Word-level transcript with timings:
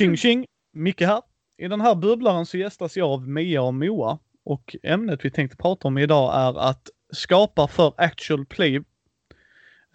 Tjing 0.00 0.16
tjing! 0.16 0.46
Micke 0.72 1.00
här. 1.00 1.22
I 1.56 1.68
den 1.68 1.80
här 1.80 1.94
bubblaren 1.94 2.46
så 2.46 2.58
gästas 2.58 2.96
jag 2.96 3.08
av 3.08 3.28
Mia 3.28 3.62
och 3.62 3.74
Moa. 3.74 4.18
Och 4.44 4.76
ämnet 4.82 5.24
vi 5.24 5.30
tänkte 5.30 5.56
prata 5.56 5.88
om 5.88 5.98
idag 5.98 6.34
är 6.34 6.68
att 6.70 6.88
skapa 7.12 7.68
för 7.68 7.94
actual 7.96 8.46
play 8.46 8.76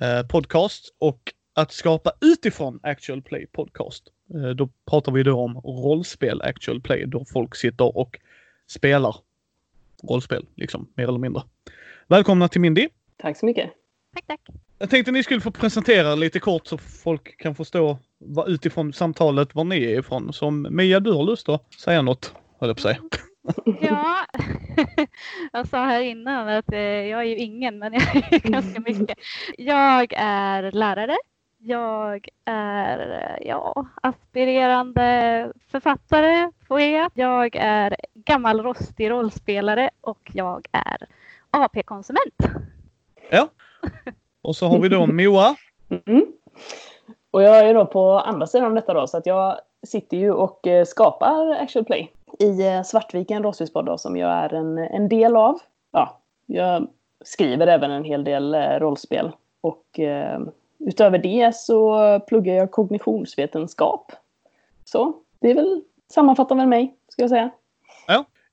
eh, 0.02 0.28
podcast 0.30 0.96
och 0.98 1.34
att 1.54 1.72
skapa 1.72 2.12
utifrån 2.22 2.80
actual 2.84 3.22
play 3.22 3.48
podcast. 3.48 4.04
Eh, 4.34 4.50
då 4.50 4.70
pratar 4.90 5.12
vi 5.12 5.24
då 5.24 5.40
om 5.40 5.58
rollspel 5.58 6.42
actual 6.42 6.82
play 6.82 7.06
då 7.06 7.26
folk 7.26 7.56
sitter 7.56 7.98
och 7.98 8.20
spelar 8.68 9.16
rollspel, 10.04 10.46
liksom 10.56 10.88
mer 10.96 11.08
eller 11.08 11.20
mindre. 11.20 11.44
Välkomna 12.08 12.48
till 12.48 12.62
Mindy! 12.62 12.90
Tack 13.18 13.38
så 13.38 13.46
mycket! 13.46 13.72
Tack, 14.14 14.26
tack! 14.28 14.42
Jag 14.80 14.90
tänkte 14.90 15.12
ni 15.12 15.24
skulle 15.24 15.42
få 15.42 15.52
presentera 15.52 16.16
lite 16.16 16.40
kort 16.40 16.68
så 16.68 16.78
folk 16.78 17.38
kan 17.38 17.56
förstå 17.56 17.98
utifrån 18.48 18.94
samtalet 18.94 19.56
var 19.56 19.64
ni 19.64 19.84
är 19.84 20.00
ifrån. 20.00 20.34
Så 20.34 20.48
om 20.48 20.68
Mia, 20.70 21.00
du 21.00 21.12
har 21.12 21.24
lust 21.24 21.50
att 21.50 21.74
säga 21.74 22.02
något, 22.02 22.34
höll 22.60 22.70
jag 22.70 22.76
på 22.76 22.82
säga. 22.82 22.98
Ja, 23.82 24.18
jag 25.52 25.68
sa 25.68 25.86
här 25.86 26.02
innan 26.02 26.48
att 26.48 26.74
eh, 26.74 26.80
jag 26.80 27.20
är 27.22 27.26
ju 27.26 27.38
ingen, 27.38 27.80
men 27.80 27.94
jag 27.94 28.16
är 28.16 28.40
ganska 28.50 28.80
mycket. 28.80 29.18
Jag 29.58 30.14
är 30.18 30.72
lärare. 30.72 31.18
Jag 31.58 32.28
är 32.46 33.38
ja, 33.42 33.88
aspirerande 34.02 35.52
författare, 35.72 36.52
poet. 36.68 37.12
Jag 37.16 37.56
är 37.56 37.96
gammal 38.14 38.64
rostig 38.64 39.10
rollspelare 39.10 39.90
och 40.02 40.32
jag 40.34 40.68
är 40.72 41.08
AP-konsument. 41.50 42.36
Ja. 43.32 43.50
Och 44.42 44.56
så 44.56 44.68
har 44.68 44.80
vi 44.80 44.90
då 44.90 45.06
Moa. 45.06 45.56
Mm. 46.06 46.26
Och 47.36 47.44
jag 47.44 47.70
är 47.70 47.74
då 47.74 47.86
på 47.86 48.12
andra 48.12 48.48
sidan 48.48 48.76
detta 48.76 48.94
då, 48.94 49.08
så 49.08 49.18
att 49.18 49.26
jag 49.26 49.60
sitter 49.88 50.18
ju 50.18 50.32
och 50.32 50.68
eh, 50.68 50.86
skapar 50.86 51.50
Actual 51.52 51.86
Play 51.86 52.12
i 52.40 52.68
eh, 52.68 52.84
Svartviken 52.84 53.44
rollspelspodd 53.44 54.00
som 54.00 54.18
jag 54.18 54.32
är 54.32 54.54
en, 54.54 54.78
en 54.78 55.10
del 55.10 55.36
av. 55.36 55.60
Ja, 55.92 56.20
jag 56.46 56.88
skriver 57.26 57.68
även 57.68 57.92
en 57.92 58.04
hel 58.04 58.24
del 58.24 58.56
eh, 58.56 58.80
rollspel 58.80 59.32
och 59.62 60.00
eh, 60.00 60.40
utöver 60.80 61.18
det 61.18 61.56
så 61.56 62.20
pluggar 62.28 62.54
jag 62.54 62.72
kognitionsvetenskap. 62.72 64.12
Så 64.86 65.14
det 65.40 65.52
är 65.52 65.56
väl 65.56 65.82
sammanfattar 66.08 66.56
väl 66.56 66.68
mig, 66.68 66.96
ska 67.08 67.24
jag 67.24 67.30
säga. 67.30 67.50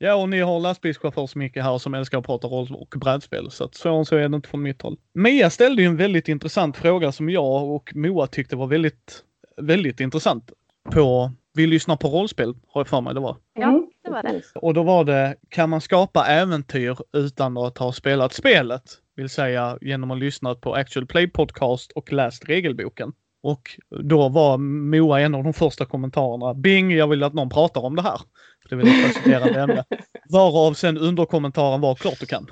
Ja, 0.05 0.15
och 0.15 0.29
ni 0.29 0.41
har 0.41 0.61
lastbilschaufför 0.61 1.27
som 1.27 1.39
mycket 1.39 1.65
här 1.65 1.79
som 1.79 1.95
älskar 1.95 2.19
att 2.19 2.27
prata 2.27 2.49
roll 2.49 2.75
och 2.75 2.95
brädspel. 2.97 3.51
Så 3.51 3.65
att 3.65 3.75
så, 3.75 4.05
så 4.05 4.17
är 4.17 4.29
det 4.29 4.37
inte 4.37 4.49
från 4.49 4.63
mitt 4.63 4.83
håll. 4.83 4.97
Mia 5.13 5.51
ställde 5.51 5.83
ju 5.83 5.89
en 5.89 5.97
väldigt 5.97 6.29
intressant 6.29 6.77
fråga 6.77 7.13
som 7.13 7.31
jag 7.31 7.65
och 7.71 7.93
Moa 7.95 8.27
tyckte 8.27 8.57
var 8.57 8.67
väldigt, 8.67 9.25
väldigt 9.57 10.01
intressant. 10.01 10.53
På 10.91 11.33
Vi 11.55 11.67
lyssnar 11.67 11.97
på 11.97 12.09
rollspel, 12.09 12.55
har 12.69 12.81
jag 12.81 12.89
för 12.89 13.01
mig 13.01 13.15
det 13.15 13.21
var. 13.21 13.37
Ja, 13.55 13.83
det 14.05 14.11
var 14.11 14.23
det. 14.23 14.43
Och 14.55 14.75
då 14.75 14.83
var 14.83 15.05
det, 15.05 15.37
kan 15.49 15.71
man 15.71 15.81
skapa 15.81 16.27
äventyr 16.27 16.97
utan 17.13 17.57
att 17.57 17.79
ha 17.79 17.93
spelat 17.93 18.33
spelet? 18.33 18.83
Vill 19.17 19.29
säga 19.29 19.79
genom 19.81 20.11
att 20.11 20.19
lyssna 20.19 20.55
på 20.55 20.75
Actual 20.75 21.07
Play 21.07 21.29
Podcast 21.29 21.93
och 21.93 22.13
läst 22.13 22.49
regelboken. 22.49 23.13
Och 23.43 23.81
då 23.89 24.29
var 24.29 24.59
Moa 24.59 25.21
en 25.21 25.35
av 25.35 25.45
de 25.45 25.53
första 25.53 25.85
kommentarerna. 25.85 26.55
Bing, 26.55 26.93
jag 26.93 27.09
vill 27.09 27.23
att 27.23 27.35
någon 27.35 27.51
pratar 27.51 27.81
om 27.81 27.97
det 27.97 28.03
här. 28.03 28.21
Det 28.69 28.77
vill 28.77 28.87
jag 28.87 29.07
presenterande 29.07 29.61
ämne. 29.61 29.85
Varav 30.31 30.75
sen 30.75 30.99
underkommentaren 30.99 31.81
var 31.81 31.95
klart 31.95 32.21
du 32.21 32.27
kan. 32.27 32.47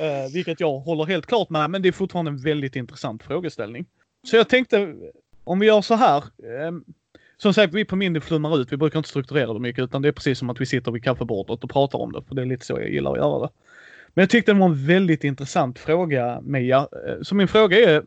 uh, 0.00 0.32
vilket 0.34 0.60
jag 0.60 0.78
håller 0.78 1.04
helt 1.04 1.26
klart 1.26 1.50
med, 1.50 1.70
men 1.70 1.82
det 1.82 1.88
är 1.88 1.92
fortfarande 1.92 2.30
en 2.30 2.42
väldigt 2.42 2.76
intressant 2.76 3.22
frågeställning. 3.22 3.86
Så 4.30 4.36
jag 4.36 4.48
tänkte, 4.48 4.94
om 5.44 5.58
vi 5.58 5.66
gör 5.66 5.82
så 5.82 5.94
här. 5.94 6.24
Um, 6.68 6.84
som 7.38 7.54
sagt, 7.54 7.74
vi 7.74 7.84
på 7.84 7.96
Mindy 7.96 8.20
flummar 8.20 8.58
ut. 8.60 8.72
Vi 8.72 8.76
brukar 8.76 8.98
inte 8.98 9.08
strukturera 9.08 9.52
det 9.52 9.60
mycket 9.60 9.84
utan 9.84 10.02
det 10.02 10.08
är 10.08 10.12
precis 10.12 10.38
som 10.38 10.50
att 10.50 10.60
vi 10.60 10.66
sitter 10.66 10.92
vid 10.92 11.04
kaffebordet 11.04 11.64
och 11.64 11.70
pratar 11.70 11.98
om 11.98 12.12
det. 12.12 12.22
För 12.22 12.34
det 12.34 12.42
är 12.42 12.46
lite 12.46 12.66
så 12.66 12.72
jag 12.72 12.90
gillar 12.90 13.12
att 13.12 13.18
göra 13.18 13.38
det. 13.38 13.48
Men 14.16 14.22
jag 14.22 14.30
tyckte 14.30 14.52
det 14.52 14.58
var 14.58 14.66
en 14.66 14.86
väldigt 14.86 15.24
intressant 15.24 15.78
fråga 15.78 16.40
Mia. 16.42 16.88
Så 17.22 17.34
min 17.34 17.48
fråga 17.48 17.76
är 17.78 18.04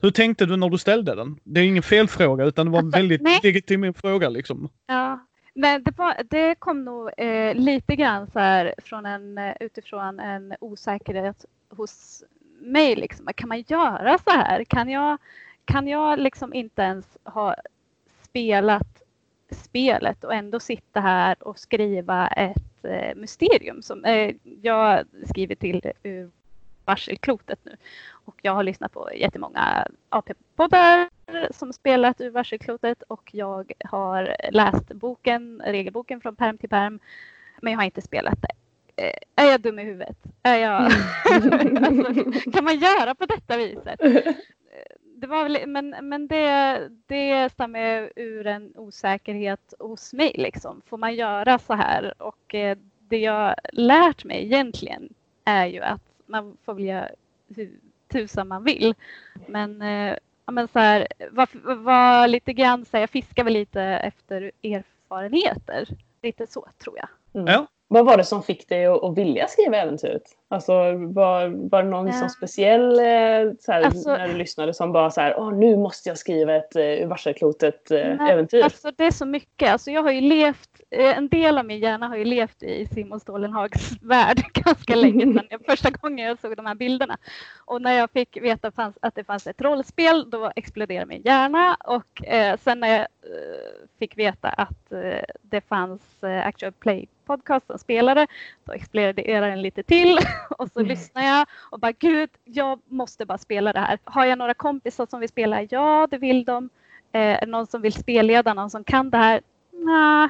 hur 0.00 0.10
tänkte 0.10 0.46
du 0.46 0.56
när 0.56 0.68
du 0.68 0.78
ställde 0.78 1.14
den? 1.14 1.38
Det 1.44 1.60
är 1.60 1.64
ingen 1.64 1.82
fel 1.82 2.08
fråga 2.08 2.44
utan 2.44 2.66
det 2.66 2.72
var 2.72 2.78
en 2.78 2.84
Alltså, 2.84 2.98
väldigt 2.98 3.22
nej. 3.22 3.40
legitim 3.42 3.94
fråga 3.94 4.28
liksom. 4.28 4.68
Ja, 4.86 5.26
men 5.54 5.82
det, 5.82 5.98
var, 5.98 6.14
det 6.30 6.54
kom 6.54 6.84
nog 6.84 7.10
eh, 7.16 7.54
lite 7.54 7.96
grann 7.96 8.26
så 8.32 8.38
här 8.38 8.74
från 8.84 9.06
en, 9.06 9.38
eh, 9.38 9.54
utifrån 9.60 10.20
en 10.20 10.54
osäkerhet 10.60 11.44
hos 11.70 12.24
mig. 12.60 12.96
Liksom. 12.96 13.28
Kan 13.34 13.48
man 13.48 13.64
göra 13.66 14.18
så 14.18 14.30
här? 14.30 14.64
Kan 14.64 14.88
jag, 14.88 15.18
kan 15.64 15.88
jag 15.88 16.18
liksom 16.18 16.54
inte 16.54 16.82
ens 16.82 17.06
ha 17.24 17.54
spelat 18.22 19.02
spelet 19.50 20.24
och 20.24 20.34
ändå 20.34 20.60
sitta 20.60 21.00
här 21.00 21.48
och 21.48 21.58
skriva 21.58 22.28
ett 22.28 22.84
eh, 22.84 23.14
mysterium 23.16 23.82
som 23.82 24.04
eh, 24.04 24.34
jag 24.62 25.04
skriver 25.28 25.54
till 25.54 25.92
ur 26.02 26.30
varselklotet 26.84 27.58
nu. 27.62 27.76
Och 28.10 28.34
jag 28.42 28.54
har 28.54 28.62
lyssnat 28.62 28.92
på 28.92 29.10
jättemånga 29.14 29.86
AP-poddar 30.08 31.08
som 31.52 31.72
spelat 31.72 32.20
ur 32.20 32.30
varselklotet 32.30 33.02
och 33.02 33.30
jag 33.32 33.72
har 33.84 34.36
läst 34.50 34.88
boken, 34.88 35.62
regelboken 35.64 36.20
från 36.20 36.36
perm 36.36 36.58
till 36.58 36.68
perm. 36.68 37.00
Men 37.62 37.72
jag 37.72 37.78
har 37.78 37.84
inte 37.84 38.02
spelat 38.02 38.38
det. 38.42 38.52
Eh, 39.02 39.44
Är 39.44 39.50
jag 39.50 39.60
dum 39.60 39.78
i 39.78 39.84
huvudet? 39.84 40.18
Är 40.42 40.58
jag... 40.58 40.82
alltså, 41.32 41.50
kan 42.50 42.64
man 42.64 42.78
göra 42.78 43.14
på 43.14 43.26
detta 43.26 43.56
viset? 43.56 44.00
Det 45.18 45.26
var 45.26 45.42
väl, 45.42 45.66
men 45.66 45.96
men 46.02 46.26
det, 46.26 46.88
det 47.06 47.52
stammar 47.52 48.10
ur 48.16 48.46
en 48.46 48.72
osäkerhet 48.76 49.74
hos 49.78 50.12
mig. 50.12 50.32
Liksom. 50.38 50.82
Får 50.86 50.98
man 50.98 51.14
göra 51.14 51.58
så 51.58 51.74
här? 51.74 52.22
Och 52.22 52.54
eh, 52.54 52.78
det 52.98 53.18
jag 53.18 53.54
lärt 53.72 54.24
mig 54.24 54.44
egentligen 54.44 55.08
är 55.44 55.66
ju 55.66 55.80
att 55.80 56.02
man 56.26 56.56
får 56.64 56.74
väl 56.74 56.84
göra 56.84 57.08
hur 57.56 57.70
tusan 58.08 58.48
man 58.48 58.64
vill. 58.64 58.94
Men, 59.46 59.82
eh, 59.82 60.16
ja, 60.46 60.52
men 60.52 60.68
så 60.68 60.78
här, 60.78 61.08
var, 61.30 61.74
var 61.74 62.28
lite 62.28 62.52
grann 62.52 62.84
så 62.84 62.96
här, 62.96 63.02
jag 63.02 63.10
fiskar 63.10 63.44
väl 63.44 63.52
lite 63.52 63.82
efter 63.82 64.52
erfarenheter. 64.62 65.88
Lite 66.22 66.46
så 66.46 66.68
tror 66.78 66.98
jag. 66.98 67.08
Mm. 67.42 67.52
Ja. 67.52 67.66
Vad 67.88 68.06
var 68.06 68.16
det 68.16 68.24
som 68.24 68.42
fick 68.42 68.68
dig 68.68 68.86
att, 68.86 69.04
att 69.04 69.18
vilja 69.18 69.46
skriva 69.46 69.76
äventyret? 69.76 70.22
Alltså, 70.48 70.72
var, 70.92 71.68
var 71.70 71.82
det 71.82 71.88
någon 71.88 72.06
Ja. 72.06 72.12
som 72.12 72.28
speciell 72.28 72.98
eh, 72.98 73.52
så 73.60 73.72
här, 73.72 73.82
Alltså- 73.82 74.10
när 74.10 74.28
du 74.28 74.34
lyssnade 74.34 74.74
som 74.74 74.92
bara 74.92 75.10
så 75.10 75.20
här, 75.20 75.34
Åh, 75.38 75.52
nu 75.52 75.76
måste 75.76 76.08
jag 76.08 76.18
skriva 76.18 76.56
ett 76.56 76.76
uh, 76.76 77.08
varselklotet 77.08 77.86
Nej, 77.90 78.18
äventyr? 78.30 78.62
Alltså 78.62 78.90
det 78.96 79.04
är 79.04 79.10
så 79.10 79.26
mycket. 79.26 79.72
Alltså 79.72 79.90
jag 79.90 80.02
har 80.02 80.10
ju 80.10 80.20
levt, 80.20 80.80
en 80.90 81.28
del 81.28 81.58
av 81.58 81.64
min 81.64 81.78
hjärna 81.78 82.08
har 82.08 82.16
ju 82.16 82.24
levt 82.24 82.62
i 82.62 82.86
Simon 82.86 83.20
Stålenhags 83.20 83.90
värld 84.02 84.42
ganska 84.52 84.94
länge 84.94 85.24
sedan 85.50 85.60
första 85.66 85.90
gången 85.90 86.26
jag 86.26 86.38
såg 86.38 86.56
de 86.56 86.66
här 86.66 86.74
bilderna. 86.74 87.18
Och 87.64 87.82
när 87.82 87.92
jag 87.92 88.10
fick 88.10 88.36
veta 88.42 88.72
att 89.00 89.14
det 89.14 89.24
fanns 89.24 89.46
ett 89.46 89.60
rollspel 89.60 90.30
då 90.30 90.52
exploderade 90.56 91.06
min 91.06 91.22
hjärna 91.24 91.76
och 91.84 92.24
eh, 92.28 92.56
sen 92.64 92.80
när 92.80 92.88
jag 92.88 93.00
eh, 93.00 93.06
fick 93.98 94.18
veta 94.18 94.48
att 94.48 94.92
eh, 94.92 95.24
det 95.42 95.60
fanns 95.60 96.22
eh, 96.22 96.46
Actual 96.46 96.72
Play 96.72 97.06
podcast 97.26 97.66
som 97.66 97.78
spelare 97.78 98.26
då 98.64 98.72
exploderade 98.72 99.46
den 99.50 99.62
lite 99.62 99.82
till 99.82 100.18
och 100.58 100.68
så 100.72 100.78
Mm. 100.80 100.88
lyssnade 100.88 101.26
jag 101.26 101.46
och 101.70 101.80
bara 101.80 101.92
gud, 101.92 102.30
jag 102.44 102.80
måste 102.86 103.26
bara 103.26 103.38
spela 103.38 103.72
det 103.72 103.80
här. 103.80 103.98
Har 104.04 104.24
jag 104.24 104.38
några 104.38 104.54
kompisar 104.54 105.06
som 105.06 105.20
vill 105.20 105.28
spela? 105.28 105.62
Ja, 105.62 106.08
det 106.10 106.18
vill 106.18 106.44
de. 106.44 106.68
Eh, 107.12 107.46
någon 107.46 107.66
som 107.66 107.82
vill 107.82 107.92
spelleda, 107.92 108.54
någon 108.54 108.70
som 108.70 108.84
kan 108.84 109.10
det 109.10 109.16
här? 109.18 109.40
Nej, 109.70 110.28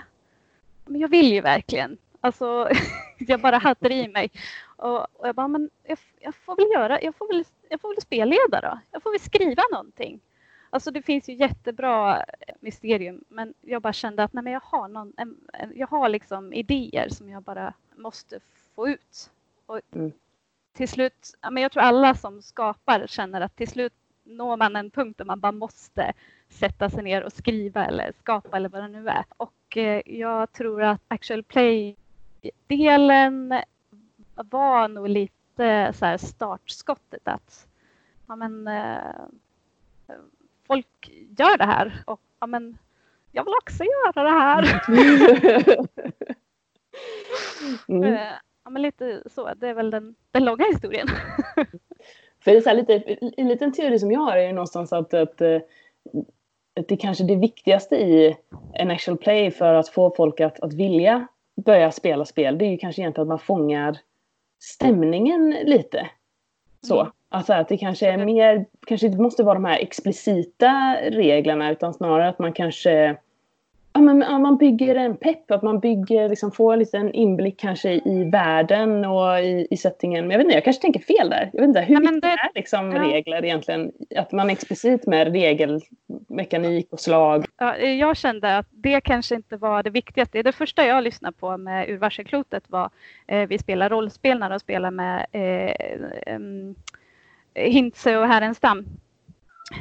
men 0.87 1.01
jag 1.01 1.09
vill 1.09 1.33
ju 1.33 1.41
verkligen. 1.41 1.97
Alltså, 2.21 2.69
jag 3.19 3.41
bara 3.41 3.59
hade 3.59 3.89
det 3.89 3.95
i 3.95 4.09
mig. 4.09 4.31
Och, 4.77 5.01
och 5.21 5.29
jag 5.29 5.35
bara, 5.35 5.49
men 5.49 5.71
jag, 5.87 5.99
jag 6.21 6.35
får 6.35 6.57
väl 6.57 6.67
göra, 6.75 7.03
jag 7.03 7.15
får 7.17 7.29
väl, 7.29 7.45
jag 7.69 7.81
får 7.81 7.89
väl 7.89 8.01
spelleda 8.03 8.61
då. 8.61 8.79
Jag 8.91 9.03
får 9.03 9.11
väl 9.11 9.21
skriva 9.21 9.63
någonting. 9.73 10.21
Alltså 10.77 10.91
det 10.91 11.03
finns 11.03 11.29
ju 11.29 11.33
jättebra 11.35 12.25
mysterium, 12.61 13.25
men 13.29 13.55
jag 13.61 13.83
bara 13.83 13.93
kände 13.93 14.25
att 14.25 14.33
nej, 14.33 14.45
men 14.45 14.53
jag 14.53 14.61
har 14.61 14.89
någon, 14.89 15.13
en, 15.17 15.37
en, 15.53 15.73
jag 15.77 15.87
har 15.87 16.09
liksom 16.09 16.53
idéer 16.53 17.09
som 17.09 17.31
jag 17.31 17.43
bara 17.43 17.73
måste 17.95 18.41
få 18.75 18.89
ut. 18.89 19.31
Och 19.67 19.81
Mm. 19.95 20.13
till 20.73 20.89
slut, 20.89 21.35
men 21.51 21.63
jag 21.63 21.73
tror 21.73 21.83
alla 21.83 22.15
som 22.15 22.43
skapar 22.43 23.07
känner 23.07 23.41
att 23.41 23.57
till 23.57 23.69
slut 23.69 23.93
når 24.25 24.57
man 24.57 24.77
en 24.77 24.91
punkt 24.91 25.19
där 25.19 25.25
man 25.25 25.41
bara 25.41 25.53
måste 25.53 26.13
sätta 26.49 26.91
sig 26.91 27.03
ner 27.03 27.23
och 27.23 27.33
skriva 27.33 27.87
eller 27.87 28.13
skapa 28.21 28.57
eller 28.57 28.69
vad 28.69 28.83
det 28.83 28.89
nu 28.89 29.09
är. 29.09 29.25
Och 29.37 29.77
eh, 29.77 30.03
jag 30.07 30.53
tror 30.53 30.83
att 30.83 31.01
actual 31.09 31.43
play-delen 31.43 33.55
var 34.35 34.89
nog 34.89 35.09
lite 35.09 35.93
så 35.95 36.05
här 36.07 36.17
startskottet 36.17 37.29
att 37.29 37.67
ja, 38.27 38.37
men, 38.37 38.69
eh, 38.69 39.23
folk 40.67 41.11
gör 41.39 41.59
det 41.59 41.65
här 41.65 42.03
och 42.07 42.21
ja, 42.41 42.47
men, 42.47 42.79
jag 43.33 43.45
vill 43.45 43.55
också 43.63 43.85
göra 43.85 44.23
det 44.25 44.41
här. 44.41 44.83
Mm. 47.89 48.15
Eh, 48.15 48.33
ja, 48.65 48.71
men 48.71 48.83
lite 48.83 49.23
så, 49.27 49.55
det 49.55 49.69
är 49.69 49.75
väl 49.75 49.91
den, 49.91 50.15
den 50.31 50.45
långa 50.45 50.65
historien. 50.65 51.09
För 52.45 52.51
det 52.51 52.57
är 52.57 52.61
så 52.61 52.69
här 52.69 52.77
lite, 52.77 53.19
en 53.37 53.49
liten 53.49 53.73
teori 53.73 53.99
som 53.99 54.13
jag 54.13 54.21
har 54.21 54.37
är 54.37 54.47
ju 54.47 54.53
någonstans 54.53 54.93
att, 54.93 55.15
att 55.15 55.41
eh, 55.41 55.59
det 56.89 56.97
kanske 56.97 57.25
det 57.25 57.37
viktigaste 57.37 57.97
i 57.97 58.37
en 58.75 58.91
actual 58.91 59.17
play 59.17 59.51
för 59.51 59.75
att 59.75 59.89
få 59.89 60.15
folk 60.17 60.41
att, 60.41 60.61
att 60.61 60.73
vilja 60.73 61.27
börja 61.57 61.93
spela 61.93 62.25
spel, 62.25 62.59
det 62.59 62.65
är 62.65 62.71
ju 62.71 62.79
kanske 62.79 63.03
egentligen 63.03 63.25
att 63.25 63.29
man 63.29 63.39
fångar 63.39 63.99
stämningen 64.59 65.51
lite. 65.51 66.11
Så. 66.81 67.13
Alltså 67.37 67.53
att 67.53 67.69
det 67.69 67.77
kanske 67.77 68.09
är 68.09 68.17
mer, 68.25 68.65
kanske 68.87 69.07
inte 69.07 69.19
måste 69.23 69.43
vara 69.43 69.55
de 69.55 69.65
här 69.65 69.79
explicita 69.79 70.97
reglerna 71.03 71.71
utan 71.71 71.95
snarare 71.95 72.29
att 72.29 72.39
man 72.39 72.53
kanske 72.53 73.17
ja, 73.93 74.01
men, 74.01 74.21
ja, 74.21 74.39
man 74.39 74.57
bygger 74.57 74.95
en 74.95 75.17
pepp, 75.17 75.51
att 75.51 75.63
man 75.63 75.81
bygger, 75.81 76.29
liksom, 76.29 76.53
får 76.53 76.73
en 76.73 76.79
liten 76.79 77.13
inblick 77.13 77.61
kanske 77.61 77.93
i 77.93 78.31
världen 78.33 79.05
och 79.05 79.41
i, 79.41 79.67
i 79.71 79.77
settingen. 79.77 80.27
Men 80.27 80.31
jag 80.31 80.39
vet 80.39 80.45
inte, 80.45 80.55
jag 80.57 80.65
kanske 80.65 80.83
tänker 80.83 81.01
fel 81.01 81.31
där. 81.31 81.51
Jag 81.53 81.61
vet 81.61 81.69
inte, 81.69 81.81
hur 81.81 81.95
Ja, 81.95 82.01
viktigt 82.01 82.23
det- 82.23 82.29
är 82.29 82.51
liksom 82.55 82.93
ja. 82.93 83.03
regler 83.03 83.45
egentligen? 83.45 83.93
Att 84.17 84.33
man 84.33 84.49
är 84.51 84.53
explicit 84.53 85.07
med 85.07 85.33
regelmekanik 85.33 86.89
och 86.93 87.01
slag. 87.01 87.45
Ja, 87.59 87.77
jag 87.79 88.17
kände 88.17 88.59
att 88.59 88.67
det 88.71 89.01
kanske 89.01 89.35
inte 89.35 89.57
var 89.57 89.83
det 89.83 89.91
viktigaste. 89.91 90.43
Det 90.43 90.53
första 90.53 90.87
jag 90.87 91.05
lyssnade 91.05 91.37
på 91.37 91.57
med 91.57 91.89
Ur 91.89 91.97
varselklotet 91.99 92.65
var 92.67 92.91
eh, 93.27 93.49
vi 93.49 93.59
spelar 93.59 93.89
rollspel 93.91 94.39
när 94.39 94.51
de 94.51 94.61
spelar 94.61 94.91
med 94.91 95.27
eh, 95.33 96.35
um, 96.35 96.75
Hintze 97.57 98.19
och 98.19 98.27
Härenstam. 98.27 98.87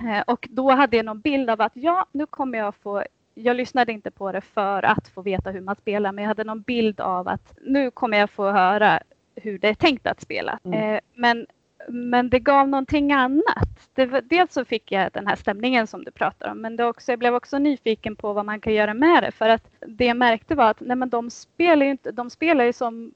Eh, 0.09 0.21
och 0.27 0.47
då 0.51 0.71
hade 0.71 0.97
jag 0.97 1.05
någon 1.05 1.21
bild 1.21 1.49
av 1.49 1.61
att 1.61 1.71
ja, 1.75 2.05
nu 2.11 2.25
kommer 2.25 2.57
jag 2.57 2.75
få 2.75 3.03
jag 3.35 3.55
lyssnade 3.55 3.91
inte 3.91 4.11
på 4.11 4.31
det 4.31 4.41
för 4.41 4.85
att 4.85 5.07
få 5.07 5.21
veta 5.21 5.51
hur 5.51 5.61
man 5.61 5.75
spelar, 5.75 6.11
men 6.11 6.23
jag 6.23 6.29
hade 6.29 6.43
någon 6.43 6.61
bild 6.61 6.99
av 6.99 7.27
att 7.27 7.57
nu 7.61 7.91
kommer 7.91 8.17
jag 8.17 8.29
få 8.29 8.51
höra 8.51 8.99
hur 9.35 9.59
det 9.59 9.69
är 9.69 9.73
tänkt 9.73 10.07
att 10.07 10.21
spela. 10.21 10.59
Mm. 10.63 10.95
Eh, 10.95 10.99
men, 11.13 11.45
men 11.89 12.29
det 12.29 12.39
gav 12.39 12.67
någonting 12.67 13.11
annat. 13.11 13.89
Det 13.93 14.05
var, 14.05 14.21
dels 14.21 14.53
så 14.53 14.65
fick 14.65 14.91
jag 14.91 15.11
den 15.13 15.27
här 15.27 15.35
stämningen 15.35 15.87
som 15.87 16.03
du 16.03 16.11
pratar 16.11 16.51
om, 16.51 16.61
men 16.61 16.75
det 16.75 16.85
också, 16.85 17.11
jag 17.11 17.19
blev 17.19 17.35
också 17.35 17.57
nyfiken 17.57 18.15
på 18.15 18.33
vad 18.33 18.45
man 18.45 18.61
kan 18.61 18.73
göra 18.73 18.93
med 18.93 19.23
det. 19.23 19.31
För 19.31 19.49
att 19.49 19.69
det 19.87 20.05
jag 20.05 20.17
märkte 20.17 20.55
var 20.55 20.69
att 20.69 20.79
nej, 20.79 20.95
men 20.95 21.09
de 21.09 21.29
spelar 21.29 21.85
ju 21.85 21.91
inte, 21.91 22.11
de 22.11 22.29
spelar 22.29 22.65
ju 22.65 22.73
som 22.73 23.11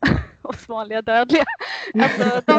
oss 0.53 0.69
vanliga 0.69 1.01
dödliga. 1.01 1.43
Alltså, 1.93 2.41
de 2.45 2.53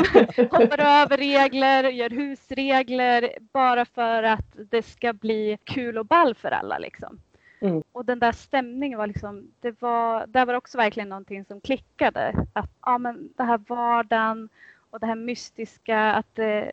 hoppar 0.50 0.80
över 0.80 1.16
regler, 1.16 1.84
gör 1.84 2.10
husregler 2.10 3.30
bara 3.52 3.84
för 3.84 4.22
att 4.22 4.46
det 4.70 4.82
ska 4.82 5.12
bli 5.12 5.58
kul 5.64 5.98
och 5.98 6.06
ball 6.06 6.34
för 6.34 6.50
alla. 6.50 6.78
Liksom. 6.78 7.20
Mm. 7.60 7.82
Och 7.92 8.04
den 8.04 8.18
där 8.18 8.32
stämningen 8.32 8.98
var 8.98 9.06
liksom, 9.06 9.50
det 9.60 9.82
var, 9.82 10.26
där 10.26 10.46
var 10.46 10.54
också 10.54 10.78
verkligen 10.78 11.08
någonting 11.08 11.44
som 11.44 11.60
klickade. 11.60 12.46
Att 12.52 12.70
ja, 12.86 12.98
men 12.98 13.28
det 13.36 13.42
här 13.44 13.60
vardagen 13.68 14.48
och 14.90 15.00
det 15.00 15.06
här 15.06 15.14
mystiska, 15.14 15.98
att 16.00 16.26
det, 16.34 16.72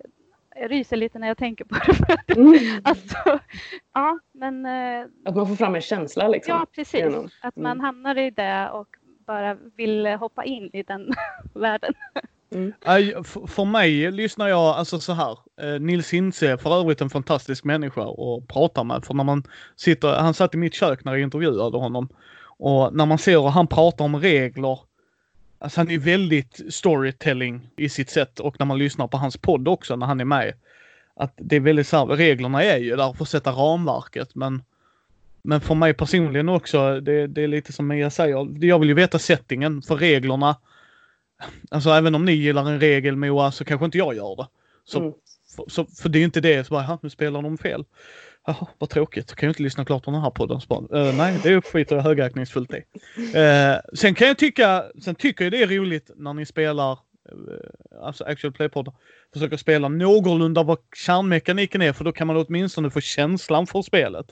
jag 0.56 0.72
ryser 0.72 0.98
lite 0.98 1.20
när 1.20 1.28
jag 1.28 1.38
tänker 1.38 1.66
på 1.66 1.76
det. 1.76 2.18
Mm. 2.38 2.82
alltså, 2.84 3.40
ja, 3.94 4.20
men 4.32 4.66
eh, 4.66 5.06
Att 5.26 5.36
man 5.36 5.48
får 5.48 5.56
fram 5.56 5.76
en 5.76 5.82
känsla 5.82 6.28
liksom. 6.28 6.56
ja, 6.56 6.66
precis. 6.76 7.00
genom- 7.00 7.30
Att 7.42 7.56
man 7.56 7.72
mm. 7.72 7.80
hamnar 7.86 8.18
i 8.18 8.30
det 8.32 8.70
och 8.70 8.88
bara 9.28 9.58
vill 9.76 10.06
hoppa 10.08 10.44
in 10.44 10.70
i 10.74 10.84
den 10.84 11.14
världen. 11.54 11.94
Nej, 12.86 13.16
f- 13.20 13.38
för 13.48 13.66
mig 13.66 14.12
lyssnar 14.12 14.48
jag 14.48 14.60
alltså 14.60 15.00
så 15.00 15.14
här. 15.14 15.38
Eh, 15.62 15.80
Nils 15.80 16.10
Hintze 16.14 16.52
är 16.52 16.58
för 16.58 16.80
övrigt 16.80 17.02
en 17.02 17.10
fantastisk 17.10 17.64
människa 17.64 18.02
att 18.02 18.48
prata 18.48 18.84
med. 18.84 19.06
För 19.06 19.14
när 19.14 19.24
man 19.24 19.44
sitter, 19.76 20.14
han 20.14 20.34
satt 20.34 20.54
i 20.54 20.58
mitt 20.58 20.74
kök 20.74 21.04
när 21.04 21.12
jag 21.14 21.22
intervjuade 21.22 21.78
honom. 21.78 22.10
Och 22.60 22.94
när 22.94 23.06
man 23.06 23.18
ser 23.18 23.40
hur 23.40 23.48
han 23.50 23.68
pratar 23.68 24.06
om 24.06 24.16
regler. 24.22 24.80
Alltså 25.60 25.80
han 25.80 25.92
är 25.92 25.98
väldigt 25.98 26.62
storytelling 26.74 27.70
i 27.78 27.90
sitt 27.90 28.10
sätt 28.10 28.40
och 28.40 28.56
när 28.60 28.66
man 28.66 28.78
lyssnar 28.78 29.08
på 29.08 29.18
hans 29.18 29.38
podd 29.38 29.68
också 29.68 29.96
när 29.96 30.06
han 30.06 30.20
är 30.20 30.26
med. 30.26 30.54
Att 31.16 31.34
det 31.36 31.56
är 31.56 31.60
väldigt 31.60 31.88
så 31.88 31.98
här, 31.98 32.06
reglerna 32.06 32.64
är 32.64 32.78
ju 32.78 32.96
där 32.96 33.14
för 33.14 33.24
att 33.24 33.30
sätta 33.30 33.52
ramverket 33.52 34.36
men 34.36 34.64
men 35.48 35.62
för 35.62 35.76
mig 35.76 35.94
personligen 35.94 36.50
också, 36.50 37.00
det, 37.02 37.28
det 37.28 37.44
är 37.44 37.48
lite 37.48 37.74
som 37.74 37.88
Mia 37.88 38.10
säger, 38.10 38.66
jag 38.66 38.80
vill 38.80 38.90
ju 38.90 38.96
veta 38.96 39.20
settingen 39.20 39.82
för 39.82 39.96
reglerna 39.96 40.56
Alltså 41.72 41.90
även 41.90 42.16
om 42.16 42.26
ni 42.26 42.32
gillar 42.32 42.70
en 42.70 42.80
regel 42.80 43.16
Moa 43.16 43.52
så 43.52 43.66
kanske 43.66 43.86
inte 43.86 43.98
jag 43.98 44.16
gör 44.16 44.36
det. 44.36 44.48
Så, 44.86 45.00
Mm. 45.00 45.14
för, 45.56 45.66
så, 45.70 45.86
för 45.86 46.10
det 46.10 46.18
är 46.18 46.20
ju 46.20 46.26
inte 46.26 46.42
det, 46.42 46.64
så 46.68 46.74
bara, 46.74 46.84
"Ha, 46.84 47.00
nu 47.02 47.10
spelar 47.10 47.42
de 47.42 47.58
fel. 47.58 47.86
Jaha, 48.46 48.68
vad 48.78 48.90
tråkigt. 48.90 49.36
Kan 49.36 49.48
jag 49.48 49.52
inte 49.52 49.64
lyssna 49.64 49.86
klart 49.86 50.04
på 50.04 50.12
den 50.12 50.22
här 50.22 50.30
podden. 50.30 50.62
"Eh, 50.94 51.16
nej, 51.18 51.40
det 51.44 51.62
skiter 51.66 51.96
jag 51.96 52.04
högaktningsfullt 52.04 52.74
i. 52.74 52.84
Eh, 53.38 53.76
sen 53.94 54.16
kan 54.16 54.28
jag 54.28 54.38
tycka, 54.38 54.84
sen 55.04 55.16
tycker 55.16 55.44
jag 55.46 55.52
det 55.52 55.64
är 55.64 55.68
roligt 55.68 56.12
när 56.16 56.34
ni 56.34 56.46
spelar, 56.46 56.92
eh, 56.92 56.98
alltså 58.02 58.24
actual 58.24 58.54
play-poddar, 58.54 58.94
försöker 59.34 59.58
spela 59.58 59.88
någorlunda 59.90 60.64
vad 60.64 60.78
kärnmekaniken 60.96 61.82
är 61.82 61.94
för 61.94 62.04
då 62.04 62.12
kan 62.12 62.28
man 62.28 62.38
åtminstone 62.38 62.90
få 62.90 63.02
känslan 63.02 63.68
för 63.68 63.82
spelet. 63.82 64.26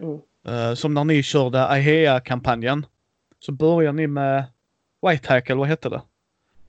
Mm. 0.00 0.18
Eh, 0.46 0.74
som 0.74 0.94
när 0.94 1.04
ni 1.04 1.22
körde 1.22 1.66
Ahea-kampanjen. 1.66 2.86
Så 3.38 3.52
börjar 3.52 3.92
ni 3.92 4.06
med 4.06 4.44
White 5.08 5.28
Hackle, 5.32 5.54
vad 5.54 5.68
hette 5.68 5.88
det? 5.88 6.02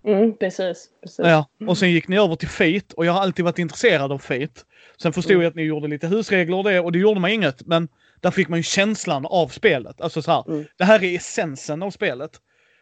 Mm, 0.05 0.37
precis. 0.37 0.89
precis. 1.01 1.25
Ja, 1.25 1.47
och 1.67 1.77
sen 1.77 1.91
gick 1.91 2.07
ni 2.07 2.17
över 2.17 2.35
till 2.35 2.47
Fate 2.49 2.95
och 2.97 3.05
jag 3.05 3.13
har 3.13 3.21
alltid 3.21 3.45
varit 3.45 3.59
intresserad 3.59 4.11
av 4.11 4.17
Fate. 4.17 4.61
Sen 5.01 5.13
förstod 5.13 5.31
Mm. 5.31 5.43
jag 5.43 5.49
att 5.49 5.55
ni 5.55 5.63
gjorde 5.63 5.87
lite 5.87 6.07
husregler 6.07 6.57
och 6.57 6.63
det 6.63 6.79
och 6.79 6.91
det 6.91 6.99
gjorde 6.99 7.19
man 7.19 7.31
inget. 7.31 7.65
Men 7.67 7.87
där 8.19 8.31
fick 8.31 8.47
man 8.47 8.59
ju 8.59 8.63
känslan 8.63 9.25
av 9.25 9.47
spelet. 9.47 10.01
Alltså 10.01 10.21
så 10.21 10.31
här, 10.31 10.43
Mm. 10.47 10.65
det 10.77 10.83
här 10.85 11.03
är 11.03 11.15
essensen 11.15 11.83
av 11.83 11.91
spelet. 11.91 12.31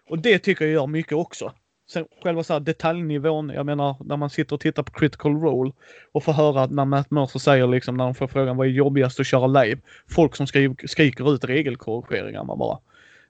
Och 0.09 0.19
det 0.19 0.39
tycker 0.39 0.65
jag 0.65 0.73
gör 0.73 0.87
mycket 0.87 1.13
också. 1.13 1.53
Sen 1.93 2.05
själva 2.23 2.43
så 2.43 2.53
här 2.53 2.59
detaljnivån, 2.59 3.49
jag 3.49 3.65
menar 3.65 3.95
när 4.05 4.17
man 4.17 4.29
sitter 4.29 4.53
och 4.55 4.59
tittar 4.59 4.83
på 4.83 4.91
critical 4.91 5.41
role 5.41 5.71
och 6.11 6.23
får 6.23 6.33
höra 6.33 6.65
när 6.65 6.85
Matt 6.85 7.11
Mercer 7.11 7.39
säger 7.39 7.67
liksom 7.67 7.97
när 7.97 8.03
de 8.03 8.15
får 8.15 8.27
frågan 8.27 8.57
vad 8.57 8.67
är 8.67 8.71
jobbigast 8.71 9.19
att 9.19 9.27
köra 9.27 9.47
live? 9.47 9.81
Folk 10.09 10.35
som 10.35 10.45
skri- 10.47 10.87
skriker 10.87 11.33
ut 11.33 11.43
regelkorrigeringar 11.43 12.43
man 12.43 12.57
bara. 12.57 12.77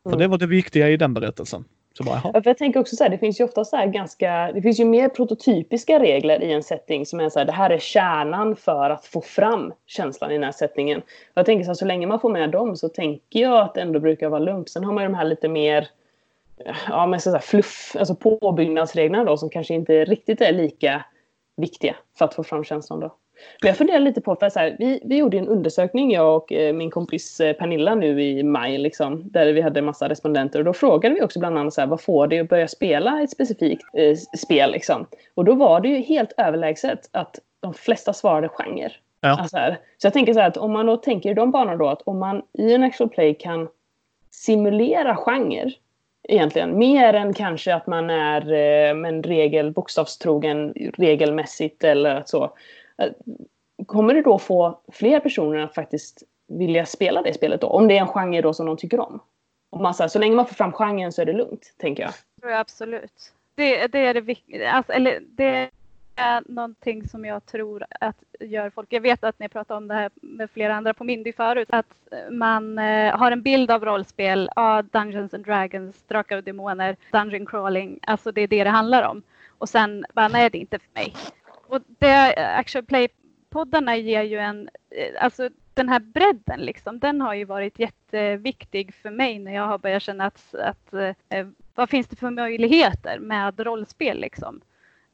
För 0.04 0.10
Mm. 0.10 0.20
det 0.20 0.28
var 0.28 0.38
det 0.38 0.48
viktiga 0.48 0.90
i 0.90 0.98
den 0.98 1.14
berättelsen. 1.14 1.64
Så 1.98 2.04
bara. 2.04 2.22
Ja, 2.24 2.32
för 2.44 2.50
jag 2.50 2.58
tänker 2.58 2.80
också 2.80 2.96
så 2.96 3.04
här, 3.04 3.12
det 3.12 3.18
finns 3.18 3.40
ju 3.40 3.44
ofta 3.44 3.66
så 3.66 3.76
här 3.76 3.88
ganska, 3.88 4.52
det 4.54 4.62
finns 4.62 4.80
ju 4.80 4.86
mer 4.86 5.10
prototypiska 5.10 6.00
regler 6.00 6.44
i 6.44 6.52
en 6.54 6.64
setting 6.64 7.06
som 7.06 7.20
är 7.20 7.30
så 7.30 7.40
här, 7.40 7.46
det 7.46 7.52
här 7.52 7.70
är 7.70 7.80
kärnan 7.80 8.56
för 8.56 8.90
att 8.90 9.06
få 9.06 9.22
fram 9.22 9.74
känslan 9.88 10.32
i 10.32 10.34
den 10.34 10.44
här 10.44 10.52
settingen. 10.52 11.02
Jag 11.34 11.46
tänker 11.46 11.64
så 11.64 11.70
här, 11.70 11.76
så 11.76 11.86
länge 11.86 12.08
man 12.08 12.20
får 12.20 12.30
med 12.30 12.50
dem 12.52 12.76
så 12.76 12.90
tänker 12.90 13.40
jag 13.40 13.60
att 13.60 13.74
det 13.74 13.82
ändå 13.82 14.00
brukar 14.00 14.30
vara 14.30 14.40
lugnt. 14.40 14.70
Sen 14.70 14.84
har 14.84 14.94
man 14.94 15.04
ju 15.04 15.10
de 15.10 15.16
här 15.16 15.26
lite 15.26 15.48
mer, 15.50 15.88
ja 16.90 17.06
men 17.06 17.20
så 17.20 17.40
fluff, 17.40 17.96
alltså 18.00 18.16
påbyggnadsreglerna 18.16 19.24
då 19.24 19.38
som 19.38 19.50
kanske 19.50 19.74
inte 19.74 20.06
riktigt 20.06 20.42
är 20.42 20.52
lika 20.52 21.06
viktiga 21.58 21.96
för 22.18 22.26
att 22.26 22.34
få 22.34 22.44
fram 22.44 22.64
känslan 22.64 23.00
då. 23.00 23.16
Men 23.62 23.68
jag 23.68 23.78
funderar 23.78 24.00
lite 24.00 24.22
på, 24.22 24.36
för 24.36 24.50
så 24.50 24.60
här, 24.60 24.76
vi, 24.80 25.02
vi 25.04 25.18
gjorde 25.18 25.38
en 25.38 25.48
undersökning, 25.48 26.12
jag 26.12 26.36
och 26.36 26.54
eh, 26.54 26.74
min 26.74 26.92
kompis 26.92 27.40
eh, 27.40 27.54
Pernilla 27.54 27.96
nu 27.96 28.24
i 28.24 28.44
maj, 28.44 28.78
liksom, 28.78 29.32
där 29.32 29.54
vi 29.54 29.62
hade 29.62 29.80
en 29.80 29.86
massa 29.86 30.10
respondenter. 30.10 30.60
Och 30.60 30.66
då 30.66 30.74
frågade 30.74 31.16
vi 31.16 31.22
också 31.22 31.40
bland 31.40 31.58
annat 31.58 31.74
så 31.74 31.82
här, 31.82 31.88
vad 31.88 32.02
får 32.02 32.28
dig 32.28 32.40
att 32.40 32.50
börja 32.50 32.68
spela 32.68 33.22
ett 33.22 33.32
specifikt 33.32 33.84
eh, 33.94 34.18
spel? 34.38 34.72
Liksom? 34.72 35.06
Och 35.34 35.46
då 35.46 35.56
var 35.56 35.82
det 35.82 35.88
ju 35.88 35.98
helt 35.98 36.34
överlägset 36.38 37.10
att 37.12 37.40
de 37.60 37.74
flesta 37.74 38.14
svarade 38.14 38.50
genre. 38.50 38.92
Ja. 39.22 39.40
Alltså 39.40 39.58
här. 39.58 39.80
Så 39.98 40.06
jag 40.06 40.14
tänker 40.14 40.34
så 40.34 40.40
här 40.40 40.48
att 40.48 40.58
om 40.58 40.72
man 40.72 40.86
då 40.86 40.98
tänker 40.98 41.32
i 41.32 41.34
de 41.34 41.52
banorna 41.52 41.78
då 41.78 41.88
att 41.88 42.02
om 42.02 42.20
man 42.20 42.42
i 42.54 42.74
en 42.74 42.84
actual 42.84 43.10
play 43.10 43.34
kan 43.34 43.68
simulera 44.32 45.16
genre 45.16 45.72
egentligen. 46.24 46.78
Mer 46.78 47.14
än 47.14 47.34
kanske 47.34 47.76
att 47.76 47.88
man 47.88 48.10
är 48.10 48.52
eh, 48.52 49.10
en 49.10 49.24
regel, 49.24 49.72
bokstavstrogen 49.72 50.74
regelmässigt 50.98 51.84
eller 51.84 52.24
så. 52.26 52.44
Eh, 52.98 53.12
kommer 53.86 54.14
det 54.14 54.22
då 54.22 54.40
få 54.40 54.80
fler 54.92 55.20
personer 55.20 55.58
att 55.58 55.76
faktiskt 55.76 56.24
vilja 56.48 56.86
spela 56.86 57.22
det 57.22 57.34
spelet 57.34 57.62
då? 57.62 57.68
Om 57.68 57.88
det 57.88 57.98
är 57.98 58.02
en 58.02 58.08
genre 58.08 58.42
då 58.42 58.54
som 58.54 58.66
de 58.66 58.78
tycker 58.78 59.00
om. 59.00 59.20
Om 59.70 59.84
man, 59.84 59.94
så, 59.94 60.04
här, 60.04 60.08
så 60.08 60.20
länge 60.20 60.36
man 60.36 60.48
får 60.48 60.56
fram 60.56 60.72
genren 60.72 61.12
så 61.12 61.22
är 61.22 61.26
det 61.26 61.34
lugnt, 61.34 61.74
tänker 61.78 62.04
jag. 62.04 62.12
tror 62.42 62.52
jag 62.52 62.60
absolut. 62.60 63.34
Det, 63.56 63.88
det 63.88 64.00
är 64.00 64.14
det 64.14 64.22
viktiga. 64.22 64.72
Alltså, 64.72 64.92
eller 64.92 65.20
det 65.22 65.70
är 66.16 66.44
någonting 66.46 67.08
som 67.08 67.26
jag 67.26 67.46
tror 67.46 67.86
att 68.00 68.24
gör 68.40 68.70
folk. 68.70 68.94
Jag 68.94 69.02
vet 69.02 69.24
att 69.24 69.40
ni 69.40 69.50
pratat 69.50 69.78
om 69.78 69.88
det 69.88 69.94
här 69.94 70.12
med 70.16 70.52
flera 70.52 70.76
andra 70.76 70.94
på 70.94 71.04
Mindy 71.04 71.34
förut. 71.34 71.68
Att 71.72 71.94
man 72.32 72.80
eh, 72.80 73.18
har 73.18 73.32
en 73.32 73.42
bild 73.42 73.72
av 73.72 73.86
rollspel. 73.86 74.50
Ja, 74.56 74.82
Dungeons 74.82 75.34
and 75.34 75.46
Dragons, 75.46 76.04
Drakar 76.08 76.38
och 76.38 76.44
Demoner, 76.44 76.98
Dungeon 77.12 77.46
crawling. 77.46 78.00
Alltså 78.02 78.32
det 78.32 78.42
är 78.42 78.48
det 78.48 78.64
det 78.64 78.70
handlar 78.70 79.04
om. 79.04 79.24
Och 79.58 79.70
sen 79.70 80.06
bara, 80.14 80.28
nej 80.28 80.50
det 80.50 80.58
är 80.58 80.62
inte 80.62 80.80
för 80.80 80.94
mig. 80.94 81.14
Och 81.68 81.82
det 81.88 82.36
Actual 82.58 82.86
Play-poddarna 82.86 83.96
ger 83.96 84.24
ju 84.24 84.38
en, 84.38 84.70
eh, 84.90 85.24
alltså 85.24 85.50
den 85.74 85.90
här 85.90 86.00
bredden 86.00 86.60
liksom, 86.60 87.00
den 87.00 87.22
har 87.22 87.34
ju 87.34 87.46
varit 87.46 87.80
jätteviktig 87.80 88.94
för 88.94 89.10
mig 89.10 89.40
när 89.40 89.56
jag 89.56 89.68
har 89.68 89.78
börjat 89.78 90.04
känna 90.04 90.26
att, 90.26 90.56
att 90.56 90.94
eh, 90.94 91.48
vad 91.76 91.90
finns 91.90 92.08
det 92.08 92.16
för 92.16 92.30
möjligheter 92.30 93.20
med 93.20 93.60
rollspel 93.60 94.20
liksom? 94.20 94.62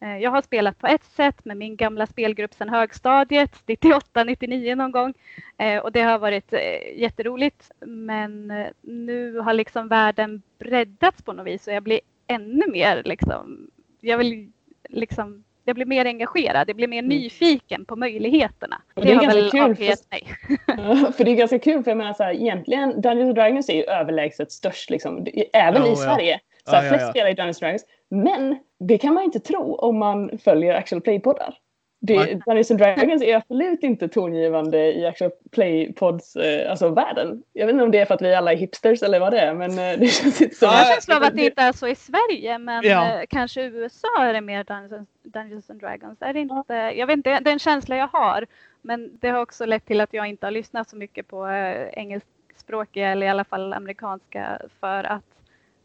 Eh, 0.02 0.18
Jag 0.18 0.32
har 0.32 0.42
spelat 0.42 0.80
på 0.80 0.88
ett 0.88 1.04
sätt 1.06 1.46
med 1.46 1.58
min 1.58 1.76
gamla 1.76 2.08
spelgrupp 2.08 2.54
sedan 2.54 2.70
högstadiet, 2.70 3.52
98, 3.66 4.24
99 4.24 4.76
någon 4.76 4.92
gång. 4.92 5.14
Eh, 5.58 5.78
Och 5.78 5.92
det 5.92 6.02
har 6.02 6.20
varit 6.20 6.54
eh, 6.54 7.00
jätteroligt. 7.02 7.72
Men 7.80 8.54
nu 8.82 9.38
har 9.40 9.54
liksom 9.54 9.88
världen 9.88 10.42
breddats 10.60 11.22
på 11.22 11.34
något 11.34 11.48
vis 11.48 11.68
och 11.68 11.74
jag 11.74 11.84
blir 11.84 12.00
ännu 12.28 12.68
mer 12.68 13.02
liksom, 13.06 13.70
jag 14.02 14.18
vill 14.18 14.52
liksom 14.90 15.44
jag 15.64 15.76
blir 15.76 15.86
mer 15.86 16.06
engagerad, 16.06 16.70
jag 16.70 16.76
blir 16.76 16.88
mer 16.88 17.02
nyfiken 17.02 17.86
på 17.86 17.96
möjligheterna. 17.96 18.82
Och 18.94 19.06
det 19.06 19.12
är 19.12 19.16
har 19.16 19.24
ganska 19.24 19.42
väl 19.42 19.76
kul, 19.76 19.76
för- 19.76 20.10
mig. 20.10 20.28
Ja, 21.04 21.12
för 21.12 21.24
det 21.24 21.32
är 21.32 21.36
ganska 21.36 21.60
kul 21.60 21.84
för 21.84 21.92
jag 21.92 21.98
menar 21.98 22.14
så 22.14 22.24
här, 22.24 22.34
egentligen 22.34 23.02
Dungeons 23.02 23.28
and 23.28 23.36
Dragons 23.36 23.70
är 23.70 23.74
ju 23.74 23.84
överlägset 23.84 24.52
störst 24.52 24.90
liksom, 24.90 25.24
Det- 25.24 25.56
även 25.58 25.82
Ja, 25.82 25.88
i 25.88 25.90
ja. 25.90 25.96
Sverige. 25.96 26.40
Så 26.66 26.72
här, 26.72 26.78
Ja, 26.78 26.84
ja, 26.84 26.90
flest 26.90 27.02
ja. 27.06 27.10
spelar 27.12 27.30
i 27.30 27.34
Dungeons 27.34 27.58
and 27.58 27.68
Dragons. 27.68 27.86
Men 28.10 28.58
det 28.80 28.98
kan 28.98 29.14
man 29.14 29.24
inte 29.24 29.40
tro 29.40 29.76
om 29.76 29.98
man 29.98 30.38
följer 30.38 30.74
actual 30.74 31.02
play-poddar. 31.02 31.58
Dungeons 32.00 32.72
and 32.72 32.80
Dragons 32.80 33.24
är 33.24 33.36
absolut 33.36 33.84
inte 33.84 34.08
tongivande 34.08 34.94
i 34.94 35.06
actual 35.06 35.32
play-pods, 35.52 36.36
eh, 36.36 36.72
alltså 36.72 36.90
världen. 36.90 37.44
Jag 37.54 37.66
vet 37.66 37.74
inte 37.74 37.84
om 37.84 37.92
det 37.92 38.00
är 38.00 38.06
för 38.06 38.14
att 38.14 38.22
vi 38.22 38.36
alla 38.36 38.52
är 38.52 38.58
hipsters 38.58 39.04
eller 39.04 39.20
vad 39.20 39.34
det 39.34 39.40
är, 39.40 39.54
men 39.54 39.70
eh, 39.72 40.00
det 40.00 40.08
känns 40.08 40.42
inte 40.42 40.56
så. 40.56 40.66
Jag 40.66 40.70
har 40.70 40.80
en 40.80 40.86
känsla 40.86 41.16
av 41.18 41.24
att 41.24 41.36
det 41.36 41.46
inte 41.46 41.62
är 41.62 41.72
så 41.72 41.88
i 41.88 41.96
Sverige 41.96 42.58
men 42.58 42.84
Ja. 42.84 43.20
eh, 43.20 43.26
kanske 43.30 43.62
i 43.62 43.66
USA 43.66 44.08
är 44.20 44.34
det 44.34 44.42
mer 44.42 44.64
Dungeons, 44.64 45.10
Dungeons 45.24 45.70
and 45.70 45.80
Dragons. 45.80 46.22
Är 46.22 46.34
det 46.34 46.40
inte, 46.40 46.74
jag 46.96 47.08
vet 47.08 47.18
inte, 47.18 47.40
det 47.40 47.50
är 47.50 47.54
en 47.54 47.60
känsla 47.60 47.98
jag 47.98 48.08
har. 48.08 48.46
Men 48.82 49.18
det 49.22 49.30
har 49.30 49.42
också 49.42 49.66
lett 49.66 49.86
till 49.86 50.02
att 50.02 50.14
jag 50.14 50.28
inte 50.28 50.46
har 50.46 50.52
lyssnat 50.52 50.90
så 50.90 50.96
mycket 50.96 51.28
på 51.28 51.48
eh, 51.48 51.88
engelskspråkiga 51.94 53.10
eller 53.10 53.28
i 53.28 53.30
alla 53.30 53.44
fall 53.44 53.74
amerikanska 53.74 54.60
för 54.80 55.04
att 55.04 55.24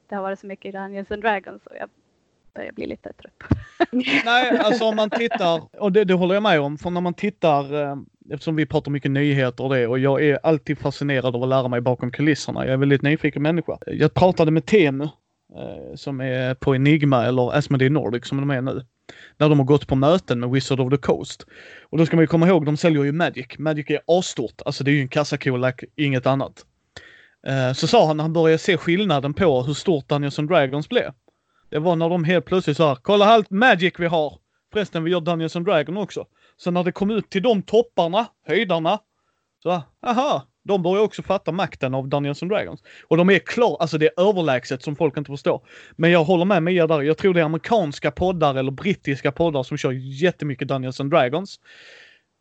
det 0.09 0.15
har 0.15 0.23
varit 0.23 0.39
så 0.39 0.47
mycket 0.47 0.73
Dungeons 0.73 1.11
and 1.11 1.23
Dragons 1.23 1.67
och 1.67 1.77
jag 1.81 1.89
börjar 2.55 2.73
bli 2.73 2.87
lite 2.87 3.13
trött. 3.13 3.33
Nej, 4.25 4.59
alltså 4.59 4.85
om 4.85 4.97
man 4.97 5.11
tittar, 5.11 5.63
och 5.81 5.93
det, 5.93 6.05
det 6.05 6.15
håller 6.15 6.35
jag 6.35 6.43
med 6.43 6.61
om, 6.61 6.79
för 6.79 6.91
när 6.91 7.01
man 7.01 7.15
tittar, 7.15 7.83
eh, 7.83 7.97
eftersom 8.31 8.57
vi 8.57 8.67
pratar 8.67 8.91
mycket 8.91 9.11
nyheter 9.11 9.65
och 9.65 9.75
det, 9.75 9.87
och 9.87 9.99
jag 9.99 10.25
är 10.25 10.39
alltid 10.43 10.79
fascinerad 10.79 11.37
av 11.37 11.43
att 11.43 11.49
lära 11.49 11.69
mig 11.69 11.81
bakom 11.81 12.11
kulisserna. 12.11 12.65
Jag 12.65 12.73
är 12.73 12.77
väldigt 12.77 13.03
nyfiken 13.03 13.43
människa. 13.43 13.79
Jag 13.87 14.15
pratade 14.15 14.51
med 14.51 14.67
Temu, 14.67 15.05
eh, 15.05 15.95
som 15.95 16.21
är 16.21 16.55
på 16.55 16.75
Enigma 16.75 17.25
eller 17.25 17.57
Asmodee 17.57 17.91
Nordic 17.91 18.27
som 18.27 18.39
de 18.39 18.51
är 18.51 18.63
nu. 18.63 18.85
När 19.37 19.49
de 19.49 19.59
har 19.59 19.67
gått 19.67 19.87
på 19.87 19.97
möten 19.97 20.41
med 20.41 20.51
Wizard 20.51 20.81
of 20.81 20.91
the 20.91 20.97
Coast. 20.97 21.47
Och 21.83 21.99
då 21.99 22.07
ska 22.07 22.17
man 22.17 22.23
ju 22.23 22.27
komma 22.27 22.49
ihåg, 22.49 22.67
de 22.67 22.77
säljer 22.77 23.05
ju 23.05 23.13
Magic. 23.13 23.47
Magic 23.59 23.91
är 23.91 24.01
asstort, 24.07 24.63
alltså 24.65 24.85
det 24.85 24.91
är 24.91 24.93
ju 24.93 25.01
en 25.01 25.09
kassakolack, 25.09 25.85
inget 25.97 26.27
annat. 26.27 26.65
Eh, 27.47 27.73
så 27.73 27.87
sa 27.87 28.07
han 28.07 28.17
när 28.17 28.25
han 28.25 28.33
började 28.33 28.59
se 28.59 28.77
skillnaden 28.77 29.35
på 29.35 29.63
hur 29.63 29.75
stort 29.75 30.09
Dungeons 30.09 30.39
and 30.39 30.49
Dragons 30.49 30.89
blev. 30.89 31.13
Det 31.73 31.79
var 31.79 31.97
när 31.97 32.09
de 32.09 32.25
helt 32.25 32.45
plötsligt 32.45 32.77
sa 32.77 32.97
kolla 33.03 33.25
allt 33.25 33.51
Magic 33.51 33.95
vi 33.99 34.07
har. 34.07 34.39
Förresten 34.73 35.05
vi 35.05 35.11
gör 35.11 35.21
Dungeons 35.21 35.57
and 35.57 35.67
Dragon 35.67 35.97
också. 35.97 36.27
Så 36.57 36.71
när 36.71 36.85
det 36.85 36.93
kom 36.93 37.11
ut 37.11 37.31
till 37.31 37.43
de 37.43 37.63
topparna, 37.63 38.27
höjdarna. 38.47 38.99
Så 39.63 39.83
aha, 40.07 40.47
de 40.65 40.83
börjar 40.83 41.03
också 41.03 41.23
fatta 41.23 41.53
makten 41.53 41.95
av 41.95 42.09
Dungeons 42.09 42.43
and 42.43 42.53
Dragons. 42.53 42.83
Och 43.09 43.17
de 43.17 43.31
är 43.31 43.39
klar, 43.39 43.77
alltså 43.81 43.99
det 43.99 44.07
är 44.07 44.29
överlägset 44.29 44.83
som 44.83 44.97
folk 44.97 45.17
inte 45.17 45.31
förstår. 45.31 45.63
Men 45.97 46.11
jag 46.11 46.25
håller 46.25 46.45
med 46.45 46.63
Mia 46.63 46.87
där, 46.87 47.03
jag 47.03 47.19
tror 47.19 47.35
det 47.35 47.41
är 47.41 47.45
amerikanska 47.45 48.11
poddar 48.11 48.55
eller 48.55 48.71
brittiska 48.71 49.33
poddar 49.33 49.63
som 49.63 49.77
kör 49.77 49.93
jättemycket 49.93 50.69
Dungeons 50.69 51.01
and 51.01 51.11
Dragons. 51.11 51.61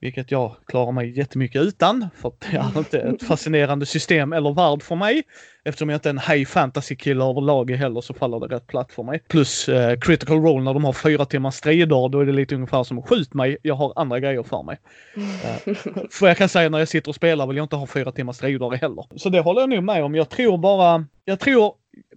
Vilket 0.02 0.32
jag 0.32 0.56
klarar 0.66 0.92
mig 0.92 1.18
jättemycket 1.18 1.62
utan, 1.62 2.08
för 2.16 2.32
det 2.40 2.58
är 2.58 2.78
inte 2.78 3.00
ett 3.00 3.24
fascinerande 3.24 3.86
system 3.86 4.34
eller 4.34 4.54
värld 4.54 4.84
för 4.84 4.96
mig. 4.96 5.24
Eftersom 5.64 5.90
jag 5.90 5.98
inte 5.98 6.10
är 6.10 6.14
en 6.14 6.20
high 6.20 6.46
fantasy-kille 6.46 7.24
överlag 7.24 7.72
heller 7.72 8.02
så 8.02 8.14
faller 8.14 8.40
det 8.40 8.56
rätt 8.56 8.68
platt 8.68 8.92
för 8.92 9.04
mig. 9.04 9.20
Plus 9.28 9.70
eh, 9.70 10.00
critical 10.00 10.42
role 10.42 10.64
när 10.64 10.74
de 10.74 10.84
har 10.84 10.94
fyra 10.94 11.26
timmar 11.26 11.52
strider, 11.52 12.10
då 12.10 12.20
är 12.20 12.26
det 12.26 12.32
lite 12.32 12.56
ungefär 12.56 12.84
som 12.84 13.02
skjut 13.02 13.34
mig, 13.34 13.58
jag 13.62 13.76
har 13.76 13.94
andra 13.96 14.20
grejer 14.20 14.44
för 14.44 14.64
mig. 14.64 14.78
Eh, 15.16 15.76
för 16.12 16.28
jag 16.28 16.38
kan 16.38 16.50
säga 16.50 16.70
när 16.70 16.80
jag 16.80 16.88
sitter 16.88 17.10
och 17.10 17.16
spelar 17.16 17.48
vill 17.48 17.58
jag 17.58 17.64
inte 17.64 17.76
ha 17.76 17.88
fyra 17.88 18.12
timmar 18.12 18.34
strider 18.34 18.70
heller. 18.70 19.06
Så 19.16 19.30
det 19.30 19.40
håller 19.40 19.62
jag 19.62 19.70
nog 19.70 19.84
med 19.84 20.04
om. 20.04 20.16
Jag 20.16 20.30
tror 20.30 20.58
bara, 20.58 21.06
jag 21.26 21.40
tror, 21.40 21.74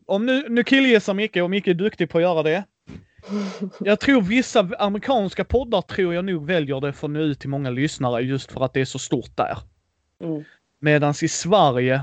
om 0.07 0.26
nu, 0.26 0.45
nu 0.49 0.64
killgissar 0.64 1.14
Micke 1.14 1.37
och 1.37 1.50
Micke 1.50 1.69
är 1.69 1.75
duktig 1.75 2.11
på 2.11 2.19
att 2.19 2.23
göra 2.23 2.43
det. 2.43 2.64
Jag 3.81 4.00
tror 4.00 4.23
vissa 4.23 4.69
amerikanska 4.78 5.45
poddar 5.45 5.83
tror 5.83 6.14
jag 6.14 6.25
nog 6.25 6.47
väljer 6.47 6.81
det 6.81 6.93
för 6.93 7.07
att 7.07 7.11
nå 7.11 7.21
ut 7.21 7.40
till 7.40 7.50
många 7.50 7.71
lyssnare 7.71 8.23
just 8.23 8.52
för 8.52 8.64
att 8.64 8.73
det 8.73 8.81
är 8.81 8.85
så 8.85 8.99
stort 8.99 9.37
där. 9.37 9.59
Mm. 10.21 10.45
Medans 10.81 11.23
i 11.23 11.28
Sverige 11.28 12.02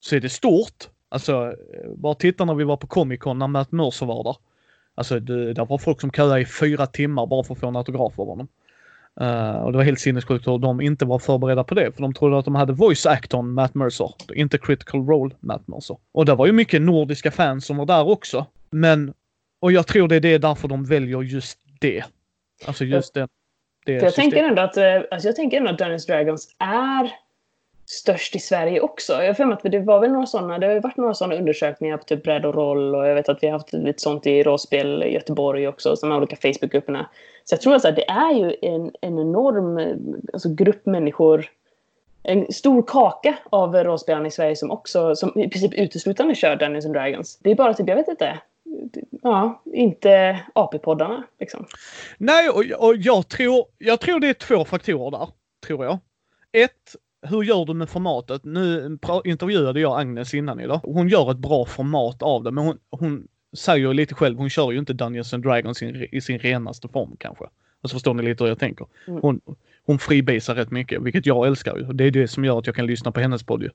så 0.00 0.16
är 0.16 0.20
det 0.20 0.28
stort. 0.28 0.88
Alltså, 1.08 1.54
bara 1.96 2.14
titta 2.14 2.44
när 2.44 2.54
vi 2.54 2.64
var 2.64 2.76
på 2.76 2.86
Comic 2.86 3.20
Con 3.20 3.38
när 3.38 3.46
Matt 3.46 3.72
Mercer 3.72 4.06
var 4.06 4.24
där. 4.24 4.36
Alltså, 4.94 5.20
det, 5.20 5.52
där 5.52 5.66
var 5.66 5.78
folk 5.78 6.00
som 6.00 6.10
köade 6.10 6.40
i 6.40 6.46
fyra 6.46 6.86
timmar 6.86 7.26
bara 7.26 7.44
för 7.44 7.54
att 7.54 7.60
få 7.60 7.68
en 7.68 7.76
autograf 7.76 8.18
av 8.18 8.26
honom. 8.26 8.48
Eh, 9.20 9.56
och 9.56 9.72
det 9.72 9.78
var 9.78 9.84
helt 9.84 10.00
sinnessjukt 10.00 10.46
hur 10.46 10.58
de 10.58 10.80
inte 10.80 11.04
var 11.04 11.18
förberedda 11.18 11.64
på 11.64 11.74
det. 11.74 11.92
För 11.92 12.02
de 12.02 12.14
trodde 12.14 12.38
att 12.38 12.44
de 12.44 12.54
hade 12.54 12.72
voice 12.72 13.06
actorn 13.06 13.52
Matt 13.52 13.74
Mercer, 13.74 14.10
inte 14.34 14.58
critical 14.58 15.06
role 15.06 15.34
Matt 15.40 15.68
Mercer. 15.68 15.96
Och 16.12 16.24
det 16.24 16.34
var 16.34 16.46
ju 16.46 16.52
mycket 16.52 16.82
nordiska 16.82 17.30
fans 17.30 17.66
som 17.66 17.76
var 17.76 17.86
där 17.86 18.08
också. 18.08 18.46
Men, 18.70 19.14
och 19.66 19.72
jag 19.72 19.86
tror 19.86 20.08
det 20.08 20.16
är 20.16 20.20
det 20.20 20.38
därför 20.38 20.68
de 20.68 20.84
väljer 20.84 21.22
just 21.22 21.58
det. 21.80 22.04
Alltså 22.66 22.84
just 22.84 23.14
det. 23.14 23.28
det 23.86 23.92
jag 23.92 24.14
tänker 24.14 24.44
ändå 24.44 24.62
att, 24.62 24.76
eh, 24.76 25.02
alltså 25.10 25.28
jag 25.28 25.36
tänker 25.36 25.56
ändå 25.56 25.70
att 25.70 25.78
Dungeons 25.78 26.06
Dragons 26.06 26.54
är 26.58 27.12
störst 27.86 28.36
i 28.36 28.38
Sverige 28.38 28.80
också. 28.80 29.12
Jag 29.12 29.26
har 29.26 29.34
för 29.34 29.44
mig 29.44 29.54
att 29.54 29.72
det 29.72 29.80
var 29.80 30.00
väl 30.00 30.12
några 30.12 30.26
sådana, 30.26 30.58
det 30.58 30.66
har 30.66 30.80
varit 30.80 30.96
några 30.96 31.14
sådana 31.14 31.34
undersökningar 31.34 31.96
på 31.96 32.04
typ 32.04 32.22
bredd 32.22 32.44
och 32.44 32.54
roll 32.54 32.94
och 32.94 33.06
jag 33.06 33.14
vet 33.14 33.28
att 33.28 33.42
vi 33.42 33.46
har 33.46 33.52
haft 33.52 33.72
lite 33.72 34.02
sånt 34.02 34.26
i 34.26 34.42
rollspel 34.42 35.02
i 35.02 35.14
Göteborg 35.14 35.68
också, 35.68 35.94
de 36.00 36.10
här 36.10 36.18
olika 36.18 36.36
Facebookgrupperna. 36.36 37.10
Så 37.44 37.54
jag 37.54 37.60
tror 37.60 37.72
alltså 37.72 37.88
att 37.88 37.96
det 37.96 38.08
är 38.08 38.32
ju 38.32 38.56
en, 38.62 38.90
en 39.00 39.18
enorm 39.18 39.78
eh, 39.78 39.96
alltså 40.32 40.48
grupp 40.48 40.86
människor, 40.86 41.46
en 42.22 42.52
stor 42.52 42.82
kaka 42.82 43.34
av 43.50 43.74
rollspelarna 43.74 44.26
i 44.26 44.30
Sverige 44.30 44.56
som 44.56 44.70
också, 44.70 45.16
som 45.16 45.38
i 45.38 45.48
princip 45.48 45.74
uteslutande 45.74 46.34
kör 46.34 46.56
Dungeons 46.56 46.84
and 46.84 46.94
Dragons. 46.94 47.38
Det 47.42 47.50
är 47.50 47.54
bara 47.54 47.74
typ, 47.74 47.88
jag 47.88 47.96
vet 47.96 48.08
inte, 48.08 48.38
ja, 49.22 49.62
inte 49.64 50.40
AP-poddarna 50.54 51.22
liksom. 51.40 51.66
Nej, 52.18 52.48
och, 52.48 52.88
och 52.88 52.96
jag, 52.96 53.28
tror, 53.28 53.64
jag 53.78 54.00
tror 54.00 54.20
det 54.20 54.28
är 54.28 54.34
två 54.34 54.64
faktorer 54.64 55.10
där. 55.10 55.28
Tror 55.66 55.84
jag. 55.84 55.98
Ett, 56.52 56.96
hur 57.22 57.42
gör 57.42 57.64
du 57.64 57.74
med 57.74 57.88
formatet? 57.88 58.44
Nu 58.44 58.98
intervjuade 59.24 59.80
jag 59.80 60.00
Agnes 60.00 60.34
innan 60.34 60.60
idag. 60.60 60.80
Hon 60.82 61.08
gör 61.08 61.30
ett 61.30 61.36
bra 61.38 61.64
format 61.64 62.22
av 62.22 62.42
det, 62.42 62.50
men 62.50 62.64
hon, 62.64 62.78
hon 62.90 63.28
säger 63.56 63.78
ju 63.78 63.92
lite 63.92 64.14
själv, 64.14 64.38
hon 64.38 64.50
kör 64.50 64.72
ju 64.72 64.78
inte 64.78 64.92
Dungeons 64.92 65.34
and 65.34 65.42
Dragons 65.42 65.82
i, 65.82 66.08
i 66.12 66.20
sin 66.20 66.38
renaste 66.38 66.88
form 66.88 67.16
kanske. 67.18 67.44
Och 67.80 67.90
så 67.90 67.94
förstår 67.94 68.14
ni 68.14 68.22
lite 68.22 68.44
hur 68.44 68.48
jag 68.48 68.58
tänker. 68.58 68.86
Mm. 69.06 69.20
Hon, 69.22 69.40
hon 69.86 69.98
freebasar 69.98 70.54
rätt 70.54 70.70
mycket, 70.70 71.02
vilket 71.02 71.26
jag 71.26 71.46
älskar 71.46 71.76
ju. 71.76 71.84
Det 71.84 72.04
är 72.04 72.10
det 72.10 72.28
som 72.28 72.44
gör 72.44 72.58
att 72.58 72.66
jag 72.66 72.76
kan 72.76 72.86
lyssna 72.86 73.12
på 73.12 73.20
hennes 73.20 73.42
podd 73.42 73.62
ju. 73.62 73.70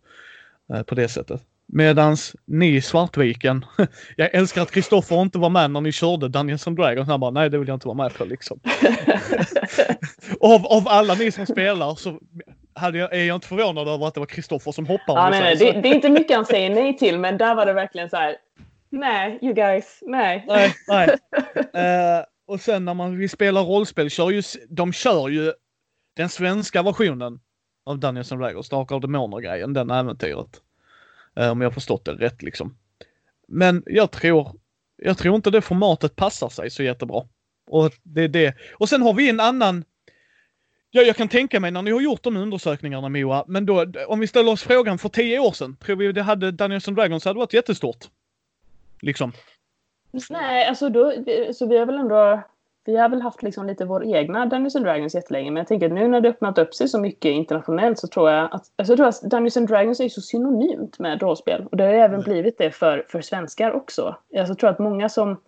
Eh, 0.74 0.84
På 0.84 0.96
det 0.96 1.08
sättet. 1.08 1.42
Medans 1.74 2.36
ni 2.46 2.76
i 2.76 2.82
Svartviken, 2.82 3.66
jag 4.16 4.36
älskar 4.36 4.62
att 4.62 4.72
Kristoffer 4.72 5.22
inte 5.22 5.40
var 5.40 5.50
med 5.50 5.72
när 5.72 5.82
ni 5.82 5.92
körde 5.92 6.28
Dungeons 6.28 6.68
and 6.68 6.78
Dragons. 6.78 7.08
Han 7.08 7.20
bara, 7.20 7.32
nej 7.32 7.50
det 7.50 7.58
vill 7.58 7.68
jag 7.68 7.76
inte 7.76 7.88
vara 7.88 7.98
med 7.98 8.14
på 8.14 8.26
liksom. 8.26 8.60
av, 10.40 10.66
av 10.66 10.88
alla 10.88 11.14
ni 11.14 11.32
som 11.32 11.46
spelar 11.46 11.96
så 11.96 12.20
hade 12.74 12.98
jag, 12.98 13.14
är 13.14 13.24
jag 13.24 13.36
inte 13.36 13.48
förvånad 13.48 13.88
över 13.88 14.08
att 14.08 14.14
det 14.14 14.20
var 14.20 14.28
Kristoffer 14.28 14.72
som 14.72 14.86
hoppade. 14.86 15.20
Ja, 15.20 15.30
nej, 15.30 15.42
nej, 15.42 15.56
det, 15.56 15.82
det 15.82 15.90
är 15.90 15.96
inte 15.96 16.10
mycket 16.10 16.36
han 16.36 16.46
säger 16.46 16.70
nej 16.70 16.98
till, 16.98 17.20
men 17.20 17.38
där 17.38 17.56
var 17.56 17.66
det 17.66 17.74
verkligen 17.74 18.10
så 18.10 18.18
här. 18.18 18.36
Nej, 18.90 19.40
you 19.42 19.54
guys, 19.54 20.00
nej. 20.02 20.46
Nej, 20.48 20.74
nej. 20.88 21.18
Eh, 21.82 22.24
och 22.48 22.62
sen 22.62 22.86
när 22.86 22.94
man 22.94 23.18
vill 23.18 23.30
spela 23.30 23.62
rollspel, 23.62 24.10
kör 24.10 24.30
ju, 24.30 24.42
de 24.70 24.94
kör 24.94 25.30
ju 25.30 25.54
den 26.16 26.30
svenska 26.30 26.84
versionen 26.84 27.40
av 27.86 28.00
Dungeons 28.00 28.32
and 28.32 28.42
Dragons, 28.42 28.70
Drakar 28.70 28.96
och 28.96 29.02
Demoner-grejen, 29.02 29.74
den 29.74 29.92
äventyret. 29.92 30.62
Eh, 31.36 31.52
om 31.52 31.62
jag 31.62 31.70
har 31.70 31.74
förstått 31.74 32.06
det 32.06 32.12
rätt 32.12 32.42
liksom. 32.42 32.78
Men 33.48 33.84
jag 33.86 34.12
tror, 34.12 34.52
jag 34.96 35.18
tror 35.18 35.36
inte 35.36 35.52
det 35.52 35.62
formatet 35.62 36.16
passar 36.16 36.50
sig 36.50 36.70
så 36.70 36.84
jättebra. 36.84 37.24
Och 37.68 37.92
det 38.04 38.22
är 38.22 38.28
det. 38.28 38.56
Och 38.74 38.90
sen 38.90 39.02
har 39.02 39.14
vi 39.14 39.30
en 39.30 39.40
annan 39.40 39.84
Ja, 40.94 41.02
jag 41.02 41.16
kan 41.16 41.28
tänka 41.28 41.60
mig 41.60 41.72
när 41.72 41.82
ni 41.82 41.92
har 41.92 42.02
gjort 42.02 42.24
de 42.24 42.38
undersökningarna 42.38 43.10
Moa, 43.10 43.44
men 43.48 43.66
då 43.66 43.86
om 44.08 44.20
vi 44.20 44.28
ställer 44.28 44.52
oss 44.52 44.64
frågan 44.64 44.98
för 44.98 45.10
tio 45.10 45.40
år 45.40 45.52
sedan, 45.52 45.76
tror 45.76 45.96
vi 45.96 46.12
det 46.12 46.22
hade 46.22 46.52
Daniels 46.52 46.88
and 46.88 46.98
Dragons 46.98 47.26
hade 47.26 47.40
varit 47.40 47.54
jättestort? 47.54 48.06
Liksom. 49.02 49.32
Nej, 50.30 50.68
alltså 50.68 50.90
då, 50.90 51.14
så 51.54 51.68
vi 51.68 51.78
har 51.78 51.86
väl 51.86 51.96
ändå, 51.98 52.44
vi 52.86 52.98
har 52.98 53.10
väl 53.10 53.22
haft 53.22 53.44
liksom 53.44 53.68
lite 53.68 53.86
vår 53.86 54.04
egna 54.06 54.46
Dungeons 54.46 54.76
and 54.76 54.86
Dragons 54.86 55.16
jättelänge, 55.16 55.52
men 55.52 55.58
jag 55.62 55.68
tänker 55.68 55.86
att 55.86 55.92
nu 55.92 56.08
när 56.08 56.22
det 56.22 56.30
öppnat 56.30 56.58
upp 56.58 56.74
sig 56.74 56.88
så 56.88 57.00
mycket 57.00 57.32
internationellt 57.32 58.00
så 58.00 58.08
tror 58.08 58.30
jag 58.32 58.46
att, 58.46 58.72
alltså 58.76 58.92
jag 58.92 58.98
tror 58.98 59.08
att 59.08 59.22
Dungeons 59.22 59.58
and 59.58 59.68
Dragons 59.68 60.00
är 60.00 60.10
så 60.10 60.22
synonymt 60.22 61.00
med 61.00 61.22
rollspel 61.22 61.68
och 61.72 61.78
det 61.78 61.84
har 61.84 61.92
ju 61.94 62.00
även 62.00 62.22
blivit 62.22 62.58
det 62.58 62.72
för, 62.72 63.06
för 63.10 63.22
svenskar 63.22 63.72
också. 63.72 64.16
Jag 64.30 64.58
tror 64.60 64.70
att 64.70 64.80
många 64.80 65.10
som, 65.10 65.42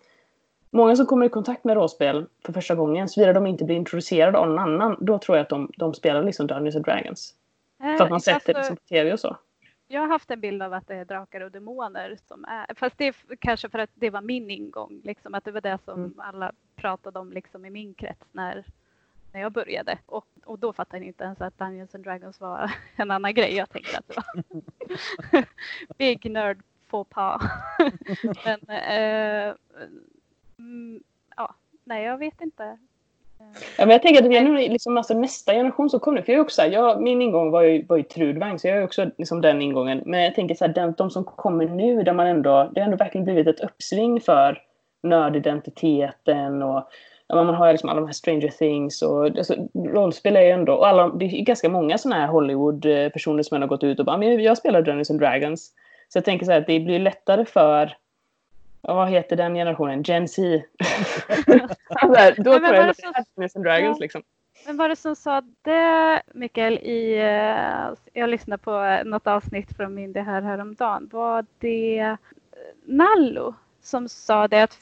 många 0.70 0.96
som 0.96 1.06
kommer 1.06 1.26
i 1.26 1.28
kontakt 1.28 1.64
med 1.64 1.76
rollspel 1.76 2.26
för 2.44 2.52
första 2.52 2.74
gången, 2.74 3.08
såvida 3.08 3.32
de 3.32 3.46
inte 3.46 3.64
blir 3.64 3.76
introducerade 3.76 4.38
av 4.38 4.48
någon 4.48 4.58
annan, 4.58 4.96
då 5.00 5.18
tror 5.18 5.38
jag 5.38 5.42
att 5.42 5.50
de, 5.50 5.70
de 5.76 5.94
spelar 5.94 6.22
liksom 6.22 6.46
Dungeons 6.46 6.76
and 6.76 6.84
Dragons. 6.84 7.34
Eh, 7.82 7.96
För 7.96 8.04
att 8.04 8.10
man 8.10 8.20
sett 8.20 8.46
det 8.46 8.52
alltså, 8.56 8.72
liksom 8.72 8.76
på 8.76 8.88
tv 8.88 9.12
och 9.12 9.20
så. 9.20 9.36
Jag 9.88 10.00
har 10.00 10.08
haft 10.08 10.30
en 10.30 10.40
bild 10.40 10.62
av 10.62 10.72
att 10.72 10.88
det 10.88 10.94
är 10.94 11.04
drakar 11.04 11.40
och 11.40 11.50
demoner 11.50 12.16
som 12.28 12.44
är, 12.44 12.74
fast 12.74 12.98
det 12.98 13.06
är 13.06 13.14
kanske 13.38 13.68
för 13.68 13.78
att 13.78 13.90
det 13.94 14.10
var 14.10 14.20
min 14.20 14.50
ingång, 14.50 15.00
liksom, 15.04 15.34
att 15.34 15.44
det 15.44 15.52
var 15.52 15.60
det 15.60 15.78
som 15.84 15.98
Mm. 15.98 16.14
alla 16.18 16.52
pratade 16.84 17.18
om 17.18 17.32
liksom, 17.32 17.64
i 17.64 17.70
min 17.70 17.94
krets 17.94 18.26
när, 18.32 18.64
när 19.32 19.40
jag 19.40 19.52
började. 19.52 19.98
Och, 20.06 20.26
och 20.44 20.58
då 20.58 20.72
fattade 20.72 20.98
jag 20.98 21.06
inte 21.06 21.24
ens 21.24 21.40
att 21.40 21.58
Dungeons 21.58 21.94
and 21.94 22.04
Dragons 22.04 22.40
var 22.40 22.70
en 22.96 23.10
annan 23.10 23.34
grej. 23.34 23.54
Jag 23.56 23.70
tänkte 23.70 23.98
att 23.98 24.08
det 24.08 24.14
var 24.16 25.44
big 25.98 26.30
nerd 26.30 26.58
faux 26.86 27.10
pas. 27.10 27.42
Men 28.44 28.60
eh, 28.68 29.54
mm, 30.58 31.02
ja, 31.36 31.54
nej 31.84 32.04
jag 32.04 32.18
vet 32.18 32.40
inte. 32.40 32.78
Ja, 33.78 33.86
men 33.86 33.90
jag 33.90 34.02
tänker 34.02 34.22
att 34.22 34.30
vi 34.30 34.36
är 34.36 34.44
nog 34.44 34.54
liksom 34.54 34.96
alltså 34.96 35.14
nästa 35.14 35.52
generation 35.52 35.90
som 35.90 36.00
kommer. 36.00 36.22
För 36.22 36.32
jag 36.32 36.38
är 36.38 36.42
också 36.42 36.62
här, 36.62 36.70
jag, 36.70 37.02
min 37.02 37.22
ingång 37.22 37.50
var 37.50 37.62
ju, 37.62 37.84
var 37.84 37.96
ju 37.96 38.02
Trudvang, 38.02 38.58
så 38.58 38.68
jag 38.68 38.78
är 38.78 38.84
också 38.84 39.10
liksom 39.18 39.40
den 39.40 39.62
ingången. 39.62 40.02
Men 40.06 40.22
jag 40.22 40.34
tänker 40.34 40.54
så 40.54 40.66
här, 40.66 40.72
den, 40.72 40.94
de 40.98 41.10
som 41.10 41.24
kommer 41.24 41.66
nu, 41.66 42.02
där 42.02 42.12
man 42.12 42.26
ändå, 42.26 42.70
det 42.74 42.80
har 42.80 42.84
ändå 42.84 42.96
verkligen 42.96 43.24
blivit 43.24 43.46
ett 43.46 43.60
uppsving 43.60 44.20
för 44.20 44.62
nördidentiteten 45.04 46.62
och 46.62 46.88
ja, 47.26 47.44
man 47.44 47.54
har 47.54 47.72
liksom 47.72 47.88
alla 47.88 48.00
de 48.00 48.06
här 48.06 48.12
Stranger 48.12 48.48
Things 48.48 49.02
och 49.02 49.26
alltså, 49.26 49.54
rollspel 49.74 50.36
är 50.36 50.40
ju 50.42 50.50
ändå, 50.50 50.74
och 50.74 50.88
alla, 50.88 51.08
det 51.08 51.24
är 51.24 51.44
ganska 51.44 51.68
många 51.68 51.98
sådana 51.98 52.20
här 52.20 52.28
Hollywood-personer 52.28 53.42
som 53.42 53.60
har 53.60 53.68
gått 53.68 53.84
ut 53.84 53.98
och 53.98 54.06
bara, 54.06 54.24
jag 54.24 54.58
spelar 54.58 54.82
Dungeons 54.82 55.10
and 55.10 55.20
Dragons. 55.20 55.72
Så 56.08 56.16
jag 56.16 56.24
tänker 56.24 56.46
så 56.46 56.52
här 56.52 56.60
att 56.60 56.66
det 56.66 56.80
blir 56.80 56.98
lättare 56.98 57.44
för 57.44 57.96
vad 58.80 59.08
heter 59.08 59.36
den 59.36 59.54
generationen? 59.54 60.02
Gen 60.02 60.28
Z. 60.28 60.42
alltså, 61.88 62.42
då 62.42 62.58
tror 62.58 62.74
jag 62.74 62.88
att 62.88 62.96
det 62.96 63.04
är 63.04 63.24
Dungeons 63.36 63.56
and 63.56 63.64
Dragons 63.64 64.00
liksom. 64.00 64.22
Men 64.66 64.76
var 64.76 64.88
det 64.88 64.96
som 64.96 65.16
sa 65.16 65.42
det, 65.62 66.22
Mikael, 66.34 66.78
i, 66.78 67.14
uh, 67.14 67.94
jag 68.12 68.30
lyssnade 68.30 68.62
på 68.62 68.98
något 69.04 69.26
avsnitt 69.26 69.76
från 69.76 69.94
Mindy 69.94 70.20
här 70.20 70.42
häromdagen. 70.42 71.08
Var 71.12 71.46
det 71.58 71.98
eh, 71.98 72.16
Nallo 72.84 73.54
som 73.82 74.08
sa 74.08 74.48
det 74.48 74.62
att 74.62 74.78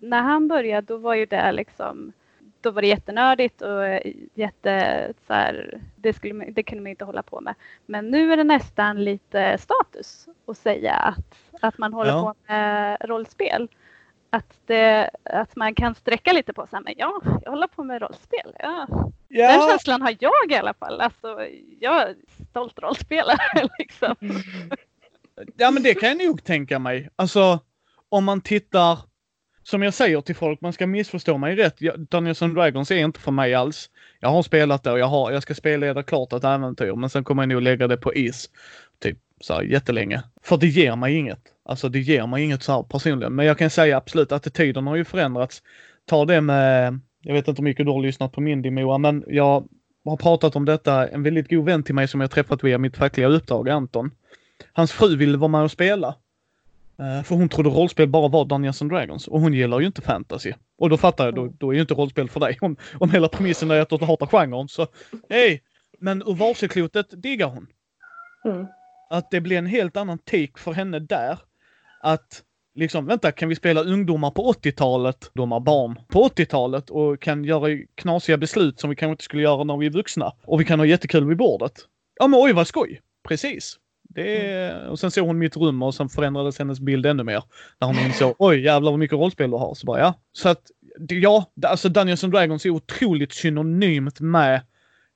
när 0.00 0.22
han 0.22 0.48
började 0.48 0.86
då 0.86 0.96
var 0.96 1.14
ju 1.14 1.26
det 1.26 1.52
liksom 1.52 2.12
då 2.66 2.70
var 2.70 2.82
det 2.82 2.88
jättenördigt 2.88 3.62
och 3.62 3.82
jätte 4.34 5.12
så 5.26 5.32
här, 5.32 5.80
det, 5.96 6.12
skulle, 6.12 6.44
det 6.44 6.62
kunde 6.62 6.82
man 6.82 6.90
inte 6.90 7.04
hålla 7.04 7.22
på 7.22 7.40
med. 7.40 7.54
Men 7.86 8.10
nu 8.10 8.32
är 8.32 8.36
det 8.36 8.44
nästan 8.44 9.04
lite 9.04 9.58
status 9.58 10.28
att 10.46 10.58
säga 10.58 10.94
att, 10.94 11.34
att 11.60 11.78
man 11.78 11.92
håller 11.92 12.10
ja. 12.10 12.22
på 12.22 12.52
med 12.52 12.96
rollspel. 13.00 13.68
Att, 14.30 14.60
det, 14.66 15.10
att 15.24 15.56
man 15.56 15.74
kan 15.74 15.94
sträcka 15.94 16.32
lite 16.32 16.52
på 16.52 16.66
sig, 16.66 16.80
men 16.84 16.94
ja, 16.96 17.20
jag 17.42 17.50
håller 17.50 17.66
på 17.66 17.84
med 17.84 18.02
rollspel. 18.02 18.52
Ja. 18.58 18.86
ja. 19.28 19.52
Den 19.52 19.70
känslan 19.70 20.02
har 20.02 20.16
jag 20.20 20.50
i 20.52 20.54
alla 20.54 20.74
fall. 20.74 21.00
Alltså, 21.00 21.46
jag 21.80 22.02
är 22.02 22.14
stolt 22.50 22.78
rollspelare. 22.78 23.68
Liksom. 23.78 24.14
Ja, 25.56 25.70
men 25.70 25.82
det 25.82 25.94
kan 25.94 26.08
jag 26.08 26.26
nog 26.26 26.44
tänka 26.44 26.78
mig. 26.78 27.10
Alltså, 27.16 27.60
om 28.08 28.24
man 28.24 28.40
tittar 28.40 28.98
som 29.66 29.82
jag 29.82 29.94
säger 29.94 30.20
till 30.20 30.34
folk, 30.34 30.60
man 30.60 30.72
ska 30.72 30.86
missförstå 30.86 31.38
mig 31.38 31.56
rätt. 31.56 31.78
Dungeons 32.10 32.42
and 32.42 32.54
Dragons 32.54 32.90
är 32.90 32.96
inte 32.96 33.20
för 33.20 33.32
mig 33.32 33.54
alls. 33.54 33.90
Jag 34.20 34.28
har 34.28 34.42
spelat 34.42 34.82
det 34.82 34.92
och 34.92 34.98
jag, 34.98 35.06
har, 35.06 35.32
jag 35.32 35.42
ska 35.42 35.54
spela 35.54 36.02
klart 36.02 36.32
ett 36.32 36.44
äventyr, 36.44 36.96
men 36.96 37.10
sen 37.10 37.24
kommer 37.24 37.42
jag 37.42 37.48
nog 37.48 37.62
lägga 37.62 37.88
det 37.88 37.96
på 37.96 38.14
is. 38.14 38.50
Typ 39.02 39.18
så 39.40 39.54
här 39.54 39.62
jättelänge. 39.62 40.22
För 40.42 40.56
det 40.56 40.66
ger 40.66 40.96
mig 40.96 41.14
inget. 41.14 41.38
Alltså 41.64 41.88
det 41.88 41.98
ger 41.98 42.26
mig 42.26 42.44
inget 42.44 42.62
så 42.62 42.72
här 42.72 42.82
personligen. 42.82 43.34
Men 43.34 43.46
jag 43.46 43.58
kan 43.58 43.70
säga 43.70 43.96
absolut, 43.96 44.32
attityden 44.32 44.86
har 44.86 44.96
ju 44.96 45.04
förändrats. 45.04 45.62
Ta 46.04 46.24
det 46.24 46.40
med, 46.40 47.00
jag 47.20 47.34
vet 47.34 47.48
inte 47.48 47.62
hur 47.62 47.64
mycket 47.64 47.86
du 47.86 47.92
har 47.92 48.02
lyssnat 48.02 48.32
på 48.32 48.40
Mindy 48.40 48.70
Moa, 48.70 48.98
men 48.98 49.24
jag 49.26 49.68
har 50.04 50.16
pratat 50.16 50.56
om 50.56 50.64
detta, 50.64 51.08
en 51.08 51.22
väldigt 51.22 51.50
god 51.50 51.64
vän 51.64 51.82
till 51.82 51.94
mig 51.94 52.08
som 52.08 52.20
jag 52.20 52.30
träffat 52.30 52.64
via 52.64 52.78
mitt 52.78 52.96
fackliga 52.96 53.26
uppdrag, 53.26 53.68
Anton. 53.68 54.10
Hans 54.72 54.92
fru 54.92 55.16
ville 55.16 55.38
vara 55.38 55.48
med 55.48 55.62
och 55.62 55.70
spela. 55.70 56.14
Uh, 57.00 57.22
för 57.22 57.34
hon 57.34 57.48
trodde 57.48 57.68
rollspel 57.68 58.08
bara 58.08 58.28
var 58.28 58.44
Dungeons 58.44 58.82
and 58.82 58.90
Dragons 58.90 59.28
och 59.28 59.40
hon 59.40 59.54
gillar 59.54 59.80
ju 59.80 59.86
inte 59.86 60.02
fantasy. 60.02 60.52
Och 60.78 60.90
då 60.90 60.96
fattar 60.96 61.24
jag, 61.24 61.34
då, 61.34 61.46
då 61.58 61.70
är 61.70 61.74
ju 61.74 61.80
inte 61.80 61.94
rollspel 61.94 62.28
för 62.28 62.40
dig. 62.40 62.58
Om, 62.60 62.76
om 63.00 63.10
hela 63.10 63.28
premissen 63.28 63.70
är 63.70 63.80
att 63.80 63.88
du 63.88 64.04
hatar 64.04 64.26
genren 64.26 64.68
så, 64.68 64.86
hej! 65.30 65.62
Men 65.98 66.22
ur 66.22 66.34
varseklotet 66.34 67.22
diggar 67.22 67.48
hon. 67.48 67.66
Mm. 68.44 68.66
Att 69.10 69.30
det 69.30 69.40
blir 69.40 69.58
en 69.58 69.66
helt 69.66 69.96
annan 69.96 70.18
take 70.18 70.52
för 70.56 70.72
henne 70.72 70.98
där. 70.98 71.38
Att 72.02 72.42
liksom, 72.74 73.06
vänta, 73.06 73.32
kan 73.32 73.48
vi 73.48 73.56
spela 73.56 73.82
ungdomar 73.82 74.30
på 74.30 74.52
80-talet, 74.52 75.30
ungdomar, 75.34 75.60
barn, 75.60 76.00
på 76.08 76.28
80-talet 76.28 76.90
och 76.90 77.20
kan 77.20 77.44
göra 77.44 77.78
knasiga 77.94 78.36
beslut 78.36 78.80
som 78.80 78.90
vi 78.90 78.96
kanske 78.96 79.12
inte 79.12 79.24
skulle 79.24 79.42
göra 79.42 79.64
när 79.64 79.76
vi 79.76 79.86
är 79.86 79.90
vuxna. 79.90 80.32
Och 80.44 80.60
vi 80.60 80.64
kan 80.64 80.78
ha 80.78 80.86
jättekul 80.86 81.24
vid 81.24 81.36
bordet. 81.36 81.72
Ja 82.14 82.26
men 82.26 82.40
oj 82.40 82.52
vad 82.52 82.66
skoj! 82.66 83.00
Precis. 83.28 83.78
Det 84.16 84.52
är, 84.52 84.88
och 84.88 84.98
sen 84.98 85.10
såg 85.10 85.26
hon 85.26 85.38
mitt 85.38 85.56
rum 85.56 85.82
och 85.82 85.94
sen 85.94 86.08
förändrades 86.08 86.58
hennes 86.58 86.80
bild 86.80 87.06
ännu 87.06 87.22
mer. 87.22 87.42
När 87.80 87.88
hon 87.88 87.98
insåg, 87.98 88.34
oj 88.38 88.64
jävlar 88.64 88.90
vad 88.90 88.98
mycket 88.98 89.18
rollspel 89.18 89.50
du 89.50 89.56
har. 89.56 89.74
Så 89.74 89.86
bara 89.86 89.98
ja. 89.98 90.14
Så 90.32 90.48
att, 90.48 90.62
ja, 91.08 91.44
alltså 91.66 91.88
Dungeons 91.88 92.24
and 92.24 92.32
Dragons 92.32 92.66
är 92.66 92.70
otroligt 92.70 93.32
synonymt 93.32 94.20
med 94.20 94.60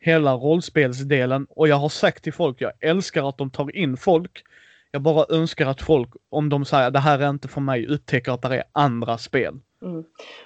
hela 0.00 0.34
rollspelsdelen 0.34 1.46
och 1.50 1.68
jag 1.68 1.76
har 1.76 1.88
sagt 1.88 2.24
till 2.24 2.32
folk, 2.32 2.60
jag 2.60 2.72
älskar 2.80 3.28
att 3.28 3.38
de 3.38 3.50
tar 3.50 3.76
in 3.76 3.96
folk. 3.96 4.42
Jag 4.90 5.02
bara 5.02 5.26
önskar 5.28 5.66
att 5.66 5.82
folk, 5.82 6.08
om 6.30 6.48
de 6.48 6.64
säger 6.64 6.90
det 6.90 6.98
här 6.98 7.18
är 7.18 7.30
inte 7.30 7.48
för 7.48 7.60
mig, 7.60 7.86
upptäcker 7.86 8.32
att 8.32 8.42
det 8.42 8.56
är 8.56 8.64
andra 8.72 9.18
spel. 9.18 9.54
Mm. 9.82 10.04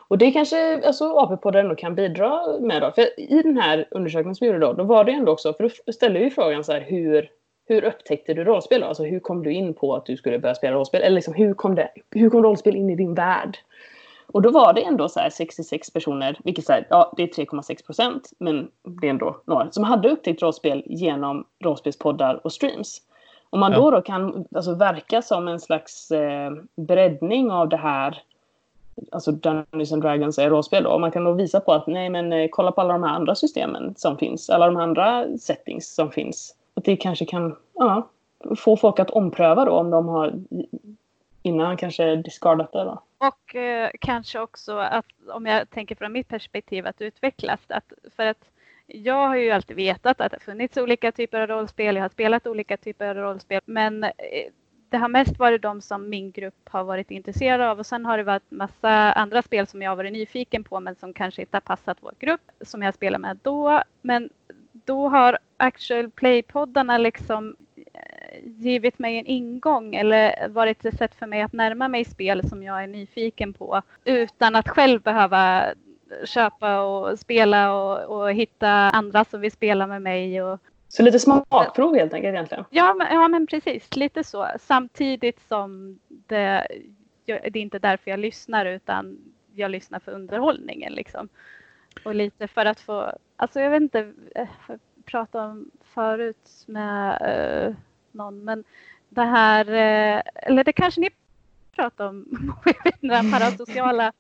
Och 0.09 0.19
det 0.19 0.31
kanske 0.31 0.87
alltså, 0.87 1.05
AP-podden 1.05 1.61
ändå 1.61 1.75
kan 1.75 1.95
bidra 1.95 2.59
med 2.61 2.83
då. 2.83 2.93
För 2.93 3.21
i 3.21 3.43
den 3.43 3.57
här 3.57 3.89
undersökningen 3.91 4.35
som 4.35 4.47
vi 4.47 4.53
gjorde 4.53 4.67
då, 4.67 4.73
då 4.73 4.85
var 4.85 5.05
det 5.05 5.13
ändå 5.13 5.33
också, 5.33 5.55
för 5.55 5.71
då 5.87 5.93
ställde 5.93 6.19
vi 6.19 6.31
frågan 6.31 6.65
så 6.65 6.73
här, 6.73 6.81
hur 6.81 7.29
hur 7.67 7.85
upptäckte 7.85 8.35
du 8.35 8.45
rollspel? 8.45 8.81
Då? 8.81 8.87
Alltså 8.87 9.05
hur 9.05 9.21
kom 9.21 9.43
du 9.43 9.53
in 9.53 9.75
på 9.75 9.95
att 9.95 10.07
du 10.07 10.17
skulle 10.17 10.39
börja 10.39 10.55
spela 10.55 10.77
rollspel? 10.77 11.03
Eller 11.03 11.15
liksom, 11.15 11.35
hur, 11.35 11.55
kom 11.55 11.75
det, 11.75 11.91
hur 12.11 12.31
kom 12.31 12.43
rollspel 12.43 12.77
in 12.77 12.91
i 12.91 12.97
din 12.97 13.15
värld? 13.15 13.59
Och 14.27 14.43
då 14.43 14.51
var 14.51 14.73
det 14.73 14.85
ändå 14.85 15.09
så 15.09 15.21
66 15.33 15.91
personer, 15.91 16.39
vilket 16.45 16.71
är, 16.71 16.87
ja, 16.91 17.13
det 17.17 17.23
är 17.23 17.27
3,6 17.27 17.87
procent, 17.87 18.33
men 18.39 18.71
det 18.83 19.07
är 19.07 19.11
ändå 19.11 19.41
några, 19.45 19.71
som 19.71 19.85
hade 19.85 20.11
upptäckt 20.11 20.43
rollspel 20.43 20.83
genom 20.87 21.45
rollspelspoddar 21.65 22.41
och 22.45 22.53
streams. 22.53 23.03
Om 23.51 23.61
man 23.61 23.73
ja. 23.73 23.79
då, 23.79 23.91
då 23.91 24.03
kan 24.03 24.45
alltså, 24.55 24.75
verka 24.75 25.23
som 25.23 25.49
en 25.49 25.61
slags 25.61 26.11
eh, 26.11 26.51
breddning 26.77 27.51
av 27.51 27.69
det 27.69 27.77
här, 27.77 28.23
alltså 29.13 29.33
Dungeons 29.33 29.93
and 29.93 30.03
Dragons 30.03 30.39
är 30.39 30.51
rollspel 30.51 30.83
då, 30.83 30.91
och 30.91 31.01
man 31.01 31.11
kan 31.11 31.25
då 31.25 31.33
visa 31.33 31.61
på 31.61 31.73
att 31.73 31.87
nej 31.87 32.11
men 32.11 32.33
eh, 32.33 32.49
kolla 32.51 32.73
på 32.73 32.81
alla 32.81 32.93
de 32.93 33.03
här 33.03 33.15
andra 33.15 33.35
systemen 33.35 33.95
som 33.97 34.19
finns, 34.19 34.51
alla 34.51 34.67
de 34.67 34.77
andra 34.77 35.27
settings 35.39 35.95
som 35.95 36.11
finns 36.11 36.55
det 36.85 36.97
kanske 36.97 37.25
kan 37.25 37.57
ja, 37.75 38.09
få 38.57 38.77
folk 38.77 38.99
att 38.99 39.11
ompröva 39.11 39.65
då 39.65 39.73
om 39.73 39.91
de 39.91 40.09
har 40.09 40.33
innan 41.43 41.77
kanske 41.77 42.17
discardat 42.17 42.73
det. 42.73 42.85
Då. 42.85 43.03
Och 43.19 43.55
eh, 43.55 43.91
kanske 44.01 44.41
också 44.41 44.77
att 44.77 45.07
om 45.29 45.47
jag 45.47 45.71
tänker 45.71 45.95
från 45.95 46.13
mitt 46.13 46.29
perspektiv 46.29 46.87
att 46.87 47.01
utvecklas. 47.01 47.61
Att, 47.69 47.93
för 48.17 48.27
att 48.27 48.51
jag 48.87 49.29
har 49.29 49.37
ju 49.37 49.51
alltid 49.51 49.77
vetat 49.77 50.21
att 50.21 50.33
det 50.33 50.41
funnits 50.41 50.77
olika 50.77 51.13
typer 51.13 51.41
av 51.41 51.47
rollspel. 51.47 51.97
Jag 51.97 52.03
har 52.03 52.09
spelat 52.09 52.47
olika 52.47 52.77
typer 52.77 53.09
av 53.09 53.17
rollspel. 53.17 53.61
Men 53.65 54.05
eh, 54.05 54.11
det 54.89 54.99
har 54.99 55.09
mest 55.09 55.39
varit 55.39 55.63
de 55.63 55.81
som 55.81 56.09
min 56.09 56.31
grupp 56.31 56.69
har 56.69 56.85
varit 56.85 57.11
intresserad 57.11 57.61
av 57.61 57.79
och 57.79 57.87
sen 57.87 58.07
har 58.07 58.19
det 58.19 58.25
varit 58.25 58.51
massa 58.51 59.13
andra 59.13 59.43
spel 59.43 59.67
som 59.67 59.83
jag 59.83 59.91
har 59.91 59.97
varit 59.97 60.13
nyfiken 60.13 60.65
på 60.65 60.81
men 60.81 60.97
som 60.97 61.13
kanske 61.13 61.43
inte 61.43 61.57
har 61.57 61.61
passat 61.61 61.99
vår 62.01 62.13
grupp 62.19 62.51
som 62.61 62.83
jag 62.83 62.95
spelar 62.95 63.19
med 63.19 63.39
då. 63.43 63.83
Men 64.03 64.31
då 64.75 65.09
har 65.09 65.39
actual 65.57 66.11
play-poddarna 66.11 66.99
liksom 66.99 67.57
eh, 67.77 68.39
givit 68.45 68.99
mig 68.99 69.19
en 69.19 69.27
ingång 69.27 69.95
eller 69.95 70.49
varit 70.49 70.85
ett 70.85 70.99
sätt 70.99 71.15
för 71.15 71.27
mig 71.27 71.43
att 71.43 71.53
närma 71.53 71.89
mig 71.89 72.05
spel 72.05 72.49
som 72.49 72.63
jag 72.63 72.83
är 72.83 72.87
nyfiken 72.87 73.53
på 73.53 73.83
utan 74.05 74.57
att 74.57 74.69
själv 74.69 75.03
behöva 75.03 75.75
köpa 76.25 76.81
och 76.81 77.19
spela 77.19 77.73
och, 77.73 78.21
och 78.21 78.33
hitta 78.33 78.71
andra 78.71 79.25
som 79.25 79.41
vill 79.41 79.53
spela 79.53 79.87
med 79.87 80.03
mig. 80.03 80.43
Och... 80.43 80.61
Så 80.89 81.03
lite 81.03 81.19
smakprov 81.19 81.95
helt 81.95 82.15
enkelt 82.15 82.35
egentligen? 82.35 82.65
Ja 82.71 82.95
men, 82.95 83.07
ja, 83.15 83.29
men 83.29 83.47
precis, 83.47 83.97
lite 83.97 84.25
så. 84.25 84.49
Samtidigt 84.61 85.41
som 85.49 85.99
det, 86.09 86.67
det 87.27 87.57
är 87.57 87.57
inte 87.57 87.79
därför 87.79 88.11
jag 88.11 88.21
lyssnar 88.21 88.67
utan 88.67 89.19
jag 89.55 89.71
lyssnar 89.71 89.99
för 89.99 90.13
underhållningen 90.13 90.93
liksom. 90.93 91.29
Och 92.05 92.15
lite 92.15 92.49
för 92.49 92.65
att 92.65 92.81
få, 92.81 93.13
alltså 93.37 93.61
jag 93.61 93.71
vet 93.71 93.83
inte, 93.83 94.13
eh, 94.35 94.49
pratade 95.05 95.45
om 95.45 95.71
förut 95.95 96.65
med 96.67 97.23
uh, 97.69 97.77
någon, 98.13 98.45
men 98.45 98.65
det 99.09 99.23
här, 99.23 99.69
uh, 99.69 100.23
eller 100.35 100.65
det 100.65 100.73
kanske 100.73 101.01
ni 101.01 101.11
pratade 101.73 102.09
om, 102.09 102.27
den 103.01 103.11
här 103.11 103.33
parasociala, 103.33 104.13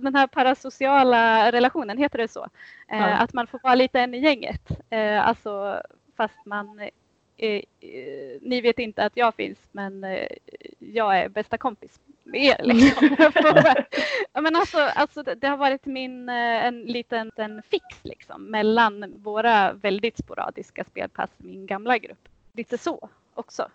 den 0.00 0.14
här 0.14 0.26
parasociala 0.26 1.52
relationen, 1.52 1.98
heter 1.98 2.18
det 2.18 2.28
så? 2.28 2.42
Uh, 2.42 2.48
ja. 2.88 3.16
Att 3.16 3.32
man 3.32 3.46
får 3.46 3.60
vara 3.62 3.74
lite 3.74 4.00
en 4.00 4.14
i 4.14 4.18
gänget, 4.18 4.70
alltså 5.22 5.82
fast 6.16 6.46
man 6.46 6.80
ni 8.40 8.60
vet 8.62 8.78
inte 8.78 9.04
att 9.04 9.16
jag 9.16 9.34
finns 9.34 9.58
men 9.72 10.04
jag 10.78 11.18
är 11.18 11.28
bästa 11.28 11.58
kompis 11.58 12.00
mer. 12.26 12.60
Liksom. 12.62 13.16
men 14.42 14.56
alltså, 14.56 14.78
alltså, 14.78 15.22
det 15.22 15.46
har 15.46 15.56
varit 15.56 15.86
min, 15.86 16.28
eh, 16.28 16.66
en 16.66 16.80
liten 16.80 17.30
en 17.36 17.62
fix 17.70 17.84
liksom, 18.02 18.44
mellan 18.44 19.14
våra 19.22 19.72
väldigt 19.72 20.18
sporadiska 20.18 20.84
spelpass, 20.84 21.30
min 21.36 21.66
gamla 21.66 21.98
grupp. 21.98 22.28
Lite 22.52 22.78
så 22.78 23.08
också. 23.34 23.68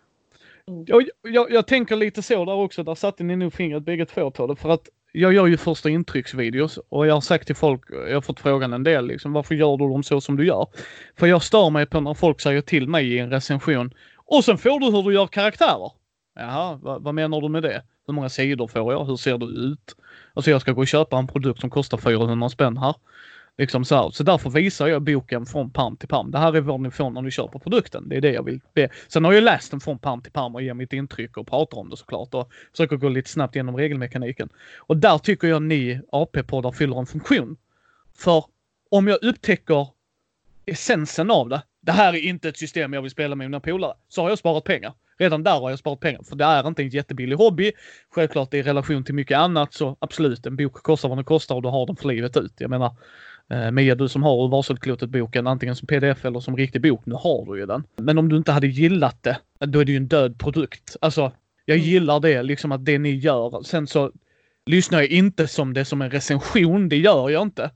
Mm. 0.68 0.86
Jag, 0.88 1.10
jag, 1.22 1.52
jag, 1.52 1.68
tänker 1.68 1.96
lite 1.96 2.22
så 2.22 2.46
där 2.46 2.54
också, 2.54 2.84
där 2.84 2.96
satte 2.96 3.24
ni 3.24 3.36
nog 3.36 3.54
fingret 3.54 3.84
bägge 3.84 4.06
två 4.06 4.32
på 4.32 4.48
det. 4.48 4.56
För 4.56 4.70
att 4.70 4.90
jag 5.12 5.34
gör 5.34 5.48
ju 5.48 5.58
första 5.58 5.90
intrycksvideos 5.90 6.80
och 6.90 7.08
jag 7.08 7.14
har 7.14 7.22
sagt 7.22 7.46
till 7.46 7.56
folk, 7.56 7.82
jag 7.90 8.14
har 8.14 8.22
fått 8.22 8.40
frågan 8.40 8.74
en 8.74 8.84
del 8.84 9.08
liksom, 9.08 9.34
varför 9.34 9.56
gör 9.56 9.78
du 9.78 9.90
dem 9.90 10.04
så 10.04 10.22
som 10.22 10.38
du 10.38 10.46
gör? 10.46 10.68
För 11.16 11.28
jag 11.28 11.44
stör 11.44 11.70
mig 11.70 11.86
på 11.86 12.00
när 12.00 12.14
folk 12.14 12.42
säger 12.42 12.62
till 12.62 12.88
mig 12.88 13.14
i 13.14 13.20
en 13.20 13.30
recension, 13.30 13.94
och 14.16 14.44
sen 14.46 14.58
får 14.58 14.80
du 14.80 14.86
hur 14.86 15.04
du 15.04 15.14
gör 15.14 15.28
karaktärer. 15.28 15.92
Jaha, 16.36 16.80
vad, 16.82 17.04
vad 17.04 17.16
menar 17.16 17.42
du 17.42 17.50
med 17.50 17.64
det? 17.64 17.84
Hur 18.08 18.14
många 18.14 18.30
sidor 18.30 18.68
får 18.68 18.94
jag? 18.94 19.06
Hur 19.06 19.16
ser 19.16 19.38
det 19.38 19.46
ut? 19.46 19.96
Alltså 20.34 20.52
jag 20.52 20.62
ska 20.62 20.72
gå 20.72 20.82
och 20.82 20.88
köpa 20.88 21.18
en 21.18 21.28
produkt 21.28 21.62
som 21.62 21.70
kostar 21.70 21.98
400 21.98 22.50
spänn 22.50 22.78
här. 22.78 22.96
Liksom 23.58 23.86
så, 23.86 23.96
här. 23.96 24.10
så 24.10 24.24
därför 24.24 24.50
visar 24.50 24.88
jag 24.88 25.02
boken 25.02 25.46
från 25.46 25.72
pam 25.72 25.98
till 25.98 26.08
pam. 26.08 26.32
Det 26.32 26.38
här 26.38 26.54
är 26.54 26.62
vad 26.62 26.80
ni 26.80 26.92
får 26.92 27.10
när 27.10 27.22
ni 27.22 27.32
köper 27.32 27.60
produkten. 27.60 28.10
Det 28.10 28.18
är 28.18 28.22
det 28.22 28.32
jag 28.32 28.44
vill 28.44 28.60
be. 28.74 28.90
Sen 29.08 29.26
har 29.26 29.34
jag 29.34 29.44
läst 29.44 29.72
den 29.72 29.80
från 29.80 30.00
pam 30.00 30.22
till 30.22 30.32
pam 30.32 30.56
och 30.56 30.62
ger 30.62 30.74
mitt 30.74 30.94
intryck 30.94 31.38
och 31.38 31.48
pratar 31.48 31.78
om 31.78 31.90
det 31.90 31.98
såklart 31.98 32.34
och 32.34 32.52
försöker 32.72 32.96
gå 32.96 33.10
lite 33.10 33.30
snabbt 33.30 33.56
genom 33.56 33.78
regelmekaniken. 33.78 34.50
Och 34.78 34.98
där 34.98 35.18
tycker 35.18 35.48
jag 35.48 35.62
ni 35.62 36.02
AP-poddar 36.12 36.72
fyller 36.72 37.00
en 37.00 37.06
funktion. 37.06 37.58
För 38.18 38.46
om 38.92 39.08
jag 39.08 39.24
upptäcker 39.24 39.88
essensen 40.66 41.32
av 41.32 41.50
det. 41.50 41.62
Det 41.82 41.92
här 41.92 42.14
är 42.14 42.20
inte 42.20 42.50
ett 42.50 42.58
system 42.58 42.94
jag 42.94 43.02
vill 43.02 43.12
spela 43.12 43.36
med 43.36 43.48
mina 43.48 43.60
polare. 43.60 43.94
Så 44.10 44.22
har 44.22 44.30
jag 44.30 44.38
sparat 44.38 44.64
pengar. 44.64 44.94
Redan 45.22 45.44
där 45.44 45.60
har 45.60 45.70
jag 45.70 45.80
sparat 45.80 46.00
pengar. 46.00 46.24
För 46.24 46.36
det 46.36 46.44
är 46.44 46.68
inte 46.68 46.82
en 46.82 46.90
jättebillig 46.90 47.36
hobby. 47.36 47.72
Självklart 48.16 48.54
i 48.54 48.62
relation 48.62 49.04
till 49.04 49.16
mycket 49.16 49.38
annat 49.38 49.74
så 49.74 49.98
absolut, 50.00 50.46
en 50.46 50.56
bok 50.56 50.74
kostar 50.74 51.10
vad 51.10 51.18
den 51.18 51.26
kostar 51.26 51.56
och 51.56 51.62
du 51.62 51.68
har 51.70 51.86
den 51.88 51.96
för 51.96 52.08
livet 52.08 52.38
ut. 52.38 52.54
Jag 52.58 52.70
menar, 52.70 52.96
eh, 53.50 53.72
Mia, 53.72 53.96
du 53.96 54.08
som 54.10 54.24
har 54.24 54.48
Varselklotet-boken 54.48 55.48
antingen 55.48 55.76
som 55.76 55.88
pdf 55.88 56.26
eller 56.26 56.40
som 56.40 56.58
riktig 56.58 56.82
bok, 56.82 57.02
nu 57.06 57.16
har 57.16 57.54
du 57.54 57.60
ju 57.60 57.66
den. 57.66 57.84
Men 57.98 58.18
om 58.18 58.30
du 58.30 58.38
inte 58.38 58.52
hade 58.52 58.68
gillat 58.68 59.24
det, 59.24 59.38
då 59.60 59.80
är 59.80 59.86
det 59.86 59.92
ju 59.92 59.98
en 59.98 60.08
död 60.08 60.40
produkt. 60.40 60.96
Alltså, 61.02 61.32
jag 61.66 61.78
Mm. 61.78 61.90
gillar 61.90 62.20
det, 62.20 62.44
liksom 62.44 62.72
att 62.72 62.86
det 62.86 63.00
ni 63.00 63.12
gör. 63.16 63.64
Sen 63.64 63.88
så 63.88 64.12
lyssnar 64.66 65.00
jag 65.00 65.10
inte 65.10 65.48
som 65.48 65.74
det 65.74 65.86
som 65.86 66.02
en 66.02 66.12
recension, 66.12 66.90
det 66.90 66.98
gör 66.98 67.30
jag 67.30 67.42
inte. 67.42 67.72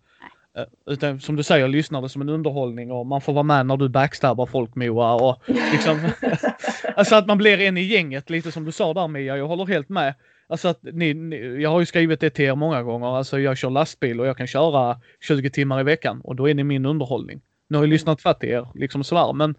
Eh, 0.58 0.94
Utan 0.94 1.20
som 1.20 1.36
du 1.36 1.44
säger, 1.44 1.62
jag 1.62 1.70
lyssnar 1.70 2.02
det 2.02 2.10
som 2.10 2.22
en 2.22 2.30
underhållning 2.30 2.92
och 2.92 3.06
man 3.06 3.22
får 3.22 3.34
vara 3.34 3.44
med 3.44 3.66
när 3.66 3.78
du 3.78 3.90
backstabbar 3.90 4.46
folk 4.46 4.76
Moa 4.76 5.14
och 5.14 5.42
liksom 5.48 6.00
Alltså 6.96 7.16
att 7.16 7.28
man 7.28 7.38
blir 7.38 7.60
en 7.60 7.78
i 7.78 7.82
gänget 7.82 8.30
lite 8.30 8.52
som 8.52 8.66
du 8.66 8.72
sa 8.72 8.94
där 8.94 9.08
Mia, 9.08 9.38
jag 9.38 9.48
håller 9.48 9.66
helt 9.66 9.90
med. 9.90 10.14
Alltså 10.48 10.68
att 10.68 10.80
ni, 10.84 11.14
ni, 11.14 11.62
jag 11.62 11.70
har 11.70 11.80
ju 11.80 11.86
skrivit 11.86 12.20
det 12.20 12.30
till 12.30 12.46
er 12.46 12.56
många 12.56 12.84
gånger, 12.84 13.18
alltså 13.18 13.40
jag 13.40 13.58
kör 13.58 13.70
lastbil 13.70 14.20
och 14.20 14.28
jag 14.28 14.38
kan 14.38 14.48
köra 14.48 15.00
20 15.28 15.50
timmar 15.50 15.80
i 15.80 15.84
veckan 15.84 16.22
och 16.24 16.36
då 16.36 16.50
är 16.50 16.54
ni 16.54 16.64
min 16.64 16.86
underhållning. 16.86 17.42
Nu 17.68 17.78
har 17.78 17.84
jag 17.84 17.90
lyssnat 17.90 18.22
fatt 18.22 18.44
i 18.44 18.48
er 18.48 18.68
liksom 18.76 19.04
sådär 19.04 19.34
men 19.34 19.56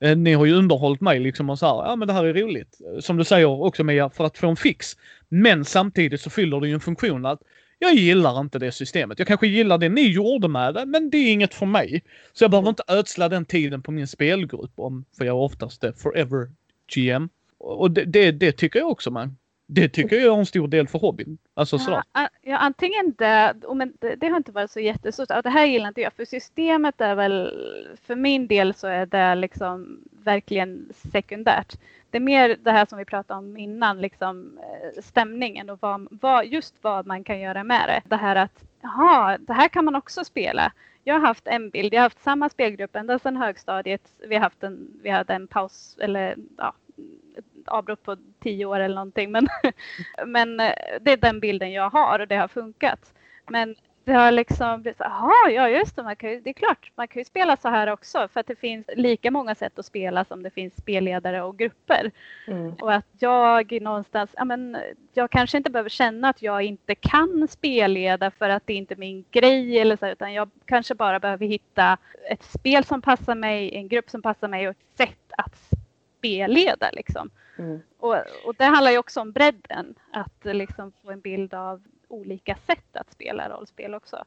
eh, 0.00 0.16
ni 0.16 0.32
har 0.32 0.44
ju 0.44 0.54
underhållit 0.54 1.00
mig 1.00 1.20
liksom 1.20 1.50
och 1.50 1.58
så 1.58 1.66
här, 1.66 1.90
ja 1.90 1.96
men 1.96 2.08
det 2.08 2.14
här 2.14 2.24
är 2.24 2.34
roligt. 2.34 2.78
Som 3.00 3.16
du 3.16 3.24
säger 3.24 3.62
också 3.62 3.84
Mia, 3.84 4.10
för 4.10 4.24
att 4.24 4.38
få 4.38 4.48
en 4.48 4.56
fix. 4.56 4.96
Men 5.28 5.64
samtidigt 5.64 6.20
så 6.20 6.30
fyller 6.30 6.60
det 6.60 6.68
ju 6.68 6.74
en 6.74 6.80
funktion 6.80 7.26
att 7.26 7.40
jag 7.78 7.94
gillar 7.94 8.40
inte 8.40 8.58
det 8.58 8.72
systemet. 8.72 9.18
Jag 9.18 9.28
kanske 9.28 9.46
gillar 9.46 9.78
det 9.78 9.88
ni 9.88 10.12
gjorde 10.12 10.48
med 10.48 10.74
det, 10.74 10.86
men 10.86 11.10
det 11.10 11.18
är 11.18 11.32
inget 11.32 11.54
för 11.54 11.66
mig. 11.66 12.02
Så 12.32 12.44
jag 12.44 12.50
behöver 12.50 12.68
inte 12.68 12.82
ödsla 12.88 13.28
den 13.28 13.44
tiden 13.44 13.82
på 13.82 13.90
min 13.90 14.06
spelgrupp 14.06 14.72
om, 14.76 15.04
för 15.18 15.24
jag 15.24 15.36
är 15.36 15.40
oftast 15.40 15.80
det, 15.80 15.92
forever 15.92 16.50
GM. 16.94 17.28
Och 17.58 17.90
det, 17.90 18.04
det, 18.04 18.30
det 18.30 18.52
tycker 18.52 18.78
jag 18.78 18.90
också 18.90 19.10
man. 19.10 19.36
Det 19.68 19.88
tycker 19.88 20.16
jag 20.16 20.34
är 20.34 20.38
en 20.38 20.46
stor 20.46 20.68
del 20.68 20.88
för 20.88 20.98
hobbyn. 20.98 21.38
Alltså 21.54 21.78
sådär. 21.78 22.02
Ja, 22.12 22.28
ja, 22.42 22.56
antingen 22.56 23.14
det, 23.18 23.54
men 23.74 23.92
det, 24.00 24.14
det 24.14 24.28
har 24.28 24.36
inte 24.36 24.52
varit 24.52 24.70
så 24.70 24.80
jättestort. 24.80 25.28
Det 25.28 25.50
här 25.50 25.66
gillar 25.66 25.88
inte 25.88 26.00
jag, 26.00 26.12
för 26.12 26.24
systemet 26.24 27.00
är 27.00 27.14
väl, 27.14 27.50
för 28.06 28.16
min 28.16 28.46
del 28.46 28.74
så 28.74 28.86
är 28.86 29.06
det 29.06 29.34
liksom 29.34 30.00
verkligen 30.24 30.88
sekundärt. 31.12 31.78
Det 32.16 32.18
är 32.18 32.24
mer 32.24 32.56
det 32.62 32.70
här 32.70 32.86
som 32.86 32.98
vi 32.98 33.04
pratade 33.04 33.38
om 33.38 33.56
innan, 33.56 34.00
liksom 34.00 34.58
eh, 34.58 35.02
stämningen 35.02 35.70
och 35.70 35.78
vad, 35.82 36.08
vad, 36.10 36.46
just 36.46 36.74
vad 36.82 37.06
man 37.06 37.24
kan 37.24 37.40
göra 37.40 37.64
med 37.64 37.88
det. 37.88 38.02
Det 38.08 38.16
här 38.16 38.36
att, 38.36 38.64
jaha, 38.80 39.38
det 39.38 39.52
här 39.52 39.68
kan 39.68 39.84
man 39.84 39.94
också 39.94 40.24
spela. 40.24 40.72
Jag 41.04 41.14
har 41.14 41.20
haft 41.20 41.46
en 41.46 41.70
bild, 41.70 41.94
jag 41.94 42.00
har 42.00 42.04
haft 42.04 42.22
samma 42.22 42.48
spelgrupp 42.48 42.96
ända 42.96 43.18
sedan 43.18 43.36
högstadiet. 43.36 44.02
Vi 44.28 44.34
har 44.34 44.42
haft 44.42 44.62
en, 44.62 45.00
vi 45.02 45.10
hade 45.10 45.34
en 45.34 45.48
paus, 45.48 45.98
eller 46.00 46.36
ja, 46.58 46.74
ett 47.38 47.44
avbrott 47.66 48.02
på 48.02 48.16
tio 48.40 48.66
år 48.66 48.80
eller 48.80 48.94
någonting. 48.94 49.30
Men, 49.30 49.48
men 50.26 50.60
eh, 50.60 50.72
det 51.00 51.12
är 51.12 51.16
den 51.16 51.40
bilden 51.40 51.72
jag 51.72 51.90
har 51.90 52.18
och 52.18 52.28
det 52.28 52.36
har 52.36 52.48
funkat. 52.48 53.14
Men 53.48 53.74
det 54.06 54.12
har 54.12 54.32
liksom 54.32 54.82
blivit 54.82 54.98
så 54.98 55.04
jaha, 55.04 55.50
ja 55.50 55.68
just 55.68 55.96
det, 55.96 56.02
man 56.02 56.16
kan 56.16 56.30
ju, 56.30 56.40
det 56.40 56.50
är 56.50 56.54
klart, 56.54 56.92
man 56.94 57.08
kan 57.08 57.20
ju 57.20 57.24
spela 57.24 57.56
så 57.56 57.68
här 57.68 57.86
också 57.86 58.28
för 58.32 58.40
att 58.40 58.46
det 58.46 58.56
finns 58.56 58.86
lika 58.96 59.30
många 59.30 59.54
sätt 59.54 59.78
att 59.78 59.86
spela 59.86 60.24
som 60.24 60.42
det 60.42 60.50
finns 60.50 60.76
spelledare 60.76 61.42
och 61.42 61.58
grupper. 61.58 62.10
Mm. 62.46 62.74
Och 62.74 62.92
att 62.92 63.06
jag 63.18 63.82
någonstans, 63.82 64.30
ja 64.36 64.44
men 64.44 64.76
jag 65.14 65.30
kanske 65.30 65.56
inte 65.56 65.70
behöver 65.70 65.90
känna 65.90 66.28
att 66.28 66.42
jag 66.42 66.62
inte 66.62 66.94
kan 66.94 67.48
spelleda 67.48 68.30
för 68.30 68.48
att 68.48 68.66
det 68.66 68.74
inte 68.74 68.94
är 68.94 68.96
min 68.96 69.24
grej 69.30 69.78
eller 69.78 69.96
så, 69.96 70.06
utan 70.06 70.34
jag 70.34 70.50
kanske 70.64 70.94
bara 70.94 71.20
behöver 71.20 71.46
hitta 71.46 71.98
ett 72.30 72.42
spel 72.42 72.84
som 72.84 73.02
passar 73.02 73.34
mig, 73.34 73.74
en 73.74 73.88
grupp 73.88 74.10
som 74.10 74.22
passar 74.22 74.48
mig 74.48 74.68
och 74.68 74.70
ett 74.70 74.96
sätt 74.96 75.32
att 75.38 75.70
spelleda 76.18 76.90
liksom. 76.92 77.30
Mm. 77.58 77.80
Och, 77.98 78.16
och 78.44 78.54
det 78.58 78.64
handlar 78.64 78.90
ju 78.90 78.98
också 78.98 79.20
om 79.20 79.32
bredden, 79.32 79.94
att 80.12 80.44
liksom 80.44 80.92
få 81.02 81.10
en 81.10 81.20
bild 81.20 81.54
av 81.54 81.82
olika 82.08 82.56
sätt 82.66 82.96
att 82.96 83.12
spela 83.12 83.48
rollspel 83.48 83.94
också. 83.94 84.24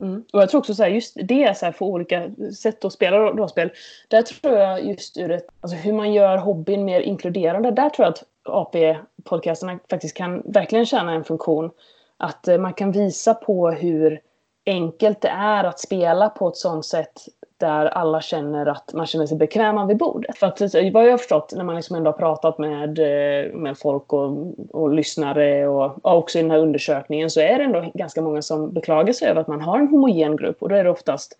Mm. 0.00 0.24
Och 0.32 0.42
jag 0.42 0.50
tror 0.50 0.58
också 0.58 0.74
så 0.74 0.82
här, 0.82 0.90
just 0.90 1.16
det, 1.22 1.58
så 1.58 1.64
här, 1.64 1.72
få 1.72 1.86
olika 1.86 2.30
sätt 2.62 2.84
att 2.84 2.92
spela 2.92 3.18
rollspel. 3.18 3.70
Där 4.08 4.22
tror 4.22 4.58
jag 4.58 4.84
just 4.84 5.18
ur 5.18 5.30
ett, 5.30 5.46
alltså 5.60 5.76
hur 5.76 5.92
man 5.92 6.12
gör 6.12 6.38
hobbyn 6.38 6.84
mer 6.84 7.00
inkluderande. 7.00 7.70
Där 7.70 7.90
tror 7.90 8.06
jag 8.06 8.12
att 8.12 8.24
AP-podcasterna 8.44 9.78
faktiskt 9.90 10.16
kan 10.16 10.42
verkligen 10.44 10.86
tjäna 10.86 11.12
en 11.12 11.24
funktion. 11.24 11.70
Att 12.16 12.48
eh, 12.48 12.58
man 12.58 12.74
kan 12.74 12.92
visa 12.92 13.34
på 13.34 13.70
hur 13.70 14.20
enkelt 14.66 15.20
det 15.20 15.28
är 15.28 15.64
att 15.64 15.80
spela 15.80 16.28
på 16.28 16.48
ett 16.48 16.56
sånt 16.56 16.86
sätt 16.86 17.22
där 17.58 17.86
alla 17.86 18.20
känner 18.20 18.66
att 18.66 18.92
man 18.94 19.06
känner 19.06 19.26
sig 19.26 19.36
bekväma 19.36 19.86
vid 19.86 19.96
bordet. 19.96 20.38
För 20.38 20.46
att 20.46 20.60
eh, 20.60 20.92
vad 20.92 21.06
jag 21.06 21.10
har 21.10 21.18
förstått 21.18 21.52
när 21.56 21.64
man 21.64 21.76
liksom 21.76 21.96
ändå 21.96 22.10
har 22.10 22.18
pratat 22.18 22.58
med, 22.58 22.98
eh, 22.98 23.52
med 23.52 23.78
folk 23.78 24.12
och, 24.12 24.54
och 24.70 24.90
lyssnare 24.90 25.68
och 25.68 25.86
och, 25.86 26.18
också 26.18 26.38
i 26.38 26.42
den 26.42 26.50
här 26.50 26.58
undersökningen 26.58 27.30
så 27.30 27.40
är 27.40 27.58
det 27.58 27.64
ändå 27.64 27.90
ganska 27.94 28.22
många 28.22 28.42
som 28.42 28.72
beklagar 28.72 29.12
sig 29.12 29.28
över 29.28 29.40
att 29.40 29.48
man 29.48 29.60
har 29.60 29.78
en 29.78 29.88
homogen 29.88 30.36
grupp 30.36 30.62
och 30.62 30.68
då 30.68 30.74
är 30.74 30.84
det 30.84 30.90
oftast 30.90 31.38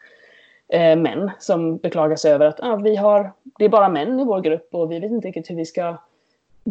eh, 0.68 0.96
män 0.96 1.31
som 1.38 1.76
beklagar 1.76 2.16
sig 2.16 2.33
över 2.33 2.46
att 2.46 2.61
ah, 2.61 2.76
vi 2.76 2.96
har, 2.96 3.33
det 3.59 3.64
är 3.64 3.68
bara 3.68 3.88
män 3.88 4.20
i 4.20 4.24
vår 4.24 4.40
grupp 4.40 4.68
och 4.74 4.92
vi 4.92 4.98
vet 4.98 5.11
inte 5.11 5.29
riktigt 5.29 5.50
hur 5.50 5.57
vi 5.57 5.64
ska 5.64 5.96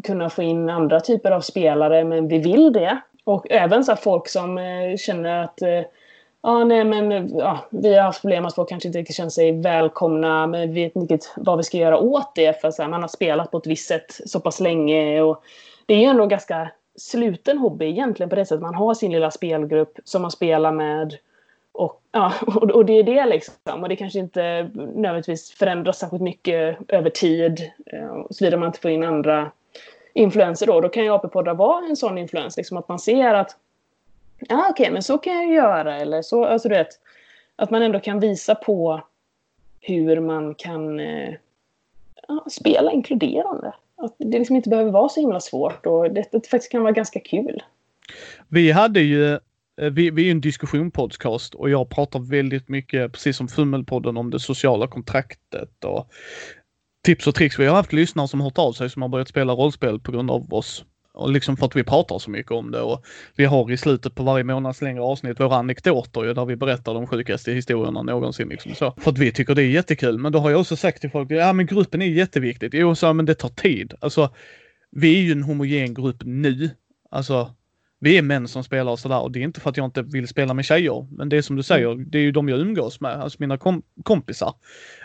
kunna 0.03 0.29
få 0.29 0.43
in 0.43 0.69
andra 0.69 0.99
typer 0.99 1.31
av 1.31 1.41
spelare 1.41 2.03
men 2.03 2.27
vi 2.27 2.37
vill 2.37 2.73
det. 2.73 2.97
Och 3.23 3.51
även 3.51 3.83
så 3.83 3.95
folk 3.95 4.27
som 4.27 4.57
eh, 4.57 4.97
känner 4.97 5.43
att 5.43 5.61
eh, 5.61 5.81
Ja, 6.47 6.63
nej, 6.63 6.83
men 6.83 7.29
ja, 7.37 7.65
vi 7.69 7.95
har 7.95 8.03
haft 8.03 8.21
problem 8.21 8.45
att 8.45 8.55
folk 8.55 8.69
kanske 8.69 8.87
inte 8.87 8.99
riktigt 8.99 9.15
känner 9.15 9.29
sig 9.29 9.61
välkomna, 9.61 10.47
men 10.47 10.73
vi 10.73 10.83
vet 10.83 10.95
inte 10.95 11.13
riktigt 11.13 11.33
vad 11.37 11.57
vi 11.57 11.63
ska 11.63 11.77
göra 11.77 11.97
åt 11.97 12.35
det, 12.35 12.61
för 12.61 12.71
så 12.71 12.81
här, 12.81 12.89
man 12.89 13.01
har 13.01 13.07
spelat 13.07 13.51
på 13.51 13.57
ett 13.57 13.67
visst 13.67 13.87
sätt 13.87 14.19
så 14.25 14.39
pass 14.39 14.59
länge. 14.59 15.21
Och 15.21 15.43
det 15.85 15.93
är 15.93 15.97
ju 15.97 16.05
ändå 16.05 16.23
en 16.23 16.29
ganska 16.29 16.71
sluten 16.95 17.57
hobby 17.57 17.85
egentligen 17.85 18.29
på 18.29 18.35
det 18.35 18.45
sättet. 18.45 18.61
Man 18.61 18.75
har 18.75 18.93
sin 18.93 19.11
lilla 19.11 19.31
spelgrupp 19.31 19.99
som 20.03 20.21
man 20.21 20.31
spelar 20.31 20.71
med. 20.71 21.15
Och, 21.71 22.01
ja, 22.11 22.33
och, 22.47 22.71
och 22.71 22.85
det 22.85 22.93
är 22.93 23.03
det 23.03 23.25
liksom. 23.25 23.83
Och 23.83 23.89
det 23.89 23.95
kanske 23.95 24.19
inte 24.19 24.69
nödvändigtvis 24.73 25.51
förändras 25.51 25.99
särskilt 25.99 26.23
mycket 26.23 26.77
över 26.87 27.09
tid. 27.09 27.71
Eh, 27.85 28.25
Såvida 28.29 28.57
man 28.57 28.67
inte 28.67 28.79
får 28.79 28.91
in 28.91 29.03
andra 29.03 29.51
influenser 30.13 30.67
då. 30.67 30.81
Då 30.81 30.89
kan 30.89 31.03
ju 31.03 31.09
AP-poddar 31.09 31.53
vara 31.53 31.85
en 31.85 31.95
sån 31.95 32.17
influens. 32.17 32.57
Liksom 32.57 32.77
att 32.77 32.87
man 32.89 32.99
ser 32.99 33.33
att 33.33 33.57
ja 34.49 34.67
okej, 34.69 34.91
men 34.91 35.03
så 35.03 35.17
kan 35.17 35.33
jag 35.33 35.53
göra. 35.53 35.97
Eller 35.97 36.21
så, 36.21 36.45
alltså 36.45 36.69
du 36.69 36.75
vet, 36.75 36.99
att 37.55 37.71
man 37.71 37.81
ändå 37.81 37.99
kan 37.99 38.19
visa 38.19 38.55
på 38.55 39.01
hur 39.81 40.19
man 40.19 40.55
kan 40.55 40.99
eh, 40.99 41.33
ja, 42.27 42.45
spela 42.51 42.91
inkluderande. 42.91 43.73
Att 43.97 44.15
det 44.17 44.39
liksom 44.39 44.55
inte 44.55 44.69
behöver 44.69 44.91
vara 44.91 45.09
så 45.09 45.19
himla 45.19 45.39
svårt 45.39 45.85
och 45.85 46.11
det, 46.13 46.25
det 46.31 46.47
faktiskt 46.47 46.71
kan 46.71 46.81
vara 46.81 46.91
ganska 46.91 47.19
kul. 47.19 47.63
Vi 48.47 48.71
hade 48.71 48.99
ju, 48.99 49.33
eh, 49.33 49.39
vi, 49.91 50.09
vi 50.09 50.21
är 50.21 50.25
ju 50.25 50.31
en 50.31 50.41
diskussionpodcast 50.41 51.55
och 51.55 51.69
jag 51.69 51.89
pratar 51.89 52.19
väldigt 52.19 52.69
mycket, 52.69 53.11
precis 53.11 53.37
som 53.37 53.47
Fummelpodden, 53.47 54.17
om 54.17 54.31
det 54.31 54.39
sociala 54.39 54.87
kontraktet 54.87 55.83
och 55.83 56.07
tips 57.03 57.27
och 57.27 57.35
tricks. 57.35 57.59
Vi 57.59 57.65
har 57.65 57.75
haft 57.75 57.93
lyssnare 57.93 58.27
som 58.27 58.39
har 58.39 58.47
hört 58.47 58.57
av 58.57 58.73
sig 58.73 58.89
som 58.89 59.01
har 59.01 59.09
börjat 59.09 59.27
spela 59.27 59.53
rollspel 59.53 59.99
på 59.99 60.11
grund 60.11 60.31
av 60.31 60.53
oss. 60.53 60.85
Och 61.15 61.31
liksom 61.31 61.57
för 61.57 61.65
att 61.65 61.75
vi 61.75 61.83
pratar 61.83 62.19
så 62.19 62.29
mycket 62.29 62.51
om 62.51 62.71
det 62.71 62.81
och 62.81 63.05
vi 63.35 63.45
har 63.45 63.71
i 63.71 63.77
slutet 63.77 64.15
på 64.15 64.23
varje 64.23 64.43
månads 64.43 64.81
längre 64.81 65.01
avsnitt 65.01 65.39
våra 65.39 65.55
anekdoter 65.55 66.23
ju 66.23 66.33
där 66.33 66.45
vi 66.45 66.55
berättar 66.55 66.93
de 66.93 67.07
sjukaste 67.07 67.51
historierna 67.51 68.01
någonsin 68.01 68.49
liksom 68.49 68.75
så. 68.75 68.93
För 68.97 69.11
att 69.11 69.17
vi 69.17 69.31
tycker 69.31 69.55
det 69.55 69.63
är 69.63 69.69
jättekul. 69.69 70.17
Men 70.17 70.31
då 70.31 70.39
har 70.39 70.49
jag 70.49 70.59
också 70.59 70.75
sagt 70.75 71.01
till 71.01 71.09
folk, 71.09 71.31
ja 71.31 71.53
men 71.53 71.65
gruppen 71.65 72.01
är 72.01 72.05
jätteviktigt. 72.05 72.73
Jo, 72.73 72.95
så, 72.95 73.13
men 73.13 73.25
det 73.25 73.35
tar 73.35 73.49
tid. 73.49 73.93
Alltså, 73.99 74.29
vi 74.91 75.17
är 75.17 75.21
ju 75.21 75.31
en 75.31 75.43
homogen 75.43 75.93
grupp 75.93 76.23
nu. 76.23 76.69
Alltså, 77.11 77.51
vi 78.05 78.17
är 78.17 78.21
män 78.21 78.47
som 78.47 78.63
spelar 78.63 78.91
och 78.91 78.99
sådär 78.99 79.19
och 79.19 79.31
det 79.31 79.39
är 79.39 79.43
inte 79.43 79.59
för 79.59 79.69
att 79.69 79.77
jag 79.77 79.85
inte 79.85 80.01
vill 80.01 80.27
spela 80.27 80.53
med 80.53 80.65
tjejer. 80.65 81.07
Men 81.11 81.29
det 81.29 81.37
är 81.37 81.41
som 81.41 81.55
du 81.55 81.63
säger, 81.63 81.95
det 81.95 82.17
är 82.17 82.21
ju 82.21 82.31
de 82.31 82.49
jag 82.49 82.59
umgås 82.59 83.01
med, 83.01 83.11
alltså 83.11 83.37
mina 83.39 83.57
kom 83.57 83.81
kompisar. 84.03 84.53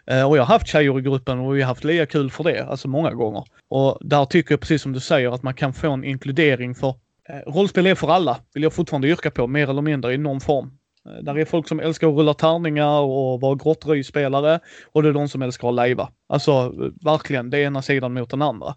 Eh, 0.07 0.29
och 0.29 0.37
jag 0.37 0.43
har 0.43 0.55
haft 0.55 0.67
tjejer 0.67 0.99
i 0.99 1.03
gruppen 1.03 1.39
och 1.39 1.57
vi 1.57 1.63
har 1.63 1.69
haft 1.69 1.85
lika 1.85 2.07
kul 2.07 2.31
för 2.31 2.45
det, 2.45 2.65
alltså 2.65 2.89
många 2.89 3.11
gånger. 3.11 3.45
Och 3.69 3.99
där 4.01 4.25
tycker 4.25 4.53
jag 4.53 4.61
precis 4.61 4.83
som 4.83 4.93
du 4.93 5.01
säger 5.01 5.35
att 5.35 5.43
man 5.43 5.55
kan 5.55 5.73
få 5.73 5.91
en 5.91 6.05
inkludering 6.05 6.75
för 6.75 6.89
eh, 7.29 7.53
rollspel 7.53 7.87
är 7.87 7.95
för 7.95 8.09
alla, 8.09 8.37
vill 8.55 8.63
jag 8.63 8.73
fortfarande 8.73 9.09
yrka 9.09 9.31
på, 9.31 9.47
mer 9.47 9.71
eller 9.71 9.83
mindre 9.83 10.15
i 10.15 10.19
någon 10.19 10.41
form. 10.41 10.71
Eh, 11.07 11.23
där 11.23 11.39
är 11.39 11.45
folk 11.45 11.69
som 11.69 11.81
älskar 11.81 12.09
att 12.09 12.15
rulla 12.15 12.35
tärningar 12.35 13.01
och 13.01 13.41
vara 13.41 13.55
grottröjspelare 13.55 14.61
och 14.93 15.03
det 15.03 15.09
är 15.09 15.13
de 15.13 15.29
som 15.29 15.43
älskar 15.43 15.69
att 15.69 15.75
lajva. 15.75 16.09
Alltså 16.29 16.51
eh, 16.53 17.05
verkligen, 17.05 17.51
det 17.51 17.59
är 17.59 17.67
ena 17.67 17.83
sidan 17.83 18.13
mot 18.15 18.31
den 18.31 18.43
andra. 18.43 18.75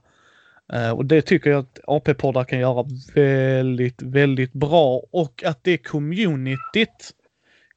Eh, 0.74 0.92
och 0.92 1.06
det 1.06 1.22
tycker 1.22 1.50
jag 1.50 1.60
att 1.60 1.80
AP-poddar 1.88 2.44
kan 2.44 2.60
göra 2.60 2.86
väldigt, 3.16 4.02
väldigt 4.02 4.54
bra 4.54 5.02
och 5.12 5.44
att 5.46 5.64
det 5.64 5.78
communityt 5.78 7.12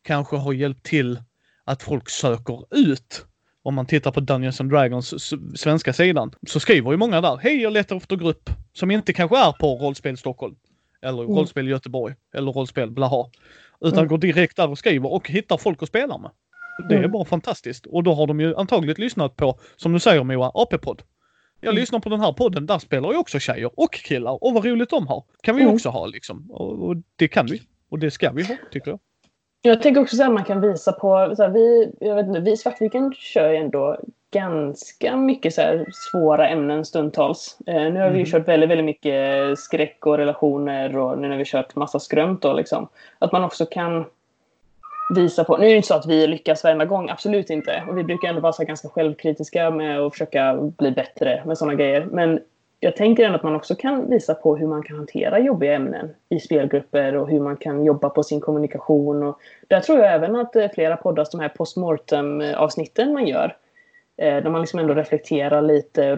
kanske 0.03 0.37
har 0.37 0.53
hjälpt 0.53 0.87
till 0.87 1.19
att 1.65 1.83
folk 1.83 2.09
söker 2.11 2.65
ut. 2.71 3.27
Om 3.63 3.75
man 3.75 3.87
tittar 3.87 4.13
på 4.13 4.21
Dungeons 4.21 4.61
and 4.61 4.71
Dragons 4.71 5.15
svenska 5.61 5.93
sidan 5.93 6.33
så 6.47 6.61
skriver 6.61 6.91
ju 6.91 6.97
många 6.97 7.21
där, 7.21 7.37
hej 7.37 7.63
jag 7.63 7.73
letar 7.73 7.97
efter 7.97 8.17
grupp 8.17 8.51
som 8.73 8.91
inte 8.91 9.13
kanske 9.13 9.39
är 9.39 9.53
på 9.53 9.67
Rollspel 9.77 10.17
Stockholm. 10.17 10.55
Eller 11.03 11.23
Mm. 11.23 11.37
Rollspel 11.37 11.69
Göteborg. 11.69 12.15
Eller 12.35 12.53
Rollspel 12.53 12.91
Blaha. 12.91 13.25
Utan 13.81 13.99
Mm. 13.99 14.09
går 14.09 14.19
direkt 14.19 14.57
där 14.57 14.71
och 14.71 14.79
skriver 14.79 15.13
och 15.13 15.31
hittar 15.31 15.57
folk 15.57 15.83
att 15.83 15.89
spela 15.89 16.19
med. 16.19 16.31
Det 16.89 16.95
är 16.95 16.99
Mm. 16.99 17.11
bara 17.13 17.25
fantastiskt. 17.25 17.87
Och 17.87 18.03
då 18.03 18.15
har 18.15 18.27
de 18.27 18.41
ju 18.41 18.57
antagligen 18.57 18.95
lyssnat 18.99 19.37
på, 19.37 19.59
som 19.77 19.93
du 19.93 20.01
säger 20.01 20.25
Moa, 20.25 20.51
AP-podd. 20.55 21.03
Jag 21.61 21.71
Mm. 21.71 21.81
lyssnar 21.81 22.01
på 22.01 22.09
den 22.09 22.21
här 22.21 22.33
podden, 22.33 22.67
där 22.67 22.79
spelar 22.79 23.13
ju 23.13 23.19
också 23.19 23.39
tjejer 23.39 23.71
och 23.81 23.93
killar. 23.95 24.45
Och 24.45 24.55
vad 24.55 24.65
roligt 24.65 24.91
de 24.91 25.07
har. 25.07 25.25
Kan 25.43 25.57
vi 25.57 25.63
Mm. 25.63 25.75
också 25.75 25.89
ha 25.89 26.07
liksom. 26.07 26.51
Och, 26.51 26.89
och 26.89 26.97
det 27.17 27.29
kan 27.29 27.47
vi. 27.47 27.63
Och 27.91 27.99
det 27.99 28.11
ska 28.11 28.31
vi 28.33 28.43
ha, 28.45 28.55
tycker 28.71 28.91
jag. 28.91 29.01
Jag 29.63 29.83
tänker 29.83 30.01
också 30.01 30.23
att 30.23 30.33
man 30.33 30.45
kan 30.45 30.61
visa 30.61 30.93
på, 30.93 31.33
så 31.37 31.43
här, 31.43 31.51
vi, 31.51 31.93
jag 32.01 32.15
vet 32.15 32.27
inte, 32.27 32.41
vi 32.41 32.53
i 32.53 32.57
Svartviken 32.57 33.15
kör 33.15 33.51
ju 33.51 33.57
ändå 33.57 33.97
ganska 34.33 35.17
mycket 35.17 35.55
så 35.55 35.61
här 35.61 35.87
svåra 35.93 36.49
ämnen 36.49 36.85
stundtals. 36.85 37.59
Eh, 37.67 37.75
nu 37.93 38.01
har 38.01 38.11
vi 38.11 38.19
ju 38.19 38.23
Mhm. 38.25 38.31
kört 38.31 38.49
väldigt, 38.49 38.71
väldigt 38.71 38.85
mycket 38.85 39.59
skräck 39.59 40.07
och 40.07 40.19
relationer 40.19 40.97
och 40.97 41.19
nu 41.19 41.31
har 41.31 41.37
vi 41.37 41.45
kört 41.45 41.77
massa 41.77 41.99
skrömt 42.01 42.43
då 42.43 42.53
liksom. 42.53 42.89
Att 43.19 43.33
man 43.33 43.45
också 43.45 43.67
kan 43.67 44.05
visa 45.15 45.45
på, 45.45 45.57
nu 45.57 45.67
är 45.67 45.71
det 45.71 45.77
inte 45.77 45.89
så 45.89 45.95
att 45.95 46.07
vi 46.07 46.27
lyckas 46.27 46.65
varenda 46.65 46.85
gång, 46.85 47.11
absolut 47.11 47.51
inte. 47.51 47.85
Och 47.89 47.99
vi 47.99 48.05
brukar 48.05 48.29
ändå 48.29 48.41
vara 48.41 48.53
så 48.53 48.65
ganska 48.65 48.89
självkritiska 48.89 49.71
med 49.71 50.01
att 50.01 50.13
försöka 50.13 50.57
bli 50.79 50.91
bättre 50.91 51.43
med 51.47 51.59
sådana 51.59 51.75
grejer. 51.75 52.09
Men 52.11 52.41
jag 52.81 52.97
tänker 52.97 53.25
ändå 53.25 53.37
att 53.37 53.43
man 53.43 53.57
också 53.57 53.75
kan 53.75 54.11
visa 54.11 54.35
på 54.35 54.57
hur 54.57 54.67
man 54.67 54.83
kan 54.83 54.97
hantera 54.97 55.39
jobbiga 55.39 55.75
ämnen 55.75 56.15
i 56.29 56.41
spelgrupper 56.41 57.17
och 57.17 57.29
hur 57.29 57.41
man 57.41 57.57
kan 57.57 57.85
jobba 57.85 58.09
på 58.09 58.23
sin 58.23 58.41
kommunikation. 58.41 59.23
Och 59.23 59.41
där 59.69 59.81
tror 59.81 59.99
jag 59.99 60.15
även 60.15 60.37
att 60.37 60.57
eh, 60.57 60.69
flera 60.75 60.97
poddar, 60.97 61.27
de 61.33 61.41
här 61.41 61.49
postmortem-avsnitten 61.49 63.13
man 63.13 63.27
gör, 63.27 63.57
eh, 64.17 64.43
där 64.43 64.51
man 64.51 64.61
liksom 64.61 64.81
ändå 64.81 64.95
reflekterar 64.95 65.63
lite. 65.63 66.17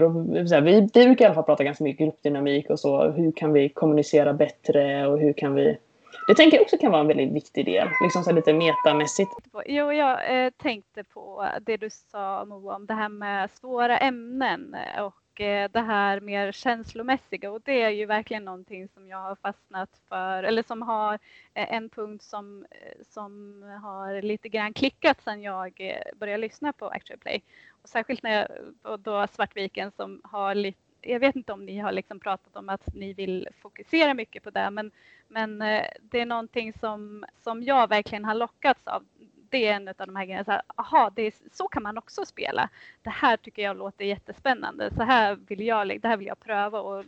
Vi, 0.61 0.89
vi 0.93 1.05
brukar 1.05 1.25
i 1.25 1.27
alla 1.27 1.35
fall 1.35 1.45
prata 1.45 1.65
ganska 1.65 1.85
mycket 1.85 2.07
gruppdynamik 2.07 2.71
och 2.71 2.81
så. 2.81 3.11
Hur 3.11 3.33
kan 3.33 3.53
vi 3.53 3.69
kommunicera 3.69 4.33
bättre 4.33 5.07
och 5.07 5.19
hur 5.19 5.33
kan 5.33 5.55
vi... 5.55 5.79
Det 6.29 6.35
tänker 6.35 6.57
jag 6.57 6.63
också 6.63 6.79
kan 6.79 6.91
vara 6.93 7.01
en 7.01 7.07
väldigt 7.07 7.33
viktig 7.33 7.65
del, 7.65 7.89
liksom 8.01 8.25
så 8.25 8.31
här 8.31 8.37
lite 8.37 8.53
metamässigt. 8.53 9.33
Jo, 9.67 9.93
jag 9.93 10.45
eh, 10.45 10.51
tänkte 10.51 11.05
på 11.05 11.49
det 11.61 11.77
du 11.77 11.91
sa 11.91 12.45
Moa 12.45 12.77
om 12.77 12.87
det 12.87 12.95
här 12.95 13.09
med 13.09 13.51
svåra 13.51 13.99
ämnen 13.99 14.77
och 14.99 15.41
eh, 15.41 15.71
det 15.71 15.81
här 15.81 16.21
mer 16.21 16.53
känslomässiga 16.53 17.51
och 17.51 17.61
det 17.65 17.83
är 17.83 17.91
ju 17.91 18.07
verkligen 18.07 18.45
någonting 18.45 18.89
som 18.89 19.09
jag 19.09 19.19
har 19.19 19.35
fastnat 19.35 19.91
för 20.09 20.43
eller 20.43 20.63
som 20.63 20.83
har 20.83 21.15
eh, 21.55 21.75
en 21.75 21.89
punkt 21.89 22.25
som, 22.25 22.67
eh, 22.71 23.05
som 23.11 23.63
har 23.83 24.23
lite 24.23 24.49
grann 24.49 24.73
klickat 24.73 25.23
sedan 25.23 25.43
jag 25.43 25.81
eh, 25.81 26.17
började 26.17 26.41
lyssna 26.41 26.73
på 26.73 26.89
Actual 26.89 27.19
Play. 27.19 27.43
Och 27.83 27.89
särskilt 27.89 28.23
när 28.23 28.33
jag, 28.33 28.49
och 28.93 29.01
då 29.01 29.27
Svartviken 29.27 29.93
som 29.97 30.21
har 30.25 30.55
lite 30.55 30.88
jag 31.01 31.21
vet 31.21 31.37
inte 31.37 31.53
om 31.53 31.67
ni 31.67 31.79
har 31.79 31.93
liksom 31.93 32.21
pratat 32.21 32.57
om 32.57 32.69
att 32.69 32.95
ni 32.95 33.13
vill 33.13 33.49
fokusera 33.61 34.15
mycket 34.15 34.43
på 34.43 34.51
det, 34.51 34.71
men, 34.71 34.91
men 35.29 35.63
eh, 35.63 35.87
det 36.03 36.21
är 36.21 36.27
någonting 36.27 36.73
som, 36.73 37.25
som 37.43 37.63
jag 37.63 37.89
verkligen 37.89 38.25
har 38.25 38.35
lockats 38.35 38.87
av. 38.87 39.05
Det 39.51 39.67
är 39.67 39.75
en 39.75 39.89
av 39.89 39.95
de 39.97 40.17
här 40.17 40.25
grejerna, 40.25 40.45
så 40.45 40.51
här, 40.51 40.63
aha, 40.77 41.11
det 41.15 41.23
är, 41.23 41.33
så 41.53 41.69
kan 41.69 41.83
man 41.83 41.99
också 41.99 42.25
spela. 42.25 42.69
Det 43.03 43.11
här 43.11 43.37
tycker 43.37 43.63
jag 43.63 43.77
låter 43.77 44.05
jättespännande. 44.05 44.91
Så 44.95 45.03
här 45.03 45.39
vill 45.47 45.61
jag, 45.61 46.01
det 46.01 46.09
här 46.09 46.17
vill 46.17 46.27
jag 46.27 46.41
pröva 46.41 46.81
och 46.81 47.05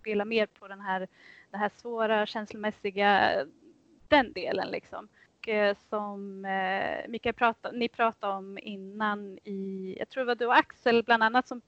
spela 0.00 0.24
mer 0.24 0.46
på 0.46 0.68
den 0.68 0.80
här, 0.80 1.08
det 1.50 1.56
här 1.56 1.70
svåra 1.76 2.26
känslomässiga, 2.26 3.32
den 4.08 4.32
delen 4.32 4.68
liksom. 4.68 5.08
Och 5.40 5.48
eh, 5.48 5.76
som 5.88 6.44
eh, 6.44 7.08
Mikael 7.08 7.34
pratade, 7.34 7.78
ni 7.78 7.88
pratade 7.88 8.34
om 8.34 8.58
innan 8.62 9.38
i, 9.44 9.94
jag 9.98 10.08
tror 10.08 10.20
det 10.20 10.26
var 10.26 10.34
du 10.34 10.46
och 10.46 10.56
Axel 10.56 11.02
bland 11.02 11.22
annat 11.22 11.48
som 11.48 11.60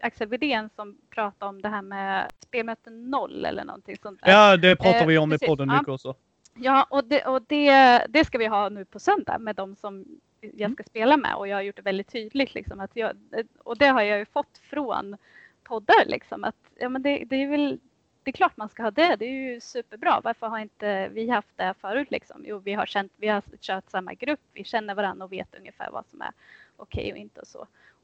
Axel 0.00 0.28
Widén 0.28 0.70
som 0.76 0.98
pratade 1.10 1.48
om 1.48 1.62
det 1.62 1.68
här 1.68 1.82
med 1.82 2.32
spelmöte 2.40 2.90
noll 2.90 3.44
eller 3.44 3.64
någonting 3.64 3.96
sånt 4.02 4.20
där. 4.22 4.32
Ja, 4.32 4.56
det 4.56 4.76
pratar 4.76 5.00
Eh, 5.00 5.06
vi 5.06 5.18
om 5.18 5.32
i 5.32 5.34
precis, 5.34 5.48
podden 5.48 5.68
ja. 5.68 5.74
mycket 5.74 5.88
också. 5.88 6.14
Ja, 6.54 6.86
och, 6.90 7.04
det, 7.04 7.24
och 7.26 7.42
det, 7.42 7.98
det 8.08 8.24
ska 8.24 8.38
vi 8.38 8.46
ha 8.46 8.68
nu 8.68 8.84
på 8.84 8.98
söndag 8.98 9.38
med 9.38 9.56
de 9.56 9.76
som 9.76 10.04
jag 10.40 10.60
Mm. 10.60 10.74
ska 10.74 10.82
spela 10.82 11.16
med 11.16 11.34
och 11.34 11.48
jag 11.48 11.56
har 11.56 11.62
gjort 11.62 11.76
det 11.76 11.82
väldigt 11.82 12.12
tydligt 12.12 12.54
liksom 12.54 12.80
att 12.80 12.90
jag, 12.96 13.12
och 13.58 13.78
det 13.78 13.86
har 13.86 14.02
jag 14.02 14.18
ju 14.18 14.24
fått 14.24 14.58
från 14.58 15.16
poddar 15.62 16.06
liksom 16.06 16.44
att 16.44 16.56
ja 16.78 16.88
men 16.88 17.02
det, 17.02 17.24
det 17.24 17.36
är 17.36 17.48
väl 17.48 17.80
det 18.22 18.30
är 18.30 18.32
klart 18.32 18.56
man 18.56 18.68
ska 18.68 18.82
ha 18.82 18.90
det, 18.90 19.16
det 19.16 19.24
är 19.24 19.52
ju 19.52 19.60
superbra. 19.60 20.20
Varför 20.24 20.46
har 20.46 20.58
inte 20.58 21.08
vi 21.08 21.28
haft 21.30 21.56
det 21.56 21.74
förut 21.80 22.10
liksom? 22.10 22.44
Jo, 22.46 22.58
vi 22.58 22.72
har 22.72 22.86
känt, 22.86 23.12
vi 23.16 23.28
har 23.28 23.42
kört 23.60 23.90
samma 23.90 24.14
grupp, 24.14 24.40
vi 24.52 24.64
känner 24.64 24.94
varandra 24.94 25.24
och 25.24 25.32
vet 25.32 25.54
ungefär 25.54 25.90
vad 25.90 26.04
som 26.10 26.20
är 26.22 26.30
okej 26.76 27.12
och 27.12 27.18
inte 27.18 27.40
och 27.40 27.46
så 27.46 27.58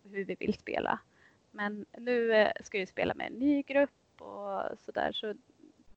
och 0.04 0.10
hur 0.10 0.24
vi 0.24 0.36
vill 0.40 0.54
spela. 0.54 0.98
Men 1.56 1.86
nu 1.98 2.32
eh, 2.32 2.52
ska 2.64 2.78
jag 2.78 2.88
spela 2.88 3.14
med 3.14 3.26
en 3.26 3.32
ny 3.32 3.62
grupp 3.62 4.20
och 4.20 4.62
sådär 4.84 5.12
så 5.12 5.34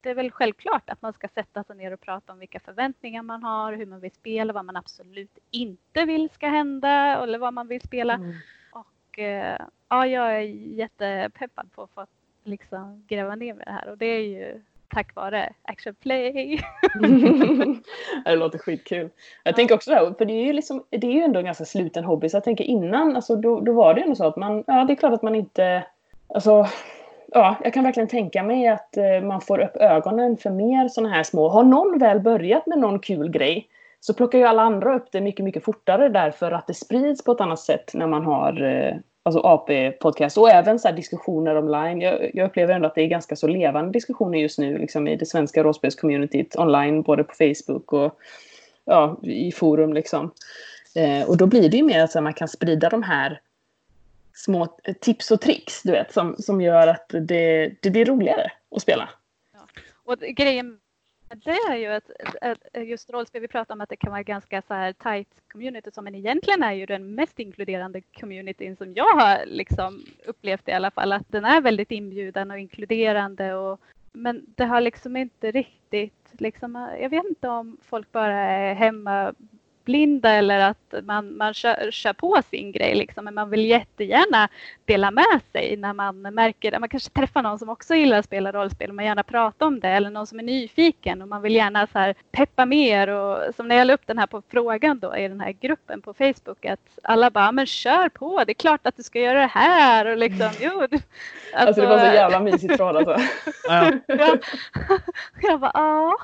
det 0.02 0.10
är 0.10 0.16
väl 0.16 0.32
självklart 0.32 0.90
att 0.90 1.02
man 1.02 1.14
ska 1.14 1.28
sätta 1.28 1.64
sig 1.64 1.76
ner 1.76 1.92
och 1.92 2.02
prata 2.02 2.34
om 2.34 2.40
vilka 2.40 2.60
förväntningar 2.60 3.24
man 3.24 3.44
har, 3.44 3.74
hur 3.74 3.86
man 3.86 4.00
vill 4.00 4.12
spela, 4.12 4.54
vad 4.54 4.66
man 4.66 4.76
absolut 4.76 5.40
inte 5.52 6.06
vill 6.06 6.30
ska 6.30 6.48
hända 6.48 7.24
eller 7.24 7.40
vad 7.40 7.54
man 7.54 7.68
vill 7.68 7.82
spela. 7.82 8.14
Mm. 8.14 8.36
Och 8.72 9.20
eh, 9.20 9.66
ja, 9.90 10.08
jag 10.08 10.36
är 10.36 10.42
jättepeppad 10.76 11.72
på 11.72 11.84
att 11.84 11.92
få 11.92 12.06
liksom 12.44 13.06
gräva 13.08 13.36
ner 13.36 13.54
med 13.54 13.68
det 13.68 13.72
här 13.72 13.90
och 13.90 13.98
det 13.98 14.06
är 14.06 14.24
ju 14.24 14.64
tack 14.94 15.16
vare 15.16 15.54
Action 15.62 15.96
Play. 15.96 16.62
det 18.26 18.36
låter 18.36 18.60
skitkul. 18.60 19.10
Jag 19.44 19.56
tänker 19.56 19.76
också 19.76 19.92
det 19.92 19.98
här, 19.98 20.14
för 20.18 20.26
det 20.26 20.34
är 20.34 20.46
ju 20.46 20.54
liksom, 20.54 20.84
det 20.90 21.08
är 21.08 21.12
ju 21.12 21.22
ändå 21.22 21.40
en 21.40 21.46
ganska 21.46 21.66
sluten 21.66 22.04
hobby. 22.04 22.30
Så 22.30 22.38
jag 22.38 22.44
tänker 22.44 22.64
innan, 22.64 23.16
alltså, 23.16 23.36
då, 23.36 23.60
då 23.60 23.74
var 23.74 23.94
det 23.94 24.02
ändå 24.02 24.16
så 24.16 24.26
att 24.26 24.38
man, 24.38 24.64
ja 24.68 24.86
det 24.86 24.94
är 24.94 24.96
klart 24.96 25.14
att 25.14 25.24
man 25.24 25.36
inte, 25.36 25.84
alltså, 26.28 26.68
ja, 27.28 27.56
jag 27.64 27.74
kan 27.74 27.84
verkligen 27.84 28.10
tänka 28.10 28.44
mig 28.44 28.68
att 28.68 28.98
eh, 28.98 29.22
man 29.24 29.42
får 29.42 29.60
upp 29.60 29.76
ögonen 29.76 30.38
för 30.38 30.50
mer 30.50 30.88
sådana 30.88 31.14
här 31.14 31.24
små, 31.24 31.50
har 31.50 31.64
någon 31.64 32.00
väl 32.00 32.20
börjat 32.20 32.68
med 32.68 32.80
någon 32.80 33.00
kul 33.00 33.30
grej 33.30 33.68
så 34.00 34.14
plockar 34.14 34.38
ju 34.38 34.46
alla 34.46 34.62
andra 34.62 34.96
upp 34.96 35.12
det 35.12 35.22
mycket, 35.22 35.46
mycket 35.46 35.64
fortare 35.64 36.10
därför 36.10 36.52
att 36.52 36.68
det 36.68 36.74
sprids 36.74 37.24
på 37.24 37.32
ett 37.32 37.42
annat 37.42 37.60
sätt 37.60 37.92
när 37.94 38.08
man 38.08 38.26
har 38.26 38.64
eh, 38.64 38.96
alltså 39.38 39.48
AP-podcast 39.48 40.38
och 40.38 40.50
även 40.50 40.80
så 40.80 40.88
här 40.88 40.96
diskussioner 40.96 41.58
online. 41.58 42.02
Jag, 42.02 42.32
jag 42.34 42.46
upplever 42.46 42.74
ändå 42.74 42.88
att 42.88 42.96
det 42.96 43.02
är 43.02 43.08
ganska 43.08 43.36
så 43.36 43.48
levande 43.48 43.92
diskussioner 43.92 44.40
just 44.40 44.60
nu 44.60 44.78
liksom 44.78 45.08
i 45.08 45.16
det 45.16 45.26
svenska 45.26 45.64
rollspelscommunityt 45.64 46.56
online, 46.56 47.02
både 47.02 47.24
på 47.24 47.34
Facebook 47.34 47.94
och 47.94 48.20
ja, 48.86 49.20
i 49.24 49.52
forum 49.52 49.94
liksom. 49.94 50.32
Eh, 50.96 51.30
och 51.30 51.38
då 51.38 51.46
blir 51.46 51.70
det 51.70 51.78
ju 51.78 51.84
mer 51.84 52.04
att 52.04 52.12
så 52.12 52.22
man 52.22 52.34
kan 52.34 52.48
sprida 52.48 52.90
de 52.90 53.04
här 53.04 53.42
små 54.34 54.68
tips 55.02 55.32
och 55.32 55.42
tricks, 55.42 55.82
du 55.84 55.92
vet, 55.92 56.14
som, 56.14 56.36
som 56.40 56.62
gör 56.62 56.88
att 56.88 57.06
det, 57.10 57.72
det 57.82 57.90
blir 57.90 58.06
roligare 58.06 58.52
att 58.76 58.82
spela. 58.82 59.10
Och 60.06 60.20
grejen 60.20 60.78
det 61.36 61.58
är 61.70 61.76
ju 61.76 61.88
att, 61.88 62.12
att 62.42 62.88
just 62.88 63.10
rollspel, 63.10 63.42
vi 63.42 63.48
pratar 63.48 63.76
om 63.76 63.82
att 63.82 63.90
det 63.90 63.96
kan 63.96 64.12
vara 64.12 64.24
ganska 64.24 64.62
så 64.62 64.74
här 64.74 64.94
tight 64.94 65.28
community, 65.52 65.92
som 65.92 66.04
men 66.04 66.16
egentligen 66.16 66.64
är 66.64 66.74
ju 66.74 66.86
den 66.86 67.16
mest 67.16 67.40
inkluderande 67.40 68.02
communityn 68.02 68.76
som 68.76 68.94
jag 68.94 69.16
har 69.16 69.46
liksom 69.46 70.06
upplevt 70.26 70.68
i 70.68 70.72
alla 70.72 70.92
fall, 70.92 71.12
att 71.12 71.32
den 71.32 71.46
är 71.46 71.62
väldigt 71.62 71.92
inbjudande 71.92 72.54
och 72.54 72.60
inkluderande 72.60 73.54
och 73.54 73.80
men 74.12 74.46
det 74.56 74.66
har 74.66 74.82
liksom 74.82 75.18
inte 75.18 75.52
riktigt, 75.52 76.34
liksom, 76.40 76.90
jag 77.02 77.10
vet 77.10 77.26
inte 77.26 77.50
om 77.50 77.78
folk 77.82 78.12
bara 78.12 78.42
är 78.42 78.74
hemma 78.74 79.34
blinda 79.90 80.30
eller 80.32 80.60
att 80.60 80.94
man, 81.04 81.38
man 81.38 81.54
kör, 81.54 81.92
kör 81.92 82.14
på 82.14 82.42
sin 82.50 82.72
grej 82.72 82.96
liksom. 82.96 83.26
Men 83.26 83.34
man 83.34 83.50
vill 83.50 83.66
jättegärna 83.66 84.50
dela 84.86 85.12
med 85.12 85.40
sig 85.52 85.78
när 85.78 85.94
man 85.94 86.22
märker, 86.22 86.80
man 86.80 86.90
kanske 86.90 87.10
träffar 87.10 87.42
någon 87.44 87.60
som 87.60 87.70
också 87.70 87.96
gillar 87.96 88.20
att 88.20 88.26
spela 88.26 88.52
rollspel 88.52 88.90
och 88.90 88.96
man 88.96 89.06
gärna 89.06 89.24
pratar 89.24 89.66
om 89.66 89.80
det 89.80 89.88
eller 89.90 90.10
någon 90.10 90.28
som 90.28 90.40
är 90.40 90.44
nyfiken 90.44 91.22
och 91.22 91.28
man 91.28 91.42
vill 91.42 91.56
gärna 91.56 91.88
så 91.88 92.00
här 92.00 92.16
peppa 92.32 92.66
mer 92.66 93.08
och 93.08 93.56
som 93.56 93.68
när 93.68 93.76
jag 93.76 93.88
la 93.88 93.94
upp 93.94 94.08
den 94.08 94.18
här 94.18 94.28
på 94.28 94.42
frågan 94.52 95.00
då 95.00 95.18
i 95.18 95.28
den 95.28 95.42
här 95.42 95.52
gruppen 95.52 96.02
på 96.02 96.14
Facebook 96.14 96.66
att 96.66 96.80
alla 97.04 97.30
bara, 97.30 97.52
men 97.52 97.66
kör 97.66 98.10
på, 98.10 98.44
det 98.44 98.52
är 98.52 98.54
klart 98.54 98.88
att 98.88 98.98
du 98.98 99.04
ska 99.04 99.20
göra 99.20 99.40
det 99.40 99.52
här 99.54 100.06
och 100.06 100.18
liksom, 100.18 100.50
jo. 100.60 100.88
du- 100.92 101.00
Alltså, 101.54 101.82
det 101.82 101.88
var 101.88 102.00
så 102.00 102.06
jävla 102.06 102.40
mysigt 102.40 102.76
tråd 102.78 102.96
alltså. 102.98 103.18
Ja. 103.68 103.92
Jag 105.42 105.60
bara, 105.60 105.72
ja. 105.74 106.18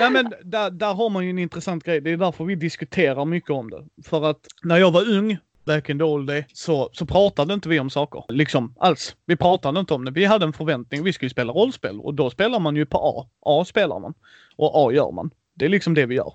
Nej 0.00 0.10
men 0.10 0.32
där, 0.44 0.70
där 0.70 0.94
har 0.94 1.10
man 1.10 1.24
ju 1.24 1.30
en 1.30 1.38
intressant 1.38 1.84
grej. 1.84 2.00
Det 2.00 2.10
är 2.10 2.16
därför 2.16 2.44
vi 2.44 2.54
diskuterar 2.54 3.24
mycket 3.24 3.50
om 3.50 3.70
det. 3.70 3.84
För 4.04 4.30
att 4.30 4.46
när 4.62 4.76
jag 4.76 4.90
var 4.90 5.08
ung, 5.10 5.38
back 5.64 5.88
in 5.88 5.98
the 5.98 6.04
old 6.04 6.26
day, 6.26 6.46
så, 6.52 6.90
så 6.92 7.06
pratade 7.06 7.54
inte 7.54 7.68
vi 7.68 7.80
om 7.80 7.90
saker. 7.90 8.24
Liksom 8.28 8.74
alls. 8.78 9.16
Vi 9.26 9.36
pratade 9.36 9.80
inte 9.80 9.94
om 9.94 10.04
det. 10.04 10.10
Vi 10.10 10.24
hade 10.24 10.44
en 10.46 10.52
förväntning. 10.52 11.04
Vi 11.04 11.12
skulle 11.12 11.30
spela 11.30 11.52
rollspel 11.52 12.00
och 12.00 12.14
då 12.14 12.30
spelar 12.30 12.58
man 12.60 12.76
ju 12.76 12.86
på 12.86 12.98
A. 12.98 13.28
A 13.40 13.64
spelar 13.64 13.98
man. 13.98 14.14
Och 14.56 14.88
A 14.88 14.92
gör 14.92 15.10
man. 15.12 15.30
Det 15.54 15.64
är 15.64 15.68
liksom 15.68 15.94
det 15.94 16.06
vi 16.06 16.14
gör. 16.14 16.32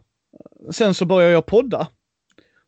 Sen 0.72 0.94
så 0.94 1.06
började 1.06 1.34
jag 1.34 1.46
podda. 1.46 1.88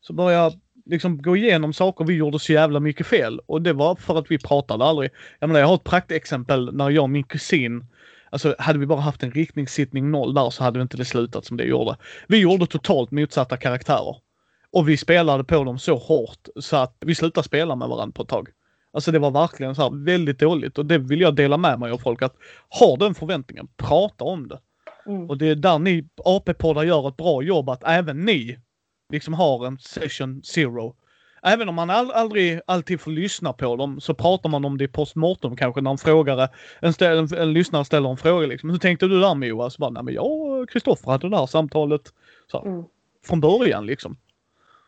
Så 0.02 0.14
började 0.14 0.44
jag 0.44 0.54
liksom 0.86 1.22
gå 1.22 1.38
igenom 1.38 1.74
saker 1.74 2.06
vi 2.06 2.14
gjorde 2.14 2.40
så 2.40 2.54
jävla 2.54 2.80
mycket 2.80 3.08
fel. 3.08 3.40
Och 3.46 3.62
det 3.62 3.74
var 3.74 3.96
för 3.96 4.20
att 4.20 4.32
vi 4.32 4.38
pratade 4.38 4.86
aldrig. 4.86 5.12
Jag 5.40 5.48
menar 5.48 5.60
jag 5.60 5.68
har 5.68 5.76
ett 5.76 5.84
praktexempel 5.84 6.76
när 6.76 6.90
jag 6.90 7.04
och 7.04 7.10
min 7.10 7.24
kusin 7.24 7.86
Alltså 8.36 8.56
hade 8.60 8.80
vi 8.80 8.86
bara 8.86 9.00
haft 9.00 9.24
en 9.24 9.32
riktningssittning 9.32 10.12
noll 10.12 10.34
där 10.34 10.50
så 10.50 10.64
hade 10.64 10.80
det 10.80 10.82
inte 10.82 10.98
det 10.98 11.06
slutat 11.06 11.46
som 11.46 11.58
det 11.58 11.64
gjorde. 11.64 11.98
Vi 12.28 12.38
gjorde 12.38 12.68
totalt 12.68 13.12
motsatta 13.12 13.58
karaktärer. 13.58 14.16
Och 14.72 14.90
vi 14.90 14.98
spelade 14.98 15.44
på 15.44 15.64
dem 15.64 15.80
så 15.80 15.96
hårt 15.96 16.48
så 16.60 16.76
att 16.76 16.98
vi 17.00 17.16
slutade 17.16 17.46
spela 17.46 17.76
med 17.76 17.88
varandra 17.88 18.14
på 18.16 18.24
ett 18.24 18.30
tag. 18.30 18.50
Alltså 18.94 19.12
det 19.12 19.20
var 19.20 19.32
verkligen 19.32 19.76
så 19.76 19.82
här 19.82 20.06
väldigt 20.06 20.40
dåligt 20.40 20.78
och 20.78 20.86
det 20.86 20.98
vill 20.98 21.22
jag 21.22 21.36
dela 21.36 21.58
med 21.58 21.80
mig 21.80 21.92
av 21.92 21.98
folk 21.98 22.22
att 22.22 22.36
har 22.70 22.98
den 22.98 23.16
förväntningen, 23.16 23.68
prata 23.78 24.24
om 24.24 24.48
det. 24.48 24.60
Mm. 25.06 25.30
Och 25.30 25.38
det 25.38 25.48
är 25.48 25.56
där 25.56 25.80
ni 25.80 26.10
AP-poddar 26.26 26.84
gör 26.84 27.08
ett 27.08 27.18
bra 27.18 27.44
jobb 27.44 27.70
att 27.70 27.84
även 27.84 28.26
ni 28.26 28.60
liksom 29.10 29.34
har 29.34 29.68
en 29.68 29.78
session 29.80 30.44
zero. 30.44 30.96
Även 31.46 31.70
om 31.70 31.76
man 31.76 31.90
all, 31.90 32.12
aldrig 32.12 32.60
alltid 32.68 33.02
får 33.02 33.12
lyssna 33.12 33.54
på 33.54 33.76
dem 33.76 34.02
så 34.02 34.14
pratar 34.14 34.50
man 34.50 34.66
om 34.66 34.78
det 34.78 34.88
postmortem 34.88 35.56
kanske 35.56 35.82
när 35.82 35.92
en 35.92 35.98
frågare, 35.98 36.48
en, 36.80 36.94
ställ, 36.94 37.18
en, 37.18 37.38
en 37.38 37.54
lyssnare 37.54 37.86
ställer 37.86 38.10
en 38.10 38.18
fråga 38.18 38.48
liksom. 38.48 38.70
Hur 38.70 38.78
tänkte 38.78 39.08
du 39.08 39.22
där 39.22 39.36
Moa? 39.36 39.70
Så 39.70 39.80
bara, 39.80 39.90
nej 39.90 40.04
men 40.04 40.14
jag 40.14 40.26
och 40.26 40.70
Kristoffer 40.70 41.12
hade 41.12 41.30
det 41.30 41.36
där 41.36 41.46
samtalet 41.46 42.02
så, 42.52 42.58
här, 42.58 42.66
Mm. 42.66 42.84
från 43.28 43.42
början 43.42 43.86
liksom. 43.86 44.18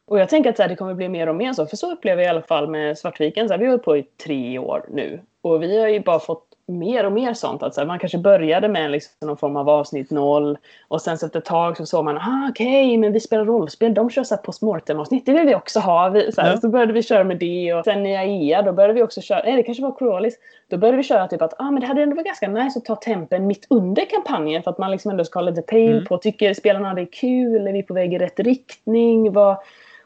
Och 0.06 0.20
jag 0.20 0.30
tänker 0.30 0.50
att 0.50 0.56
så 0.56 0.62
här, 0.62 0.70
det 0.70 0.76
kommer 0.76 0.94
bli 0.94 1.10
mer 1.10 1.30
och 1.30 1.36
mer 1.36 1.54
så. 1.54 1.66
För 1.66 1.78
så 1.78 1.92
upplever 1.92 2.22
jag 2.22 2.28
i 2.28 2.30
alla 2.30 2.42
fall 2.42 2.70
med 2.70 2.98
Svartviken. 2.98 3.48
Så 3.48 3.54
här, 3.54 3.60
vi 3.60 3.66
har 3.66 3.72
hållit 3.72 3.86
på 3.86 3.98
i 3.98 4.04
tre 4.04 4.60
år 4.60 4.86
nu. 4.90 5.22
Och 5.42 5.64
vi 5.64 5.80
har 5.80 5.88
ju 5.88 6.00
bara 6.00 6.20
fått 6.20 6.47
mer 6.68 7.06
och 7.06 7.12
mer 7.12 7.34
sånt. 7.34 7.64
Att 7.64 7.74
så 7.74 7.82
här, 7.82 7.88
man 7.88 8.00
kanske 8.00 8.18
började 8.18 8.68
med 8.68 8.92
liksom 8.92 9.28
någon 9.28 9.38
form 9.38 9.56
av 9.58 9.70
avsnitt 9.70 10.12
noll. 10.12 10.58
Och 10.88 11.02
sen 11.02 11.18
så 11.18 11.26
efter 11.26 11.40
ett 11.40 11.46
tag 11.46 11.78
så 11.78 11.86
såg 11.86 12.06
man, 12.06 12.18
ah, 12.18 12.48
okej, 12.50 12.98
men 12.98 13.14
vi 13.14 13.20
spelar 13.20 13.46
rollspel. 13.46 13.94
De 13.94 14.10
kör 14.10 14.24
så 14.24 14.36
här 14.36 14.42
postmortem-avsnitt. 14.42 15.26
Det 15.26 15.32
vill 15.34 15.46
vi 15.48 15.56
också 15.56 15.80
ha. 15.80 16.10
Vi, 16.10 16.32
så, 16.32 16.42
här, 16.42 16.52
Ja. 16.52 16.58
så 16.58 16.70
började 16.70 16.94
vi 16.94 17.04
köra 17.04 17.24
med 17.24 17.38
det. 17.40 17.74
Och 17.74 17.84
sen 17.86 18.06
i 18.06 18.18
AIA, 18.18 18.62
då 18.62 18.72
började 18.74 18.94
vi 18.94 19.04
också 19.04 19.22
köra, 19.22 19.42
nej 19.46 19.56
det 19.56 19.64
kanske 19.64 19.84
var 19.84 19.92
Corolis. 19.92 20.36
Då 20.70 20.78
började 20.78 20.98
vi 20.98 21.04
köra 21.04 21.28
typ 21.28 21.42
att, 21.42 21.54
ah, 21.62 21.72
men 21.72 21.82
det 21.82 21.88
hade 21.88 22.02
ändå 22.04 22.16
varit 22.16 22.26
ganska 22.26 22.48
nice 22.48 22.80
att 22.80 22.86
ta 22.86 22.96
tempen 22.96 23.48
mitt 23.48 23.68
under 23.70 24.06
kampanjen. 24.06 24.64
För 24.64 24.72
att 24.72 24.78
man 24.78 24.92
liksom 24.92 25.12
ändå 25.12 25.24
ska 25.24 25.40
ha 25.40 25.46
lite 25.46 25.62
pejl 25.62 25.92
Mm. 25.92 26.06
på, 26.06 26.18
tycker 26.18 26.54
spelarna 26.54 26.94
det 26.94 27.02
är 27.02 27.12
kul? 27.12 27.68
Är 27.68 27.74
vi 27.74 27.84
på 27.84 27.94
väg 27.94 28.14
i 28.14 28.18
rätt 28.18 28.40
riktning? 28.40 29.34
Vad, 29.34 29.58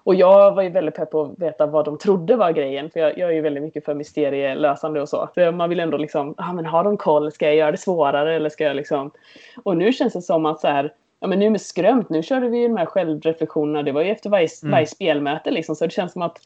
och 0.03 0.15
jag 0.15 0.55
var 0.55 0.63
ju 0.63 0.69
väldigt 0.69 0.95
pepp 0.95 1.11
på 1.11 1.21
att 1.21 1.39
veta 1.39 1.65
vad 1.65 1.85
de 1.85 1.97
trodde 1.97 2.35
var 2.35 2.51
grejen. 2.51 2.89
För 2.89 2.99
jag, 2.99 3.17
jag 3.17 3.29
är 3.29 3.33
ju 3.33 3.41
väldigt 3.41 3.63
mycket 3.63 3.85
för 3.85 3.93
mysterielösande 3.93 5.01
och 5.01 5.09
så. 5.09 5.29
För 5.35 5.51
man 5.51 5.69
vill 5.69 5.79
ändå 5.79 5.97
liksom, 5.97 6.35
ah, 6.37 6.53
men 6.53 6.65
har 6.65 6.83
de 6.83 6.97
koll? 6.97 7.31
Ska 7.31 7.45
jag 7.45 7.55
göra 7.55 7.71
det 7.71 7.77
svårare? 7.77 8.35
Eller 8.35 8.49
ska 8.49 8.63
jag 8.63 8.75
liksom... 8.75 9.11
Och 9.63 9.77
nu 9.77 9.91
känns 9.93 10.13
det 10.13 10.21
som 10.21 10.45
att 10.45 10.59
så 10.59 10.67
här, 10.67 10.93
ja 11.19 11.27
men 11.27 11.39
nu 11.39 11.49
med 11.49 11.61
skrömt, 11.61 12.09
nu 12.09 12.23
körde 12.23 12.49
vi 12.49 12.57
ju 12.57 12.67
de 12.67 12.77
här 12.77 12.85
självreflektionerna. 12.85 13.83
Det 13.83 13.91
var 13.91 14.01
ju 14.01 14.09
efter 14.11 14.29
varje, 14.29 14.47
Mm. 14.63 14.71
varje 14.71 14.87
spelmöte 14.87 15.51
liksom. 15.51 15.75
Så 15.75 15.85
det 15.85 15.91
känns 15.91 16.11
som 16.13 16.21
att 16.21 16.37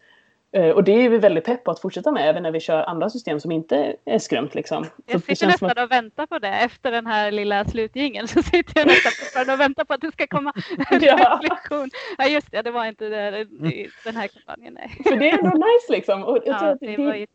och 0.56 0.84
det 0.84 0.91
är 0.91 1.10
vi 1.10 1.18
väldigt 1.18 1.46
pepp 1.46 1.63
på 1.63 1.72
att 1.72 1.80
fortsätta 1.80 2.12
med 2.12 2.30
även 2.30 2.44
när 2.44 2.52
vi 2.52 2.60
kör 2.60 2.84
andra 2.84 3.10
system 3.10 3.39
som 3.39 3.52
inte 3.52 3.96
är 4.06 4.20
skrömt. 4.20 4.56
Liksom. 4.56 4.86
Jag 5.06 5.24
sitter 5.24 5.48
nästan 5.48 5.84
och 5.84 5.91
väntar 5.91 6.26
på 6.26 6.39
det. 6.39 6.48
Efter 6.48 6.91
den 6.91 7.08
här 7.08 7.32
lilla 7.32 7.65
slutgingen 7.65 8.28
så 8.34 8.44
sitter 8.44 8.80
jag 8.80 8.88
nästan 8.88 9.54
och 9.54 9.60
väntar 9.60 9.84
på 9.86 9.94
att 9.94 10.02
det 10.02 10.12
ska 10.12 10.28
komma 10.28 10.54
en 10.91 11.04
Ja. 11.04 11.39
reflektion. 11.44 11.89
Ja 12.18 12.28
just 12.28 12.52
det, 12.52 12.62
det 12.62 12.72
var 12.72 12.86
inte 12.86 13.10
det 13.10 13.39
i 13.41 13.89
den 14.06 14.15
här 14.15 14.28
kampanjen. 14.28 14.74
Nej. 14.74 14.89
För 15.04 15.15
det 15.15 15.30
är 15.30 15.38
ändå 15.38 15.50
nice 15.58 15.91
liksom. 15.91 16.24
Och 16.24 16.38
jag 16.38 16.44
tror 16.44 16.70
Ja, 16.70 16.74
att 16.74 16.80
det 16.80 16.96
det, 16.96 17.06
var 17.06 17.15
ju 17.15 17.28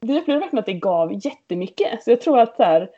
vi 0.00 0.18
upplevde 0.18 0.40
verkligen 0.40 0.60
att 0.60 0.66
det 0.66 0.72
gav 0.72 1.12
jättemycket. 1.26 2.02
Så 2.02 2.10
jag 2.10 2.20
tror 2.20 2.38
att 2.38 2.56
så 2.56 2.62
här, 2.62 2.90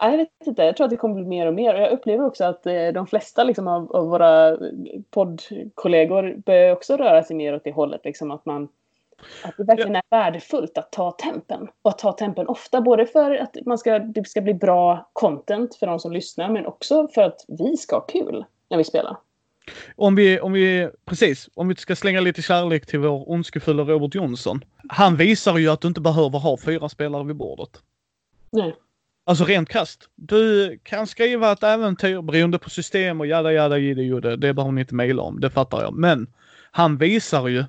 ja, 0.00 0.10
jag 0.10 0.16
vet 0.18 0.28
inte, 0.46 0.62
jag 0.64 0.76
tror 0.76 0.84
att 0.84 0.90
det 0.90 0.96
kommer 0.96 1.14
bli 1.14 1.24
mer 1.24 1.46
och 1.46 1.54
mer. 1.54 1.74
Och 1.74 1.80
jag 1.80 1.92
upplever 1.92 2.24
också 2.24 2.44
att 2.44 2.66
eh, 2.66 2.88
de 2.88 3.06
flesta 3.06 3.44
liksom, 3.44 3.68
av, 3.68 3.96
av 3.96 4.08
våra 4.08 4.56
poddkollegor 5.10 6.34
börjar 6.46 6.72
också 6.72 6.96
röra 6.96 7.22
sig 7.22 7.36
mer 7.36 7.54
åt 7.54 7.64
det 7.64 7.72
hållet. 7.72 8.00
Liksom, 8.04 8.30
att, 8.30 8.46
man, 8.46 8.68
att 9.42 9.54
det 9.56 9.64
verkligen 9.64 9.96
är 9.96 10.02
värdefullt 10.10 10.78
att 10.78 10.92
ta 10.92 11.10
tempen. 11.10 11.68
Och 11.82 11.90
att 11.90 11.98
ta 11.98 12.12
tempen 12.12 12.46
ofta, 12.46 12.80
både 12.80 13.06
för 13.06 13.34
att 13.36 13.56
man 13.66 13.78
ska, 13.78 13.98
det 13.98 14.28
ska 14.28 14.40
bli 14.40 14.54
bra 14.54 15.10
content 15.12 15.74
för 15.74 15.86
de 15.86 15.98
som 15.98 16.12
lyssnar, 16.12 16.48
men 16.48 16.66
också 16.66 17.08
för 17.08 17.22
att 17.22 17.44
vi 17.48 17.76
ska 17.76 17.96
ha 17.96 18.00
kul 18.00 18.44
när 18.70 18.78
vi 18.78 18.84
spelar. 18.84 19.16
Om 19.96 20.14
vi, 20.14 20.40
om 20.40 20.52
vi, 20.52 20.90
precis, 21.04 21.48
om 21.54 21.68
vi 21.68 21.76
ska 21.76 21.96
slänga 21.96 22.20
lite 22.20 22.42
kärlek 22.42 22.86
till 22.86 22.98
vår 22.98 23.30
ondskefulla 23.30 23.82
Robert 23.82 24.14
Jonsson. 24.14 24.64
Han 24.88 25.16
visar 25.16 25.58
ju 25.58 25.68
att 25.68 25.80
du 25.80 25.88
inte 25.88 26.00
behöver 26.00 26.38
ha 26.38 26.56
fyra 26.56 26.88
spelare 26.88 27.24
vid 27.24 27.36
bordet. 27.36 27.70
Nej. 28.50 28.74
Alltså 29.24 29.44
rent 29.44 29.68
krasst. 29.68 30.08
Du 30.14 30.78
kan 30.82 31.06
skriva 31.06 31.52
ett 31.52 31.62
äventyr 31.62 32.22
beroende 32.22 32.58
på 32.58 32.70
system 32.70 33.20
och 33.20 33.26
jada 33.26 33.52
jada 33.52 33.78
jidde 33.78 34.02
judde. 34.02 34.36
Det 34.36 34.54
behöver 34.54 34.72
ni 34.72 34.80
inte 34.80 34.94
mejla 34.94 35.22
om, 35.22 35.40
det 35.40 35.50
fattar 35.50 35.82
jag. 35.82 35.94
Men 35.94 36.26
han 36.70 36.96
visar 36.96 37.48
ju. 37.48 37.64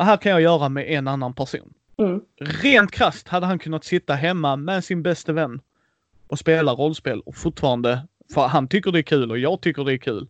Det 0.00 0.04
här 0.04 0.16
kan 0.16 0.32
jag 0.32 0.40
göra 0.40 0.68
med 0.68 0.88
en 0.88 1.08
annan 1.08 1.34
person. 1.34 1.74
Mm. 1.98 2.20
Rent 2.62 2.90
krasst 2.90 3.28
hade 3.28 3.46
han 3.46 3.58
kunnat 3.58 3.84
sitta 3.84 4.14
hemma 4.14 4.56
med 4.56 4.84
sin 4.84 5.02
bästa 5.02 5.32
vän 5.32 5.60
och 6.28 6.38
spela 6.38 6.72
rollspel 6.72 7.20
och 7.20 7.36
fortfarande, 7.36 8.00
för 8.34 8.46
han 8.46 8.68
tycker 8.68 8.92
det 8.92 8.98
är 8.98 9.02
kul 9.02 9.30
och 9.30 9.38
jag 9.38 9.60
tycker 9.60 9.84
det 9.84 9.92
är 9.92 9.98
kul. 9.98 10.28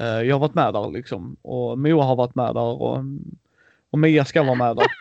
Eh, 0.00 0.06
jag 0.06 0.34
har 0.34 0.40
varit 0.40 0.54
med 0.54 0.74
där 0.74 0.90
liksom 0.90 1.36
och 1.42 1.78
Moa 1.78 2.04
har 2.04 2.16
varit 2.16 2.34
med 2.34 2.54
där 2.54 2.60
och, 2.82 3.04
och 3.90 3.98
Mia 3.98 4.24
ska 4.24 4.42
vara 4.42 4.54
med 4.54 4.76
där. 4.76 4.86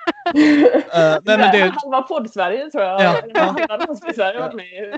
Eh, 0.96 1.18
nej, 1.24 1.38
men 1.38 1.52
det, 1.52 1.74
Halva 1.76 2.02
podd-Sverige 2.02 2.72
tror 2.72 2.84
jag. 2.84 3.02
Ja. 3.02 3.22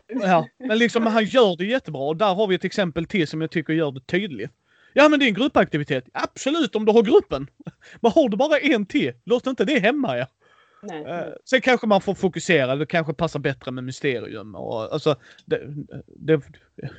Ja, 0.08 0.48
men 0.58 0.78
liksom 0.78 1.06
han 1.06 1.26
gör 1.26 1.58
det 1.58 1.66
jättebra 1.66 2.02
och 2.02 2.18
där 2.18 2.34
har 2.34 2.48
vi 2.48 2.56
ett 2.56 2.66
exempel 2.66 3.06
till 3.06 3.28
som 3.28 3.42
jag 3.42 3.52
tycker 3.52 3.74
gör 3.74 3.92
det 3.92 4.00
tydligt. 4.00 4.52
Ja 4.98 5.10
men 5.10 5.20
det 5.20 5.26
är 5.26 5.28
en 5.28 5.34
gruppaktivitet. 5.34 6.10
Absolut 6.14 6.76
om 6.76 6.86
du 6.86 6.92
har 6.92 7.04
gruppen. 7.04 7.48
Men 8.02 8.12
har 8.12 8.30
du 8.30 8.38
bara 8.38 8.58
en 8.58 8.86
till, 8.86 9.14
låt 9.26 9.48
inte 9.48 9.66
det 9.66 9.80
hämma 9.80 10.18
er. 10.18 10.28
Nej. 10.82 11.06
Eh, 11.06 11.34
sen 11.50 11.62
kanske 11.62 11.88
man 11.88 12.02
får 12.02 12.14
fokusera, 12.14 12.76
det 12.76 12.86
kanske 12.86 13.14
passar 13.14 13.40
bättre 13.40 13.72
med 13.72 13.84
mysterium 13.84 14.56
och 14.56 14.94
alltså 14.94 15.16
det, 15.46 15.62
det, 16.06 16.42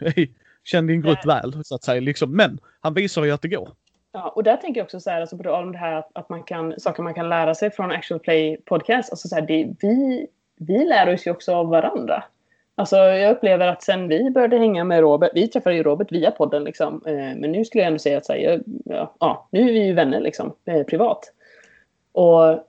känner 0.64 0.88
din 0.88 1.02
grupp 1.02 1.26
väl 1.26 1.64
så 1.64 1.74
att 1.74 1.84
säga 1.84 2.00
liksom. 2.00 2.36
Men 2.36 2.58
han 2.80 2.94
visar 2.94 3.24
ju 3.24 3.30
att 3.30 3.42
det 3.42 3.48
går. 3.48 3.70
Ja, 4.12 4.28
och 4.28 4.42
där 4.42 4.56
tänker 4.56 4.80
jag 4.80 4.84
också 4.84 5.00
så 5.00 5.10
här, 5.10 5.20
alltså 5.20 5.36
på 5.36 5.42
tal 5.42 5.64
om 5.64 5.72
det 5.72 5.78
här 5.78 5.92
att, 5.92 6.10
att 6.14 6.28
man 6.28 6.42
kan, 6.42 6.80
saker 6.80 7.02
man 7.02 7.14
kan 7.14 7.28
lära 7.28 7.54
sig 7.54 7.70
från 7.70 7.90
Actual 7.90 8.20
Play 8.20 8.56
Podcast. 8.64 9.10
Alltså 9.10 9.28
så 9.28 9.34
här, 9.34 9.42
det, 9.42 9.74
vi, 9.80 10.26
vi 10.58 10.84
lär 10.84 11.14
oss 11.14 11.26
ju 11.26 11.30
också 11.30 11.54
av 11.54 11.68
varandra. 11.68 12.24
Alltså 12.78 12.96
jag 12.96 13.36
upplever 13.36 13.66
att 13.66 13.82
sen 13.82 14.08
vi 14.08 14.30
började 14.30 14.58
hänga 14.58 14.84
med 14.84 15.00
Robert, 15.00 15.30
vi 15.34 15.48
träffade 15.48 15.76
ju 15.76 15.82
Robert 15.82 16.12
via 16.12 16.30
podden 16.30 16.64
liksom. 16.64 17.02
Eh, 17.06 17.12
men 17.14 17.52
nu 17.52 17.64
skulle 17.64 17.82
jag 17.82 17.86
ändå 17.86 17.98
säga 17.98 18.18
att 18.18 18.26
så 18.26 18.32
här, 18.32 18.62
ja, 18.84 19.14
ja, 19.18 19.48
nu 19.50 19.60
är 19.60 19.72
vi 19.72 19.86
ju 19.86 19.92
vänner 19.92 20.20
liksom, 20.20 20.54
eh, 20.64 20.82
privat. 20.82 21.32
Och 22.12 22.64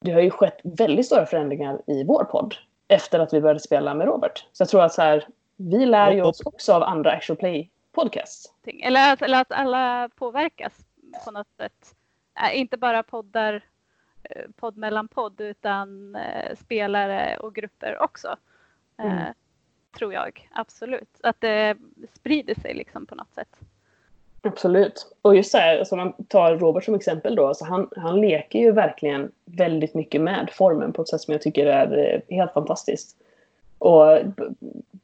det 0.00 0.12
har 0.12 0.20
ju 0.20 0.30
skett 0.30 0.60
väldigt 0.62 1.06
stora 1.06 1.26
förändringar 1.26 1.80
i 1.86 2.04
vår 2.04 2.24
podd 2.24 2.54
efter 2.88 3.18
att 3.18 3.32
vi 3.32 3.40
började 3.40 3.60
spela 3.60 3.94
med 3.94 4.06
Robert. 4.06 4.46
Så 4.52 4.62
jag 4.62 4.68
tror 4.68 4.82
att 4.82 4.92
så 4.92 5.02
här, 5.02 5.26
vi 5.56 5.86
lär 5.86 6.12
ju 6.12 6.22
oss 6.22 6.40
också 6.40 6.72
av 6.72 6.82
andra 6.82 7.10
Actual 7.10 7.36
Play 7.36 7.70
Podcasts. 7.92 8.52
Eller 8.82 9.12
att, 9.12 9.22
eller 9.22 9.40
att 9.40 9.52
alla 9.52 10.08
påverkas 10.16 10.72
på 11.24 11.30
något 11.30 11.56
sätt. 11.56 11.94
Äh, 12.46 12.58
inte 12.60 12.76
bara 12.76 13.02
poddar, 13.02 13.64
eh, 14.22 14.42
podd 14.56 14.76
mellan 14.76 15.08
podd 15.08 15.40
utan 15.40 16.16
eh, 16.16 16.56
spelare 16.56 17.36
och 17.36 17.54
grupper 17.54 18.02
också. 18.02 18.36
Mm. 18.98 19.34
Tror 19.98 20.12
jag 20.12 20.48
absolut. 20.52 21.08
Att 21.22 21.40
det 21.40 21.76
sprider 22.14 22.54
sig 22.54 22.74
liksom 22.74 23.06
på 23.06 23.14
något 23.14 23.34
sätt. 23.34 23.48
Absolut. 24.42 25.12
Och 25.22 25.36
just 25.36 25.50
så 25.50 25.58
här, 25.58 25.78
alltså 25.78 25.94
om 25.94 25.98
man 25.98 26.12
tar 26.28 26.56
Robert 26.56 26.84
som 26.84 26.94
exempel 26.94 27.34
då, 27.34 27.46
alltså 27.46 27.64
han, 27.64 27.88
han 27.96 28.20
leker 28.20 28.58
ju 28.58 28.72
verkligen 28.72 29.32
väldigt 29.44 29.94
mycket 29.94 30.20
med 30.20 30.50
formen 30.52 30.92
på 30.92 31.02
ett 31.02 31.08
sätt 31.08 31.20
som 31.20 31.32
jag 31.32 31.42
tycker 31.42 31.66
är 31.66 32.14
eh, 32.14 32.36
helt 32.36 32.52
fantastiskt. 32.52 33.16
Och 33.78 34.18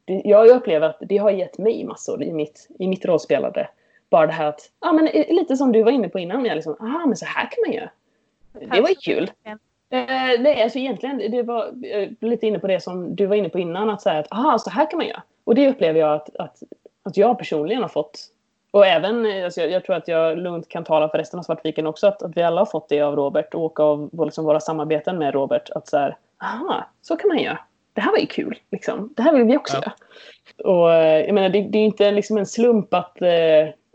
jag 0.05 0.47
upplever 0.47 0.89
att 0.89 0.97
det 0.99 1.17
har 1.17 1.31
gett 1.31 1.57
mig 1.57 1.85
massor 1.85 2.23
i 2.23 2.33
mitt, 2.33 2.67
i 2.79 2.87
mitt 2.87 3.05
rollspelande. 3.05 3.69
Bara 4.09 4.27
det 4.27 4.33
här 4.33 4.45
att, 4.45 4.71
ja 4.79 4.91
men 4.91 5.07
eh, 5.07 5.33
lite 5.35 5.57
som 5.57 5.71
du 5.71 5.83
var 5.83 5.91
inne 5.91 6.09
på 6.09 6.19
innan, 6.19 6.45
jag 6.45 6.55
liksom, 6.55 6.75
ah 6.79 7.05
men 7.05 7.17
så 7.17 7.25
här 7.25 7.51
kan 7.51 7.63
man 7.67 7.75
göra. 7.75 7.89
Det 8.51 8.81
var 8.81 8.89
ju 8.89 8.95
kul. 8.95 9.31
Eh, 9.91 10.39
nej, 10.39 10.63
alltså 10.63 10.79
egentligen, 10.79 11.17
det 11.31 11.43
var 11.43 11.65
eh, 11.85 12.09
lite 12.19 12.47
inne 12.47 12.59
på 12.59 12.67
det 12.67 12.79
som 12.79 13.15
du 13.15 13.25
var 13.25 13.35
inne 13.35 13.49
på 13.49 13.59
innan, 13.59 13.89
att 13.89 14.01
säga 14.01 14.19
att 14.19 14.31
aha, 14.31 14.57
så 14.59 14.69
här 14.69 14.89
kan 14.91 14.97
man 14.97 15.07
göra. 15.07 15.23
Och 15.43 15.55
det 15.55 15.69
upplever 15.69 15.99
jag 15.99 16.13
att, 16.15 16.35
att, 16.35 16.63
att 17.03 17.17
jag 17.17 17.37
personligen 17.37 17.81
har 17.81 17.89
fått. 17.89 18.19
Och 18.71 18.85
även, 18.85 19.25
eh, 19.25 19.45
alltså 19.45 19.61
jag, 19.61 19.71
jag 19.71 19.83
tror 19.85 19.95
att 19.95 20.07
jag 20.07 20.37
lugnt 20.37 20.69
kan 20.69 20.83
tala 20.83 21.09
för 21.09 21.17
resten 21.17 21.39
av 21.39 21.43
Svartviken 21.43 21.87
också, 21.87 22.07
att, 22.07 22.23
att 22.23 22.37
vi 22.37 22.43
alla 22.43 22.61
har 22.61 22.65
fått 22.65 22.89
det 22.89 23.01
av 23.01 23.15
Robert 23.15 23.53
och 23.53 23.79
av 23.79 24.25
liksom, 24.25 24.45
våra 24.45 24.59
samarbeten 24.59 25.17
med 25.17 25.33
Robert. 25.33 25.69
Att 25.69 25.87
så 25.87 25.97
här, 25.97 26.17
aha, 26.43 26.87
så 27.01 27.15
kan 27.15 27.27
man 27.27 27.39
göra. 27.39 27.59
Det 27.93 28.01
här 28.01 28.11
var 28.11 28.17
ju 28.19 28.25
kul, 28.25 28.59
liksom. 28.71 29.13
Det 29.17 29.21
här 29.21 29.33
vill 29.33 29.43
vi 29.43 29.57
också 29.57 29.77
Ja. 29.77 29.81
göra. 29.81 29.93
Och 30.71 30.93
eh, 30.93 31.25
jag 31.25 31.33
menar, 31.33 31.49
det, 31.49 31.61
det 31.61 31.77
är 31.77 31.85
inte 31.85 32.11
liksom 32.11 32.37
en 32.37 32.45
slump 32.45 32.93
att 32.93 33.21
eh, 33.21 33.29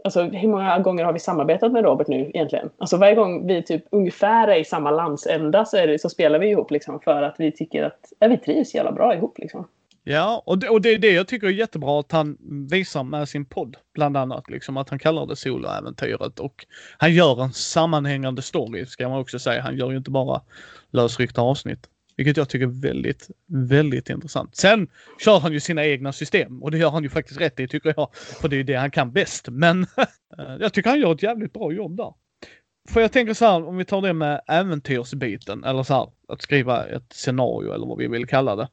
Alltså 0.05 0.23
hur 0.23 0.49
många 0.49 0.79
gånger 0.79 1.05
har 1.05 1.13
vi 1.13 1.19
samarbetat 1.19 1.73
med 1.73 1.85
Robert 1.85 2.09
nu 2.09 2.31
egentligen? 2.35 2.71
Alltså 2.79 2.97
varje 2.97 3.15
gång 3.15 3.47
vi 3.47 3.63
typ 3.63 3.85
ungefär 3.91 4.49
är 4.49 4.61
i 4.61 4.65
samma 4.65 4.91
landsända 4.91 5.65
så, 5.65 5.77
är 5.77 5.87
det, 5.87 5.99
så 5.99 6.09
spelar 6.09 6.39
vi 6.39 6.49
ihop 6.49 6.71
liksom 6.71 7.01
för 7.01 7.23
att 7.23 7.35
vi 7.39 7.53
tycker 7.53 7.83
att 7.83 8.13
ja, 8.19 8.29
vi 8.29 8.39
trivs 8.39 8.75
jävla 8.75 8.93
bra 8.93 9.15
ihop 9.15 9.39
liksom. 9.39 9.69
Ja, 10.07 10.43
och 10.47 10.59
det, 10.59 10.69
och 10.69 10.81
det 10.81 10.89
är 10.89 10.99
det 10.99 11.13
jag 11.13 11.29
tycker 11.29 11.47
är 11.47 11.51
jättebra 11.51 12.01
att 12.01 12.13
han 12.13 12.37
visar 12.71 13.03
med 13.03 13.29
sin 13.29 13.45
podd. 13.45 13.77
Bland 13.95 14.17
annat 14.17 14.51
liksom 14.51 14.77
att 14.77 14.91
han 14.91 14.99
kallar 14.99 15.27
det 15.27 15.37
soloäventyret 15.37 16.41
och 16.41 16.67
han 16.99 17.13
gör 17.13 17.43
en 17.43 17.53
sammanhängande 17.53 18.43
story 18.43 18.87
ska 18.87 19.09
man 19.09 19.21
också 19.21 19.39
säga. 19.39 19.63
Han 19.63 19.77
gör 19.77 19.91
ju 19.91 19.97
inte 19.97 20.11
bara 20.11 20.41
lösryckta 20.91 21.43
avsnitt. 21.43 21.89
Vilket 22.17 22.37
jag 22.37 22.49
tycker 22.49 22.67
är 22.67 22.81
väldigt, 22.81 23.31
väldigt 23.47 24.11
intressant. 24.11 24.57
Sen 24.57 24.89
kör 25.25 25.39
han 25.39 25.53
ju 25.53 25.61
sina 25.61 25.85
egna 25.85 26.13
system 26.13 26.63
och 26.63 26.71
det 26.71 26.79
gör 26.79 26.91
han 26.91 27.03
ju 27.03 27.09
faktiskt 27.09 27.41
rätt 27.41 27.61
i 27.61 27.69
tycker 27.69 27.95
jag. 27.97 28.09
För 28.15 28.49
det 28.49 28.57
är 28.57 28.59
ju 28.59 28.65
det 28.65 28.75
han 28.75 28.91
kan 28.91 29.13
bäst. 29.13 29.49
Men 29.49 29.83
eh, 30.39 30.57
jag 30.61 30.73
tycker 30.73 30.91
han 30.91 31.01
gör 31.01 31.15
ett 31.15 31.23
jävligt 31.23 31.53
bra 31.53 31.73
jobb 31.73 31.97
där. 31.97 32.15
För 32.89 33.01
jag 33.01 33.13
tänker 33.13 33.35
så 33.35 33.45
här, 33.45 33.69
om 33.69 33.77
vi 33.77 33.85
tar 33.85 34.03
det 34.03 34.13
med 34.13 34.41
äventyrsbiten 34.47 35.65
eller 35.65 35.83
så 35.83 35.95
här, 35.95 36.09
att 36.29 36.43
skriva 36.43 36.87
ett 36.87 37.13
scenario 37.13 37.73
eller 37.73 37.87
vad 37.87 37.99
vi 37.99 38.09
vill 38.09 38.27
kalla 38.27 38.57
det. 38.57 38.69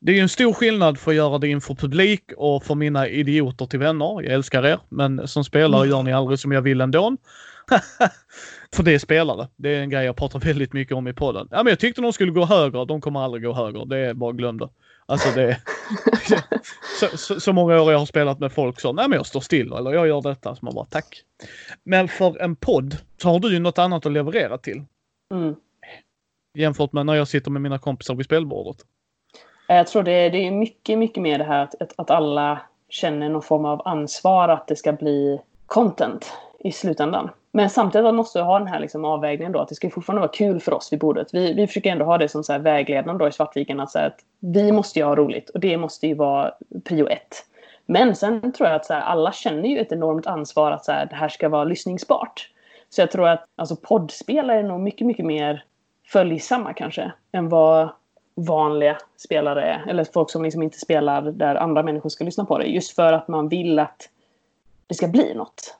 Det 0.00 0.12
är 0.12 0.16
ju 0.16 0.22
en 0.22 0.28
stor 0.28 0.52
skillnad 0.52 0.98
för 0.98 1.10
att 1.10 1.16
göra 1.16 1.38
det 1.38 1.48
inför 1.48 1.74
publik 1.74 2.32
och 2.36 2.64
för 2.64 2.74
mina 2.74 3.08
idioter 3.08 3.66
till 3.66 3.78
vänner. 3.78 4.22
Jag 4.22 4.32
älskar 4.32 4.66
er, 4.66 4.78
men 4.88 5.28
som 5.28 5.44
spelare 5.44 5.88
gör 5.88 6.02
ni 6.02 6.12
aldrig 6.12 6.38
som 6.38 6.52
jag 6.52 6.62
vill 6.62 6.80
ändå. 6.80 7.16
för 8.74 8.82
det 8.82 8.94
är 8.94 8.98
spelare. 8.98 9.48
Det 9.56 9.74
är 9.74 9.80
en 9.80 9.90
grej 9.90 10.04
jag 10.04 10.16
pratar 10.16 10.38
väldigt 10.38 10.72
mycket 10.72 10.96
om 10.96 11.08
i 11.08 11.12
podden. 11.12 11.48
Ja, 11.50 11.62
men 11.62 11.70
jag 11.70 11.78
tyckte 11.78 12.00
de 12.00 12.12
skulle 12.12 12.32
gå 12.32 12.44
högre. 12.44 12.84
De 12.84 13.00
kommer 13.00 13.20
aldrig 13.20 13.42
gå 13.42 13.52
högre. 13.52 13.84
Det 13.84 13.98
är 13.98 14.14
bara 14.14 14.32
glöm 14.32 14.58
det. 14.58 14.68
Alltså 15.06 15.28
det 15.34 15.42
är 15.42 15.56
så, 17.00 17.16
så, 17.16 17.40
så, 17.40 17.52
många 17.52 17.82
år 17.82 17.92
jag 17.92 17.98
har 17.98 18.06
spelat 18.06 18.38
med 18.38 18.52
folk 18.52 18.80
som, 18.80 18.96
nej 18.96 19.08
men 19.08 19.16
jag 19.16 19.26
står 19.26 19.40
still 19.40 19.72
eller 19.72 19.92
jag 19.92 20.08
gör 20.08 20.22
detta. 20.22 20.56
Så 20.56 20.64
man 20.64 20.74
bara 20.74 20.84
tack. 20.84 21.22
Men 21.84 22.08
för 22.08 22.40
en 22.40 22.56
podd 22.56 22.96
så 23.22 23.28
har 23.28 23.40
du 23.40 23.52
ju 23.52 23.58
något 23.58 23.78
annat 23.78 24.06
att 24.06 24.12
leverera 24.12 24.58
till. 24.58 24.82
Mm. 25.34 25.54
Jämfört 26.54 26.92
med 26.92 27.06
när 27.06 27.14
jag 27.14 27.28
sitter 27.28 27.50
med 27.50 27.62
mina 27.62 27.78
kompisar 27.78 28.14
vid 28.14 28.26
spelbordet. 28.26 28.76
Jag 29.68 29.86
tror 29.86 30.02
det, 30.02 30.28
det 30.28 30.46
är 30.46 30.50
mycket, 30.50 30.98
mycket 30.98 31.22
mer 31.22 31.38
det 31.38 31.44
här 31.44 31.62
att, 31.62 31.74
att 31.98 32.10
alla 32.10 32.60
känner 32.88 33.28
någon 33.28 33.42
form 33.42 33.64
av 33.64 33.88
ansvar 33.88 34.48
att 34.48 34.68
det 34.68 34.76
ska 34.76 34.92
bli 34.92 35.40
content 35.66 36.32
i 36.58 36.72
slutändan. 36.72 37.30
Men 37.56 37.70
samtidigt 37.70 38.14
måste 38.14 38.38
vi 38.38 38.44
ha 38.44 38.58
den 38.58 38.68
här 38.68 38.80
liksom 38.80 39.04
avvägningen 39.04 39.52
då 39.52 39.58
att 39.58 39.68
det 39.68 39.74
ska 39.74 39.90
fortfarande 39.90 40.20
vara 40.20 40.32
kul 40.32 40.60
för 40.60 40.74
oss 40.74 40.92
vid 40.92 40.98
bordet. 40.98 41.34
Vi, 41.34 41.52
vi 41.52 41.66
försöker 41.66 41.90
ändå 41.90 42.04
ha 42.04 42.18
det 42.18 42.28
som 42.28 42.44
så 42.44 42.52
här 42.52 42.58
vägledande 42.58 43.24
då 43.24 43.28
i 43.28 43.32
Svartviken 43.32 43.80
att, 43.80 43.90
så 43.90 43.98
att 43.98 44.18
vi 44.40 44.72
måste 44.72 44.98
ju 44.98 45.04
ha 45.04 45.16
roligt 45.16 45.50
och 45.50 45.60
det 45.60 45.76
måste 45.76 46.06
ju 46.06 46.14
vara 46.14 46.52
prio 46.84 47.08
ett. 47.08 47.46
Men 47.86 48.16
sen 48.16 48.52
tror 48.52 48.68
jag 48.68 48.76
att 48.76 48.86
så 48.86 48.94
här, 48.94 49.00
alla 49.00 49.32
känner 49.32 49.68
ju 49.68 49.78
ett 49.78 49.92
enormt 49.92 50.26
ansvar 50.26 50.72
att 50.72 50.84
så 50.84 50.92
här, 50.92 51.06
det 51.06 51.14
här 51.14 51.28
ska 51.28 51.48
vara 51.48 51.64
lyssningsbart. 51.64 52.50
Så 52.88 53.00
jag 53.00 53.10
tror 53.10 53.28
att 53.28 53.44
alltså, 53.56 53.76
poddspelare 53.76 54.58
är 54.58 54.62
nog 54.62 54.80
mycket, 54.80 55.06
mycket 55.06 55.26
mer 55.26 55.64
följsamma 56.06 56.72
kanske 56.72 57.12
än 57.32 57.48
vad 57.48 57.88
vanliga 58.34 58.96
spelare 59.16 59.62
är. 59.62 59.90
Eller 59.90 60.04
folk 60.04 60.30
som 60.30 60.42
liksom 60.42 60.62
inte 60.62 60.78
spelar 60.78 61.22
där 61.22 61.54
andra 61.54 61.82
människor 61.82 62.08
ska 62.08 62.24
lyssna 62.24 62.44
på 62.44 62.58
det. 62.58 62.64
Just 62.64 62.94
för 62.94 63.12
att 63.12 63.28
man 63.28 63.48
vill 63.48 63.78
att 63.78 64.08
det 64.86 64.94
ska 64.94 65.08
bli 65.08 65.34
något. 65.34 65.76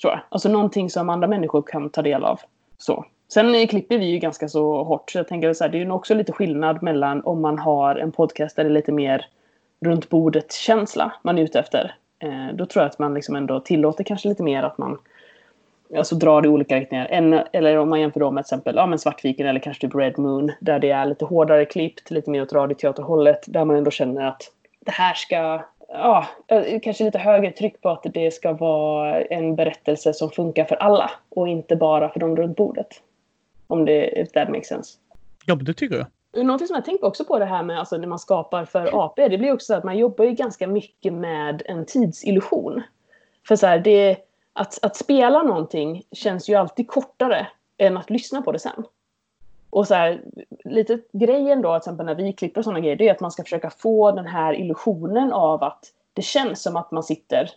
Tror 0.00 0.12
jag. 0.12 0.20
Alltså 0.28 0.48
någonting 0.48 0.90
som 0.90 1.08
andra 1.08 1.28
människor 1.28 1.62
kan 1.62 1.90
ta 1.90 2.02
del 2.02 2.24
av. 2.24 2.40
Så. 2.78 3.04
Sen 3.32 3.68
klipper 3.68 3.98
vi 3.98 4.04
ju 4.04 4.18
ganska 4.18 4.48
så 4.48 4.84
hårt. 4.84 5.10
Så 5.10 5.18
jag 5.18 5.28
tänker 5.28 5.52
så 5.52 5.64
här, 5.64 5.70
det 5.70 5.78
är 5.78 5.84
ju 5.84 5.90
också 5.90 6.14
lite 6.14 6.32
skillnad 6.32 6.82
mellan 6.82 7.22
om 7.24 7.40
man 7.40 7.58
har 7.58 7.96
en 7.96 8.12
podcast 8.12 8.56
där 8.56 8.64
det 8.64 8.70
är 8.70 8.74
lite 8.74 8.92
mer 8.92 9.26
runt 9.80 10.08
bordet-känsla 10.08 11.12
man 11.22 11.38
är 11.38 11.42
ute 11.42 11.58
efter. 11.58 11.94
Eh, 12.18 12.54
då 12.54 12.66
tror 12.66 12.82
jag 12.82 12.90
att 12.90 12.98
man 12.98 13.14
liksom 13.14 13.36
ändå 13.36 13.60
tillåter 13.60 14.04
kanske 14.04 14.28
lite 14.28 14.42
mer 14.42 14.62
att 14.62 14.78
man 14.78 14.98
alltså 15.96 16.14
drar 16.14 16.46
i 16.46 16.48
olika 16.48 16.76
riktningar. 16.76 17.06
En, 17.10 17.40
eller 17.52 17.76
om 17.76 17.88
man 17.88 18.00
jämför 18.00 18.20
då 18.20 18.30
med 18.30 18.44
till 18.44 18.54
exempel 18.54 18.76
ja, 18.76 18.86
men 18.86 18.98
Svartviken 18.98 19.46
eller 19.46 19.60
kanske 19.60 19.86
typ 19.86 19.94
Red 19.94 20.18
Moon 20.18 20.52
där 20.60 20.78
det 20.78 20.90
är 20.90 21.06
lite 21.06 21.24
hårdare 21.24 21.64
klippt, 21.64 22.10
lite 22.10 22.30
mer 22.30 22.42
åt 22.42 22.52
radioteaterhållet 22.52 23.44
där 23.46 23.64
man 23.64 23.76
ändå 23.76 23.90
känner 23.90 24.26
att 24.26 24.42
det 24.80 24.92
här 24.92 25.14
ska 25.14 25.64
ja, 25.92 26.26
eh, 26.46 26.80
kanske 26.80 27.04
lite 27.04 27.18
högre 27.18 27.50
tryck 27.50 27.80
på 27.80 27.90
att 27.90 28.06
det 28.14 28.34
ska 28.34 28.52
vara 28.52 29.22
en 29.22 29.56
berättelse 29.56 30.12
som 30.14 30.30
funkar 30.30 30.64
för 30.64 30.76
alla 30.76 31.10
och 31.28 31.48
inte 31.48 31.76
bara 31.76 32.08
för 32.08 32.20
de 32.20 32.36
runt 32.36 32.56
bordet. 32.56 33.02
Om 33.66 33.84
det 33.84 34.20
if 34.20 34.32
that 34.32 34.48
makes 34.48 34.68
sense. 34.68 34.98
Ja, 35.46 35.54
det 35.54 35.74
tycker 35.74 35.96
jag. 35.96 36.06
Någonting 36.44 36.66
som 36.66 36.74
jag 36.74 36.84
tänker 36.84 37.06
också 37.06 37.24
på 37.24 37.38
det 37.38 37.44
här 37.44 37.62
med 37.62 37.78
alltså 37.78 37.96
när 37.96 38.06
man 38.06 38.18
skapar 38.18 38.64
för 38.64 39.04
AP, 39.04 39.28
det 39.28 39.38
blir 39.38 39.52
också 39.52 39.66
så 39.66 39.74
att 39.74 39.84
man 39.84 39.98
jobbar 39.98 40.24
ju 40.24 40.32
ganska 40.32 40.66
mycket 40.66 41.12
med 41.12 41.62
en 41.64 41.86
tidsillusion. 41.86 42.82
För 43.48 43.56
så 43.56 43.66
här, 43.66 43.78
det, 43.78 44.16
att, 44.52 44.78
att 44.82 44.96
spela 44.96 45.42
någonting 45.42 46.02
känns 46.12 46.48
ju 46.48 46.54
alltid 46.54 46.88
kortare 46.88 47.46
än 47.78 47.96
att 47.96 48.10
lyssna 48.10 48.42
på 48.42 48.52
det 48.52 48.58
sen. 48.58 48.84
Och 49.70 49.86
så 49.86 49.94
här, 49.94 50.22
lite 50.64 50.98
grejen 51.12 51.62
då, 51.62 51.72
till 51.72 51.76
exempel 51.76 52.06
när 52.06 52.14
vi 52.14 52.32
klipper 52.32 52.62
sådana 52.62 52.80
grejer, 52.80 52.96
det 52.96 53.08
är 53.08 53.12
att 53.12 53.20
man 53.20 53.30
ska 53.30 53.42
försöka 53.42 53.70
få 53.70 54.12
den 54.12 54.26
här 54.26 54.54
illusionen 54.60 55.32
av 55.32 55.64
att 55.64 55.84
det 56.14 56.22
känns 56.22 56.62
som 56.62 56.76
att 56.76 56.90
man 56.90 57.02
sitter, 57.02 57.50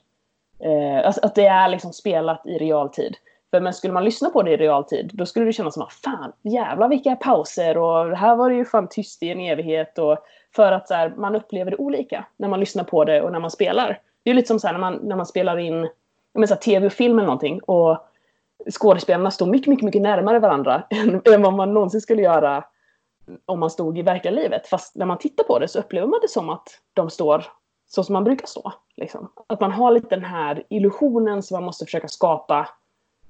eh, 0.60 1.06
alltså 1.06 1.26
att 1.26 1.36
det 1.36 1.46
är 1.46 1.70
liksom 1.70 1.94
spelat 1.94 2.46
i 2.46 2.58
realtid. 2.58 3.16
För 3.52 3.62
men 3.62 3.74
skulle 3.74 3.94
man 3.94 4.04
lyssna 4.04 4.30
på 4.30 4.44
det 4.44 4.52
i 4.52 4.58
realtid, 4.58 5.12
då 5.14 5.26
skulle 5.26 5.46
det 5.46 5.54
kännas 5.54 5.74
som 5.74 5.84
att 5.84 5.94
fan, 5.94 6.32
jävlar 6.42 6.90
vilka 6.90 7.16
pauser 7.16 7.78
och 7.78 8.18
här 8.18 8.36
var 8.36 8.50
det 8.50 8.56
ju 8.56 8.66
fan 8.66 8.88
tyst 8.88 9.24
i 9.24 9.30
en 9.30 9.40
evighet 9.40 9.98
och 9.98 10.18
för 10.56 10.72
att 10.72 10.88
så 10.88 10.94
här, 10.94 11.14
man 11.18 11.36
upplever 11.36 11.72
det 11.72 11.78
olika 11.78 12.26
när 12.38 12.48
man 12.48 12.60
lyssnar 12.60 12.84
på 12.84 13.06
det 13.06 13.22
och 13.22 13.32
när 13.32 13.40
man 13.40 13.52
spelar. 13.52 14.00
Det 14.24 14.30
är 14.30 14.34
lite 14.34 14.48
som 14.48 14.60
så 14.60 14.68
här, 14.68 14.74
när 14.74 14.80
man, 14.80 15.00
när 15.04 15.16
man 15.16 15.26
spelar 15.26 15.58
in 15.58 15.90
men, 16.34 16.48
så 16.48 16.54
här, 16.54 16.62
tv 16.62 16.86
och 16.86 16.94
film 16.94 17.20
eller 17.20 17.26
någonting 17.26 17.60
och 17.62 18.08
skådespelarna 18.72 19.32
står 19.32 19.46
mycket, 19.46 19.68
mycket, 19.68 19.86
mycket 19.86 20.02
närmare 20.02 20.40
varandra 20.40 20.84
än, 20.90 21.22
än 21.34 21.42
vad 21.42 21.54
man 21.54 21.74
någonsin 21.74 22.02
skulle 22.02 22.22
göra 22.22 22.64
om 23.46 23.60
man 23.60 23.70
stod 23.70 23.98
i 23.98 24.02
verkliga 24.02 24.34
livet. 24.34 24.68
Fast 24.68 24.96
när 24.96 25.06
man 25.06 25.18
tittar 25.18 25.44
på 25.44 25.60
det 25.60 25.68
så 25.68 25.80
upplever 25.80 26.08
man 26.08 26.20
det 26.22 26.30
som 26.30 26.50
att 26.50 26.68
de 26.94 27.10
står 27.10 27.46
så 27.88 28.04
som 28.04 28.14
man 28.14 28.24
brukar 28.24 28.48
stå. 28.48 28.74
Liksom. 28.96 29.32
Att 29.48 29.60
man 29.60 29.72
har 29.72 29.92
lite 29.92 30.16
den 30.16 30.26
här 30.26 30.64
illusionen 30.70 31.44
som 31.44 31.56
man 31.56 31.64
måste 31.64 31.86
försöka 31.86 32.08
skapa 32.08 32.70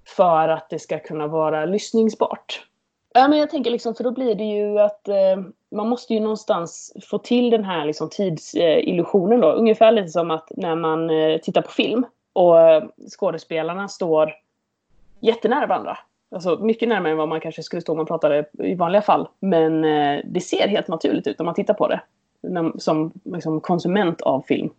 för 0.05 0.49
att 0.49 0.69
det 0.69 0.79
ska 0.79 0.99
kunna 0.99 1.27
vara 1.27 1.65
lyssningsbart. 1.65 2.65
Ja, 3.13 3.27
men 3.27 3.39
jag 3.39 3.49
tänker 3.49 3.71
liksom, 3.71 3.95
för 3.95 4.03
då 4.03 4.11
blir 4.11 4.35
det 4.35 4.43
ju 4.43 4.79
att 4.79 5.07
eh, 5.07 5.43
man 5.71 5.89
måste 5.89 6.13
ju 6.13 6.19
någonstans 6.19 6.93
få 7.09 7.17
till 7.17 7.49
den 7.49 7.63
här 7.63 7.85
liksom, 7.85 8.09
tidsillusionen 8.09 9.43
eh, 9.43 9.49
då. 9.49 9.51
Ungefär 9.51 9.91
lite 9.91 10.07
som 10.07 10.31
att 10.31 10.51
när 10.57 10.75
man 10.75 11.09
eh, 11.09 11.37
tittar 11.37 11.61
på 11.61 11.71
film 11.71 12.05
och 12.33 12.59
eh, 12.59 12.83
skådespelarna 13.17 13.87
står 13.87 14.33
jättenära 15.23 15.67
varandra. 15.67 15.97
Alltså 16.35 16.57
mycket 16.57 16.89
närmare 16.89 17.11
än 17.11 17.17
vad 17.17 17.29
man 17.29 17.39
kanske 17.39 17.63
skulle 17.63 17.81
stå 17.81 17.91
om 17.91 17.97
man 17.97 18.05
pratade 18.05 18.45
i 18.59 18.75
vanliga 18.75 19.01
fall. 19.01 19.27
Men 19.39 19.85
eh, 19.85 20.21
det 20.25 20.41
ser 20.41 20.67
helt 20.67 20.87
naturligt 20.87 21.27
ut 21.27 21.39
om 21.39 21.45
man 21.45 21.55
tittar 21.55 21.73
på 21.73 21.87
det. 21.87 22.01
Som 22.77 23.11
liksom, 23.23 23.61
konsument 23.61 24.21
av 24.21 24.41
film. 24.41 24.69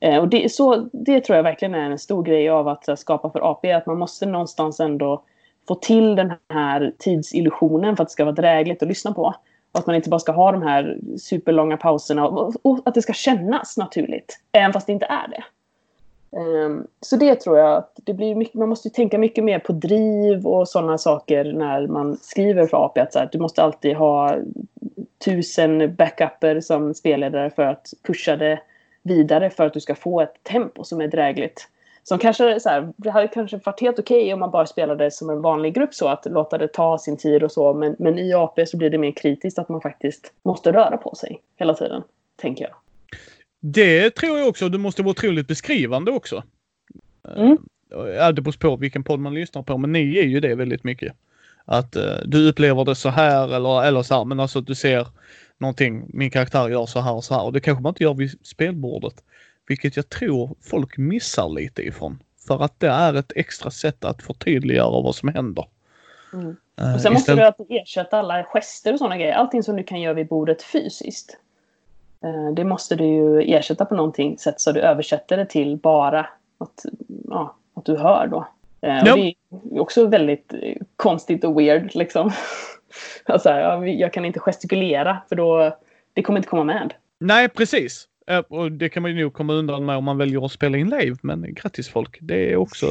Eh, 0.00 0.18
och 0.18 0.28
det, 0.28 0.52
så, 0.52 0.88
det 0.92 1.20
tror 1.20 1.36
jag 1.36 1.42
verkligen 1.42 1.74
är 1.74 1.90
en 1.90 1.98
stor 1.98 2.22
grej 2.22 2.48
av 2.48 2.68
att 2.68 2.88
eh, 2.88 2.94
skapa 2.94 3.30
för 3.30 3.50
AP. 3.50 3.72
Att 3.72 3.86
man 3.86 3.98
måste 3.98 4.26
någonstans 4.26 4.80
ändå 4.80 5.22
få 5.68 5.74
till 5.74 6.16
den 6.16 6.32
här 6.48 6.92
tidsillusionen 6.98 7.96
för 7.96 8.02
att 8.02 8.08
det 8.08 8.12
ska 8.12 8.24
vara 8.24 8.34
drägligt 8.34 8.82
att 8.82 8.88
lyssna 8.88 9.12
på. 9.12 9.34
Och 9.72 9.78
att 9.78 9.86
man 9.86 9.96
inte 9.96 10.10
bara 10.10 10.20
ska 10.20 10.32
ha 10.32 10.52
de 10.52 10.62
här 10.62 10.98
superlånga 11.18 11.76
pauserna 11.76 12.28
och, 12.28 12.54
och 12.62 12.80
att 12.84 12.94
det 12.94 13.02
ska 13.02 13.12
kännas 13.12 13.76
naturligt. 13.76 14.40
Även 14.52 14.72
fast 14.72 14.86
det 14.86 14.92
inte 14.92 15.06
är 15.06 15.28
det. 15.28 15.44
Ehm, 16.36 16.86
så 17.00 17.16
det 17.16 17.34
tror 17.34 17.58
jag 17.58 17.76
att 17.76 17.92
det 18.04 18.14
blir 18.14 18.34
mycket, 18.34 18.54
man 18.54 18.68
måste 18.68 18.90
tänka 18.90 19.18
mycket 19.18 19.44
mer 19.44 19.58
på 19.58 19.72
driv 19.72 20.46
och 20.46 20.68
sådana 20.68 20.98
saker 20.98 21.44
när 21.44 21.86
man 21.86 22.16
skriver 22.16 22.66
för 22.66 22.84
AP. 22.84 23.00
Att 23.00 23.12
så 23.12 23.18
här, 23.18 23.28
du 23.32 23.38
måste 23.38 23.62
alltid 23.62 23.96
ha 23.96 24.36
tusen 25.24 25.94
backuper 25.94 26.60
som 26.60 26.94
spelledare 26.94 27.50
för 27.50 27.62
att 27.62 27.86
pusha 28.06 28.36
det 28.36 28.60
vidare 29.02 29.50
för 29.50 29.66
att 29.66 29.72
du 29.72 29.80
ska 29.80 29.94
få 29.94 30.20
ett 30.20 30.34
tempo 30.42 30.84
som 30.84 31.00
är 31.00 31.08
drägligt. 31.08 31.68
Som 32.02 32.18
kanske, 32.18 32.60
så 32.60 32.68
här, 32.68 32.92
det 32.96 33.10
hade 33.10 33.28
kanske 33.28 33.60
varit 33.64 33.80
helt 33.80 33.98
okej 33.98 34.22
okay 34.22 34.32
om 34.32 34.40
man 34.40 34.50
bara 34.50 34.66
spelade 34.66 35.10
som 35.10 35.30
en 35.30 35.42
vanlig 35.42 35.74
grupp 35.74 35.94
så 35.94 36.08
att 36.08 36.26
låta 36.26 36.58
det 36.58 36.68
ta 36.68 36.98
sin 36.98 37.16
tid 37.16 37.42
och 37.42 37.52
så. 37.52 37.74
Men, 37.74 37.96
men 37.98 38.18
i 38.18 38.34
AP 38.34 38.66
så 38.66 38.76
blir 38.76 38.90
det 38.90 38.98
mer 38.98 39.12
kritiskt 39.12 39.58
att 39.58 39.68
man 39.68 39.80
faktiskt 39.80 40.32
måste 40.42 40.72
röra 40.72 40.96
på 40.96 41.14
sig 41.14 41.40
hela 41.56 41.74
tiden, 41.74 42.02
tänker 42.36 42.64
jag. 42.64 42.74
Det 43.72 44.10
tror 44.10 44.38
jag 44.38 44.48
också. 44.48 44.68
Du 44.68 44.78
måste 44.78 45.02
vara 45.02 45.10
otroligt 45.10 45.48
beskrivande 45.48 46.10
också. 46.10 46.42
Mm. 47.36 47.58
Ja, 47.90 48.32
det 48.32 48.42
beror 48.42 48.52
på 48.52 48.76
vilken 48.76 49.04
podd 49.04 49.20
man 49.20 49.34
lyssnar 49.34 49.62
på, 49.62 49.78
men 49.78 49.92
ni 49.92 50.18
är 50.18 50.22
ju 50.22 50.40
det 50.40 50.54
väldigt 50.54 50.84
mycket. 50.84 51.12
Att 51.64 51.96
uh, 51.96 52.02
du 52.24 52.48
upplever 52.48 52.84
det 52.84 52.94
så 52.94 53.08
här 53.08 53.54
eller, 53.54 53.84
eller 53.84 54.02
så 54.02 54.14
här, 54.14 54.24
men 54.24 54.40
alltså 54.40 54.58
att 54.58 54.66
du 54.66 54.74
ser 54.74 55.06
någonting, 55.58 56.04
min 56.08 56.30
karaktär 56.30 56.68
gör 56.68 56.86
så 56.86 57.00
här 57.00 57.12
och 57.12 57.24
så 57.24 57.34
här. 57.34 57.42
Och 57.42 57.52
det 57.52 57.60
kanske 57.60 57.82
man 57.82 57.90
inte 57.90 58.02
gör 58.02 58.14
vid 58.14 58.46
spelbordet. 58.46 59.24
Vilket 59.68 59.96
jag 59.96 60.08
tror 60.08 60.56
folk 60.62 60.96
missar 60.96 61.48
lite 61.48 61.82
ifrån. 61.82 62.22
För 62.46 62.64
att 62.64 62.80
det 62.80 62.88
är 62.88 63.14
ett 63.14 63.32
extra 63.36 63.70
sätt 63.70 64.04
att 64.04 64.22
förtydliggöra 64.22 65.02
vad 65.02 65.14
som 65.14 65.28
händer. 65.28 65.64
Mm. 66.32 66.56
Eh, 66.80 66.94
och 66.94 67.00
sen 67.00 67.12
måste 67.12 67.34
du 67.34 67.76
ersätta 67.76 68.18
alla 68.18 68.44
gester 68.44 68.92
och 68.92 68.98
sådana 68.98 69.16
grejer. 69.16 69.34
Allting 69.34 69.62
som 69.62 69.76
du 69.76 69.84
kan 69.84 70.00
göra 70.00 70.14
vid 70.14 70.28
bordet 70.28 70.62
fysiskt. 70.62 71.38
Uh, 72.26 72.54
det 72.54 72.64
måste 72.64 72.96
du 72.96 73.04
ju 73.04 73.42
ersätta 73.42 73.84
på 73.84 73.94
någonting 73.94 74.38
sätt 74.38 74.60
så 74.60 74.72
du 74.72 74.80
översätter 74.80 75.36
det 75.36 75.46
till 75.46 75.76
bara 75.76 76.20
att, 76.58 76.84
ja, 77.28 77.56
att 77.76 77.84
du 77.84 77.96
hör 77.96 78.26
då. 78.26 78.48
Uh, 78.86 78.98
och 78.98 79.18
det 79.18 79.34
är 79.70 79.80
också 79.80 80.06
väldigt 80.06 80.54
konstigt 80.96 81.44
och 81.44 81.60
weird 81.60 81.94
liksom. 81.94 82.32
alltså, 83.24 83.50
jag 83.86 84.12
kan 84.12 84.24
inte 84.24 84.40
gestikulera 84.40 85.18
för 85.28 85.36
då, 85.36 85.76
det 86.12 86.22
kommer 86.22 86.38
inte 86.38 86.48
komma 86.48 86.64
med. 86.64 86.94
Nej, 87.20 87.48
precis. 87.48 88.08
Och 88.48 88.72
det 88.72 88.88
kan 88.88 89.02
man 89.02 89.16
ju 89.16 89.22
nog 89.22 89.32
komma 89.32 89.52
undan 89.52 89.84
med 89.84 89.96
om 89.96 90.04
man 90.04 90.18
väljer 90.18 90.44
att 90.44 90.52
spela 90.52 90.78
in 90.78 90.90
live. 90.90 91.16
Men 91.22 91.54
grattis 91.54 91.88
folk, 91.88 92.18
det 92.20 92.52
är 92.52 92.56
också 92.56 92.86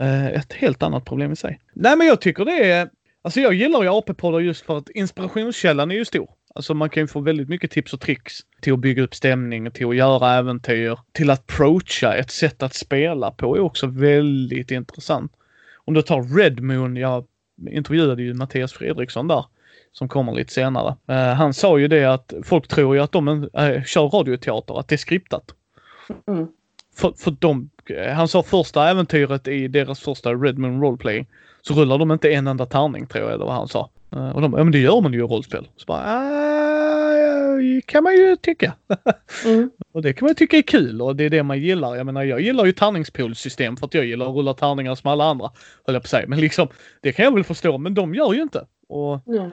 eh, 0.00 0.26
ett 0.26 0.52
helt 0.52 0.82
annat 0.82 1.04
problem 1.04 1.32
i 1.32 1.36
sig. 1.36 1.60
Nej, 1.72 1.96
men 1.96 2.06
jag 2.06 2.20
tycker 2.20 2.44
det 2.44 2.70
är 2.70 2.88
Alltså 3.22 3.40
jag 3.40 3.54
gillar 3.54 3.82
ju 3.82 3.88
AP-poddar 3.88 4.40
just 4.40 4.66
för 4.66 4.78
att 4.78 4.90
inspirationskällan 4.90 5.90
är 5.90 5.94
ju 5.94 6.04
stor. 6.04 6.30
Alltså 6.58 6.74
man 6.74 6.90
kan 6.90 7.02
ju 7.02 7.06
få 7.06 7.20
väldigt 7.20 7.48
mycket 7.48 7.70
tips 7.70 7.92
och 7.92 8.00
tricks 8.00 8.34
till 8.60 8.72
att 8.72 8.78
bygga 8.78 9.02
upp 9.02 9.14
stämning, 9.14 9.70
till 9.70 9.88
att 9.88 9.96
göra 9.96 10.34
äventyr, 10.34 10.98
till 11.12 11.30
att 11.30 11.40
approacha 11.40 12.14
ett 12.14 12.30
sätt 12.30 12.62
att 12.62 12.74
spela 12.74 13.30
på 13.30 13.56
är 13.56 13.60
också 13.60 13.86
väldigt 13.86 14.70
intressant. 14.70 15.32
Om 15.84 15.94
du 15.94 16.02
tar 16.02 16.36
Red 16.36 16.60
Moon, 16.60 16.96
jag 16.96 17.24
intervjuade 17.70 18.22
ju 18.22 18.34
Mattias 18.34 18.72
Fredriksson 18.72 19.28
där 19.28 19.44
som 19.92 20.08
kommer 20.08 20.32
lite 20.32 20.52
senare. 20.52 20.96
Uh, 21.10 21.16
han 21.16 21.54
sa 21.54 21.78
ju 21.78 21.88
det 21.88 22.04
att 22.04 22.32
folk 22.44 22.68
tror 22.68 22.96
ju 22.96 23.02
att 23.02 23.12
de 23.12 23.28
uh, 23.28 23.84
kör 23.84 24.08
radioteater, 24.08 24.80
att 24.80 24.88
det 24.88 24.94
är 24.94 24.96
skriptat. 24.96 25.54
Mm. 26.28 26.48
För, 26.96 27.12
för 27.12 27.30
de, 27.38 27.70
uh, 27.90 28.08
han 28.08 28.28
sa 28.28 28.42
första 28.42 28.88
äventyret 28.88 29.48
i 29.48 29.68
deras 29.68 30.00
första 30.00 30.34
Red 30.34 30.58
Moon 30.58 30.80
Roleplay 30.82 31.26
så 31.62 31.74
rullar 31.74 31.98
de 31.98 32.12
inte 32.12 32.32
en 32.32 32.46
enda 32.46 32.66
tärning 32.66 33.06
tror 33.06 33.24
jag, 33.24 33.34
eller 33.34 33.44
vad 33.44 33.54
han 33.54 33.68
sa. 33.68 33.90
Uh, 34.16 34.30
och 34.30 34.40
de, 34.42 34.52
ja 34.52 34.64
men 34.64 34.72
det 34.72 34.78
gör 34.78 35.00
man 35.00 35.12
ju 35.12 35.18
i 35.18 35.22
rollspel. 35.22 35.68
Så 35.76 35.84
bara, 35.86 36.02
uh, 37.58 37.80
kan 37.86 38.04
man 38.04 38.14
ju 38.16 38.36
tycka. 38.36 38.74
Mm. 39.46 39.70
och 39.92 40.02
det 40.02 40.12
kan 40.12 40.26
man 40.26 40.34
tycka 40.34 40.56
är 40.56 40.62
kul 40.62 41.02
och 41.02 41.16
det 41.16 41.24
är 41.24 41.30
det 41.30 41.42
man 41.42 41.58
gillar. 41.58 41.96
Jag 41.96 42.06
menar 42.06 42.24
jag 42.24 42.40
gillar 42.40 42.64
ju 42.64 42.72
tärningspoolsystem 42.72 43.76
för 43.76 43.86
att 43.86 43.94
jag 43.94 44.04
gillar 44.04 44.26
att 44.28 44.34
rulla 44.36 44.54
tärningar 44.54 44.94
som 44.94 45.10
alla 45.10 45.24
andra. 45.24 45.50
Höll 45.86 45.94
jag 45.94 46.02
på 46.02 46.06
att 46.06 46.10
säga. 46.10 46.28
Men 46.28 46.40
liksom, 46.40 46.68
det 47.00 47.12
kan 47.12 47.24
jag 47.24 47.34
väl 47.34 47.44
förstå, 47.44 47.78
men 47.78 47.94
de 47.94 48.14
gör 48.14 48.32
ju 48.32 48.42
inte. 48.42 48.66
Och 48.88 49.28
Mm. 49.28 49.50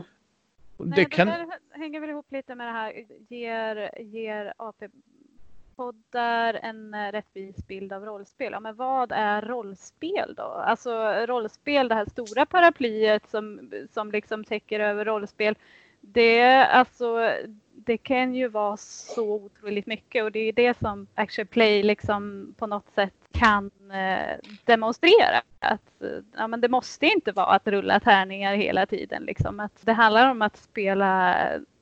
det 0.77 0.95
Nej, 0.95 1.05
kan... 1.09 1.27
det 1.27 1.33
där 1.33 1.79
hänger 1.79 1.99
väl 1.99 2.09
ihop 2.09 2.31
lite 2.31 2.55
med 2.55 2.67
det 2.67 2.71
här, 2.71 2.93
ger, 3.29 4.01
ger 4.01 4.53
Poddar 5.75 6.53
en 6.53 6.93
eh, 6.93 7.11
rättvis 7.11 7.67
bild 7.67 7.93
av 7.93 8.05
rollspel. 8.05 8.51
Ja, 8.51 8.59
men 8.59 8.75
vad 8.75 9.11
är 9.11 9.41
rollspel 9.41 10.33
då? 10.37 10.43
Alltså 10.43 10.91
rollspel, 11.27 11.87
det 11.87 11.95
här 11.95 12.05
stora 12.05 12.45
paraplyet 12.45 13.29
som, 13.29 13.71
som 13.93 14.11
liksom 14.11 14.43
täcker 14.43 14.79
över 14.79 15.05
rollspel. 15.05 15.55
Det, 16.01 16.65
alltså, 16.65 17.31
det 17.73 17.97
kan 17.97 18.35
ju 18.35 18.47
vara 18.47 18.77
så 18.77 19.33
otroligt 19.33 19.87
mycket 19.87 20.23
och 20.23 20.31
det 20.31 20.39
är 20.39 20.53
det 20.53 20.77
som 20.77 21.07
Action 21.15 21.47
Play 21.47 21.83
liksom 21.83 22.53
på 22.57 22.67
något 22.67 22.89
sätt 22.95 23.13
kan 23.31 23.71
eh, 23.91 24.37
demonstrera. 24.65 25.41
Att, 25.59 26.01
eh, 26.01 26.09
ja, 26.37 26.47
men 26.47 26.61
det 26.61 26.69
måste 26.69 27.05
inte 27.05 27.31
vara 27.31 27.45
att 27.45 27.67
rulla 27.67 27.99
tärningar 27.99 28.55
hela 28.55 28.85
tiden. 28.85 29.23
Liksom. 29.23 29.59
Att 29.59 29.85
det 29.85 29.93
handlar 29.93 30.31
om 30.31 30.41
att 30.41 30.57
spela 30.57 31.35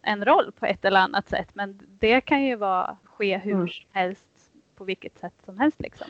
en 0.03 0.25
roll 0.25 0.51
på 0.59 0.65
ett 0.65 0.85
eller 0.85 0.99
annat 0.99 1.29
sätt 1.29 1.47
men 1.53 1.79
det 1.99 2.21
kan 2.21 2.43
ju 2.43 2.55
vara, 2.55 2.97
ske 3.05 3.37
hur 3.37 3.53
Mm. 3.53 3.67
som 3.67 3.85
helst 3.91 4.25
på 4.77 4.83
vilket 4.83 5.17
sätt 5.19 5.33
som 5.45 5.59
helst. 5.59 5.81
Liksom. 5.81 6.07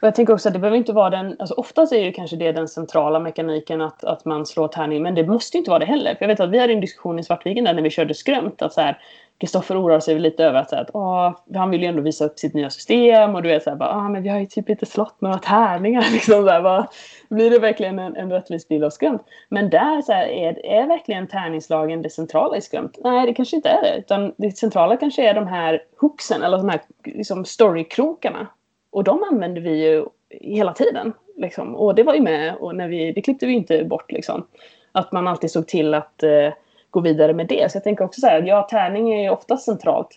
Och 0.00 0.06
jag 0.06 0.14
tänker 0.14 0.32
också 0.32 0.48
att 0.48 0.52
det 0.52 0.58
behöver 0.58 0.76
inte 0.76 0.92
vara 0.92 1.10
den, 1.10 1.36
alltså 1.38 1.54
oftast 1.54 1.92
är 1.92 2.04
ju 2.04 2.12
kanske 2.12 2.36
det 2.36 2.52
den 2.52 2.68
centrala 2.68 3.20
mekaniken 3.20 3.80
att, 3.80 4.04
att 4.04 4.24
man 4.24 4.46
slår 4.46 4.68
tärning, 4.68 5.02
men 5.02 5.14
det 5.14 5.26
måste 5.26 5.56
ju 5.56 5.58
inte 5.58 5.70
vara 5.70 5.78
det 5.78 5.86
heller. 5.86 6.14
För 6.14 6.22
jag 6.24 6.28
vet 6.28 6.40
att 6.40 6.50
vi 6.50 6.58
hade 6.58 6.72
en 6.72 6.80
diskussion 6.80 7.18
i 7.18 7.24
Svartviken 7.24 7.64
där 7.64 7.74
när 7.74 7.82
vi 7.82 7.90
körde 7.90 8.14
skrömt 8.14 8.62
att 8.62 8.72
så 8.72 8.80
här, 8.80 8.98
Kristoffer 9.38 9.82
oroar 9.82 10.00
sig 10.00 10.18
lite 10.18 10.44
över 10.44 10.58
att, 10.60 10.70
så 10.70 10.76
här, 10.76 10.82
att 10.82 10.90
åh, 10.92 11.32
han 11.54 11.70
vill 11.70 11.82
ju 11.82 11.86
ändå 11.86 12.02
visa 12.02 12.24
upp 12.24 12.38
sitt 12.38 12.54
nya 12.54 12.70
system 12.70 13.34
och 13.34 13.42
du 13.42 13.48
vet 13.48 13.62
så 13.62 13.70
här, 13.70 13.76
bara, 13.76 13.90
ah, 13.90 14.08
men 14.08 14.22
vi 14.22 14.28
har 14.28 14.38
ju 14.38 14.46
typ 14.46 14.68
inte 14.68 14.86
slått 14.86 15.20
några 15.20 15.38
tärningar 15.38 16.04
liksom 16.12 16.44
så 16.44 16.50
här, 16.50 16.62
bara, 16.62 16.88
blir 17.28 17.50
det 17.50 17.58
verkligen 17.58 17.98
en, 17.98 18.16
en 18.16 18.32
rättvis 18.32 18.68
bild 18.68 18.84
av 18.84 18.90
skrömt? 18.90 19.22
Men 19.48 19.70
där 19.70 20.02
så 20.02 20.12
här, 20.12 20.26
är, 20.26 20.66
är 20.66 20.86
verkligen 20.86 21.26
tärningslagen 21.26 22.02
det 22.02 22.10
centrala 22.10 22.56
i 22.56 22.60
skrömt? 22.60 22.98
Nej, 23.04 23.26
det 23.26 23.34
kanske 23.34 23.56
inte 23.56 23.68
är 23.68 23.82
det, 23.82 23.98
utan 23.98 24.32
det 24.36 24.58
centrala 24.58 24.96
kanske 24.96 25.30
är 25.30 25.34
de 25.34 25.46
här 25.46 25.82
hooksen 26.00 26.42
eller 26.42 26.58
de 26.58 26.68
här 26.68 26.80
liksom, 27.04 27.44
storykrokarna 27.44 28.46
och 28.90 29.04
de 29.04 29.22
använder 29.22 29.60
vi 29.60 29.84
ju 29.84 30.04
hela 30.30 30.72
tiden. 30.72 31.12
Liksom. 31.36 31.76
Och 31.76 31.94
det 31.94 32.02
var 32.02 32.14
ju 32.14 32.20
med 32.20 32.54
och 32.54 32.76
när 32.76 32.88
vi, 32.88 33.12
det 33.12 33.22
klippte 33.22 33.46
vi 33.46 33.52
inte 33.52 33.84
bort. 33.84 34.12
Liksom. 34.12 34.46
Att 34.92 35.12
man 35.12 35.28
alltid 35.28 35.50
såg 35.50 35.66
till 35.68 35.94
att 35.94 36.22
eh, 36.22 36.52
gå 36.96 37.00
vidare 37.00 37.32
med 37.32 37.46
det. 37.48 37.72
Så 37.72 37.76
jag 37.76 37.84
tänker 37.84 38.04
också 38.04 38.20
så 38.20 38.26
här, 38.26 38.42
ja 38.42 38.62
tärning 38.70 39.12
är 39.12 39.22
ju 39.22 39.30
oftast 39.30 39.64
centralt. 39.64 40.08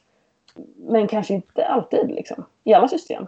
Men 0.90 1.08
kanske 1.08 1.34
inte 1.34 1.66
alltid 1.66 2.08
liksom. 2.08 2.46
I 2.64 2.74
alla 2.74 2.88
system. 2.88 3.26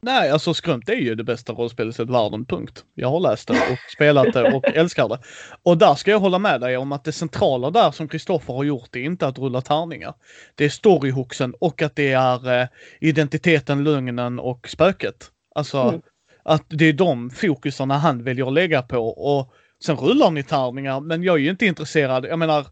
Nej, 0.00 0.30
alltså 0.30 0.54
Skrömt 0.54 0.88
är 0.88 0.94
ju 0.94 1.14
det 1.14 1.24
bästa 1.24 1.52
rollspelet 1.52 2.00
i 2.00 2.04
världen, 2.04 2.44
punkt. 2.44 2.84
Jag 2.94 3.08
har 3.08 3.20
läst 3.20 3.48
det 3.48 3.54
och 3.54 3.90
spelat 3.92 4.32
det 4.32 4.54
och 4.54 4.64
älskar 4.74 5.08
det. 5.08 5.18
Och 5.62 5.78
där 5.78 5.94
ska 5.94 6.10
jag 6.10 6.18
hålla 6.18 6.38
med 6.38 6.60
dig 6.60 6.76
om 6.76 6.92
att 6.92 7.04
det 7.04 7.12
centrala 7.12 7.70
där 7.70 7.90
som 7.90 8.08
Kristoffer 8.08 8.54
har 8.54 8.64
gjort 8.64 8.96
är 8.96 9.00
inte 9.00 9.26
att 9.26 9.38
rulla 9.38 9.60
tärningar. 9.60 10.14
Det 10.54 10.64
är 10.64 10.68
storyhooksen 10.68 11.54
och 11.60 11.82
att 11.82 11.96
det 11.96 12.12
är 12.12 12.60
eh, 12.60 12.68
identiteten, 13.00 13.84
lögnen 13.84 14.38
och 14.40 14.68
spöket. 14.68 15.30
Alltså 15.54 15.78
Mm. 15.78 16.00
att 16.42 16.64
det 16.68 16.84
är 16.84 16.92
de 16.92 17.30
fokusarna 17.30 17.98
han 17.98 18.24
väljer 18.24 18.46
att 18.46 18.52
lägga 18.52 18.82
på 18.82 18.98
och 19.08 19.52
sen 19.84 19.96
rullar 19.96 20.30
ni 20.30 20.42
tärningar 20.42 21.00
men 21.00 21.22
jag 21.22 21.34
är 21.34 21.40
ju 21.40 21.50
inte 21.50 21.66
intresserad, 21.66 22.24
jag 22.24 22.38
menar 22.38 22.66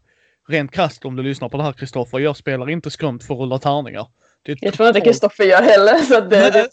rent 0.49 0.71
krasst 0.71 1.05
om 1.05 1.15
du 1.15 1.23
lyssnar 1.23 1.49
på 1.49 1.57
det 1.57 1.63
här 1.63 1.73
Kristoffer, 1.73 2.19
jag 2.19 2.37
spelar 2.37 2.69
inte 2.69 2.91
Skrömt 2.91 3.23
för 3.23 3.33
att 3.33 3.39
rulla 3.39 3.59
tärningar. 3.59 4.07
Jag 4.45 4.73
tror 4.73 4.87
inte 4.87 5.01
Kristoffer 5.01 5.43
gör 5.43 5.61
heller. 5.61 5.97
Så 5.97 6.21
det, 6.21 6.39
Nej, 6.39 6.51
det, 6.51 6.69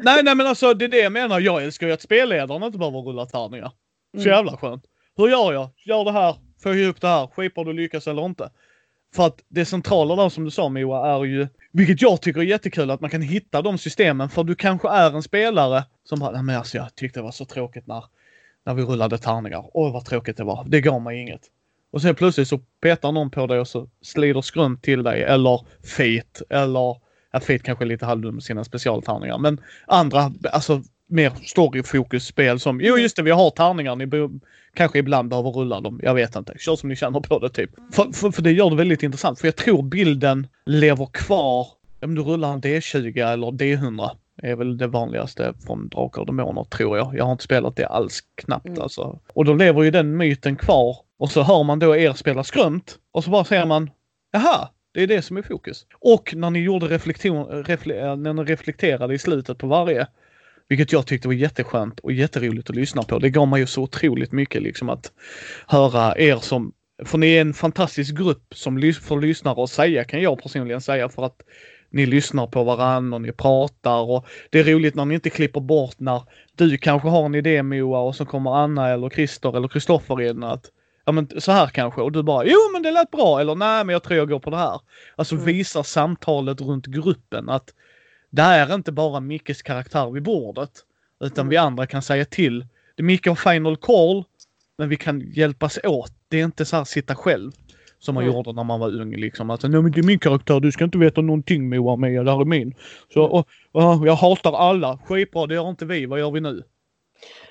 Nej, 0.00 0.22
nej 0.22 0.34
men 0.34 0.46
alltså 0.46 0.74
det 0.74 0.84
är 0.84 0.88
det 0.88 0.98
jag 0.98 1.12
menar. 1.12 1.40
Jag 1.40 1.64
älskar 1.64 1.86
ju 1.86 1.92
att 1.92 2.00
spelledaren 2.02 2.62
inte 2.62 2.78
behöver 2.78 2.98
rulla 3.00 3.26
tärningar. 3.26 3.70
Så 4.16 4.20
Mm. 4.22 4.30
jävla 4.32 4.56
skönt. 4.56 4.84
Hur 5.16 5.28
gör 5.28 5.52
jag? 5.52 5.68
Gör 5.86 6.04
det 6.04 6.12
här. 6.12 6.36
Får 6.62 6.76
ihop 6.76 7.00
det 7.00 7.08
här? 7.08 7.26
Skipar 7.26 7.64
du 7.64 7.72
lyckas 7.72 8.06
eller 8.06 8.24
inte? 8.24 8.50
För 9.14 9.26
att 9.26 9.40
det 9.48 9.64
centrala 9.64 10.16
där 10.16 10.28
som 10.28 10.44
du 10.44 10.50
sa 10.50 10.68
Moa 10.68 11.16
är 11.16 11.24
ju, 11.24 11.48
vilket 11.72 12.02
jag 12.02 12.20
tycker 12.22 12.40
är 12.40 12.44
jättekul, 12.44 12.90
att 12.90 13.00
man 13.00 13.10
kan 13.10 13.22
hitta 13.22 13.62
de 13.62 13.78
systemen. 13.78 14.28
För 14.28 14.44
du 14.44 14.54
kanske 14.54 14.88
är 14.88 15.16
en 15.16 15.22
spelare 15.22 15.84
som 16.04 16.18
bara, 16.18 16.30
nej 16.30 16.42
men 16.42 16.56
alltså 16.56 16.76
jag 16.76 16.94
tyckte 16.94 17.20
det 17.20 17.24
var 17.24 17.30
så 17.30 17.44
tråkigt 17.44 17.86
när, 17.86 18.04
när 18.64 18.74
vi 18.74 18.82
rullade 18.82 19.18
tärningar. 19.18 19.64
Oj 19.74 19.92
vad 19.92 20.04
tråkigt 20.04 20.36
det 20.36 20.44
var. 20.44 20.64
Det 20.68 20.80
gav 20.80 21.02
mig 21.02 21.20
inget. 21.20 21.40
Och 21.92 22.02
sen 22.02 22.14
plötsligt 22.14 22.48
så 22.48 22.58
petar 22.58 23.12
någon 23.12 23.30
på 23.30 23.46
dig 23.46 23.60
och 23.60 23.68
så 23.68 23.88
slider 24.02 24.40
skrunt 24.40 24.82
till 24.82 25.02
dig 25.02 25.22
eller 25.22 25.60
fet 25.98 26.42
eller, 26.50 26.96
att 27.30 27.44
Fate 27.44 27.58
kanske 27.58 27.84
är 27.84 27.86
lite 27.86 28.06
halvdum 28.06 28.34
med 28.34 28.44
sina 28.44 28.64
specialtärningar 28.64 29.38
men 29.38 29.60
andra, 29.86 30.32
alltså 30.52 30.82
mer 31.06 31.32
storyfokus 31.46 32.26
spel 32.26 32.60
som, 32.60 32.80
jo 32.80 32.98
just 32.98 33.16
det 33.16 33.22
vi 33.22 33.30
har 33.30 33.50
tärningar, 33.50 33.96
ni 33.96 34.06
be- 34.06 34.28
kanske 34.74 34.98
ibland 34.98 35.28
behöver 35.28 35.50
rulla 35.50 35.80
dem, 35.80 36.00
jag 36.02 36.14
vet 36.14 36.36
inte. 36.36 36.54
Kör 36.58 36.76
som 36.76 36.88
ni 36.88 36.96
känner 36.96 37.20
på 37.20 37.38
det 37.38 37.48
typ. 37.48 37.70
För, 37.92 38.12
för, 38.12 38.30
för 38.30 38.42
det 38.42 38.52
gör 38.52 38.70
det 38.70 38.76
väldigt 38.76 39.02
intressant 39.02 39.40
för 39.40 39.46
jag 39.46 39.56
tror 39.56 39.82
bilden 39.82 40.46
lever 40.66 41.08
kvar, 41.12 41.66
om 42.02 42.14
du 42.14 42.22
rullar 42.22 42.52
en 42.52 42.60
D20 42.60 43.32
eller 43.32 43.46
D100 43.46 44.10
är 44.42 44.56
väl 44.56 44.76
det 44.78 44.86
vanligaste 44.86 45.54
från 45.66 45.88
Drakar 45.88 46.20
och 46.20 46.26
Demoner 46.26 46.64
tror 46.64 46.96
jag. 46.98 47.14
Jag 47.16 47.24
har 47.24 47.32
inte 47.32 47.44
spelat 47.44 47.76
det 47.76 47.86
alls 47.86 48.20
knappt 48.34 48.66
Mm. 48.68 48.82
alltså. 48.82 49.18
Och 49.34 49.44
då 49.44 49.54
lever 49.54 49.82
ju 49.82 49.90
den 49.90 50.16
myten 50.16 50.56
kvar 50.56 50.96
och 51.18 51.30
så 51.30 51.42
hör 51.42 51.62
man 51.62 51.78
då 51.78 51.96
er 51.96 52.12
spela 52.12 52.44
skrömt 52.44 52.98
och 53.12 53.24
så 53.24 53.30
bara 53.30 53.44
ser 53.44 53.66
man, 53.66 53.90
jaha, 54.32 54.68
det 54.94 55.02
är 55.02 55.06
det 55.06 55.22
som 55.22 55.36
är 55.36 55.42
fokus. 55.42 55.86
Och 56.00 56.34
när 56.36 56.50
ni 56.50 56.58
gjorde 56.58 56.86
reflektion, 56.86 57.64
refle, 57.64 58.00
eh, 58.00 58.16
när 58.16 58.32
ni 58.32 58.42
reflekterade 58.44 59.14
i 59.14 59.18
slutet 59.18 59.58
på 59.58 59.66
varje, 59.66 60.06
vilket 60.68 60.92
jag 60.92 61.06
tyckte 61.06 61.28
var 61.28 61.34
jätteskönt 61.34 62.00
och 62.00 62.12
jätteroligt 62.12 62.70
att 62.70 62.76
lyssna 62.76 63.02
på. 63.02 63.18
Det 63.18 63.30
gav 63.30 63.48
mig 63.48 63.60
ju 63.60 63.66
så 63.66 63.82
otroligt 63.82 64.32
mycket 64.32 64.62
liksom 64.62 64.88
att 64.88 65.12
höra 65.66 66.18
er 66.18 66.36
som, 66.36 66.72
för 67.04 67.18
ni 67.18 67.34
är 67.34 67.40
en 67.40 67.54
fantastisk 67.54 68.14
grupp 68.16 68.54
som 68.54 68.78
lys- 68.78 69.00
för 69.00 69.20
lyssnare 69.20 69.62
att 69.64 69.70
säga 69.70 70.04
kan 70.04 70.22
jag 70.22 70.42
personligen 70.42 70.80
säga 70.80 71.08
för 71.08 71.24
att 71.24 71.36
ni 71.92 72.06
lyssnar 72.06 72.46
på 72.46 72.64
varandra 72.64 73.14
och 73.14 73.22
ni 73.22 73.32
pratar 73.32 74.10
och 74.10 74.26
det 74.50 74.58
är 74.60 74.64
roligt 74.64 74.94
när 74.94 75.04
ni 75.04 75.14
inte 75.14 75.30
klipper 75.30 75.60
bort 75.60 75.94
när 75.98 76.22
du 76.56 76.78
kanske 76.78 77.08
har 77.08 77.26
en 77.26 77.34
idé 77.34 77.62
Moa 77.62 77.98
och 78.00 78.16
så 78.16 78.24
kommer 78.24 78.56
Anna 78.56 78.88
eller 78.88 79.10
Christer 79.10 79.56
eller 79.56 79.68
Kristoffer 79.68 80.20
in 80.22 80.42
att 80.42 80.70
ja 81.04 81.12
men 81.12 81.28
så 81.40 81.52
här 81.52 81.66
kanske 81.66 82.00
och 82.00 82.12
du 82.12 82.22
bara 82.22 82.44
jo 82.44 82.58
men 82.72 82.82
det 82.82 82.90
lät 82.90 83.10
bra 83.10 83.40
eller 83.40 83.54
nej 83.54 83.84
men 83.84 83.92
jag 83.92 84.02
tror 84.02 84.16
jag 84.18 84.28
går 84.28 84.38
på 84.38 84.50
det 84.50 84.56
här. 84.56 84.80
Alltså 85.16 85.34
Mm. 85.34 85.46
visar 85.46 85.82
samtalet 85.82 86.60
runt 86.60 86.86
gruppen 86.86 87.48
att 87.48 87.74
det 88.30 88.42
är 88.42 88.74
inte 88.74 88.92
bara 88.92 89.20
Mickes 89.20 89.62
karaktär 89.62 90.10
vid 90.10 90.22
bordet 90.22 90.70
utan 91.20 91.42
Mm. 91.42 91.50
vi 91.50 91.56
andra 91.56 91.86
kan 91.86 92.02
säga 92.02 92.24
till. 92.24 92.66
Det 92.94 93.02
Micke 93.02 93.26
har 93.26 93.34
final 93.34 93.76
call 93.76 94.24
men 94.78 94.88
vi 94.88 94.96
kan 94.96 95.20
hjälpas 95.20 95.78
åt. 95.84 96.12
Det 96.28 96.40
är 96.40 96.44
inte 96.44 96.64
så 96.64 96.76
här 96.76 96.84
sitta 96.84 97.14
själv 97.14 97.52
som 98.02 98.14
man 98.14 98.24
Mm. 98.24 98.36
gjorde 98.36 98.52
när 98.52 98.64
man 98.64 98.80
var 98.80 99.00
ung 99.00 99.16
liksom. 99.16 99.50
Att 99.50 99.62
nej 99.62 99.82
men 99.82 99.92
det 99.92 100.00
är 100.00 100.06
min 100.06 100.18
karaktär, 100.18 100.60
du 100.60 100.72
ska 100.72 100.84
inte 100.84 100.98
veta 100.98 101.20
någonting 101.20 101.68
Moa 101.68 101.96
med, 101.96 102.24
det 102.24 102.32
här 102.32 102.40
är 102.40 102.44
min. 102.44 102.74
Så, 103.14 103.20
Mm. 103.20 103.32
och, 103.32 103.48
och, 103.72 104.06
jag 104.06 104.14
hatar 104.14 104.52
alla, 104.52 104.98
skitbra, 105.06 105.46
det 105.46 105.54
gör 105.54 105.70
inte 105.70 105.84
vi, 105.84 106.06
vad 106.06 106.18
gör 106.18 106.30
vi 106.30 106.40
nu? 106.40 106.62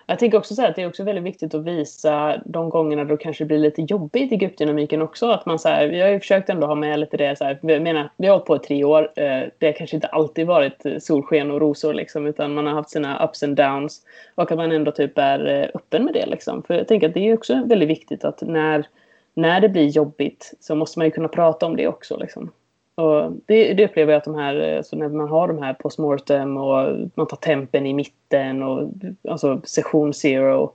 Jag 0.06 0.20
tänker 0.20 0.38
också 0.38 0.56
så 0.56 0.62
här 0.62 0.70
att 0.70 0.76
det 0.76 0.82
är 0.82 0.88
också 0.88 1.04
väldigt 1.04 1.24
viktigt 1.24 1.54
att 1.54 1.66
visa 1.66 2.42
de 2.46 2.70
gångerna 2.70 3.04
då 3.04 3.16
det 3.16 3.24
kanske 3.24 3.46
blir 3.46 3.58
lite 3.58 3.82
jobbigt 3.82 4.32
i 4.32 4.38
gruppdynamiken 4.38 5.02
också. 5.02 5.30
Att 5.32 5.46
man 5.46 5.60
så 5.60 5.70
här, 5.70 5.88
vi 5.88 6.02
har 6.02 6.10
ju 6.10 6.20
försökt 6.20 6.50
ändå 6.50 6.68
ha 6.68 6.76
med 6.76 7.00
lite 7.00 7.18
det 7.18 7.38
så 7.38 7.44
här, 7.44 7.60
jag 7.62 7.82
menar, 7.82 8.10
vi 8.18 8.28
har 8.28 8.34
hållit 8.34 8.46
på 8.46 8.56
i 8.56 8.60
tre 8.60 8.84
år. 8.84 9.12
Eh, 9.16 9.42
det 9.58 9.66
har 9.66 9.74
kanske 9.74 9.96
inte 9.98 10.08
alltid 10.08 10.48
varit 10.48 10.86
eh, 10.86 10.98
solsken 11.00 11.52
och 11.52 11.62
rosor 11.62 11.94
liksom, 11.94 12.26
utan 12.28 12.54
man 12.54 12.68
har 12.68 12.74
haft 12.74 12.90
sina 12.90 13.26
ups 13.26 13.44
and 13.44 13.56
downs. 13.56 14.02
Och 14.36 14.52
att 14.52 14.58
man 14.58 14.72
ändå 14.72 14.92
typ 14.92 15.18
är 15.18 15.48
eh, 15.48 15.68
öppen 15.74 16.06
med 16.06 16.14
det 16.14 16.26
liksom. 16.26 16.64
För 16.64 16.74
jag 16.74 16.88
tänker 16.88 17.08
att 17.08 17.14
det 17.14 17.30
är 17.30 17.34
också 17.34 17.64
väldigt 17.66 17.90
viktigt 17.90 18.24
att 18.26 18.42
när, 18.42 18.86
när 19.34 19.62
det 19.62 19.70
blir 19.70 19.88
jobbigt 19.88 20.54
så 20.60 20.76
måste 20.76 21.00
man 21.00 21.06
ju 21.08 21.12
kunna 21.12 21.28
prata 21.28 21.66
om 21.66 21.76
det 21.76 21.88
också 21.88 22.18
liksom. 22.18 22.52
Och 22.96 23.32
det, 23.46 23.74
det 23.74 23.86
upplever 23.86 24.14
jag 24.14 24.18
att 24.18 24.26
de 24.26 24.36
här, 24.36 24.78
alltså 24.78 24.96
när 24.96 25.10
man 25.10 25.30
har 25.30 25.48
de 25.48 25.62
här 25.62 25.74
postmortem 25.74 26.58
och 26.58 27.10
man 27.16 27.28
tar 27.28 27.38
tempen 27.38 27.86
i 27.86 27.94
mitten 27.94 28.64
och 28.64 28.90
alltså 29.30 29.62
session 29.64 30.14
zero 30.14 30.74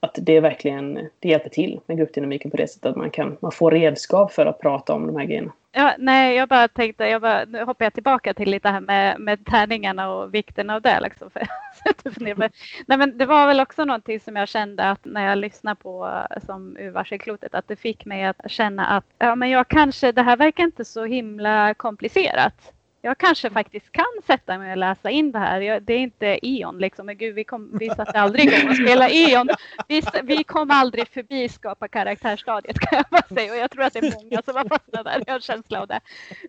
att 0.00 0.18
det 0.22 0.40
verkligen 0.40 1.08
det 1.18 1.28
hjälper 1.28 1.50
till 1.50 1.80
med 1.86 1.96
gruppdynamiken 1.96 2.50
på 2.50 2.56
det 2.56 2.68
sättet 2.68 2.86
att 2.86 2.96
man, 2.96 3.10
kan, 3.10 3.36
man 3.40 3.52
får 3.52 3.70
redskap 3.70 4.32
för 4.32 4.46
att 4.46 4.60
prata 4.60 4.94
om 4.94 5.06
de 5.06 5.16
här 5.16 5.24
grejerna. 5.24 5.52
Ja, 5.72 5.94
nej, 5.98 6.36
jag 6.36 6.48
bara 6.48 6.68
tänkte, 6.68 7.04
jag 7.04 7.22
bara, 7.22 7.44
nu 7.44 7.64
hoppar 7.64 7.84
jag 7.84 7.94
tillbaka 7.94 8.34
till 8.34 8.50
lite 8.50 8.68
här 8.68 8.80
med, 8.80 9.20
med 9.20 9.46
tärningarna 9.46 10.14
och 10.14 10.34
vikten 10.34 10.70
av 10.70 10.82
det. 10.82 11.00
Liksom, 11.00 11.30
för 11.30 11.46
nej, 12.86 12.98
men 12.98 13.18
det 13.18 13.26
var 13.26 13.46
väl 13.46 13.60
också 13.60 13.84
någonting 13.84 14.20
som 14.20 14.36
jag 14.36 14.48
kände 14.48 14.90
att 14.90 15.04
när 15.04 15.28
jag 15.28 15.38
lyssnade 15.38 15.76
på 15.76 16.22
som 16.46 16.76
ur 16.76 16.98
att 17.52 17.68
det 17.68 17.76
fick 17.76 18.04
mig 18.04 18.24
att 18.24 18.50
känna 18.50 18.86
att 18.86 19.04
ja, 19.18 19.34
men 19.34 19.50
jag 19.50 19.68
kanske, 19.68 20.12
det 20.12 20.22
här 20.22 20.36
verkar 20.36 20.64
inte 20.64 20.84
så 20.84 21.04
himla 21.04 21.74
komplicerat 21.74 22.72
jag 23.02 23.18
kanske 23.18 23.50
faktiskt 23.50 23.92
kan 23.92 24.04
sätta 24.26 24.58
mig 24.58 24.70
och 24.70 24.76
läsa 24.76 25.10
in 25.10 25.32
det 25.32 25.38
här. 25.38 25.60
Jag, 25.60 25.82
det 25.82 25.92
är 25.92 25.98
inte 25.98 26.26
E.ON 26.42 26.78
liksom, 26.78 27.06
men 27.06 27.16
gud 27.16 27.34
vi, 27.34 27.44
kom, 27.44 27.78
vi 27.78 27.88
satte 27.88 28.20
aldrig 28.20 28.52
igång 28.52 28.70
och 28.70 28.76
spela 28.76 29.08
E.ON. 29.10 29.48
Vi, 29.88 30.02
vi 30.22 30.44
kom 30.44 30.70
aldrig 30.70 31.08
förbi 31.08 31.48
skapa 31.48 31.88
karaktärstadiet 31.88 32.78
kan 32.78 32.96
jag 32.96 33.04
bara 33.10 33.34
säga 33.36 33.52
och 33.52 33.58
jag 33.58 33.70
tror 33.70 33.84
att 33.84 33.92
det 33.92 33.98
är 33.98 34.24
många 34.24 34.42
som 34.42 34.56
har 34.56 34.68
fastnat 34.68 35.04
där, 35.04 35.22
jag 35.26 35.32
har 35.32 35.38
en 35.38 35.40
känsla 35.40 35.80
av 35.80 35.86
det. 35.86 36.00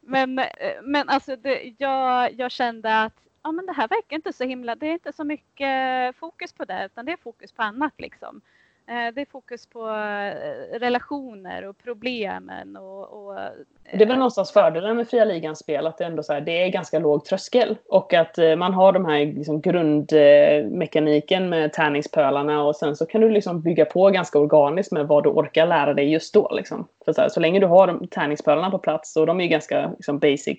Men, 0.02 0.40
eh, 0.40 0.46
men 0.84 1.10
alltså 1.10 1.36
det, 1.36 1.74
jag, 1.78 2.34
jag 2.34 2.52
kände 2.52 3.02
att 3.02 3.14
ja, 3.44 3.52
men 3.52 3.66
det 3.66 3.74
här 3.74 3.88
verkar 3.88 4.16
inte 4.16 4.34
så 4.34 4.44
himla, 4.44 4.76
det 4.76 4.88
är 4.88 4.94
inte 4.94 5.14
så 5.14 5.24
mycket 5.24 6.16
fokus 6.16 6.54
på 6.54 6.66
det 6.66 6.86
utan 6.86 7.06
det 7.06 7.12
är 7.12 7.18
fokus 7.18 7.52
på 7.52 7.62
annat 7.64 7.94
liksom. 7.98 8.42
Eh, 8.90 9.14
det 9.16 9.22
är 9.22 9.26
fokus 9.32 9.66
på 9.66 9.80
eh, 9.80 10.80
relationer 10.80 11.68
och 11.68 11.78
problemen. 11.78 12.78
Och, 12.78 13.26
och, 13.26 13.40
eh, 13.40 13.52
det 13.94 14.04
är 14.04 14.08
väl 14.08 14.18
någonstans 14.18 14.52
fördelen 14.52 14.98
med 14.98 15.08
fria 15.08 15.26
ligans 15.26 15.60
spel 15.60 15.88
att 15.88 15.98
det, 15.98 16.06
ändå 16.06 16.24
så 16.24 16.34
här, 16.34 16.42
det 16.42 16.64
är 16.64 16.70
ganska 16.70 17.00
låg 17.00 17.26
tröskel. 17.26 17.78
Och 17.90 18.14
att 18.14 18.38
man 18.58 18.74
har 18.74 18.92
de 18.92 19.06
här 19.06 19.26
liksom, 19.26 19.62
grundmekaniken 19.62 21.50
med 21.50 21.74
tärningspölarna 21.74 22.64
och 22.64 22.76
sen 22.76 22.96
så 22.96 23.06
kan 23.06 23.22
du 23.22 23.30
liksom 23.30 23.62
bygga 23.62 23.86
på 23.86 24.10
ganska 24.10 24.40
organiskt 24.40 24.92
med 24.92 25.08
vad 25.08 25.24
du 25.24 25.30
orkar 25.30 25.68
lära 25.68 25.94
dig 25.94 26.12
just 26.12 26.34
då. 26.34 26.52
Liksom. 26.56 26.88
För 27.06 27.14
så, 27.14 27.22
här, 27.22 27.30
så 27.30 27.40
länge 27.40 27.60
du 27.60 27.68
har 27.68 27.88
de, 27.88 28.08
tärningspölarna 28.08 28.72
på 28.72 28.80
plats 28.80 29.16
och 29.16 29.26
de 29.26 29.40
är 29.40 29.44
ju 29.44 29.50
ganska 29.50 29.90
liksom, 29.90 30.20
basic 30.20 30.58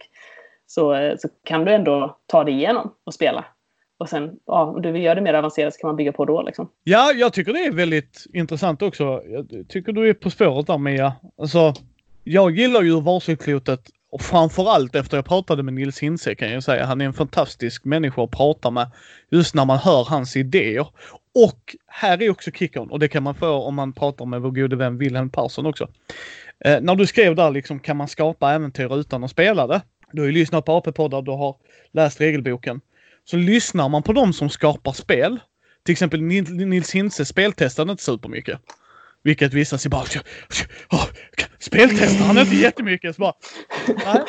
så, 0.66 1.14
så 1.18 1.28
kan 1.44 1.64
du 1.64 1.72
ändå 1.72 2.16
ta 2.26 2.44
dig 2.44 2.54
igenom 2.54 2.94
och 3.04 3.14
spela. 3.14 3.44
Och 4.00 4.08
sen, 4.08 4.30
ja, 4.46 4.64
om 4.64 4.82
du 4.82 4.92
vill 4.92 5.02
göra 5.02 5.14
det 5.14 5.20
mer 5.20 5.34
avancerat 5.34 5.74
så 5.74 5.80
kan 5.80 5.88
man 5.88 5.96
bygga 5.96 6.12
på 6.12 6.24
då 6.24 6.42
liksom. 6.42 6.70
Ja, 6.84 7.12
jag 7.12 7.32
tycker 7.32 7.52
det 7.52 7.64
är 7.64 7.72
väldigt 7.72 8.26
intressant 8.32 8.82
också. 8.82 9.22
Jag 9.28 9.68
tycker 9.68 9.92
du 9.92 10.08
är 10.08 10.14
på 10.14 10.30
spåret 10.30 10.66
där 10.66 10.78
Mia. 10.78 11.12
Alltså, 11.38 11.74
jag 12.24 12.56
gillar 12.56 12.82
ju 12.82 13.00
varselklotet 13.00 13.80
och 14.10 14.20
framförallt 14.20 14.94
efter 14.94 15.16
jag 15.16 15.24
pratade 15.24 15.62
med 15.62 15.74
Nils 15.74 15.98
Hinse 15.98 16.34
kan 16.34 16.52
jag 16.52 16.62
säga. 16.62 16.84
Han 16.84 17.00
är 17.00 17.04
en 17.04 17.12
fantastisk 17.12 17.84
människa 17.84 18.24
att 18.24 18.30
prata 18.30 18.70
med 18.70 18.90
just 19.30 19.54
när 19.54 19.64
man 19.64 19.78
hör 19.78 20.04
hans 20.04 20.36
idéer. 20.36 20.86
Och 21.34 21.76
här 21.86 22.22
är 22.22 22.30
också 22.30 22.50
kickern 22.50 22.90
och 22.90 22.98
det 22.98 23.08
kan 23.08 23.22
man 23.22 23.34
få 23.34 23.48
om 23.48 23.74
man 23.74 23.92
pratar 23.92 24.26
med 24.26 24.40
vår 24.40 24.50
gode 24.50 24.76
vän 24.76 24.98
Wilhelm 24.98 25.30
Persson 25.30 25.66
också. 25.66 25.88
Eh, 26.64 26.80
när 26.80 26.94
du 26.94 27.06
skrev 27.06 27.36
där 27.36 27.50
liksom 27.50 27.80
kan 27.80 27.96
man 27.96 28.08
skapa 28.08 28.52
äventyr 28.52 28.96
utan 29.00 29.24
att 29.24 29.30
spela 29.30 29.66
det. 29.66 29.82
Du 30.12 30.22
har 30.22 30.26
ju 30.26 30.32
lyssnat 30.32 30.64
på 30.64 30.72
AP-poddar, 30.72 31.22
du 31.22 31.30
har 31.30 31.56
läst 31.92 32.20
regelboken 32.20 32.80
så 33.30 33.36
lyssnar 33.36 33.88
man 33.88 34.02
på 34.02 34.12
de 34.12 34.32
som 34.32 34.50
skapar 34.50 34.92
spel. 34.92 35.40
Till 35.84 35.92
exempel 35.92 36.22
Nils 36.22 36.94
Hintze 36.94 37.24
speltestade 37.24 37.92
inte 37.92 38.02
supermycket. 38.02 38.60
Vilket 39.22 39.54
vissa 39.54 39.78
säger 39.78 39.90
bara 39.90 40.04
speltestar 41.58 42.24
han 42.24 42.38
inte 42.38 42.56
jättemycket? 42.56 43.16
Så 43.16 43.20
bara, 43.20 43.32
nej. 43.88 44.24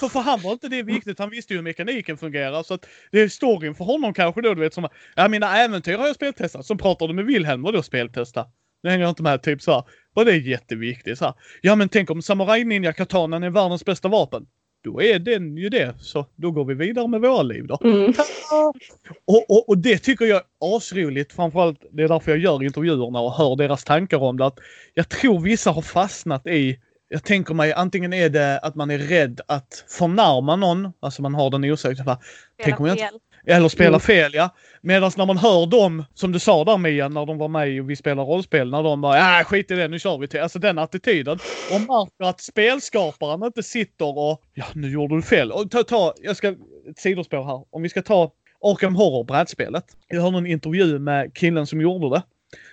Så 0.00 0.08
för 0.08 0.20
han 0.20 0.40
var 0.40 0.52
inte 0.52 0.68
det 0.68 0.82
viktigt. 0.82 1.18
Han 1.18 1.30
visste 1.30 1.52
ju 1.52 1.58
hur 1.58 1.64
mekaniken 1.64 2.18
fungerar. 2.18 2.62
Så 2.62 2.74
att 2.74 2.86
det 3.12 3.20
är 3.20 3.28
storyn 3.28 3.74
för 3.74 3.84
honom 3.84 4.14
kanske 4.14 4.42
då. 4.42 4.54
Du 4.54 4.60
vet 4.60 4.74
som 4.74 4.88
ja 5.14 5.28
mina 5.28 5.58
äventyr 5.58 5.98
har 5.98 6.06
jag 6.06 6.16
speltestat. 6.16 6.66
Så 6.66 6.76
pratar 6.76 7.08
du 7.08 7.14
med 7.14 7.24
Wilhelm 7.24 7.64
och 7.64 7.72
då 7.72 7.82
speltesta. 7.82 8.46
Det 8.82 8.90
hänger 8.90 9.08
inte 9.08 9.22
med. 9.22 9.42
Typ 9.42 9.62
så 9.62 9.72
här. 9.72 9.84
Och 10.14 10.24
det 10.24 10.32
är 10.32 10.40
jätteviktigt. 10.40 11.18
Så 11.18 11.24
här. 11.24 11.34
Ja 11.60 11.74
men 11.74 11.88
tänk 11.88 12.10
om 12.10 12.22
Samurai 12.22 12.64
Ninja 12.64 12.92
Katanan 12.92 13.42
är 13.42 13.50
världens 13.50 13.84
bästa 13.84 14.08
vapen 14.08 14.46
då 14.86 15.02
är 15.02 15.18
den 15.18 15.56
ju 15.56 15.68
det. 15.68 15.94
Så 16.00 16.26
då 16.36 16.50
går 16.50 16.64
vi 16.64 16.74
vidare 16.74 17.08
med 17.08 17.20
våra 17.20 17.42
liv 17.42 17.66
då. 17.66 17.78
Mm. 17.84 18.12
Och, 19.24 19.50
och, 19.50 19.68
och, 19.68 19.78
det 19.78 19.98
tycker 19.98 20.24
jag 20.24 20.36
är 20.36 20.76
asroligt. 20.76 21.32
Framförallt 21.32 21.84
det 21.92 22.02
är 22.02 22.08
därför 22.08 22.30
jag 22.30 22.40
gör 22.40 22.62
intervjuerna 22.62 23.20
och 23.20 23.32
hör 23.32 23.56
deras 23.56 23.84
tankar 23.84 24.18
om 24.18 24.36
det. 24.36 24.46
Att 24.46 24.58
jag 24.94 25.08
tror 25.08 25.40
vissa 25.40 25.70
har 25.70 25.82
fastnat 25.82 26.46
i 26.46 26.78
jag 27.08 27.24
tänker 27.24 27.54
mig 27.54 27.72
antingen 27.72 28.12
är 28.12 28.28
det 28.28 28.58
att 28.58 28.74
man 28.74 28.90
är 28.90 28.98
rädd 28.98 29.40
att 29.48 29.84
förnärma 29.88 30.56
någon, 30.56 30.92
alltså 31.00 31.22
man 31.22 31.34
har 31.34 31.50
den 31.50 31.64
osäkerheten. 31.64 32.16
Tänk 32.64 32.80
om 32.80 32.86
jag 32.86 32.96
inte, 32.96 33.10
eller 33.46 33.68
spela 33.68 33.88
mm. 33.88 34.00
fel 34.00 34.34
ja. 34.34 34.54
Medan 34.80 35.10
när 35.16 35.26
man 35.26 35.38
hör 35.38 35.66
dem, 35.66 36.04
som 36.14 36.32
du 36.32 36.38
sa 36.38 36.64
där 36.64 36.78
Mia, 36.78 37.08
när 37.08 37.26
de 37.26 37.38
var 37.38 37.48
med 37.48 37.80
och 37.80 37.90
vi 37.90 37.96
spelar 37.96 38.24
rollspel, 38.24 38.70
när 38.70 38.82
de 38.82 39.00
bara 39.00 39.40
äh, 39.40 39.44
skit 39.44 39.70
i 39.70 39.74
det, 39.74 39.88
nu 39.88 39.98
kör 39.98 40.18
vi 40.18 40.28
till. 40.28 40.40
Alltså 40.40 40.58
den 40.58 40.78
attityden. 40.78 41.38
Och 41.72 41.80
märker 41.80 42.24
att 42.24 42.40
spelskaparen 42.40 43.42
inte 43.42 43.62
sitter 43.62 44.18
och 44.18 44.42
ja, 44.54 44.64
nu 44.74 44.90
gjorde 44.90 45.16
du 45.16 45.22
fel. 45.22 45.52
Och 45.52 45.70
ta, 45.70 45.82
ta 45.82 46.14
jag 46.22 46.36
ska, 46.36 46.48
ett 46.90 46.98
sidospår 46.98 47.44
här. 47.44 47.64
Om 47.70 47.82
vi 47.82 47.88
ska 47.88 48.02
ta 48.02 48.32
Arkham 48.60 48.96
Horror 48.96 49.24
brädspelet. 49.24 49.84
Jag 50.08 50.22
hörde 50.22 50.38
en 50.38 50.46
intervju 50.46 50.98
med 50.98 51.34
killen 51.34 51.66
som 51.66 51.80
gjorde 51.80 52.16
det. 52.16 52.22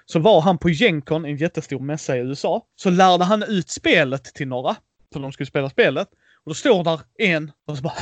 Så 0.05 0.19
var 0.19 0.41
han 0.41 0.57
på 0.57 0.69
Gencon, 0.69 1.25
en 1.25 1.37
jättestor 1.37 1.79
mässa 1.79 2.17
i 2.17 2.19
USA. 2.19 2.65
Så 2.75 2.89
lärde 2.89 3.23
han 3.23 3.43
ut 3.43 3.69
spelet 3.69 4.23
till 4.23 4.47
några. 4.47 4.75
Så 5.13 5.19
de 5.19 5.31
skulle 5.31 5.47
spela 5.47 5.69
spelet. 5.69 6.07
Och 6.43 6.49
då 6.49 6.53
står 6.53 6.83
där 6.83 6.99
en 7.17 7.51
och 7.67 7.77
så 7.77 7.83
bara 7.83 7.93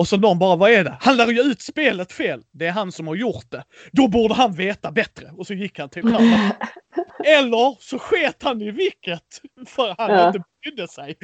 och 0.00 0.08
så 0.08 0.16
någon 0.16 0.38
bara, 0.38 0.56
vad 0.56 0.70
är 0.70 0.84
det? 0.84 0.96
Han 1.00 1.16
lär 1.16 1.28
ju 1.28 1.40
ut 1.40 1.62
spelet 1.62 2.12
fel. 2.12 2.42
Det 2.52 2.66
är 2.66 2.72
han 2.72 2.92
som 2.92 3.06
har 3.06 3.14
gjort 3.14 3.50
det. 3.50 3.64
Då 3.92 4.08
borde 4.08 4.34
han 4.34 4.52
veta 4.52 4.92
bättre. 4.92 5.30
Och 5.36 5.46
så 5.46 5.54
gick 5.54 5.78
han 5.78 5.88
till 5.88 6.02
den 6.02 6.22
Eller 7.24 7.82
så 7.82 7.98
sket 7.98 8.42
han 8.42 8.62
i 8.62 8.70
vilket. 8.70 9.40
För 9.66 9.94
han 9.98 10.10
ja. 10.10 10.26
inte 10.26 10.42
brydde 10.62 10.88
sig. 10.88 11.16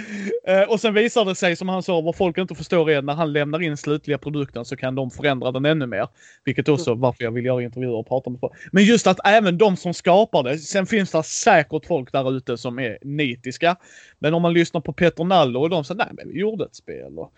Eh, 0.47 0.62
och 0.62 0.80
sen 0.80 0.95
visar 0.95 1.24
det 1.24 1.34
sig, 1.34 1.57
som 1.57 1.68
han 1.68 1.82
sa, 1.82 2.01
vad 2.01 2.16
folk 2.16 2.39
inte 2.39 2.55
förstår 2.55 2.91
är 2.91 3.03
när 3.03 3.14
han 3.14 3.32
lämnar 3.32 3.62
in 3.62 3.76
slutliga 3.76 4.18
produkten 4.18 4.64
så 4.64 4.76
kan 4.76 4.95
de 4.95 5.11
förändra 5.11 5.53
den 5.53 5.64
ännu 5.64 5.87
mer. 5.87 6.09
Vilket 6.45 6.68
också 6.68 6.91
mm. 6.91 7.01
varför 7.01 7.24
jag 7.24 7.30
vill 7.30 7.45
göra 7.45 7.62
intervjuer 7.62 7.95
och 7.95 8.09
prata 8.09 8.30
med 8.30 8.41
folk. 8.41 8.53
Men 8.72 8.84
just 8.84 9.07
att 9.07 9.18
även 9.24 9.59
de 9.59 9.76
som 9.76 9.95
skapar 9.95 10.43
det, 10.43 10.59
sen 10.59 10.87
finns 10.87 11.11
det 11.11 11.22
säkert 11.22 11.87
folk 11.87 12.12
där 12.12 12.37
ute 12.37 12.59
som 12.59 12.78
är 12.78 12.99
nitiska. 13.03 13.76
Men 14.18 14.34
om 14.34 14.43
man 14.43 14.53
lyssnar 14.53 14.80
på 14.80 14.93
Peter 14.93 15.24
Nallo 15.24 15.61
och 15.61 15.70
de 15.70 15.84
säger 15.84 15.99
nej 15.99 16.09
men 16.12 16.28
vi 16.28 16.41
gjorde 16.41 16.64
ett 16.64 16.74
spel. 16.74 17.18
Och 17.18 17.32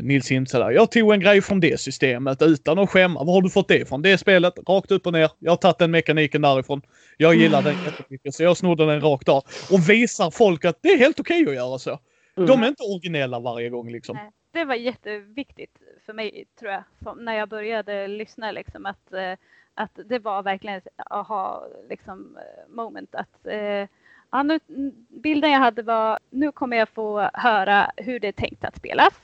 Nils 0.00 0.30
Hintze 0.30 0.58
jag 0.58 0.90
tog 0.90 1.12
en 1.12 1.20
grej 1.20 1.40
från 1.40 1.60
det 1.60 1.80
systemet 1.80 2.42
utan 2.42 2.78
att 2.78 2.90
skämma. 2.90 3.24
Var 3.24 3.32
har 3.32 3.42
du 3.42 3.50
fått 3.50 3.68
det 3.68 3.78
ifrån? 3.78 4.02
Det 4.02 4.18
spelet, 4.18 4.54
rakt 4.68 4.90
upp 4.90 5.06
och 5.06 5.12
ner. 5.12 5.30
Jag 5.38 5.52
har 5.52 5.56
tagit 5.56 5.78
den 5.78 5.90
mekaniken 5.90 6.42
därifrån. 6.42 6.82
Jag 7.16 7.34
gillar 7.34 7.62
den 7.62 7.76
jättemycket 7.84 8.34
så 8.34 8.42
jag 8.42 8.56
snodde 8.56 8.86
den 8.86 9.00
rakt 9.00 9.28
av. 9.28 9.44
Och 9.70 9.90
visar 9.90 10.30
folk 10.30 10.64
att 10.64 10.78
det 10.82 10.88
är 10.88 10.98
helt 10.98 11.20
okej 11.20 11.41
okay 11.42 11.58
att 11.58 11.64
göra 11.66 11.78
så. 11.78 11.98
Mm. 12.36 12.46
De 12.46 12.62
är 12.62 12.68
inte 12.68 12.82
originella 12.82 13.40
varje 13.40 13.70
gång 13.70 13.90
liksom. 13.90 14.18
Det 14.52 14.64
var 14.64 14.74
jätteviktigt 14.74 15.76
för 16.06 16.12
mig 16.12 16.44
tror 16.58 16.72
jag. 16.72 17.16
När 17.16 17.34
jag 17.34 17.48
började 17.48 18.08
lyssna 18.08 18.50
liksom 18.52 18.86
att, 18.86 19.12
eh, 19.12 19.32
att 19.74 19.98
det 20.04 20.18
var 20.18 20.42
verkligen 20.42 20.76
ett 20.76 20.88
aha 21.10 21.66
liksom 21.88 22.36
eh, 22.36 22.74
moment 22.74 23.14
att 23.14 23.46
eh, 23.46 23.88
ja, 24.30 24.42
nu, 24.42 24.60
bilden 25.08 25.50
jag 25.50 25.58
hade 25.58 25.82
var 25.82 26.18
nu 26.30 26.52
kommer 26.52 26.76
jag 26.76 26.88
få 26.88 27.30
höra 27.34 27.90
hur 27.96 28.20
det 28.20 28.28
är 28.28 28.32
tänkt 28.32 28.64
att 28.64 28.76
spelas. 28.76 29.20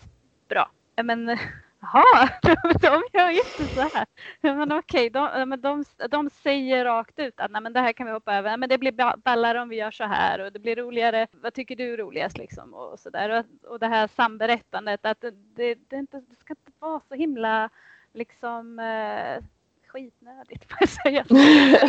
Bra. 0.49 0.71
Men 1.03 1.39
Jaha, 1.81 2.29
de 2.81 3.03
gör 3.18 3.31
ju 3.31 3.41
inte 3.41 3.74
så 3.74 3.81
här. 3.81 4.07
Men 4.41 4.72
okej, 4.72 5.11
de, 5.11 5.57
de, 5.61 5.85
de 6.11 6.31
säger 6.31 6.85
rakt 6.85 7.18
ut 7.18 7.41
att 7.41 7.51
nej, 7.51 7.62
men 7.62 7.72
det 7.72 7.81
här 7.81 7.93
kan 7.93 8.07
vi 8.07 8.12
hoppa 8.12 8.35
över. 8.35 8.57
Men 8.57 8.68
det 8.68 8.79
blir 8.79 9.16
ballare 9.16 9.61
om 9.61 9.68
vi 9.68 9.76
gör 9.76 9.91
så 9.91 10.05
här 10.05 10.39
och 10.39 10.53
det 10.53 10.59
blir 10.59 10.76
roligare. 10.76 11.26
Vad 11.31 11.55
tycker 11.55 11.76
du 11.76 11.93
är 11.93 11.97
roligast 11.97 12.39
liksom? 12.39 12.74
Och, 12.74 13.01
så 13.01 13.11
där. 13.11 13.31
Och, 13.31 13.70
och 13.72 13.79
det 13.79 13.87
här 13.87 14.07
samberättandet 14.16 15.01
att 15.03 15.20
det, 15.20 15.31
det, 15.31 15.74
det, 15.89 15.97
inte, 15.97 16.16
det 16.16 16.37
ska 16.37 16.53
inte 16.53 16.72
vara 16.79 17.01
så 17.09 17.14
himla 17.14 17.70
liksom 18.12 18.79
eh, 18.79 19.45
skitnödigt 19.87 20.64
får 20.64 20.76
jag 20.81 20.89
säga. 20.89 21.24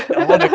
Ja, 0.09 0.37
det, 0.37 0.47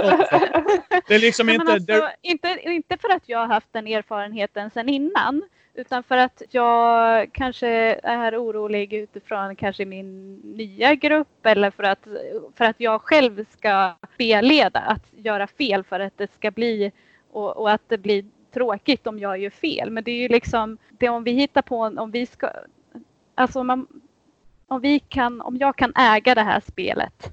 det 1.08 1.14
är 1.14 1.18
liksom 1.18 1.48
inte, 1.48 1.72
alltså, 1.72 2.10
inte... 2.22 2.58
Inte 2.62 2.96
för 2.96 3.08
att 3.08 3.28
jag 3.28 3.38
har 3.38 3.46
haft 3.46 3.72
den 3.72 3.86
erfarenheten 3.86 4.70
sedan 4.70 4.88
innan. 4.88 5.42
Utan 5.76 6.02
för 6.02 6.16
att 6.16 6.42
jag 6.50 7.32
kanske 7.32 7.68
är 8.02 8.42
orolig 8.44 8.92
utifrån 8.92 9.56
kanske 9.56 9.84
min 9.84 10.34
nya 10.34 10.94
grupp 10.94 11.46
eller 11.46 11.70
för 11.70 11.82
att, 11.82 12.06
för 12.54 12.64
att 12.64 12.80
jag 12.80 13.00
själv 13.02 13.44
ska 13.50 13.94
spelleda. 14.14 14.80
Att 14.80 15.04
göra 15.16 15.46
fel 15.46 15.84
för 15.84 16.00
att 16.00 16.18
det 16.18 16.32
ska 16.32 16.50
bli 16.50 16.92
och, 17.30 17.56
och, 17.56 17.70
att 17.70 17.82
det 17.88 17.98
blir 17.98 18.24
tråkigt 18.52 19.06
om 19.06 19.18
jag 19.18 19.38
gör 19.38 19.50
fel. 19.50 19.90
Men 19.90 20.04
det 20.04 20.10
är 20.10 20.16
ju 20.16 20.28
liksom 20.28 20.78
det 20.90 21.08
om 21.08 21.24
vi 21.24 21.32
hittar 21.32 21.62
på 21.62 21.78
om 21.78 22.10
vi 22.10 22.26
ska 22.26 22.50
alltså 23.34 23.60
om, 23.60 23.66
man, 23.66 23.86
om 24.66 24.80
vi 24.80 24.98
kan 24.98 25.40
om 25.40 25.56
jag 25.56 25.76
kan 25.76 25.92
äga 25.96 26.34
det 26.34 26.42
här 26.42 26.60
spelet 26.60 27.32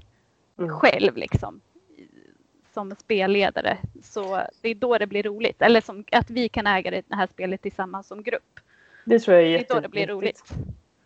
mm. 0.58 0.70
själv 0.70 1.16
liksom 1.16 1.60
som 2.74 2.94
spelledare. 2.98 3.78
Så 4.02 4.42
det 4.60 4.68
är 4.68 4.74
då 4.74 4.98
det 4.98 5.06
blir 5.06 5.22
roligt. 5.22 5.62
Eller 5.62 5.80
som, 5.80 6.04
att 6.12 6.30
vi 6.30 6.48
kan 6.48 6.66
äga 6.66 6.90
det 6.90 7.04
här 7.10 7.26
spelet 7.26 7.62
tillsammans 7.62 8.06
som 8.06 8.22
grupp. 8.22 8.60
Det 9.04 9.18
tror 9.18 9.36
jag 9.36 9.44
är 9.44 9.48
jätteviktigt. 9.48 9.68
Det 9.68 9.74
är 9.74 9.80
då 9.80 9.82
det 9.82 9.88
blir 9.88 10.06
roligt. 10.06 10.42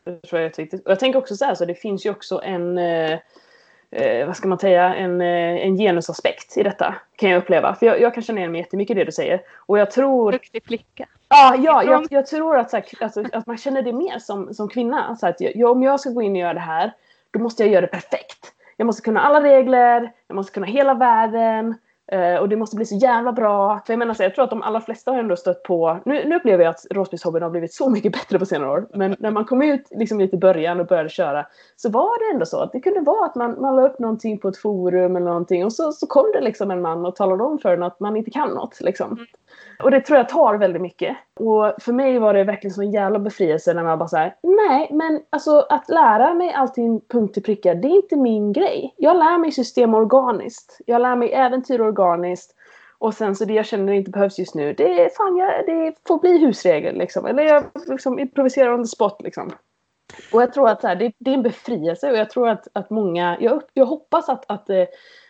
Det 0.04 0.20
tror 0.20 0.40
jag 0.40 0.40
är 0.40 0.48
jätteviktigt. 0.48 0.84
Och 0.84 0.90
jag 0.90 1.00
tänker 1.00 1.18
också 1.18 1.36
så 1.36 1.44
här, 1.44 1.54
så 1.54 1.64
det 1.64 1.74
finns 1.74 2.06
ju 2.06 2.10
också 2.10 2.40
en, 2.44 2.78
eh, 2.78 3.18
eh, 3.90 4.26
vad 4.26 4.36
ska 4.36 4.48
man 4.48 4.58
säga, 4.58 4.94
en, 4.94 5.20
eh, 5.20 5.66
en 5.66 5.76
genusaspekt 5.76 6.56
i 6.56 6.62
detta. 6.62 6.94
Kan 7.16 7.30
jag 7.30 7.38
uppleva. 7.38 7.74
För 7.74 7.86
jag, 7.86 8.00
jag 8.00 8.14
kan 8.14 8.22
känna 8.22 8.38
igen 8.38 8.52
mig 8.52 8.60
jättemycket 8.60 8.96
i 8.96 8.98
det 8.98 9.04
du 9.04 9.12
säger. 9.12 9.42
Och 9.56 9.78
jag 9.78 9.90
tror... 9.90 10.32
Duktig 10.32 10.64
flicka. 10.64 11.08
Ah, 11.28 11.54
ja, 11.54 11.84
jag, 11.84 12.06
jag 12.10 12.26
tror 12.26 12.58
att, 12.58 12.70
så 12.70 12.76
här, 12.76 12.84
alltså, 13.00 13.24
att 13.32 13.46
man 13.46 13.56
känner 13.56 13.82
det 13.82 13.92
mer 13.92 14.18
som, 14.18 14.54
som 14.54 14.68
kvinna. 14.68 15.16
Så 15.16 15.26
att 15.26 15.40
jag, 15.40 15.70
om 15.70 15.82
jag 15.82 16.00
ska 16.00 16.10
gå 16.10 16.22
in 16.22 16.32
och 16.32 16.38
göra 16.38 16.54
det 16.54 16.60
här, 16.60 16.92
då 17.30 17.38
måste 17.38 17.62
jag 17.62 17.72
göra 17.72 17.80
det 17.80 17.86
perfekt. 17.86 18.52
Jag 18.76 18.86
måste 18.86 19.02
kunna 19.02 19.20
alla 19.20 19.42
regler, 19.42 20.12
jag 20.26 20.34
måste 20.34 20.52
kunna 20.52 20.66
hela 20.66 20.94
världen. 20.94 21.74
Eh, 22.12 22.36
och 22.36 22.48
det 22.48 22.56
måste 22.56 22.76
bli 22.76 22.84
så 22.84 22.96
jävla 22.96 23.32
bra. 23.32 23.80
För 23.86 23.92
jag 23.92 23.98
menar 23.98 24.14
så, 24.14 24.22
jag 24.22 24.34
tror 24.34 24.44
att 24.44 24.50
de 24.50 24.62
allra 24.62 24.80
flesta 24.80 25.10
har 25.10 25.18
ändå 25.18 25.36
stött 25.36 25.62
på, 25.62 25.98
nu, 26.04 26.28
nu 26.28 26.36
upplever 26.36 26.64
jag 26.64 26.70
att 26.70 26.86
rollspelshobbyn 26.90 27.42
har 27.42 27.50
blivit 27.50 27.74
så 27.74 27.90
mycket 27.90 28.12
bättre 28.12 28.38
på 28.38 28.46
senare 28.46 28.70
år. 28.70 28.88
Men 28.94 29.16
när 29.18 29.30
man 29.30 29.44
kom 29.44 29.62
ut 29.62 29.88
liksom 29.90 30.18
lite 30.20 30.36
i 30.36 30.38
början 30.38 30.80
och 30.80 30.86
började 30.86 31.08
köra 31.08 31.46
så 31.76 31.90
var 31.90 32.18
det 32.18 32.34
ändå 32.34 32.46
så 32.46 32.60
att 32.60 32.72
det 32.72 32.80
kunde 32.80 33.00
vara 33.00 33.26
att 33.26 33.34
man, 33.34 33.60
man 33.60 33.76
la 33.76 33.82
upp 33.82 33.98
någonting 33.98 34.38
på 34.38 34.48
ett 34.48 34.56
forum 34.56 35.16
eller 35.16 35.26
någonting 35.26 35.64
och 35.64 35.72
så, 35.72 35.92
så 35.92 36.06
kom 36.06 36.32
det 36.32 36.40
liksom 36.40 36.70
en 36.70 36.82
man 36.82 37.06
och 37.06 37.16
talade 37.16 37.44
om 37.44 37.58
för 37.58 37.72
en 37.72 37.82
att 37.82 38.00
man 38.00 38.16
inte 38.16 38.30
kan 38.30 38.50
något. 38.50 38.80
Liksom. 38.80 39.12
Mm. 39.12 39.26
Och 39.82 39.90
det 39.90 40.00
tror 40.00 40.18
jag 40.18 40.28
tar 40.28 40.54
väldigt 40.54 40.82
mycket. 40.82 41.16
Och 41.34 41.74
för 41.78 41.92
mig 41.92 42.18
var 42.18 42.34
det 42.34 42.44
verkligen 42.44 42.74
som 42.74 42.82
en 42.82 42.90
jävla 42.90 43.18
befrielse 43.18 43.74
när 43.74 43.84
man 43.84 43.98
bara 43.98 44.08
såhär, 44.08 44.34
nej 44.42 44.88
men 44.90 45.22
alltså 45.30 45.66
att 45.68 45.88
lära 45.88 46.34
mig 46.34 46.52
allting 46.52 47.00
punkt 47.00 47.34
till 47.34 47.42
pricka, 47.42 47.74
det 47.74 47.88
är 47.88 47.96
inte 47.96 48.16
min 48.16 48.52
grej. 48.52 48.94
Jag 48.96 49.16
lär 49.16 49.38
mig 49.38 49.52
system 49.52 49.94
organiskt. 49.94 50.80
Jag 50.86 51.02
lär 51.02 51.16
mig 51.16 51.32
äventyr 51.32 51.80
organiskt. 51.80 52.54
Och 52.98 53.14
sen 53.14 53.36
så 53.36 53.44
det 53.44 53.54
jag 53.54 53.66
känner 53.66 53.92
inte 53.92 54.10
behövs 54.10 54.38
just 54.38 54.54
nu, 54.54 54.72
det 54.72 55.00
är 55.02 55.08
fan, 55.08 55.36
jag, 55.36 55.66
det 55.66 55.94
får 56.08 56.18
bli 56.18 56.38
husregel 56.38 56.98
liksom. 56.98 57.26
Eller 57.26 57.42
jag 57.42 57.64
liksom 57.86 58.18
improviserar 58.18 58.74
on 58.74 58.84
the 58.84 58.88
spot 58.88 59.22
liksom. 59.22 59.52
Och 60.32 60.42
jag 60.42 60.52
tror 60.52 60.68
att 60.68 60.80
så 60.80 60.88
här, 60.88 60.96
det, 60.96 61.12
det, 61.18 61.30
är 61.30 61.34
en 61.34 61.42
befrielse 61.42 62.10
och 62.10 62.16
jag 62.16 62.30
tror 62.30 62.48
att, 62.48 62.68
att 62.72 62.90
många, 62.90 63.36
jag, 63.40 63.62
jag 63.74 63.86
hoppas 63.86 64.28
att, 64.28 64.44
att 64.50 64.70
eh, 64.70 64.84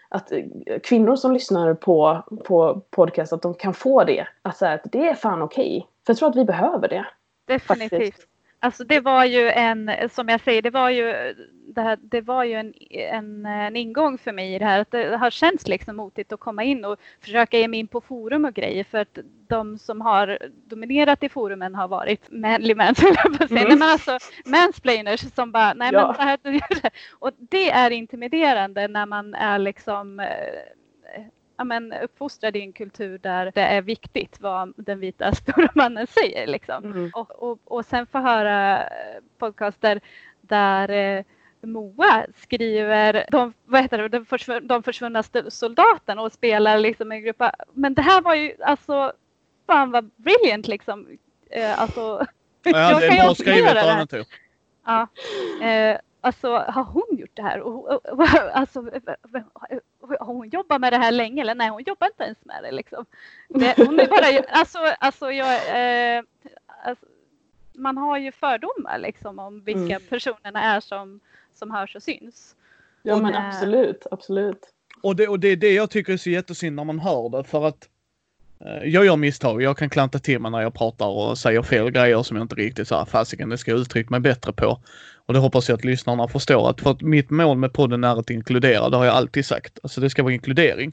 att 0.09 0.33
eh, 0.33 0.45
kvinnor 0.83 1.17
som 1.17 1.33
lyssnar 1.33 1.75
på, 1.75 2.25
på 2.45 2.83
podcast, 2.91 3.33
att 3.33 3.43
de 3.43 3.55
kan 3.55 3.75
få 3.75 4.05
det. 4.05 4.27
Att, 4.43 4.57
så 4.57 4.67
här, 4.67 4.75
att 4.75 4.93
det 4.93 5.09
är 5.09 5.15
fan 5.15 5.43
okej. 5.43 5.77
Okay. 5.77 5.81
För 6.07 6.13
jag 6.13 6.17
tror 6.17 6.29
att 6.29 6.37
vi 6.37 6.45
behöver 6.45 6.89
det. 6.89 7.07
Definitivt. 7.47 7.91
Faktiskt. 7.91 8.29
Alltså 8.61 8.85
det 8.85 9.01
var 9.01 9.25
ju 9.25 9.51
en, 9.51 9.91
som 10.11 10.29
jag 10.29 10.41
säger, 10.41 10.63
det 10.63 10.71
var 10.71 10.91
ju, 10.91 11.35
det, 11.75 11.81
här, 11.81 11.99
det 12.03 12.21
var 12.21 12.45
ju 12.45 12.55
en, 12.55 12.75
en, 12.91 13.47
en 13.47 13.77
ingång 13.77 14.19
för 14.19 14.33
mig 14.33 14.55
i 14.55 14.59
det 14.59 14.65
här. 14.65 14.81
Att 14.81 14.91
det 14.91 15.17
har 15.17 15.31
känts 15.31 15.69
liksom 15.69 15.97
motigt 15.97 16.33
att 16.33 16.41
komma 16.41 16.65
in 16.65 16.85
och 16.85 16.99
försöka 17.21 17.59
ge 17.59 17.69
mig 17.69 17.81
in 17.81 17.89
på 17.89 18.01
forum 18.01 18.45
och 18.45 18.55
grejer. 18.55 18.85
För 18.85 18.99
att 18.99 19.19
de 19.49 19.79
som 19.79 20.01
har 20.01 20.39
dominerat 20.67 21.23
i 21.23 21.29
forumen 21.29 21.75
har 21.75 21.89
varit 21.89 22.31
manly 22.31 22.75
mans, 22.75 23.03
mm. 23.51 23.69
men 23.69 23.83
alltså 23.83 24.19
mansplainers 24.45 25.35
som 25.35 25.53
bara, 25.53 25.75
nej 25.75 25.91
ja. 25.93 26.07
men 26.07 26.15
så 26.15 26.23
här, 26.23 26.39
och 27.13 27.31
det 27.39 27.71
är 27.71 27.91
intimiderande 27.91 28.89
när 28.89 29.07
man 29.07 29.35
är 29.35 29.59
liksom 29.59 30.21
eh, 30.21 30.27
men, 31.65 31.93
uppfostrad 31.93 32.57
i 32.57 32.61
en 32.61 32.73
kultur 32.73 33.19
där 33.19 33.53
det 33.55 33.61
är 33.61 33.83
viktigt 33.83 34.41
vad 34.41 34.73
den 34.77 35.01
vita 35.01 35.33
stora 35.35 35.69
mannen 35.75 36.07
säger. 36.07 36.47
Liksom. 36.47 36.85
Mm. 36.85 37.11
Och, 37.15 37.43
och, 37.43 37.59
och 37.65 37.85
sen 37.85 38.07
få 38.07 38.19
höra 38.19 38.85
eh, 38.85 39.21
podcaster 39.39 40.01
där 40.41 40.91
eh, 40.91 41.25
Moa 41.61 42.27
skriver 42.37 43.27
de, 43.31 43.53
vad 43.65 43.83
heter 43.83 43.99
det, 43.99 44.09
de, 44.09 44.27
försvunna, 44.27 44.61
de 44.61 44.83
försvunna 44.83 45.23
soldaten 45.49 46.19
och 46.19 46.33
spelar 46.33 46.79
liksom 46.79 47.13
en 47.13 47.23
grupp. 47.23 47.43
Men 47.73 47.95
det 47.95 48.03
här 48.03 48.21
var 48.21 48.35
ju 48.35 48.55
alltså, 48.63 49.13
fan 49.67 49.91
vad 49.91 50.11
brilliant 50.17 50.69
liksom. 50.69 51.07
Eh, 51.51 51.81
alltså, 51.81 52.27
ja, 52.63 53.01
det 53.01 53.07
är 53.07 53.23
bra 53.25 53.35
skrivet 53.35 53.77
av 53.77 53.89
henne 53.89 54.25
Ja. 54.87 55.09
Eh, 55.67 55.99
Alltså 56.27 56.49
har 56.49 56.85
hon 56.85 57.19
gjort 57.19 57.31
det 57.35 57.43
här? 57.43 57.61
Och, 57.61 57.89
och, 57.89 58.07
och, 58.07 58.27
alltså, 58.53 58.83
har 60.21 60.35
hon 60.35 60.49
jobbat 60.49 60.81
med 60.81 60.93
det 60.93 60.97
här 60.97 61.13
länge? 61.13 61.43
Eller 61.43 61.55
nej, 61.55 61.69
hon 61.69 61.83
jobbar 61.87 62.07
inte 62.07 62.25
ens 62.25 62.45
med 62.45 62.63
det. 62.63 62.73
Liksom. 62.73 63.05
det 63.49 63.75
hon 63.77 64.01
är 64.01 64.07
bara, 64.07 64.59
alltså, 64.61 64.79
alltså, 65.01 65.33
jag, 65.33 65.55
eh, 66.19 66.23
alltså, 66.85 67.07
man 67.75 67.97
har 67.97 68.19
ju 68.19 68.33
fördomar 68.33 68.99
liksom, 68.99 69.39
om 69.39 69.65
vilka 69.65 69.97
mm. 69.97 70.03
personerna 70.09 70.63
är 70.63 70.81
som, 70.81 71.21
som 71.55 71.71
hörs 71.71 71.97
och 71.97 72.03
syns. 72.03 72.57
Ja 73.03 73.17
men 73.17 73.35
absolut, 73.35 74.07
absolut. 74.11 74.73
Och 75.03 75.17
det, 75.17 75.29
och 75.29 75.41
det 75.41 75.49
är 75.49 75.57
det 75.57 75.73
jag 75.73 75.91
tycker 75.91 76.13
är 76.13 76.17
så 76.17 76.31
jättesynd 76.31 76.77
när 76.77 76.85
man 76.85 76.99
hör 76.99 77.29
det 77.29 77.45
för 77.45 77.67
att 77.67 77.89
eh, 78.61 78.89
jag 78.89 79.05
gör 79.05 79.17
misstag. 79.17 79.63
Jag 79.63 79.79
kan 79.79 79.91
klanta 79.91 80.19
till 80.19 80.41
mig 80.41 80.51
när 80.51 80.61
jag 80.61 80.75
pratar 80.75 81.07
och 81.07 81.39
säger 81.39 81.63
fel 81.63 81.91
grejer 81.91 82.23
som 82.23 82.37
jag 82.37 82.45
inte 82.45 82.55
riktigt 82.55 82.89
så 82.89 83.07
fasiken, 83.07 83.49
det 83.49 83.59
ska 83.59 83.71
jag 83.71 83.81
uttrycka 83.81 84.11
mig 84.11 84.21
bättre 84.21 84.53
på. 84.53 84.79
Och 85.27 85.35
det 85.35 85.41
hoppas 85.41 85.69
jag 85.69 85.77
att 85.77 85.85
lyssnarna 85.85 86.29
förstår 86.29 86.71
att 86.71 86.81
för 86.81 86.91
att 86.91 87.03
mitt 87.03 87.31
mål 87.31 87.59
med 87.59 87.73
podden 87.73 88.05
är 88.05 88.21
att 88.21 88.31
inkludera, 88.31 88.89
det 88.89 88.97
har 88.97 89.05
jag 89.05 89.15
alltid 89.15 89.47
sagt. 89.47 89.79
Alltså 89.83 90.01
det 90.01 90.11
ska 90.11 90.23
vara 90.23 90.33
inkludering. 90.33 90.93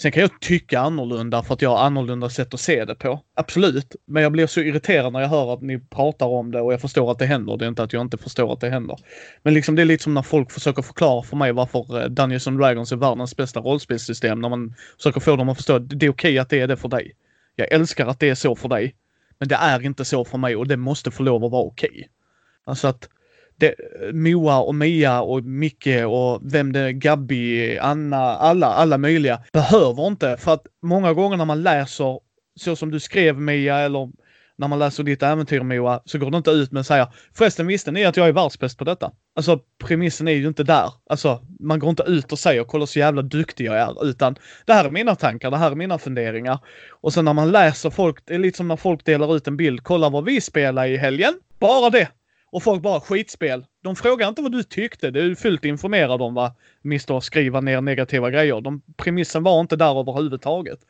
Sen 0.00 0.12
kan 0.12 0.20
jag 0.20 0.40
tycka 0.40 0.80
annorlunda 0.80 1.42
för 1.42 1.54
att 1.54 1.62
jag 1.62 1.70
har 1.70 1.78
annorlunda 1.78 2.28
sätt 2.28 2.54
att 2.54 2.60
se 2.60 2.84
det 2.84 2.94
på. 2.94 3.20
Absolut. 3.34 3.96
Men 4.06 4.22
jag 4.22 4.32
blir 4.32 4.46
så 4.46 4.60
irriterad 4.60 5.12
när 5.12 5.20
jag 5.20 5.28
hör 5.28 5.54
att 5.54 5.62
ni 5.62 5.78
pratar 5.78 6.26
om 6.26 6.50
det 6.50 6.60
och 6.60 6.72
jag 6.72 6.80
förstår 6.80 7.10
att 7.10 7.18
det 7.18 7.26
händer. 7.26 7.56
Det 7.56 7.64
är 7.64 7.68
inte 7.68 7.82
att 7.82 7.92
jag 7.92 8.02
inte 8.02 8.18
förstår 8.18 8.52
att 8.52 8.60
det 8.60 8.70
händer. 8.70 8.96
Men 9.42 9.54
liksom 9.54 9.74
det 9.74 9.82
är 9.82 9.86
lite 9.86 10.02
som 10.02 10.14
när 10.14 10.22
folk 10.22 10.50
försöker 10.50 10.82
förklara 10.82 11.22
för 11.22 11.36
mig 11.36 11.52
varför 11.52 12.02
eh, 12.02 12.08
Dungeons 12.08 12.46
and 12.46 12.58
Dragons 12.58 12.92
är 12.92 12.96
världens 12.96 13.36
bästa 13.36 13.60
rollspelssystem. 13.60 14.40
När 14.40 14.48
man 14.48 14.74
försöker 14.96 15.20
få 15.20 15.36
dem 15.36 15.48
att 15.48 15.56
förstå 15.56 15.76
att 15.76 15.88
det 15.88 16.06
är 16.06 16.10
okej 16.10 16.10
okay 16.10 16.38
att 16.38 16.48
det 16.48 16.60
är 16.60 16.66
det 16.66 16.76
för 16.76 16.88
dig. 16.88 17.12
Jag 17.56 17.72
älskar 17.72 18.06
att 18.06 18.20
det 18.20 18.28
är 18.28 18.34
så 18.34 18.56
för 18.56 18.68
dig. 18.68 18.94
Men 19.38 19.48
det 19.48 19.54
är 19.54 19.84
inte 19.84 20.04
så 20.04 20.24
för 20.24 20.38
mig 20.38 20.56
och 20.56 20.66
det 20.66 20.76
måste 20.76 21.10
få 21.10 21.22
lov 21.22 21.44
att 21.44 21.52
vara 21.52 21.62
okej. 21.62 21.90
Okay. 21.90 22.04
Alltså 22.64 22.88
att 22.88 23.08
det, 23.60 23.74
Moa 24.12 24.58
och 24.60 24.74
Mia 24.74 25.20
och 25.20 25.44
Micke 25.44 26.04
och 26.06 26.40
vem 26.42 26.72
det 26.72 26.80
är, 26.80 26.90
Gabby, 26.90 27.78
Anna, 27.78 28.16
alla, 28.16 28.66
alla 28.66 28.98
möjliga 28.98 29.40
behöver 29.52 30.06
inte 30.06 30.36
för 30.36 30.52
att 30.52 30.66
många 30.82 31.12
gånger 31.12 31.36
när 31.36 31.44
man 31.44 31.62
läser 31.62 32.20
så 32.60 32.76
som 32.76 32.90
du 32.90 33.00
skrev 33.00 33.40
Mia 33.40 33.78
eller 33.78 34.10
när 34.58 34.68
man 34.68 34.78
läser 34.78 35.02
ditt 35.02 35.22
äventyr 35.22 35.60
Moa 35.60 36.02
så 36.04 36.18
går 36.18 36.30
det 36.30 36.36
inte 36.36 36.50
ut 36.50 36.72
med 36.72 36.80
att 36.80 36.86
säga 36.86 37.12
förresten 37.34 37.66
visste 37.66 37.90
ni 37.90 38.04
att 38.04 38.16
jag 38.16 38.28
är 38.28 38.32
världsbäst 38.32 38.78
på 38.78 38.84
detta? 38.84 39.12
Alltså 39.36 39.60
premissen 39.84 40.28
är 40.28 40.32
ju 40.32 40.46
inte 40.46 40.64
där. 40.64 40.92
Alltså 41.10 41.40
man 41.60 41.78
går 41.78 41.90
inte 41.90 42.02
ut 42.02 42.32
och 42.32 42.38
säger 42.38 42.64
kolla 42.64 42.86
så 42.86 42.98
jävla 42.98 43.22
duktig 43.22 43.64
jag 43.64 43.76
är 43.76 44.04
utan 44.06 44.36
det 44.66 44.72
här 44.72 44.84
är 44.84 44.90
mina 44.90 45.14
tankar, 45.14 45.50
det 45.50 45.56
här 45.56 45.70
är 45.70 45.74
mina 45.74 45.98
funderingar. 45.98 46.58
Och 46.90 47.12
sen 47.12 47.24
när 47.24 47.32
man 47.32 47.50
läser 47.50 47.90
folk, 47.90 48.18
det 48.26 48.34
är 48.34 48.38
lite 48.38 48.56
som 48.56 48.68
när 48.68 48.76
folk 48.76 49.04
delar 49.04 49.36
ut 49.36 49.48
en 49.48 49.56
bild, 49.56 49.82
kolla 49.82 50.08
vad 50.08 50.24
vi 50.24 50.40
spelar 50.40 50.86
i 50.86 50.96
helgen. 50.96 51.34
Bara 51.58 51.90
det. 51.90 52.08
Och 52.52 52.62
folk 52.62 52.82
bara 52.82 53.00
skitspel. 53.00 53.66
De 53.82 53.96
frågar 53.96 54.28
inte 54.28 54.42
vad 54.42 54.52
du 54.52 54.62
tyckte. 54.62 55.10
Du 55.10 55.30
är 55.30 55.34
fullt 55.34 55.64
informerad 55.64 56.22
om 56.22 56.34
vad 56.34 56.52
Mr. 56.84 57.20
skriva 57.20 57.60
ner 57.60 57.80
negativa 57.80 58.30
grejer. 58.30 58.60
De, 58.60 58.82
premissen 58.96 59.42
var 59.42 59.60
inte 59.60 59.76
där 59.76 60.00
överhuvudtaget. 60.00 60.80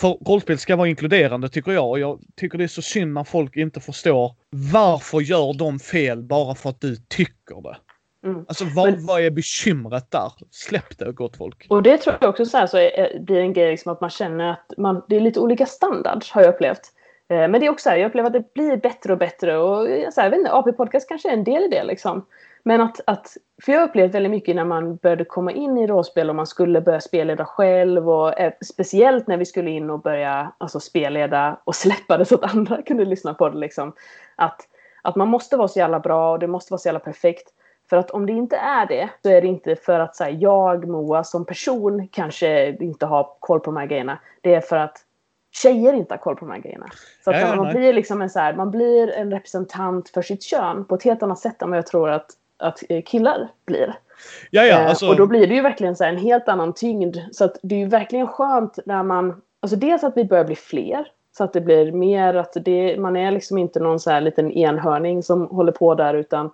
För 0.00 0.08
rollspel 0.08 0.58
ska 0.58 0.76
vara 0.76 0.88
inkluderande 0.88 1.48
tycker 1.48 1.72
jag 1.72 1.90
och 1.90 1.98
jag 1.98 2.20
tycker 2.36 2.58
det 2.58 2.64
är 2.64 2.68
så 2.68 2.82
synd 2.82 3.12
när 3.12 3.24
folk 3.24 3.56
inte 3.56 3.80
förstår 3.80 4.34
varför 4.72 5.20
gör 5.20 5.58
de 5.58 5.78
fel 5.78 6.22
bara 6.22 6.54
för 6.54 6.70
att 6.70 6.80
du 6.80 6.96
tycker 6.96 7.62
det. 7.62 7.76
Mm. 8.24 8.44
Alltså 8.48 8.64
vad, 8.64 8.90
Men, 8.90 9.06
vad 9.06 9.22
är 9.22 9.30
bekymret 9.30 10.10
där? 10.10 10.32
Släpp 10.50 10.98
det 10.98 11.12
gott 11.12 11.36
folk. 11.36 11.66
Och 11.68 11.82
det 11.82 11.98
tror 11.98 12.16
jag 12.20 12.30
också 12.30 12.44
så, 12.44 12.58
här, 12.58 12.66
så 12.66 12.76
är, 12.78 13.20
blir 13.20 13.40
en 13.40 13.52
grej 13.52 13.70
liksom 13.70 13.92
att 13.92 14.00
man 14.00 14.10
känner 14.10 14.50
att 14.50 14.72
man, 14.78 15.02
det 15.08 15.16
är 15.16 15.20
lite 15.20 15.40
olika 15.40 15.66
standards 15.66 16.30
har 16.30 16.42
jag 16.42 16.54
upplevt. 16.54 16.92
Eh, 17.30 17.48
men 17.48 17.52
det 17.52 17.66
är 17.66 17.70
också 17.70 17.82
så 17.82 17.90
här, 17.90 17.96
jag 17.96 18.08
upplever 18.08 18.26
att 18.26 18.32
det 18.32 18.54
blir 18.54 18.76
bättre 18.76 19.12
och 19.12 19.18
bättre 19.18 19.58
och 19.58 19.86
så 19.86 20.20
här, 20.20 20.26
jag 20.26 20.30
vet 20.30 20.38
inte, 20.38 20.52
AP 20.52 20.72
Podcast 20.72 21.08
kanske 21.08 21.28
är 21.28 21.32
en 21.32 21.44
del 21.44 21.62
i 21.62 21.68
det 21.68 21.84
liksom. 21.84 22.26
Men 22.62 22.80
att, 22.80 23.00
att, 23.06 23.36
för 23.62 23.72
jag 23.72 23.82
upplevde 23.82 24.12
väldigt 24.12 24.30
mycket 24.30 24.56
när 24.56 24.64
man 24.64 24.96
började 24.96 25.24
komma 25.24 25.52
in 25.52 25.78
i 25.78 25.86
rollspel 25.86 26.30
och 26.30 26.36
man 26.36 26.46
skulle 26.46 26.80
börja 26.80 27.00
spelleda 27.00 27.44
själv 27.44 28.10
och 28.10 28.40
eh, 28.40 28.52
speciellt 28.64 29.26
när 29.26 29.36
vi 29.36 29.44
skulle 29.44 29.70
in 29.70 29.90
och 29.90 30.00
börja 30.00 30.52
alltså, 30.58 30.80
spelleda 30.80 31.60
och 31.64 31.74
släppa 31.76 32.18
det 32.18 32.24
så 32.24 32.34
att 32.34 32.54
andra 32.54 32.82
kunde 32.82 33.04
lyssna 33.04 33.34
på 33.34 33.48
det 33.48 33.58
liksom. 33.58 33.92
Att, 34.36 34.60
att 35.02 35.16
man 35.16 35.28
måste 35.28 35.56
vara 35.56 35.68
så 35.68 35.78
jävla 35.78 36.00
bra 36.00 36.32
och 36.32 36.38
det 36.38 36.46
måste 36.46 36.72
vara 36.72 36.78
så 36.78 36.88
jävla 36.88 37.00
perfekt. 37.00 37.48
För 37.90 37.96
att 37.96 38.10
om 38.10 38.26
det 38.26 38.32
inte 38.32 38.56
är 38.56 38.86
det 38.86 39.08
så 39.22 39.28
är 39.28 39.40
det 39.40 39.48
inte 39.48 39.76
för 39.76 40.00
att 40.00 40.20
här, 40.20 40.36
jag, 40.40 40.88
Moa, 40.88 41.24
som 41.24 41.44
person 41.44 42.08
kanske 42.12 42.76
inte 42.80 43.06
har 43.06 43.36
koll 43.40 43.60
på 43.60 43.70
de 43.70 43.76
här 43.76 43.86
grejerna. 43.86 44.18
Det 44.40 44.54
är 44.54 44.60
för 44.60 44.76
att 44.76 45.04
tjejer 45.50 45.92
inte 45.92 46.14
har 46.14 46.18
koll 46.18 46.36
på 46.36 46.44
de 46.44 46.50
här 46.50 46.60
grejerna. 46.60 46.86
Så 47.24 47.30
att 47.30 47.40
ja, 47.40 47.56
man, 47.56 47.74
blir 47.74 47.92
liksom 47.92 48.22
en 48.22 48.30
så 48.30 48.38
här, 48.38 48.54
man 48.54 48.70
blir 48.70 49.10
en 49.10 49.30
representant 49.30 50.08
för 50.08 50.22
sitt 50.22 50.42
kön 50.42 50.84
på 50.84 50.94
ett 50.94 51.02
helt 51.02 51.22
annat 51.22 51.38
sätt 51.38 51.62
än 51.62 51.70
vad 51.70 51.78
jag 51.78 51.86
tror 51.86 52.10
att, 52.10 52.30
att 52.58 52.82
eh, 52.88 53.02
killar 53.02 53.48
blir. 53.66 53.94
Ja, 54.50 54.62
ja, 54.64 54.80
eh, 54.80 54.88
alltså... 54.88 55.08
och 55.08 55.16
då 55.16 55.26
blir 55.26 55.46
det 55.46 55.54
ju 55.54 55.62
verkligen 55.62 55.96
så 55.96 56.04
en 56.04 56.16
helt 56.16 56.48
annan 56.48 56.72
tyngd. 56.72 57.16
Så 57.32 57.44
att 57.44 57.56
det 57.62 57.74
är 57.74 57.78
ju 57.78 57.86
verkligen 57.86 58.26
skönt 58.26 58.78
när 58.86 59.02
man, 59.02 59.40
alltså 59.60 59.76
dels 59.76 60.04
att 60.04 60.16
vi 60.16 60.24
börjar 60.24 60.44
bli 60.44 60.56
fler. 60.56 61.06
Så 61.36 61.44
att 61.44 61.52
det 61.52 61.60
blir 61.60 61.92
mer 61.92 62.34
att 62.34 62.56
det, 62.64 62.96
man 63.00 63.16
är 63.16 63.30
liksom 63.30 63.58
inte 63.58 63.80
någon 63.80 64.00
så 64.00 64.10
här 64.10 64.20
liten 64.20 64.52
enhörning 64.52 65.22
som 65.22 65.46
håller 65.46 65.72
på 65.72 65.94
där 65.94 66.14
utan 66.14 66.50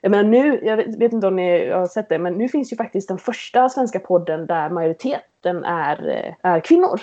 jag 0.00 0.10
menar 0.10 0.24
nu, 0.24 0.60
jag 0.62 0.76
vet 0.76 1.12
inte 1.12 1.26
om 1.26 1.36
ni 1.36 1.70
har 1.70 1.86
sett 1.86 2.08
det, 2.08 2.18
men 2.18 2.32
nu 2.32 2.48
finns 2.48 2.72
ju 2.72 2.76
faktiskt 2.76 3.08
den 3.08 3.18
första 3.18 3.68
svenska 3.68 3.98
podden 3.98 4.46
där 4.46 4.70
majoriteten 4.70 5.64
är, 5.64 6.08
eh, 6.08 6.50
är 6.52 6.60
kvinnor 6.60 7.00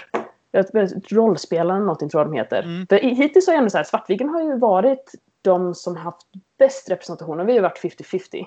rollspelaren 1.11 1.81
någonting 1.81 2.09
tror 2.09 2.21
jag 2.21 2.31
de 2.31 2.37
heter. 2.37 2.63
Mm. 2.63 2.87
För 2.87 2.97
hittills 2.97 3.47
har 3.47 3.53
ju 3.53 3.57
ändå 3.57 3.69
så 3.69 3.77
här, 3.77 3.83
Svartviken 3.83 4.29
har 4.29 4.41
ju 4.41 4.57
varit 4.57 5.11
de 5.41 5.75
som 5.75 5.95
haft 5.95 6.21
bäst 6.59 6.89
representation. 6.89 7.45
Vi 7.45 7.55
har 7.55 7.61
varit 7.61 7.83
50-50. 7.83 8.45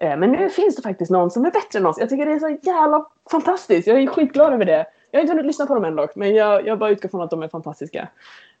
Eh, 0.00 0.16
Men 0.16 0.32
nu 0.32 0.50
finns 0.50 0.76
det 0.76 0.82
faktiskt 0.82 1.10
någon 1.10 1.30
som 1.30 1.44
är 1.44 1.50
bättre 1.50 1.78
än 1.78 1.86
oss. 1.86 1.96
Jag 1.98 2.08
tycker 2.08 2.26
det 2.26 2.32
är 2.32 2.38
så 2.38 2.58
jävla 2.62 3.06
fantastiskt. 3.30 3.88
Jag 3.88 4.02
är 4.02 4.06
skitglad 4.06 4.52
över 4.52 4.64
det. 4.64 4.86
Jag 5.10 5.18
har 5.18 5.22
inte 5.22 5.32
hunnit 5.32 5.46
lyssna 5.46 5.66
på 5.66 5.74
dem 5.74 5.84
än 5.84 5.96
dock, 5.96 6.16
men 6.16 6.34
jag, 6.34 6.66
jag 6.66 6.78
bara 6.78 6.90
utgår 6.90 7.08
från 7.08 7.20
att 7.20 7.30
de 7.30 7.42
är 7.42 7.48
fantastiska. 7.48 8.08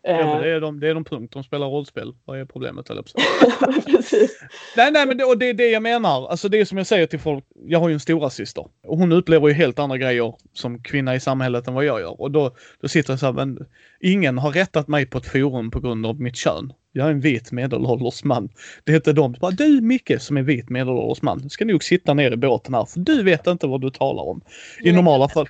Ja, 0.02 0.12
men 0.12 0.28
Eh, 0.28 0.40
det, 0.40 0.50
är 0.50 0.60
de, 0.60 0.80
det 0.80 0.88
är 0.88 0.94
de 0.94 1.04
punkt. 1.04 1.32
De 1.32 1.44
spelar 1.44 1.66
rollspel. 1.66 2.14
Vad 2.24 2.40
är 2.40 2.44
problemet? 2.44 2.86
Precis. 3.86 4.40
Nej, 4.76 4.92
nej, 4.92 5.06
men 5.06 5.18
det, 5.18 5.24
och 5.24 5.38
det 5.38 5.48
är 5.48 5.54
det 5.54 5.70
jag 5.70 5.82
menar. 5.82 6.28
Alltså 6.28 6.48
det 6.48 6.60
är 6.60 6.64
som 6.64 6.78
jag 6.78 6.86
säger 6.86 7.06
till 7.06 7.18
folk. 7.18 7.44
Jag 7.66 7.78
har 7.78 7.88
ju 7.88 7.94
en 7.94 8.00
stora 8.00 8.30
syster 8.30 8.66
och 8.86 8.98
hon 8.98 9.12
upplever 9.12 9.48
ju 9.48 9.54
helt 9.54 9.78
andra 9.78 9.98
grejer 9.98 10.34
som 10.52 10.82
kvinna 10.82 11.14
i 11.14 11.20
samhället 11.20 11.68
än 11.68 11.74
vad 11.74 11.84
jag 11.84 12.00
gör. 12.00 12.20
Och 12.20 12.30
då, 12.30 12.50
då 12.80 12.88
sitter 12.88 13.12
jag 13.12 13.20
så 13.20 13.26
här, 13.26 13.32
men 13.32 13.58
ingen 14.00 14.38
har 14.38 14.50
rättat 14.50 14.88
mig 14.88 15.06
på 15.06 15.18
ett 15.18 15.26
forum 15.26 15.70
på 15.70 15.80
grund 15.80 16.06
av 16.06 16.20
mitt 16.20 16.36
kön. 16.36 16.72
Jag 16.92 17.06
är 17.06 17.10
en 17.10 17.20
vit 17.20 17.52
medelålders 17.52 18.24
man. 18.24 18.48
Det 18.84 18.92
heter 18.92 19.12
de 19.12 19.32
bara, 19.32 19.50
du 19.50 19.80
Micke 19.80 20.12
som 20.20 20.36
är 20.36 20.42
vit 20.42 20.70
medelålders 20.70 21.22
man, 21.22 21.50
ska 21.50 21.64
nog 21.64 21.84
sitta 21.84 22.14
ner 22.14 22.32
i 22.32 22.36
båten 22.36 22.74
här 22.74 22.84
för 22.84 23.00
du 23.00 23.22
vet 23.22 23.46
inte 23.46 23.66
vad 23.66 23.80
du 23.80 23.90
talar 23.90 24.22
om. 24.22 24.40
I 24.80 24.92
normala 24.92 25.28
fall. 25.28 25.48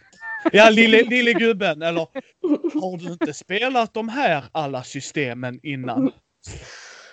Ja, 0.53 0.71
lille, 0.71 1.03
lille 1.03 1.33
gubben. 1.33 1.83
Eller 1.83 2.07
har 2.81 2.99
du 2.99 3.13
inte 3.13 3.33
spelat 3.35 3.95
de 3.95 4.09
här 4.09 4.45
alla 4.53 4.83
systemen 4.83 5.61
innan? 5.63 6.13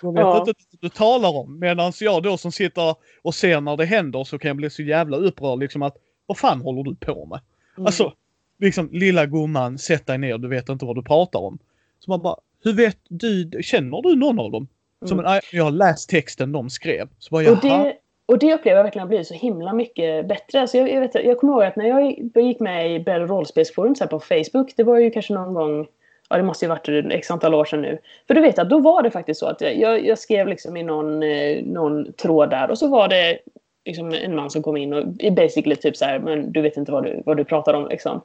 Jag 0.02 0.12
vet 0.12 0.20
Ja. 0.20 0.38
inte 0.38 0.52
vad 0.70 0.80
du 0.80 0.88
talar 0.88 1.28
om. 1.36 1.58
Medan 1.58 1.92
jag 2.00 2.22
då 2.22 2.36
som 2.36 2.52
sitter 2.52 2.94
och 3.22 3.34
ser 3.34 3.60
när 3.60 3.76
det 3.76 3.84
händer 3.84 4.24
så 4.24 4.38
kan 4.38 4.48
jag 4.48 4.56
bli 4.56 4.70
så 4.70 4.82
jävla 4.82 5.16
upprörd 5.16 5.58
liksom 5.58 5.82
att 5.82 5.96
vad 6.26 6.38
fan 6.38 6.60
håller 6.60 6.82
du 6.82 6.94
på 6.96 7.26
med? 7.26 7.40
Mm. 7.76 7.86
Alltså, 7.86 8.12
liksom 8.58 8.88
lilla 8.92 9.26
gumman, 9.26 9.78
sätt 9.78 10.06
dig 10.06 10.18
ner, 10.18 10.38
du 10.38 10.48
vet 10.48 10.68
inte 10.68 10.84
vad 10.84 10.96
du 10.96 11.02
pratar 11.02 11.38
om. 11.38 11.58
Så 12.00 12.10
man 12.10 12.22
bara, 12.22 12.36
hur 12.64 12.72
vet 12.72 12.98
du, 13.08 13.50
känner 13.62 14.02
du 14.02 14.16
någon 14.16 14.38
av 14.38 14.50
dem? 14.50 14.68
Som 15.04 15.18
Mm. 15.18 15.32
en, 15.32 15.40
jag 15.52 15.64
har 15.64 15.70
läst 15.70 16.08
texten 16.10 16.52
de 16.52 16.70
skrev. 16.70 17.08
Så 17.18 17.30
bara, 17.30 17.50
Och 17.50 17.58
det, 17.60 17.96
och 18.28 18.38
det 18.38 18.54
upplever 18.54 18.76
jag 18.76 18.84
verkligen 18.84 19.02
har 19.02 19.08
blivit 19.08 19.26
så 19.26 19.34
himla 19.34 19.72
mycket 19.72 20.26
bättre. 20.26 20.60
Alltså 20.60 20.78
jag, 20.78 20.92
jag, 20.92 21.00
vet, 21.00 21.14
jag 21.14 21.38
kommer 21.38 21.52
ihåg 21.52 21.62
att 21.62 21.76
när 21.76 21.88
jag 21.88 22.44
gick 22.44 22.60
med 22.60 22.94
i 22.94 23.00
Bell 23.00 23.26
rollspelsforum 23.26 23.94
på 24.10 24.20
Facebook, 24.20 24.72
det 24.76 24.82
var 24.82 24.98
ju 24.98 25.10
kanske 25.10 25.34
någon 25.34 25.54
gång, 25.54 25.86
ja 26.30 26.36
det 26.36 26.42
måste 26.42 26.64
ju 26.64 26.68
varit 26.68 27.12
x 27.12 27.30
antal 27.30 27.54
år 27.54 27.64
sedan 27.64 27.82
nu. 27.82 27.98
För 28.26 28.34
du 28.34 28.40
vet 28.40 28.58
att 28.58 28.70
då 28.70 28.78
var 28.78 29.02
det 29.02 29.10
faktiskt 29.10 29.40
så 29.40 29.46
att 29.46 29.60
jag, 29.60 30.06
jag, 30.06 30.18
skrev 30.18 30.48
liksom 30.48 30.76
i 30.76 30.82
någon, 30.82 31.22
eh, 31.22 31.62
någon 31.64 32.12
tråd 32.12 32.50
där 32.50 32.70
och 32.70 32.78
så 32.78 32.88
var 32.88 33.08
det 33.08 33.38
liksom 33.84 34.14
en 34.14 34.36
man 34.36 34.50
som 34.50 34.62
kom 34.62 34.76
in 34.76 34.92
och 34.92 35.06
basically 35.32 35.76
typ 35.76 35.96
så 35.96 36.04
här, 36.04 36.18
men 36.18 36.52
du 36.52 36.60
vet 36.62 36.76
inte 36.76 36.92
vad 36.92 37.04
du, 37.04 37.22
vad 37.26 37.36
du 37.36 37.44
pratar 37.44 37.74
om 37.74 37.88
liksom. 37.88 38.20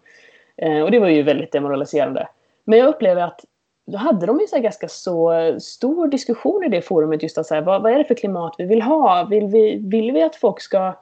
Eh, 0.57 0.81
och 0.81 0.91
det 0.91 0.99
var 0.99 1.07
ju 1.07 1.23
väldigt 1.23 1.51
demoraliserande. 1.51 2.27
Men 2.63 2.79
jag 2.79 2.87
upplever 2.87 3.21
att 3.21 3.45
då 3.85 3.97
hade 3.97 4.25
de 4.25 4.39
ju 4.39 4.47
så 4.47 4.55
här 4.55 4.63
ganska 4.63 4.87
så 4.87 5.33
stor 5.59 6.07
diskussion 6.07 6.63
i 6.63 6.69
det 6.69 6.81
forumet 6.81 7.23
just 7.23 7.37
att 7.37 7.45
så 7.45 7.55
här, 7.55 7.61
vad, 7.61 7.81
vad 7.81 7.91
är 7.91 7.97
det 7.97 8.03
för 8.03 8.15
klimat 8.15 8.55
vi 8.57 8.65
vill 8.65 8.81
ha? 8.81 9.23
Vill 9.23 9.45
vi, 9.45 9.75
vill 9.75 10.11
vi 10.11 10.23
att 10.23 10.35
folk 10.35 10.61
ska... 10.61 10.93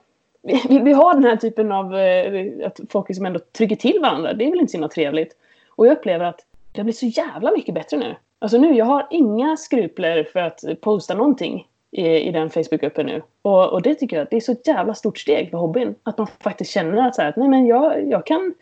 Vill 0.70 0.84
vi 0.84 0.94
ha 0.94 1.14
den 1.14 1.24
här 1.24 1.36
typen 1.36 1.72
av... 1.72 1.98
Eh, 1.98 2.68
att 2.68 2.80
folk 2.90 3.10
liksom 3.10 3.26
ändå 3.26 3.40
trycker 3.40 3.76
till 3.76 4.00
varandra? 4.02 4.34
Det 4.34 4.46
är 4.46 4.50
väl 4.50 4.60
inte 4.60 4.72
så 4.72 4.78
himla 4.78 4.90
trevligt. 4.90 5.36
Och 5.70 5.88
jag 5.88 5.98
upplever 5.98 6.26
att 6.26 6.46
det 6.72 6.80
har 6.80 6.84
blivit 6.84 6.98
så 6.98 7.06
jävla 7.06 7.52
mycket 7.52 7.76
bättre 7.76 7.98
nu. 7.98 8.16
Alltså 8.40 8.58
nu, 8.58 8.78
jag 8.78 8.86
har 8.86 9.08
inga 9.10 9.58
skrupler 9.58 10.24
för 10.24 10.40
att 10.40 10.64
posta 10.82 11.14
någonting 11.14 11.68
i, 11.92 12.08
i 12.08 12.32
den 12.32 12.50
Facebookgruppen 12.50 13.06
nu. 13.06 13.22
Och, 13.42 13.70
och 13.74 13.82
det 13.82 13.96
tycker 13.96 14.18
jag 14.18 14.28
det 14.30 14.36
är 14.36 14.42
så 14.42 14.56
jävla 14.66 14.94
stort 14.94 15.18
steg 15.18 15.50
för 15.50 15.58
hobbyn. 15.58 15.96
Att 16.04 16.18
man 16.18 16.28
faktiskt 16.28 16.72
känner 16.72 17.08
att, 17.08 17.16
så 17.16 17.22
här, 17.22 17.34
nej 17.38 17.50
men 17.50 17.66
jag, 17.66 18.10
jag 18.10 18.26
kan... 18.26 18.54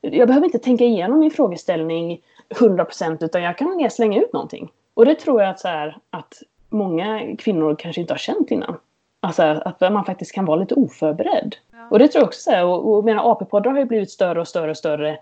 Jag 0.00 0.28
behöver 0.28 0.46
inte 0.46 0.58
tänka 0.58 0.84
igenom 0.84 1.18
min 1.18 1.30
frågeställning 1.30 2.20
100% 2.48 3.24
utan 3.24 3.42
jag 3.42 3.58
kan 3.58 3.76
mer 3.76 3.88
slänga 3.88 4.20
ut 4.20 4.32
någonting. 4.32 4.72
Och 4.94 5.06
det 5.06 5.14
tror 5.14 5.42
jag 5.42 5.50
att, 5.50 5.60
så 5.60 5.68
här, 5.68 5.98
att 6.10 6.42
många 6.68 7.36
kvinnor 7.36 7.76
kanske 7.78 8.00
inte 8.00 8.12
har 8.12 8.18
känt 8.18 8.50
innan. 8.50 8.76
Alltså 9.20 9.42
att 9.42 9.80
man 9.80 10.04
faktiskt 10.04 10.32
kan 10.32 10.44
vara 10.44 10.60
lite 10.60 10.74
oförberedd. 10.74 11.56
Ja. 11.72 11.78
Och 11.90 11.98
det 11.98 12.08
tror 12.08 12.20
jag 12.20 12.26
också 12.26 12.40
så 12.40 12.50
här, 12.50 12.64
och, 12.64 12.94
och 12.94 13.04
mina 13.04 13.22
AP-poddar 13.22 13.70
har 13.70 13.78
ju 13.78 13.84
blivit 13.84 14.10
större 14.10 14.40
och 14.40 14.48
större 14.48 14.70
och 14.70 14.76
större. 14.76 15.18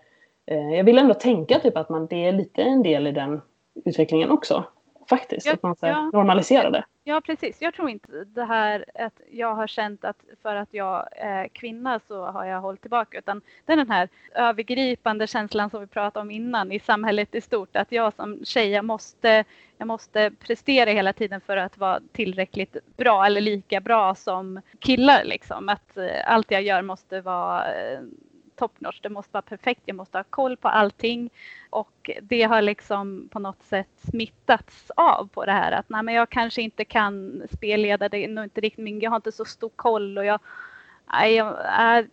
Eh, 0.47 0.75
jag 0.75 0.85
vill 0.85 0.99
ändå 0.99 1.14
tänka 1.14 1.59
typ 1.59 1.77
att 1.77 1.89
man, 1.89 2.07
det 2.07 2.27
är 2.27 2.33
lite 2.33 2.62
en 2.62 2.83
del 2.83 3.07
i 3.07 3.12
den 3.12 3.41
utvecklingen 3.85 4.31
också. 4.31 4.64
Faktiskt, 5.09 5.46
Ja, 5.46 5.53
att 5.53 5.62
man 5.62 5.76
så 5.76 5.86
ja. 5.86 6.11
normaliserar 6.12 6.70
det. 6.70 6.84
Ja, 7.05 7.20
precis. 7.20 7.62
Jag 7.62 7.74
tror 7.74 7.90
inte 7.90 8.24
det 8.24 8.44
här 8.44 8.84
att 8.94 9.20
jag 9.30 9.55
har 9.55 9.66
känt 9.66 10.05
att 10.05 10.16
för 10.42 10.57
att 10.57 10.68
jag 10.70 11.09
är 11.12 11.48
kvinna 11.48 12.00
så 12.09 12.26
har 12.26 12.44
jag 12.44 12.61
hållit 12.61 12.80
tillbaka 12.80 13.18
utan 13.18 13.40
det 13.66 13.72
är 13.72 13.76
den 13.76 13.90
här 13.90 14.09
övergripande 14.34 15.26
känslan 15.26 15.70
som 15.70 15.80
vi 15.80 15.86
pratade 15.86 16.22
om 16.22 16.30
innan 16.30 16.72
i 16.72 16.78
samhället 16.80 17.34
i 17.34 17.40
stort 17.40 17.76
att 17.76 17.92
jag 17.92 18.14
som 18.14 18.44
tjej 18.44 18.70
jag 18.70 18.84
måste, 18.84 19.44
jag 19.78 19.88
måste 19.88 20.30
prestera 20.30 20.90
hela 20.90 21.12
tiden 21.12 21.40
för 21.40 21.57
att 21.57 21.78
vara 21.78 22.00
tillräckligt 22.12 22.76
bra 22.96 23.26
eller 23.26 23.40
lika 23.40 23.80
bra 23.80 24.14
som 24.14 24.61
killar 24.78 25.24
liksom. 25.24 25.68
Att 25.68 25.96
eh, 25.96 26.07
allt 26.24 26.50
jag 26.50 26.62
gör 26.62 26.82
måste 26.82 27.20
vara 27.20 27.64
eh, 28.62 28.68
top 28.68 28.80
notch, 28.80 29.00
det 29.00 29.08
måste 29.08 29.32
vara 29.32 29.42
perfekt, 29.42 29.82
jag 29.84 29.96
måste 29.96 30.18
ha 30.18 30.24
koll 30.30 30.56
på 30.56 30.68
allting. 30.68 31.30
Och 31.70 32.10
det 32.22 32.42
har 32.42 32.62
liksom 32.62 33.28
på 33.32 33.38
något 33.38 33.62
sätt 33.62 33.88
smittats 34.10 34.90
av 34.96 35.28
på 35.28 35.44
det 35.44 35.52
här 35.52 35.72
att 35.72 35.88
nej 35.88 36.02
men 36.02 36.14
jag 36.14 36.30
kanske 36.30 36.62
inte 36.62 36.84
kan 36.84 37.42
spelleda, 37.50 38.08
det 38.08 38.24
är 38.24 38.28
nog 38.28 38.44
inte 38.44 38.60
riktigt 38.60 38.84
min, 38.84 39.00
jag 39.00 39.10
har 39.10 39.16
inte 39.16 39.32
så 39.32 39.44
stor 39.44 39.70
koll 39.76 40.18
och 40.18 40.24
jag, 40.24 40.40
nej, 41.12 41.34
jag 41.34 41.58
är, 41.64 42.08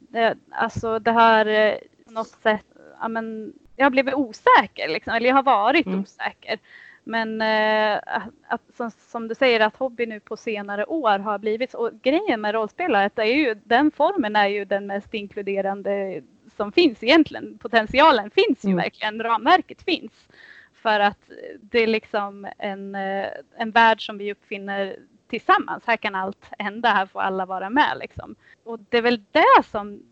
alltså 0.51 0.99
det 0.99 1.11
här 1.11 1.45
eh, 1.45 1.77
på 2.05 2.11
något 2.11 2.27
sätt, 2.27 2.65
ja 3.01 3.07
men 3.07 3.53
jag 3.75 3.85
har 3.85 3.91
blivit 3.91 4.13
osäker 4.13 4.87
liksom, 4.87 5.13
eller 5.13 5.27
jag 5.27 5.35
har 5.35 5.43
varit 5.43 5.85
Mm. 5.85 5.99
osäker. 5.99 6.59
Men 7.03 7.41
eh, 7.41 7.99
att, 8.47 8.61
som, 8.77 8.91
som 8.91 9.27
du 9.27 9.35
säger 9.35 9.59
att 9.59 9.75
hobby 9.75 10.05
nu 10.05 10.19
på 10.19 10.37
senare 10.37 10.85
år 10.85 11.19
har 11.19 11.37
blivit, 11.37 11.73
och 11.73 11.91
grejen 12.01 12.41
med 12.41 12.53
rollspelet 12.53 13.19
är 13.19 13.23
ju, 13.23 13.55
den 13.63 13.91
formen 13.91 14.35
är 14.35 14.47
ju 14.47 14.65
den 14.65 14.87
mest 14.87 15.13
inkluderande 15.13 16.21
som 16.59 16.71
finns 16.71 17.03
egentligen. 17.03 17.57
Potentialen 17.57 18.29
finns 18.29 18.65
ju 18.65 18.69
Mm. 18.69 18.77
verkligen, 18.77 19.23
ramverket 19.23 19.81
finns. 19.81 20.27
För 20.73 20.99
att 20.99 21.29
det 21.61 21.79
är 21.79 21.87
liksom 21.87 22.47
en, 22.57 22.95
eh, 22.95 23.27
en 23.57 23.71
värld 23.71 24.05
som 24.05 24.17
vi 24.17 24.31
uppfinner 24.31 24.95
tillsammans. 25.29 25.83
Här 25.87 25.97
kan 25.97 26.15
allt 26.15 26.45
hända, 26.59 26.89
här 26.89 27.05
får 27.05 27.21
alla 27.21 27.45
vara 27.45 27.69
med 27.69 27.97
liksom. 27.99 28.35
Och 28.63 28.79
det 28.89 28.97
är 28.97 29.01
väl 29.01 29.23
det 29.31 29.63
som, 29.71 30.03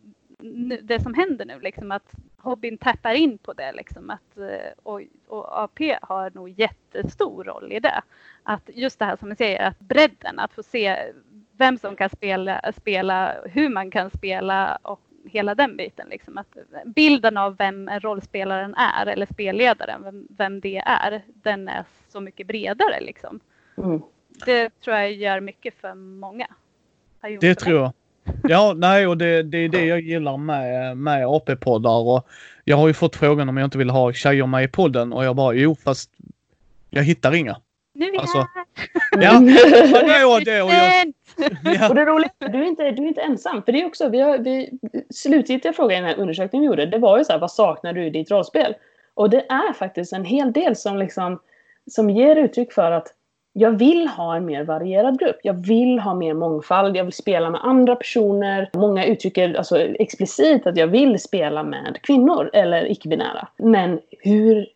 det 0.81 1.01
som 1.03 1.13
händer 1.13 1.45
nu, 1.45 1.59
liksom 1.59 1.91
att 1.91 2.11
hobbyn 2.37 2.77
tappar 2.77 3.13
in 3.13 3.37
på 3.37 3.53
det 3.53 3.71
liksom. 3.71 4.09
Att, 4.09 4.37
eh, 4.37 4.71
och, 4.83 5.01
och 5.27 5.63
AP 5.63 5.97
har 6.01 6.31
nog 6.33 6.49
jättestor 6.49 7.43
roll 7.43 7.71
i 7.71 7.79
det. 7.79 8.01
Att 8.43 8.69
just 8.73 8.99
det 8.99 9.05
här 9.05 9.15
som 9.15 9.27
jag 9.29 9.37
säger, 9.37 9.67
att 9.67 9.79
bredden, 9.79 10.39
att 10.39 10.53
få 10.53 10.63
se 10.63 10.97
vem 11.57 11.77
som 11.77 11.95
kan 11.95 12.09
spela, 12.09 12.71
spela 12.77 13.35
hur 13.45 13.69
man 13.69 13.91
kan 13.91 14.09
spela 14.09 14.75
och 14.81 15.01
hela 15.27 15.55
den 15.55 15.77
biten. 15.77 16.07
Liksom. 16.09 16.37
Att 16.37 16.57
bilden 16.85 17.37
av 17.37 17.57
vem 17.57 17.89
rollspelaren 17.89 18.75
är 18.75 19.05
eller 19.05 19.25
spelledaren, 19.25 20.03
vem, 20.03 20.27
vem 20.29 20.59
det 20.59 20.77
är, 20.77 21.21
den 21.27 21.67
är 21.67 21.83
så 22.09 22.19
mycket 22.19 22.47
bredare. 22.47 22.99
Liksom. 23.01 23.39
Mm. 23.77 24.01
Det 24.45 24.79
tror 24.79 24.95
jag 24.95 25.13
gör 25.13 25.39
mycket 25.39 25.73
för 25.81 25.93
många. 25.95 26.47
Det 27.21 27.59
för 27.59 27.65
tror 27.65 27.81
jag. 27.81 27.93
Ja, 28.43 28.73
nej, 28.77 29.07
och 29.07 29.17
det, 29.17 29.43
det 29.43 29.57
är 29.57 29.69
det 29.69 29.85
jag 29.85 29.99
gillar 29.99 30.37
med, 30.37 30.97
med 30.97 31.27
AP-poddar. 31.27 31.99
Och 31.99 32.27
jag 32.63 32.77
har 32.77 32.87
ju 32.87 32.93
fått 32.93 33.15
frågan 33.15 33.49
om 33.49 33.57
jag 33.57 33.65
inte 33.65 33.77
vill 33.77 33.89
ha 33.89 34.13
tjejer 34.13 34.45
med 34.45 34.63
i 34.63 34.67
podden 34.67 35.13
och 35.13 35.25
jag 35.25 35.35
bara, 35.35 35.53
jo, 35.53 35.75
fast 35.75 36.11
jag 36.89 37.03
hittar 37.03 37.35
inga. 37.35 37.57
Nu 37.97 38.05
är 38.05 38.11
vi 38.11 38.17
Alltså, 38.17 38.37
här! 38.37 38.65
Ja, 39.21 39.39
det 39.39 40.25
och 40.25 40.43
det 40.45 40.61
och 40.61 40.71
jag, 40.71 40.91
Student! 40.91 41.15
ja, 41.81 41.89
Och 41.89 41.95
det 41.95 42.05
roliga 42.05 42.29
är 42.39 42.45
att 42.45 42.51
du 42.51 42.59
är 42.59 42.65
inte, 42.65 42.91
du 42.91 43.03
är 43.03 43.07
inte 43.07 43.21
ensam. 43.21 43.63
För 43.63 43.71
det 43.71 43.81
är 43.81 43.85
också, 43.85 44.09
vi 44.09 44.19
har, 44.21 44.37
vi, 44.37 44.69
slutgiltiga 45.09 45.73
frågan 45.73 45.97
i 45.97 46.01
den 46.01 46.09
här 46.09 46.19
undersökningen 46.19 46.61
vi 46.61 46.67
gjorde, 46.67 46.85
det 46.85 46.97
var 46.97 47.17
ju 47.17 47.23
så 47.23 47.31
här, 47.31 47.39
vad 47.39 47.51
saknar 47.51 47.93
du 47.93 48.05
i 48.05 48.09
ditt 48.09 48.31
rollspel? 48.31 48.75
Och 49.13 49.29
det 49.29 49.45
är 49.49 49.73
faktiskt 49.73 50.13
en 50.13 50.25
hel 50.25 50.51
del 50.53 50.75
som 50.75 50.97
liksom, 50.97 51.39
som 51.91 52.09
ger 52.09 52.35
uttryck 52.35 52.73
för 52.73 52.91
att 52.91 53.07
jag 53.53 53.71
vill 53.71 54.07
ha 54.07 54.35
en 54.35 54.45
mer 54.45 54.63
varierad 54.63 55.19
grupp. 55.19 55.39
Jag 55.43 55.53
vill 55.67 55.99
ha 55.99 56.13
mer 56.13 56.33
mångfald. 56.33 56.97
Jag 56.97 57.03
vill 57.03 57.13
spela 57.13 57.49
med 57.49 57.61
andra 57.63 57.95
personer. 57.95 58.69
Många 58.73 59.05
uttrycker 59.05 59.53
alltså 59.53 59.79
explicit 59.79 60.67
att 60.67 60.77
jag 60.77 60.87
vill 60.87 61.19
spela 61.19 61.63
med 61.63 61.99
kvinnor 62.03 62.49
eller 62.53 62.91
icke-binära. 62.91 63.47
Men 63.57 63.99
hur, 64.19 64.67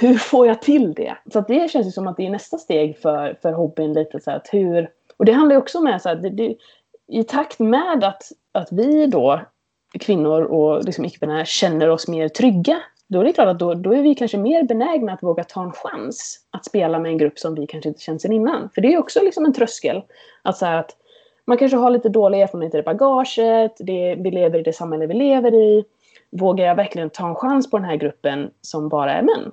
hur 0.00 0.14
får 0.14 0.46
jag 0.46 0.62
till 0.62 0.94
det? 0.94 1.16
Så 1.32 1.38
att 1.38 1.48
det 1.48 1.70
känns 1.70 1.86
ju 1.86 1.90
som 1.90 2.06
att 2.06 2.16
det 2.16 2.26
är 2.26 2.30
nästa 2.30 2.58
steg 2.58 2.98
för, 2.98 3.38
för 3.42 3.52
hobbyn 3.52 3.92
lite 3.92 4.20
så 4.20 4.30
att 4.30 4.48
hur... 4.52 4.90
Och 5.16 5.24
det 5.24 5.32
handlar 5.32 5.54
ju 5.54 5.60
också 5.60 5.78
om 5.78 5.98
så 6.02 6.08
här, 6.08 6.16
det, 6.16 6.30
det, 6.30 6.56
i 7.08 7.24
takt 7.24 7.58
med 7.58 8.04
att, 8.04 8.22
att 8.52 8.68
vi 8.72 9.06
då, 9.06 9.40
kvinnor 10.00 10.42
och 10.42 10.84
liksom 10.84 11.04
icke-binära, 11.04 11.44
känner 11.44 11.88
oss 11.88 12.08
mer 12.08 12.28
trygga 12.28 12.76
då 13.10 13.20
är 13.20 13.24
det 13.24 13.32
klart 13.32 13.48
att 13.48 13.58
då, 13.58 13.74
då 13.74 13.94
är 13.94 14.02
vi 14.02 14.14
kanske 14.14 14.38
mer 14.38 14.62
benägna 14.62 15.12
att 15.12 15.22
våga 15.22 15.44
ta 15.44 15.62
en 15.62 15.72
chans 15.72 16.46
att 16.50 16.64
spela 16.64 16.98
med 16.98 17.10
en 17.10 17.18
grupp 17.18 17.38
som 17.38 17.54
vi 17.54 17.66
kanske 17.66 17.88
inte 17.88 18.00
känt 18.00 18.22
sen 18.22 18.32
innan. 18.32 18.70
För 18.74 18.80
det 18.80 18.88
är 18.88 18.92
ju 18.92 18.98
också 18.98 19.20
liksom 19.22 19.44
en 19.44 19.52
tröskel. 19.52 20.02
Att, 20.42 20.56
så 20.56 20.66
här 20.66 20.76
att 20.76 20.96
man 21.44 21.56
kanske 21.56 21.76
har 21.76 21.90
lite 21.90 22.08
dåliga 22.08 22.42
erfarenheter 22.42 22.78
i 22.78 22.82
bagaget, 22.82 23.76
det, 23.78 24.14
vi 24.14 24.30
lever 24.30 24.58
i 24.58 24.62
det 24.62 24.72
samhälle 24.72 25.06
vi 25.06 25.14
lever 25.14 25.54
i. 25.54 25.84
Vågar 26.30 26.66
jag 26.66 26.74
verkligen 26.74 27.10
ta 27.10 27.28
en 27.28 27.34
chans 27.34 27.70
på 27.70 27.78
den 27.78 27.86
här 27.86 27.96
gruppen 27.96 28.50
som 28.60 28.88
bara 28.88 29.12
är 29.12 29.22
män? 29.22 29.52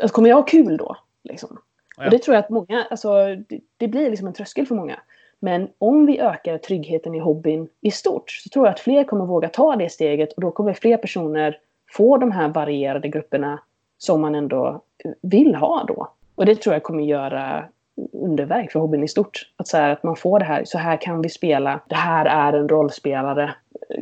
Alltså, 0.00 0.14
kommer 0.14 0.28
jag 0.28 0.36
ha 0.36 0.42
kul 0.42 0.76
då? 0.76 0.96
Liksom? 1.24 1.58
Ja. 1.96 2.04
Och 2.04 2.10
det 2.10 2.18
tror 2.18 2.34
jag 2.34 2.44
att 2.44 2.50
många, 2.50 2.86
alltså, 2.90 3.24
det, 3.48 3.60
det 3.76 3.88
blir 3.88 4.10
liksom 4.10 4.26
en 4.26 4.34
tröskel 4.34 4.66
för 4.66 4.74
många. 4.74 5.00
Men 5.40 5.68
om 5.78 6.06
vi 6.06 6.20
ökar 6.20 6.58
tryggheten 6.58 7.14
i 7.14 7.18
hobbyn 7.18 7.68
i 7.80 7.90
stort 7.90 8.30
så 8.30 8.48
tror 8.48 8.66
jag 8.66 8.72
att 8.72 8.80
fler 8.80 9.04
kommer 9.04 9.26
våga 9.26 9.48
ta 9.48 9.76
det 9.76 9.88
steget 9.88 10.32
och 10.32 10.42
då 10.42 10.50
kommer 10.50 10.74
fler 10.74 10.96
personer 10.96 11.58
få 11.92 12.16
de 12.16 12.32
här 12.32 12.48
varierade 12.48 13.08
grupperna 13.08 13.60
som 13.98 14.20
man 14.20 14.34
ändå 14.34 14.82
vill 15.22 15.54
ha 15.54 15.84
då. 15.84 16.12
Och 16.34 16.46
det 16.46 16.62
tror 16.62 16.74
jag 16.74 16.82
kommer 16.82 17.04
göra 17.04 17.64
underverk 18.12 18.72
för 18.72 18.80
hobbyn 18.80 19.04
i 19.04 19.08
stort. 19.08 19.50
Att, 19.56 19.68
så 19.68 19.76
här, 19.76 19.90
att 19.90 20.02
man 20.02 20.16
får 20.16 20.38
det 20.38 20.44
här, 20.44 20.64
så 20.64 20.78
här 20.78 20.96
kan 20.96 21.22
vi 21.22 21.28
spela, 21.28 21.80
det 21.88 21.94
här 21.94 22.26
är 22.26 22.58
en 22.58 22.68
rollspelare 22.68 23.54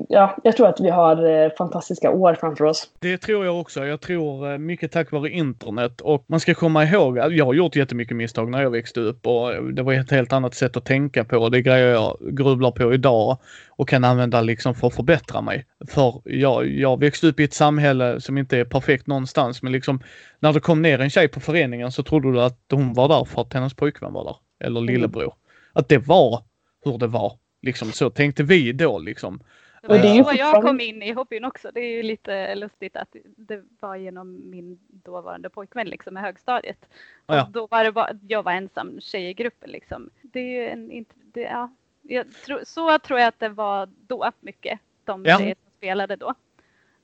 ja, 0.09 0.37
jag 0.45 0.57
tror 0.57 0.68
att 0.68 0.80
vi 0.80 0.91
har 0.91 1.45
eh, 1.45 1.51
fantastiska 1.59 2.11
år 2.11 2.34
framför 2.34 2.64
oss. 2.64 2.91
Det 2.99 3.18
tror 3.18 3.45
jag 3.45 3.61
också. 3.61 3.87
Jag 3.87 4.01
tror 4.01 4.53
eh, 4.53 4.59
mycket 4.59 4.93
tack 4.93 5.12
vare 5.12 5.30
internet 5.30 6.01
och 6.01 6.24
man 6.26 6.41
ska 6.41 6.55
komma 6.55 6.84
ihåg 6.84 7.18
att 7.18 7.37
jag 7.37 7.45
har 7.45 7.55
gjort 7.55 7.76
jättemycket 7.76 8.16
misstag 8.16 8.51
när 8.51 8.62
jag 8.62 8.70
växte 8.70 9.01
upp 9.01 9.26
och 9.26 9.72
det 9.72 9.82
var 9.82 9.93
ett 9.93 10.11
helt 10.11 10.32
annat 10.32 10.55
sätt 10.55 10.76
att 10.76 10.84
tänka 10.84 11.24
på. 11.24 11.49
Det 11.49 11.62
grejer 11.62 11.89
jag 11.89 12.16
grubblar 12.20 12.70
på 12.70 12.95
idag 12.95 13.39
och 13.68 13.89
kan 13.89 14.05
använda 14.05 14.41
liksom 14.41 14.74
för 14.74 14.87
att 14.87 14.95
förbättra 14.95 15.41
mig. 15.41 15.64
För 15.89 16.20
jag, 16.24 16.66
jag 16.66 17.01
växte 17.01 17.26
upp 17.26 17.41
i 17.41 17.45
ett 17.45 17.55
samhälle 17.55 18.20
som 18.20 18.39
inte 18.39 18.59
är 18.59 18.64
perfekt 18.64 19.07
någonstans 19.07 19.62
men 19.62 19.72
liksom 19.72 20.01
när 20.41 20.53
det 20.53 20.61
kom 20.61 20.82
ner 20.82 20.99
en 20.99 21.11
tjej 21.11 21.28
på 21.28 21.41
föreningen 21.41 21.93
så 21.93 22.03
trodde 22.03 22.32
du 22.32 22.43
att 22.43 22.59
hon 22.70 22.93
var 22.93 23.09
där 23.09 23.24
för 23.24 23.43
att 23.43 23.53
hennes 23.53 23.74
pojkvän 23.74 24.12
var 24.12 24.24
där. 24.24 24.37
Eller 24.66 24.80
mm. 24.80 24.95
lillebror. 24.95 25.34
Att 25.72 25.89
det 25.89 25.99
var 25.99 26.43
hur 26.84 26.99
det 26.99 27.07
var. 27.07 27.32
Liksom 27.62 27.93
så 27.93 28.11
tänkte 28.11 28.43
vi 28.43 28.72
då 28.72 28.99
liksom. 28.99 29.41
Det 29.89 29.99
var 29.99 30.14
ju 30.14 30.24
så 30.24 30.32
jag 30.34 30.62
kom 30.62 30.80
in 30.80 31.03
i 31.03 31.12
hobbyn 31.12 31.45
också. 31.45 31.70
Det 31.74 31.80
är 31.80 31.97
ju 31.97 32.03
lite 32.03 32.55
lustigt 32.55 32.97
att 32.97 33.16
det 33.22 33.62
var 33.80 33.97
genom 33.97 34.51
min 34.51 34.78
dåvarande 34.89 35.51
pojkvän 35.51 35.89
liksom 35.89 36.14
med 36.14 36.22
högstadiet. 36.22 36.89
Och 37.26 37.34
ja. 37.34 37.49
då 37.53 37.66
var 37.66 37.84
det 37.84 37.93
bara, 37.93 38.11
jag 38.28 38.43
var 38.43 38.53
ensam 38.53 39.01
tjej 39.01 39.28
i 39.28 39.34
gruppen 39.34 39.70
liksom. 39.70 40.11
Det 40.22 40.41
är 40.41 40.62
ju 40.62 40.68
en, 40.68 40.91
inte, 40.91 41.14
det, 41.32 41.41
ja, 41.41 41.70
jag 42.03 42.26
tro, 42.47 42.59
så 42.64 42.99
tror 42.99 43.18
jag 43.18 43.28
att 43.28 43.39
det 43.39 43.49
var 43.49 43.89
då 44.07 44.30
mycket. 44.41 44.80
De 45.05 45.24
ja. 45.24 45.39
tjejer 45.39 45.55
som 45.55 45.72
spelade 45.76 46.16
då. 46.16 46.28
Uh, 46.28 46.34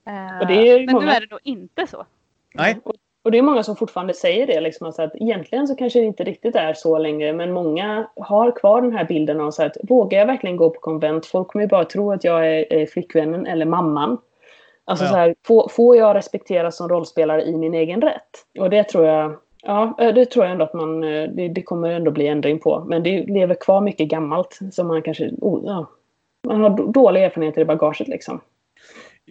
men 0.05 0.47
nu 0.47 1.09
är 1.09 1.19
det 1.19 1.27
då 1.27 1.39
inte 1.43 1.87
så. 1.87 2.05
Nej. 2.53 2.81
Och 3.23 3.31
det 3.31 3.37
är 3.37 3.41
många 3.41 3.63
som 3.63 3.75
fortfarande 3.75 4.13
säger 4.13 4.47
det, 4.47 4.61
liksom, 4.61 4.87
alltså 4.87 5.01
att 5.01 5.15
egentligen 5.15 5.67
så 5.67 5.75
kanske 5.75 5.99
det 5.99 6.05
inte 6.05 6.23
riktigt 6.23 6.55
är 6.55 6.73
så 6.73 6.97
längre, 6.97 7.33
men 7.33 7.51
många 7.51 8.07
har 8.15 8.51
kvar 8.51 8.81
den 8.81 8.93
här 8.93 9.05
bilden 9.05 9.41
av 9.41 9.51
så 9.51 9.63
att 9.63 9.77
vågar 9.83 10.19
jag 10.19 10.25
verkligen 10.25 10.57
gå 10.57 10.69
på 10.69 10.79
konvent? 10.79 11.25
Folk 11.25 11.47
kommer 11.47 11.63
ju 11.63 11.69
bara 11.69 11.85
tro 11.85 12.11
att 12.11 12.23
jag 12.23 12.47
är, 12.47 12.85
flickvännen 12.85 13.47
eller 13.47 13.65
mamman. 13.65 14.17
Alltså 14.85 15.05
ja. 15.05 15.09
så 15.09 15.15
här, 15.15 15.35
får, 15.47 15.69
får 15.69 15.97
jag 15.97 16.15
respekteras 16.15 16.77
som 16.77 16.89
rollspelare 16.89 17.43
i 17.43 17.57
min 17.57 17.73
egen 17.73 18.01
rätt? 18.01 18.45
Och 18.59 18.69
det 18.69 18.83
tror 18.83 19.05
jag, 19.05 19.35
ja, 19.63 19.95
det 19.97 20.25
tror 20.25 20.45
jag 20.45 20.51
ändå 20.51 20.65
att 20.65 20.73
man, 20.73 21.01
det, 21.01 21.47
det 21.55 21.63
kommer 21.63 21.89
ändå 21.89 22.11
bli 22.11 22.27
ändring 22.27 22.59
på. 22.59 22.83
Men 22.87 23.03
det 23.03 23.23
lever 23.23 23.55
kvar 23.55 23.81
mycket 23.81 24.07
gammalt 24.07 24.59
som 24.71 24.87
man 24.87 25.01
kanske, 25.01 25.31
oh, 25.41 25.61
ja, 25.65 25.87
man 26.47 26.61
har 26.61 26.91
dåliga 26.93 27.25
erfarenheter 27.25 27.61
i 27.61 27.65
bagaget 27.65 28.07
liksom. 28.07 28.41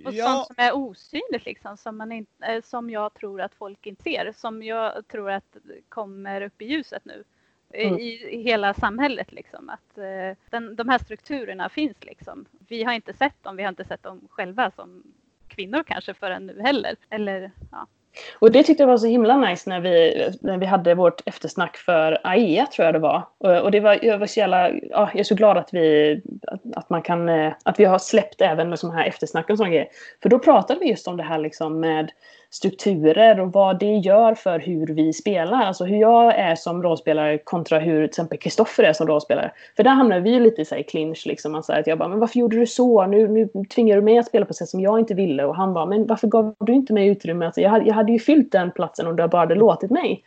Och 0.04 0.12
ja. 0.12 0.26
sånt 0.26 0.46
som 0.46 0.56
är 0.58 0.72
osynligt 0.72 1.44
liksom, 1.44 1.76
som, 1.76 1.96
man 1.96 2.12
inte, 2.12 2.46
eh, 2.46 2.62
som 2.62 2.90
jag 2.90 3.14
tror 3.14 3.40
att 3.40 3.54
folk 3.54 3.86
inte 3.86 4.02
ser, 4.02 4.32
som 4.32 4.62
jag 4.62 5.08
tror 5.08 5.30
att 5.30 5.56
kommer 5.88 6.40
upp 6.40 6.62
i 6.62 6.64
ljuset 6.64 7.04
nu. 7.04 7.24
Mm. 7.74 7.98
I, 7.98 8.42
hela 8.42 8.74
samhället 8.74 9.32
liksom. 9.32 9.68
Att 9.68 9.98
uh, 9.98 10.36
den, 10.50 10.76
de 10.76 10.88
här 10.88 10.98
strukturerna 10.98 11.68
finns 11.68 12.04
liksom. 12.04 12.44
Vi 12.68 12.82
har 12.84 12.92
inte 12.92 13.12
sett 13.12 13.42
dem, 13.42 13.56
vi 13.56 13.62
har 13.62 13.68
inte 13.68 13.84
sett 13.84 14.02
dem 14.02 14.28
själva 14.30 14.70
som 14.70 15.02
kvinnor 15.46 15.82
kanske 15.82 16.14
förrän 16.14 16.46
nu 16.46 16.60
heller. 16.62 16.96
Eller 17.10 17.50
ja. 17.70 17.86
Och 18.38 18.52
det 18.52 18.62
tyckte 18.62 18.82
jag 18.82 18.88
var 18.88 18.98
så 18.98 19.06
himla 19.06 19.36
nice 19.36 19.70
när 19.70 19.80
vi, 19.80 20.24
när 20.40 20.58
vi 20.58 20.66
hade 20.66 20.94
vårt 20.94 21.28
eftersnack 21.28 21.76
för 21.76 22.18
AEA 22.24 22.66
tror 22.66 22.86
jag 22.86 22.94
det 22.94 22.98
var. 22.98 23.26
Och 23.38 23.70
det 23.70 23.80
var, 23.80 23.98
jag 24.02 24.18
var 24.18 24.26
så 24.26 24.40
jävla, 24.40 24.70
ja, 24.70 25.10
jag 25.12 25.20
är 25.20 25.24
så 25.24 25.34
glad 25.34 25.58
att 25.58 25.74
vi, 25.74 26.20
att, 26.76 26.90
man 26.90 27.02
kan, 27.02 27.28
eh, 27.28 27.52
att 27.62 27.80
vi 27.80 27.84
har 27.84 27.98
släppt 27.98 28.40
även 28.40 28.68
med 28.68 28.78
sådana 28.78 28.98
här 28.98 29.06
eftersnack 29.06 29.50
och 29.50 29.56
sådana 29.56 29.70
grejer. 29.70 29.88
För 30.22 30.28
då 30.28 30.38
pratade 30.38 30.80
vi 30.80 30.88
just 30.88 31.08
om 31.08 31.16
det 31.16 31.22
här 31.22 31.38
liksom 31.38 31.80
med 31.80 32.12
strukturer 32.52 33.40
och 33.40 33.52
vad 33.52 33.78
det 33.78 33.96
gör 33.96 34.34
för 34.34 34.58
hur 34.58 34.86
vi 34.86 35.12
spelar. 35.12 35.62
Alltså 35.62 35.84
hur 35.84 35.96
jag 35.96 36.38
är 36.38 36.54
som 36.54 36.82
rollspelare 36.82 37.38
kontra 37.38 37.78
hur 37.78 37.96
till 37.96 38.04
exempel 38.04 38.38
Kristoffer 38.38 38.82
är 38.84 38.92
som 38.92 39.06
rollspelare. 39.06 39.52
För 39.76 39.82
där 39.82 39.90
hamnar 39.90 40.20
vi 40.20 40.40
lite 40.40 40.64
så 40.64 40.76
i 40.76 40.82
clinch 40.82 41.26
liksom. 41.26 41.52
Man 41.52 41.62
säger 41.62 41.80
att 41.80 41.86
jag 41.86 41.98
bara, 41.98 42.08
men 42.08 42.18
varför 42.18 42.38
gjorde 42.38 42.56
du 42.56 42.66
så? 42.66 43.06
Nu, 43.06 43.28
nu 43.28 43.48
tvingar 43.74 43.96
du 43.96 44.02
mig 44.02 44.18
att 44.18 44.26
spela 44.26 44.46
på 44.46 44.50
ett 44.50 44.56
sätt 44.56 44.68
som 44.68 44.80
jag 44.80 44.98
inte 44.98 45.14
ville. 45.14 45.44
Och 45.44 45.56
han 45.56 45.74
bara, 45.74 45.86
men 45.86 46.06
varför 46.06 46.28
gav 46.28 46.54
du 46.58 46.72
inte 46.72 46.92
mig 46.92 47.08
utrymme? 47.08 47.46
Alltså, 47.46 47.60
jag, 47.60 47.70
hade, 47.70 47.84
jag 47.84 47.94
hade 47.94 48.12
ju 48.12 48.18
fyllt 48.18 48.52
den 48.52 48.70
platsen 48.70 49.06
om 49.06 49.16
du 49.16 49.28
bara 49.28 49.38
hade 49.38 49.54
låtit 49.54 49.90
mig. 49.90 50.24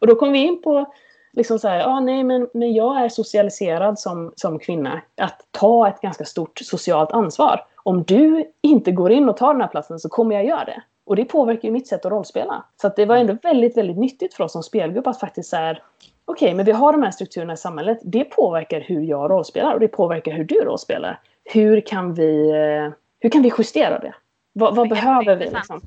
Och 0.00 0.06
då 0.06 0.14
kom 0.14 0.32
vi 0.32 0.38
in 0.38 0.62
på 0.62 0.92
liksom 1.32 1.58
så 1.58 1.68
här, 1.68 1.84
ah, 1.86 2.00
nej 2.00 2.24
men 2.24 2.48
men 2.54 2.74
jag 2.74 3.04
är 3.04 3.08
socialiserad 3.08 3.98
som, 3.98 4.32
som 4.36 4.58
kvinna, 4.58 5.02
att 5.16 5.46
ta 5.50 5.88
ett 5.88 6.00
ganska 6.00 6.24
stort 6.24 6.58
socialt 6.58 7.12
ansvar. 7.12 7.64
Om 7.76 8.02
du 8.02 8.44
inte 8.60 8.92
går 8.92 9.12
in 9.12 9.28
och 9.28 9.36
tar 9.36 9.54
den 9.54 9.60
här 9.60 9.68
platsen 9.68 9.98
så 9.98 10.08
kommer 10.08 10.34
jag 10.34 10.44
göra 10.44 10.64
det. 10.64 10.82
Och 11.08 11.16
det 11.16 11.24
påverkar 11.24 11.68
ju 11.68 11.72
mitt 11.72 11.86
sätt 11.86 12.04
att 12.04 12.12
rollspela. 12.12 12.64
Så 12.82 12.92
det 12.96 13.06
var 13.06 13.16
ändå 13.16 13.36
väldigt, 13.42 13.76
väldigt 13.76 13.98
nyttigt 13.98 14.34
för 14.34 14.44
oss 14.44 14.52
som 14.52 14.62
spelgrupp 14.62 15.06
att 15.06 15.20
faktiskt 15.20 15.50
säga 15.50 15.70
okej, 15.70 15.82
okay, 16.24 16.54
men 16.54 16.64
vi 16.64 16.72
har 16.72 16.92
de 16.92 17.02
här 17.02 17.10
strukturerna 17.10 17.52
i 17.52 17.56
samhället. 17.56 17.98
Det 18.02 18.24
påverkar 18.24 18.80
hur 18.80 19.02
jag 19.02 19.30
rollspelar 19.30 19.74
och 19.74 19.80
det 19.80 19.88
påverkar 19.88 20.32
hur 20.32 20.44
du 20.44 20.54
rollspelar. 20.54 21.20
Hur 21.44 21.80
kan 21.80 22.14
vi, 22.14 22.50
eh, 22.50 22.92
hur 23.20 23.30
kan 23.30 23.42
vi 23.42 23.52
justera 23.58 23.98
det? 23.98 24.14
vad, 24.58 24.76
vad 24.76 24.88
behöver 24.88 25.36
vi 25.36 25.44
liksom? 25.44 25.80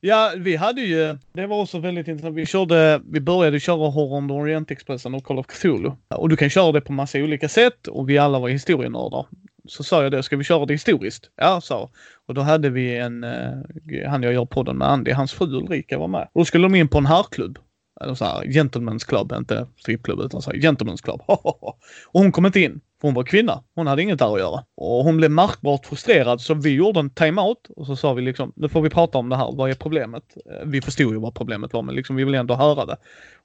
Ja, 0.00 0.32
vi 0.36 0.56
hade 0.56 0.80
ju, 0.80 1.18
det 1.32 1.46
var 1.46 1.62
också 1.62 1.78
väldigt 1.78 2.08
intressant. 2.08 2.36
Vi 2.36 2.46
körde, 2.46 3.00
vi 3.10 3.20
började 3.20 3.60
köra 3.60 3.90
Horror 3.90 4.16
on 4.16 4.28
the 4.28 4.34
Orient-expressen 4.34 5.14
och 5.14 5.24
Call 5.24 5.38
of 5.38 5.46
Cthulhu. 5.46 5.90
Och 6.08 6.28
du 6.28 6.36
kan 6.36 6.50
köra 6.50 6.72
det 6.72 6.80
på 6.80 6.92
massa 6.92 7.18
olika 7.18 7.48
sätt 7.48 7.86
och 7.86 8.10
vi 8.10 8.18
alla 8.18 8.38
var 8.38 8.48
historienördar. 8.48 9.26
Så 9.68 9.84
sa 9.84 10.02
jag 10.02 10.12
det, 10.12 10.22
ska 10.22 10.36
vi 10.36 10.44
köra 10.44 10.66
det 10.66 10.74
historiskt? 10.74 11.30
Ja, 11.36 11.60
sa 11.60 11.90
Och 12.26 12.34
då 12.34 12.40
hade 12.40 12.70
vi 12.70 12.96
en, 12.96 13.24
uh, 13.24 14.08
han 14.08 14.22
jag 14.22 14.32
gör 14.32 14.44
podden 14.44 14.78
med, 14.78 14.88
Andy, 14.88 15.10
hans 15.10 15.32
fru 15.32 15.46
Ulrika 15.46 15.98
var 15.98 16.08
med. 16.08 16.28
Och 16.32 16.40
då 16.40 16.44
skulle 16.44 16.64
de 16.64 16.74
in 16.74 16.88
på 16.88 16.98
en 16.98 17.06
herrklubb. 17.06 17.58
Eller 18.00 18.14
så 18.14 18.24
här, 18.24 18.42
gentlemen's 18.42 19.08
club, 19.08 19.32
inte 19.32 19.66
strippklubb 19.76 20.20
utan 20.20 20.42
så 20.42 20.50
här, 20.50 20.58
gentlemen's 20.58 21.02
club. 21.02 21.20
och 21.26 21.78
hon 22.12 22.32
kom 22.32 22.46
inte 22.46 22.60
in. 22.60 22.80
För 23.00 23.08
hon 23.08 23.14
var 23.14 23.22
kvinna. 23.22 23.62
Hon 23.74 23.86
hade 23.86 24.02
inget 24.02 24.18
där 24.18 24.34
att 24.34 24.40
göra. 24.40 24.64
Och 24.74 25.04
hon 25.04 25.16
blev 25.16 25.30
märkbart 25.30 25.86
frustrerad 25.86 26.40
så 26.40 26.54
vi 26.54 26.70
gjorde 26.70 27.00
en 27.00 27.10
timeout. 27.10 27.68
och 27.76 27.86
så 27.86 27.96
sa 27.96 28.14
vi 28.14 28.22
liksom, 28.22 28.52
nu 28.56 28.68
får 28.68 28.82
vi 28.82 28.90
prata 28.90 29.18
om 29.18 29.28
det 29.28 29.36
här. 29.36 29.52
Vad 29.52 29.70
är 29.70 29.74
problemet? 29.74 30.36
Eh, 30.50 30.66
vi 30.66 30.80
förstod 30.80 31.12
ju 31.12 31.18
vad 31.20 31.34
problemet 31.34 31.72
var 31.72 31.82
men 31.82 31.94
liksom 31.94 32.16
vi 32.16 32.24
vill 32.24 32.34
ändå 32.34 32.54
höra 32.54 32.86
det. 32.86 32.96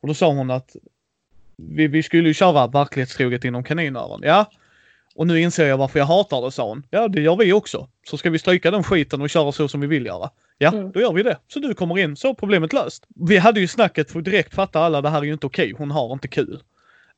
Och 0.02 0.08
då 0.08 0.14
sa 0.14 0.34
hon 0.34 0.52
att 0.52 0.76
vi, 1.58 1.88
vi 1.88 2.04
skulle 2.04 2.28
ju 2.28 2.34
köra 2.34 2.68
verklighetstroget 2.68 3.46
inom 3.46 3.64
kaninöron. 3.64 4.22
Ja, 4.24 4.52
och 5.16 5.28
nu 5.28 5.42
inser 5.42 5.68
jag 5.68 5.78
varför 5.78 6.00
jag 6.00 6.06
hatar 6.06 6.42
det, 6.42 6.52
sa 6.52 6.70
hon. 6.70 6.84
Ja, 6.90 7.08
det 7.08 7.22
gör 7.22 7.36
vi 7.36 7.54
också. 7.54 7.88
Så 8.10 8.18
ska 8.18 8.30
vi 8.30 8.40
stryka 8.40 8.72
den 8.72 8.84
skiten 8.84 9.22
och 9.22 9.30
köra 9.30 9.52
så 9.52 9.68
som 9.68 9.82
vi 9.82 9.88
vill 9.88 10.06
göra. 10.06 10.30
Ja, 10.58 10.72
mm. 10.72 10.92
då 10.92 11.02
gör 11.02 11.14
vi 11.14 11.24
det. 11.24 11.38
Så 11.48 11.60
du 11.60 11.74
kommer 11.74 12.00
in, 12.00 12.16
så 12.16 12.36
problemet 12.36 12.74
löst. 12.74 13.06
Vi 13.16 13.38
hade 13.38 13.60
ju 13.60 13.68
snacket 13.68 14.12
för 14.12 14.22
direkt 14.22 14.56
fatta 14.56 14.80
alla, 14.80 15.02
det 15.02 15.10
här 15.10 15.20
är 15.20 15.24
ju 15.24 15.34
inte 15.34 15.46
okej. 15.46 15.74
Hon 15.78 15.92
har 15.92 16.14
inte 16.14 16.28
kul. 16.28 16.64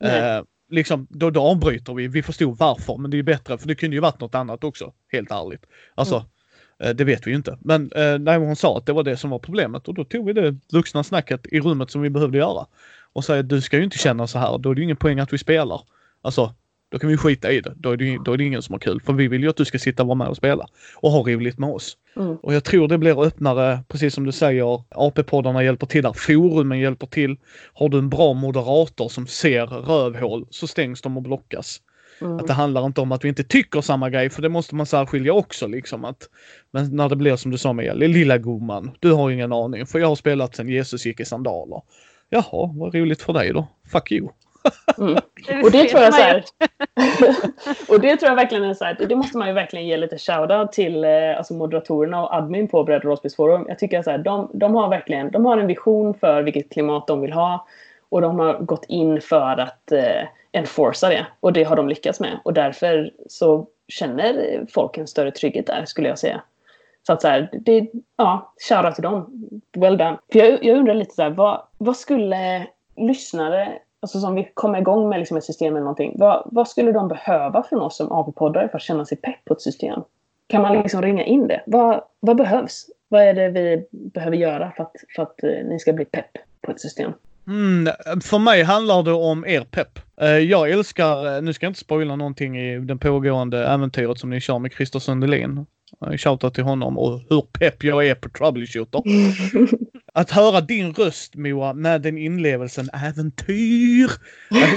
Eh, 0.03 0.43
liksom, 0.69 1.07
då, 1.09 1.29
då 1.29 1.41
avbryter 1.41 1.93
vi. 1.93 2.07
Vi 2.07 2.23
förstod 2.23 2.57
varför, 2.57 2.97
men 2.97 3.11
det 3.11 3.15
är 3.15 3.17
ju 3.17 3.23
bättre, 3.23 3.57
för 3.57 3.67
det 3.67 3.75
kunde 3.75 3.95
ju 3.95 3.99
varit 3.99 4.19
något 4.19 4.35
annat 4.35 4.63
också, 4.63 4.93
helt 5.11 5.31
ärligt. 5.31 5.65
Alltså, 5.95 6.15
mm. 6.15 6.89
eh, 6.89 6.95
det 6.95 7.03
vet 7.03 7.27
vi 7.27 7.31
ju 7.31 7.37
inte. 7.37 7.57
Men 7.61 7.91
eh, 7.91 8.19
nej, 8.19 8.37
hon 8.37 8.55
sa 8.55 8.77
att 8.77 8.85
det 8.85 8.93
var 8.93 9.03
det 9.03 9.17
som 9.17 9.29
var 9.29 9.39
problemet 9.39 9.87
och 9.87 9.93
då 9.93 10.03
tog 10.03 10.25
vi 10.25 10.33
det 10.33 10.55
vuxna 10.71 11.03
snacket 11.03 11.47
i 11.47 11.59
rummet 11.59 11.91
som 11.91 12.01
vi 12.01 12.09
behövde 12.09 12.37
göra. 12.37 12.65
Och 13.13 13.25
säga, 13.25 13.43
du 13.43 13.61
ska 13.61 13.77
ju 13.77 13.83
inte 13.83 13.97
känna 13.97 14.27
så 14.27 14.39
här, 14.39 14.57
då 14.57 14.71
är 14.71 14.75
det 14.75 14.79
ju 14.79 14.83
ingen 14.83 14.97
poäng 14.97 15.19
att 15.19 15.33
vi 15.33 15.37
spelar. 15.37 15.81
Alltså, 16.21 16.53
då 16.91 16.99
kan 16.99 17.09
vi 17.09 17.17
skita 17.17 17.51
i 17.51 17.61
det. 17.61 17.73
Då 17.75 17.91
är 17.91 17.97
det, 17.97 18.17
då 18.25 18.33
är 18.33 18.37
det 18.37 18.43
ingen 18.43 18.61
som 18.61 18.73
har 18.73 18.79
kul. 18.79 19.01
För 19.01 19.13
vi 19.13 19.27
vill 19.27 19.43
ju 19.43 19.49
att 19.49 19.55
du 19.55 19.65
ska 19.65 19.79
sitta 19.79 20.03
och 20.03 20.07
vara 20.07 20.15
med 20.15 20.27
och 20.27 20.37
spela. 20.37 20.67
Och 20.95 21.11
ha 21.11 21.19
roligt 21.19 21.59
med 21.59 21.69
oss. 21.69 21.97
Mm. 22.15 22.35
Och 22.35 22.53
jag 22.53 22.63
tror 22.63 22.87
det 22.87 22.97
blir 22.97 23.23
öppnare, 23.23 23.83
precis 23.87 24.13
som 24.13 24.25
du 24.25 24.31
säger. 24.31 24.83
AP-poddarna 24.89 25.63
hjälper 25.63 25.87
till 25.87 26.03
där. 26.03 26.13
Forumen 26.13 26.79
hjälper 26.79 27.07
till. 27.07 27.37
Har 27.73 27.89
du 27.89 27.97
en 27.97 28.09
bra 28.09 28.33
moderator 28.33 29.09
som 29.09 29.27
ser 29.27 29.65
rövhål 29.65 30.47
så 30.49 30.67
stängs 30.67 31.01
de 31.01 31.17
och 31.17 31.23
blockas. 31.23 31.81
Mm. 32.21 32.37
Att 32.37 32.47
det 32.47 32.53
handlar 32.53 32.85
inte 32.85 33.01
om 33.01 33.11
att 33.11 33.23
vi 33.23 33.29
inte 33.29 33.43
tycker 33.43 33.81
samma 33.81 34.09
grej, 34.09 34.29
för 34.29 34.41
det 34.41 34.49
måste 34.49 34.75
man 34.75 34.85
särskilja 34.85 35.33
också 35.33 35.67
liksom. 35.67 36.05
Att, 36.05 36.29
men 36.71 36.95
när 36.95 37.09
det 37.09 37.15
blir 37.15 37.35
som 37.35 37.51
du 37.51 37.57
sa 37.57 37.73
med 37.73 37.97
lilla 37.97 38.37
gumman, 38.37 38.91
du 38.99 39.11
har 39.11 39.31
ingen 39.31 39.53
aning, 39.53 39.85
för 39.85 39.99
jag 39.99 40.07
har 40.07 40.15
spelat 40.15 40.55
sen 40.55 40.69
Jesus 40.69 41.05
gick 41.05 41.19
i 41.19 41.25
sandaler. 41.25 41.81
Jaha, 42.29 42.73
vad 42.75 42.95
roligt 42.95 43.21
för 43.21 43.33
dig 43.33 43.53
då. 43.53 43.67
Fuck 43.91 44.11
you. 44.11 44.29
Mm. 44.97 45.17
Och 45.63 45.71
det 45.71 45.89
tror 45.89 46.03
jag 46.03 46.13
så 46.13 46.21
här, 46.21 46.43
Och 47.89 47.99
det 47.99 48.17
tror 48.17 48.29
jag 48.29 48.35
verkligen 48.35 48.63
är 48.63 48.73
så 48.73 48.85
här, 48.85 48.97
det 49.09 49.15
måste 49.15 49.37
man 49.37 49.47
ju 49.47 49.53
verkligen 49.53 49.87
ge 49.87 49.97
lite 49.97 50.17
shoutout 50.17 50.71
till 50.71 51.03
eh, 51.03 51.37
alltså 51.37 51.53
moderatorerna 51.53 52.23
och 52.23 52.35
admin 52.35 52.67
på 52.67 52.83
Bredd 52.83 53.03
Rollspelsforum. 53.03 53.65
Jag 53.67 53.79
tycker 53.79 54.03
så 54.03 54.11
här, 54.11 54.17
de, 54.17 54.49
de 54.53 54.75
har 54.75 54.89
verkligen, 54.89 55.31
de 55.31 55.45
har 55.45 55.57
en 55.57 55.67
vision 55.67 56.13
för 56.13 56.43
vilket 56.43 56.71
klimat 56.71 57.07
de 57.07 57.21
vill 57.21 57.33
ha. 57.33 57.67
Och 58.09 58.21
de 58.21 58.39
har 58.39 58.53
gått 58.53 58.85
in 58.87 59.21
för 59.21 59.59
att 59.59 59.91
eh, 59.91 60.27
enforca 60.51 61.09
det. 61.09 61.25
Och 61.39 61.53
det 61.53 61.63
har 61.63 61.75
de 61.75 61.89
lyckats 61.89 62.19
med. 62.19 62.39
Och 62.43 62.53
därför 62.53 63.11
så 63.27 63.67
känner 63.87 64.61
folk 64.69 64.97
en 64.97 65.07
större 65.07 65.31
trygghet 65.31 65.67
där, 65.67 65.85
skulle 65.85 66.09
jag 66.09 66.19
säga. 66.19 66.41
Så 67.07 67.13
att 67.13 67.21
så 67.21 67.27
här, 67.27 67.49
det, 67.51 67.87
ja, 68.17 68.53
shoutout 68.69 68.95
till 68.95 69.03
dem. 69.03 69.49
Well 69.77 69.97
done. 69.97 70.17
För 70.31 70.39
jag, 70.39 70.63
jag 70.63 70.77
undrar 70.77 70.93
lite 70.93 71.15
så 71.15 71.21
här, 71.21 71.29
vad, 71.29 71.61
vad 71.77 71.97
skulle 71.97 72.67
lyssnare 72.95 73.79
alltså 74.01 74.19
som 74.19 74.35
vill 74.35 74.45
komma 74.53 74.79
igång 74.79 75.09
med 75.09 75.19
liksom 75.19 75.37
ett 75.37 75.43
system 75.43 75.73
eller 75.73 75.83
någonting, 75.83 76.15
vad, 76.19 76.43
vad 76.45 76.67
skulle 76.67 76.91
de 76.91 77.07
behöva 77.07 77.63
från 77.63 77.81
oss 77.81 77.97
som 77.97 78.11
AP-poddare 78.11 78.69
för 78.69 78.77
att 78.77 78.83
känna 78.83 79.05
sig 79.05 79.17
pepp 79.17 79.45
på 79.45 79.53
ett 79.53 79.61
system? 79.61 80.01
Kan 80.47 80.61
man 80.61 80.81
liksom 80.81 81.01
ringa 81.01 81.23
in 81.23 81.47
det? 81.47 81.63
Vad, 81.65 82.01
vad 82.19 82.37
behövs? 82.37 82.85
Vad 83.07 83.21
är 83.21 83.33
det 83.33 83.49
vi 83.49 83.87
behöver 83.91 84.37
göra 84.37 84.71
för 84.75 84.83
att, 84.83 84.91
för 85.15 85.23
att 85.23 85.43
eh, 85.43 85.49
ni 85.49 85.79
ska 85.79 85.93
bli 85.93 86.05
pepp 86.05 86.31
på 86.61 86.71
ett 86.71 86.81
system? 86.81 87.11
Mm, 87.47 87.93
för 88.21 88.39
mig 88.39 88.63
handlar 88.63 89.03
det 89.03 89.13
om 89.13 89.45
er 89.45 89.61
pepp. 89.61 89.99
Eh, 90.21 90.29
Jag 90.29 90.69
älskar, 90.69 91.35
eh, 91.35 91.41
nu 91.41 91.53
ska 91.53 91.65
jag 91.65 91.69
inte 91.69 91.79
spoila 91.79 92.15
någonting 92.15 92.57
i 92.57 92.79
den 92.79 92.99
pågående 92.99 93.67
äventyret 93.67 94.19
som 94.19 94.29
ni 94.29 94.39
kör 94.39 94.59
med 94.59 94.71
Christer 94.71 94.99
Sundelin. 94.99 95.65
Eh, 96.05 96.17
Shoutout 96.17 96.53
till 96.53 96.63
honom 96.63 96.97
och 96.97 97.21
hur 97.29 97.41
pepp 97.41 97.83
jag 97.83 98.07
är 98.07 98.15
på 98.15 98.29
Troubleshooter. 98.29 99.03
Att 100.13 100.31
höra 100.31 100.61
din 100.61 100.93
röst 100.93 101.35
Moa 101.35 101.73
med 101.73 102.01
den 102.01 102.17
inlevelsen, 102.17 102.89
äventyr. 102.93 104.11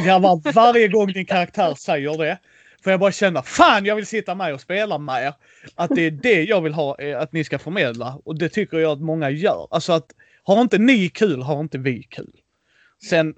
Jag 0.06 0.20
var 0.20 0.52
varje 0.52 0.88
gång 0.88 1.12
din 1.12 1.26
karaktär 1.26 1.74
säger 1.74 2.18
det. 2.18 2.38
Får 2.84 2.90
jag 2.90 3.00
bara 3.00 3.12
känna, 3.12 3.42
fan 3.42 3.84
jag 3.84 3.96
vill 3.96 4.06
sitta 4.06 4.34
med 4.34 4.54
och 4.54 4.60
spela 4.60 4.98
med 4.98 5.22
er. 5.22 5.34
Att 5.74 5.90
det 5.94 6.02
är 6.02 6.10
det 6.10 6.42
jag 6.42 6.60
vill 6.60 6.74
ha, 6.74 6.98
eh, 6.98 7.20
att 7.20 7.32
ni 7.32 7.44
ska 7.44 7.58
förmedla. 7.58 8.20
Och 8.24 8.38
det 8.38 8.48
tycker 8.48 8.78
jag 8.78 8.92
att 8.92 9.00
många 9.00 9.30
gör. 9.30 9.68
Alltså 9.70 9.92
att 9.92 10.06
har 10.42 10.60
inte 10.60 10.78
ni 10.78 11.08
kul, 11.08 11.42
har 11.42 11.60
inte 11.60 11.78
vi 11.78 12.02
kul. 12.02 12.32
Sen, 13.10 13.34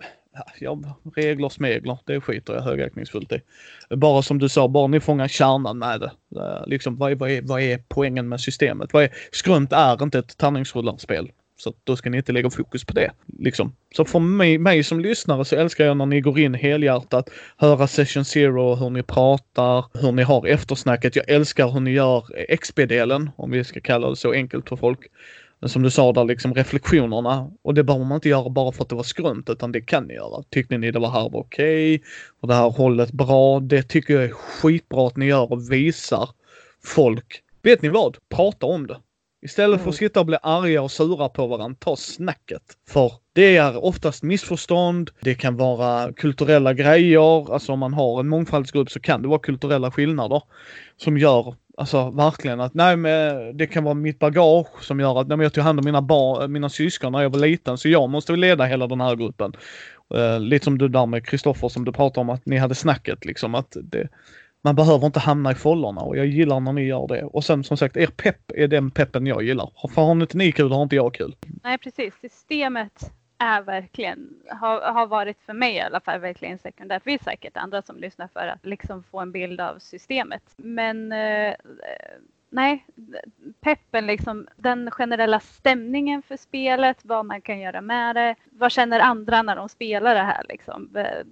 ja, 0.60 0.78
regler 1.16 1.48
smegler, 1.48 1.98
det 2.04 2.20
skiter 2.20 2.54
jag 2.54 2.62
högaktningsfullt 2.62 3.32
i. 3.32 3.40
Bara 3.96 4.22
som 4.22 4.38
du 4.38 4.48
sa, 4.48 4.68
bara 4.68 4.86
ni 4.86 5.00
fångar 5.00 5.28
kärnan 5.28 5.78
med 5.78 6.00
det. 6.00 6.10
Liksom, 6.66 6.96
vad, 6.96 7.12
är, 7.12 7.16
vad, 7.16 7.30
är, 7.30 7.42
vad 7.42 7.60
är 7.60 7.82
poängen 7.88 8.28
med 8.28 8.40
systemet? 8.40 8.92
Vad 8.92 9.04
är, 9.04 9.10
skrumt 9.32 9.72
är 9.72 10.02
inte 10.02 10.18
ett 10.18 10.36
tärningsrullarspel. 10.36 11.30
Så 11.58 11.74
då 11.84 11.96
ska 11.96 12.10
ni 12.10 12.16
inte 12.16 12.32
lägga 12.32 12.50
fokus 12.50 12.84
på 12.84 12.92
det. 12.92 13.12
Liksom. 13.38 13.74
Så 13.96 14.04
för 14.04 14.18
mig, 14.18 14.58
mig 14.58 14.84
som 14.84 15.00
lyssnare 15.00 15.44
så 15.44 15.56
älskar 15.56 15.84
jag 15.84 15.96
när 15.96 16.06
ni 16.06 16.20
går 16.20 16.38
in 16.38 16.54
helhjärtat, 16.54 17.30
höra 17.56 17.86
session 17.86 18.24
zero, 18.24 18.74
hur 18.74 18.90
ni 18.90 19.02
pratar, 19.02 19.84
hur 20.00 20.12
ni 20.12 20.22
har 20.22 20.46
eftersnacket. 20.46 21.16
Jag 21.16 21.30
älskar 21.30 21.68
hur 21.68 21.80
ni 21.80 21.90
gör 21.90 22.24
XP-delen, 22.56 23.30
om 23.36 23.50
vi 23.50 23.64
ska 23.64 23.80
kalla 23.80 24.10
det 24.10 24.16
så 24.16 24.32
enkelt 24.32 24.68
för 24.68 24.76
folk. 24.76 25.00
Som 25.68 25.82
du 25.82 25.90
sa 25.90 26.12
där, 26.12 26.24
liksom 26.24 26.54
reflektionerna. 26.54 27.50
Och 27.62 27.74
det 27.74 27.84
behöver 27.84 28.04
man 28.04 28.16
inte 28.16 28.28
göra 28.28 28.48
bara 28.48 28.72
för 28.72 28.82
att 28.82 28.88
det 28.88 28.94
var 28.94 29.02
skrunt, 29.02 29.50
utan 29.50 29.72
det 29.72 29.80
kan 29.80 30.04
ni 30.04 30.14
göra. 30.14 30.42
Tyckte 30.50 30.78
ni 30.78 30.90
det 30.90 30.98
var 30.98 31.10
här 31.10 31.30
var 31.30 31.40
okej? 31.40 32.02
Och 32.40 32.48
det 32.48 32.54
här 32.54 32.70
hållet 32.70 33.12
bra? 33.12 33.60
Det 33.60 33.82
tycker 33.82 34.14
jag 34.14 34.24
är 34.24 34.30
skitbra 34.30 35.06
att 35.06 35.16
ni 35.16 35.26
gör 35.26 35.52
och 35.52 35.72
visar 35.72 36.28
folk. 36.84 37.42
Vet 37.62 37.82
ni 37.82 37.88
vad? 37.88 38.16
Prata 38.28 38.66
om 38.66 38.86
det. 38.86 38.96
Istället 39.42 39.82
för 39.82 39.90
att 39.90 39.96
sitta 39.96 40.20
och 40.20 40.26
bli 40.26 40.36
arga 40.42 40.82
och 40.82 40.90
sura 40.90 41.28
på 41.28 41.46
varandra, 41.46 41.76
ta 41.80 41.96
snacket. 41.96 42.62
För 42.88 43.12
det 43.32 43.56
är 43.56 43.84
oftast 43.84 44.22
missförstånd, 44.22 45.10
det 45.20 45.34
kan 45.34 45.56
vara 45.56 46.12
kulturella 46.12 46.74
grejer, 46.74 47.52
alltså 47.52 47.72
om 47.72 47.78
man 47.78 47.94
har 47.94 48.20
en 48.20 48.28
mångfaldsgrupp 48.28 48.90
så 48.90 49.00
kan 49.00 49.22
det 49.22 49.28
vara 49.28 49.38
kulturella 49.38 49.90
skillnader 49.90 50.42
som 50.96 51.18
gör 51.18 51.54
Alltså 51.78 52.10
verkligen 52.10 52.60
att 52.60 52.74
nej 52.74 52.96
men 52.96 53.56
det 53.56 53.66
kan 53.66 53.84
vara 53.84 53.94
mitt 53.94 54.18
bagage 54.18 54.84
som 54.84 55.00
gör 55.00 55.20
att 55.20 55.28
nej, 55.28 55.36
men 55.36 55.44
jag 55.44 55.52
tog 55.52 55.64
hand 55.64 55.78
om 55.78 55.84
mina, 55.84 56.02
bar, 56.02 56.42
eh, 56.42 56.48
mina 56.48 56.68
syskon 56.68 57.12
när 57.12 57.22
jag 57.22 57.30
var 57.30 57.38
liten 57.38 57.78
så 57.78 57.88
jag 57.88 58.10
måste 58.10 58.32
leda 58.32 58.64
hela 58.64 58.86
den 58.86 59.00
här 59.00 59.16
gruppen. 59.16 59.52
Uh, 60.14 60.40
lite 60.40 60.64
som 60.64 60.78
du 60.78 60.88
där 60.88 61.06
med 61.06 61.26
Kristoffer 61.26 61.68
som 61.68 61.84
du 61.84 61.92
pratade 61.92 62.20
om 62.20 62.30
att 62.30 62.46
ni 62.46 62.56
hade 62.56 62.74
snacket 62.74 63.24
liksom 63.24 63.54
att 63.54 63.76
det, 63.82 64.08
man 64.64 64.74
behöver 64.74 65.06
inte 65.06 65.20
hamna 65.20 65.52
i 65.52 65.54
fållorna 65.54 66.00
och 66.00 66.16
jag 66.16 66.26
gillar 66.26 66.60
när 66.60 66.72
ni 66.72 66.84
gör 66.84 67.08
det. 67.08 67.24
Och 67.24 67.44
sen 67.44 67.64
som 67.64 67.76
sagt 67.76 67.96
er 67.96 68.06
pepp 68.06 68.52
är 68.54 68.68
den 68.68 68.90
peppen 68.90 69.26
jag 69.26 69.42
gillar. 69.42 69.70
För 69.94 70.02
har 70.02 70.12
inte 70.12 70.36
ni 70.36 70.52
kul 70.52 70.72
har 70.72 70.82
inte 70.82 70.96
jag 70.96 71.14
kul. 71.14 71.36
Nej 71.62 71.78
precis, 71.78 72.14
systemet 72.20 73.12
är 73.38 73.62
verkligen, 73.62 74.34
har, 74.48 74.80
har 74.80 75.06
varit 75.06 75.42
för 75.46 75.52
mig 75.52 75.74
i 75.74 75.80
alla 75.80 76.00
fall 76.00 76.20
verkligen 76.20 76.58
sekundärt. 76.58 77.04
Det 77.04 77.10
finns 77.10 77.22
säkert 77.22 77.56
andra 77.56 77.82
som 77.82 77.96
lyssnar 77.96 78.28
för 78.28 78.46
att 78.46 78.66
liksom 78.66 79.02
få 79.02 79.20
en 79.20 79.32
bild 79.32 79.60
av 79.60 79.78
systemet. 79.78 80.42
Men 80.56 81.12
eh, 81.12 81.54
nej, 82.50 82.86
peppen 83.60 84.06
liksom, 84.06 84.48
den 84.56 84.90
generella 84.90 85.40
stämningen 85.40 86.22
för 86.22 86.36
spelet, 86.36 86.98
vad 87.02 87.26
man 87.26 87.40
kan 87.40 87.60
göra 87.60 87.80
med 87.80 88.16
det. 88.16 88.34
Vad 88.50 88.72
känner 88.72 89.00
andra 89.00 89.42
när 89.42 89.56
de 89.56 89.68
spelar 89.68 90.14
det 90.14 90.20
här 90.20 90.44
liksom? 90.48 90.96
Eh, 90.96 91.26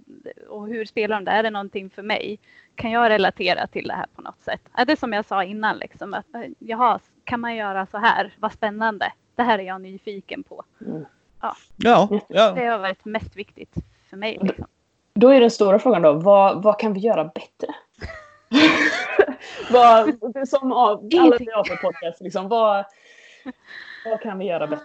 och 0.48 0.68
hur 0.68 0.84
spelar 0.84 1.16
de 1.16 1.24
det? 1.24 1.30
Är 1.30 1.42
det 1.42 1.50
någonting 1.50 1.90
för 1.90 2.02
mig? 2.02 2.38
Kan 2.74 2.90
jag 2.90 3.10
relatera 3.10 3.66
till 3.66 3.88
det 3.88 3.94
här 3.94 4.06
på 4.14 4.22
något 4.22 4.42
sätt? 4.42 4.60
Är 4.74 4.84
det 4.84 4.96
som 4.96 5.12
jag 5.12 5.24
sa 5.24 5.44
innan 5.44 5.78
liksom 5.78 6.14
att 6.14 6.34
eh, 6.34 6.50
jaha, 6.58 7.00
kan 7.24 7.40
man 7.40 7.56
göra 7.56 7.86
så 7.86 7.98
här? 7.98 8.34
Vad 8.38 8.52
spännande. 8.52 9.12
Det 9.34 9.42
här 9.42 9.58
är 9.58 9.62
jag 9.62 9.80
nyfiken 9.80 10.42
på. 10.42 10.64
Mm. 10.80 11.04
Ja. 11.44 11.56
Ja, 12.10 12.20
ja. 12.28 12.50
Det 12.50 12.66
har 12.66 12.78
varit 12.78 13.04
mest 13.04 13.36
viktigt 13.36 13.74
för 14.10 14.16
mig. 14.16 14.38
Liksom. 14.42 14.66
Då 15.14 15.28
är 15.28 15.40
den 15.40 15.50
stora 15.50 15.78
frågan 15.78 16.02
då, 16.02 16.12
vad, 16.12 16.62
vad 16.62 16.78
kan 16.78 16.92
vi 16.92 17.00
göra 17.00 17.24
bättre? 17.24 17.74
vad, 19.70 20.14
som 20.48 20.72
av 20.72 21.08
alla 21.20 21.36
vi 21.38 21.50
har 21.50 21.64
på 21.68 21.76
podcast, 21.76 22.20
liksom, 22.20 22.48
vad, 22.48 22.84
vad 24.04 24.20
kan 24.20 24.38
vi 24.38 24.44
göra 24.44 24.66
bättre? 24.66 24.84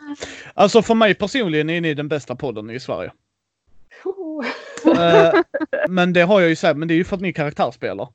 Alltså 0.54 0.82
för 0.82 0.96
mig 0.96 1.16
personligen 1.16 1.70
är 1.70 1.82
ni 1.82 1.94
den 1.94 2.08
bästa 2.08 2.36
podden 2.36 2.70
i 2.70 2.80
Sverige. 2.80 3.12
Eh, 4.86 5.34
men 5.90 6.14
det 6.14 6.22
har 6.22 6.40
jag 6.40 6.50
ju 6.50 6.56
sagt, 6.56 6.78
men 6.78 6.88
det 6.88 6.94
är 6.94 6.96
ju 6.96 7.04
för 7.04 7.16
att 7.16 7.22
ni 7.22 7.34
karaktärspelar. 7.34 8.08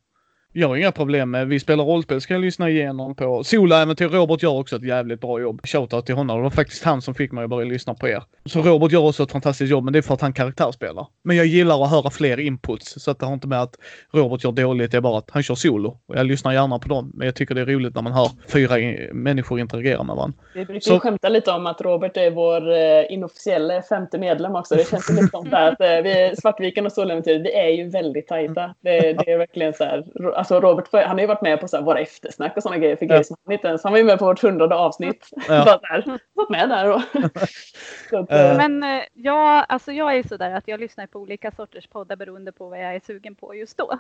Jag 0.57 0.69
har 0.69 0.77
inga 0.77 0.93
problem 0.93 1.31
med, 1.31 1.49
vi 1.49 1.61
spelar 1.61 1.85
rollspel 1.85 2.21
ska 2.21 2.35
jag 2.35 2.41
lyssna 2.41 2.71
igenom 2.71 3.15
på. 3.15 3.45
Soloäventyr, 3.45 4.09
Robert 4.09 4.43
gör 4.43 4.59
också 4.59 4.77
ett 4.77 4.85
jävligt 4.85 5.21
bra 5.21 5.41
jobb. 5.41 5.61
Shoutout 5.65 6.07
till 6.07 6.15
honom, 6.15 6.37
det 6.37 6.43
var 6.43 6.51
faktiskt 6.51 6.85
han 6.85 7.03
som 7.03 7.15
fick 7.15 7.33
mig 7.33 7.45
att 7.45 7.51
börja 7.51 7.69
lyssna 7.69 7.95
på 7.95 8.09
er. 8.09 8.23
Så 8.47 8.63
Robert 8.63 8.93
gör 8.93 9.01
också 9.09 9.23
ett 9.23 9.33
fantastiskt 9.33 9.71
jobb, 9.71 9.85
men 9.85 9.93
det 9.93 9.99
är 9.99 10.03
för 10.03 10.15
att 10.15 10.21
han 10.21 10.33
karaktärspelar. 10.33 11.07
Men 11.25 11.37
jag 11.37 11.47
gillar 11.47 11.85
att 11.85 11.91
höra 11.91 12.11
fler 12.11 12.41
inputs, 12.41 13.03
så 13.03 13.11
att 13.11 13.19
det 13.19 13.27
har 13.27 13.33
inte 13.35 13.47
med 13.49 13.63
att 13.63 13.75
Robert 14.13 14.45
gör 14.45 14.53
dåligt, 14.53 14.91
det 14.91 14.97
är 14.97 15.01
bara 15.01 15.19
att 15.19 15.31
han 15.31 15.43
kör 15.43 15.55
solo. 15.55 15.99
Och 16.09 16.17
jag 16.17 16.27
lyssnar 16.27 16.53
gärna 16.53 16.79
på 16.79 16.89
dem, 16.89 17.13
men 17.15 17.27
jag 17.27 17.35
tycker 17.35 17.55
det 17.55 17.61
är 17.61 17.67
roligt 17.67 17.95
när 17.95 18.03
man 18.03 18.13
hör 18.13 18.31
fyra 18.53 18.75
människor 19.13 19.61
interagera 19.61 20.03
med 20.03 20.17
varandra. 20.17 20.39
Vi 20.55 20.65
brukar 20.65 20.81
Så- 20.81 21.01
skämta 21.01 21.29
lite 21.29 21.51
om 21.51 21.67
att 21.67 21.81
Robert 21.81 22.17
är 22.17 22.31
vår 22.31 22.73
eh, 22.73 23.13
inofficiella 23.13 23.83
femte 23.83 24.19
medlem 24.19 24.55
också. 24.55 24.75
Det 24.75 24.91
känns 24.91 25.11
lite 25.11 25.29
som 25.29 25.49
att 25.53 25.81
eh, 25.81 25.89
vi, 25.89 26.35
Svartviken 26.41 26.87
och 26.87 26.93
Soläventyret, 26.93 27.43
vi 27.43 27.53
är 27.55 27.69
ju 27.69 27.89
väldigt 27.91 28.27
tajta. 28.29 28.75
Det, 28.81 29.01
det 29.01 29.31
är 29.33 29.39
verkligen 29.39 29.73
så 29.73 29.85
här, 29.85 30.05
alltså 30.53 30.61
Robert 30.61 30.89
han 30.93 31.09
har 31.11 31.21
ju 31.21 31.27
varit 31.27 31.43
med 31.43 31.61
på 31.61 31.69
så 31.69 31.77
här, 31.77 31.85
våra 31.85 31.99
eftersnack 32.01 32.57
och 32.57 32.63
sådana 32.63 32.79
grejer 32.79 32.97
för 32.97 33.05
Ja. 33.05 33.09
grejer 33.09 33.23
som 33.23 33.37
han 33.45 33.53
inte 33.53 33.69
ens, 33.69 33.83
han 33.85 33.93
var 33.93 33.99
ju 33.99 34.05
med 34.05 34.19
på 34.19 34.25
vårt 34.25 34.43
hundrade 34.43 34.75
avsnitt. 34.75 35.29
Ja. 35.49 35.65
Bara 35.65 35.79
så 35.81 35.87
här, 35.87 36.19
varit 36.35 36.51
med 36.51 36.69
där 36.69 36.91
och... 36.95 37.01
så 38.11 38.19
att, 38.19 38.31
Eh. 38.33 38.51
eh, 38.51 38.57
Men 38.57 38.83
eh, 38.83 39.05
jag, 39.15 39.65
alltså 39.69 39.93
jag 39.93 40.17
är 40.17 40.23
sådär 40.23 40.51
att 40.51 40.69
jag 40.69 40.81
lyssnar 40.81 41.07
på 41.07 41.19
olika 41.19 41.51
sorters 41.51 41.87
poddar 41.87 42.17
beroende 42.17 42.53
på 42.53 42.69
vad 42.69 42.79
jag 42.81 42.95
är 42.95 43.01
sugen 43.01 43.35
på 43.35 43.55
just 43.55 43.77
då. 43.79 43.99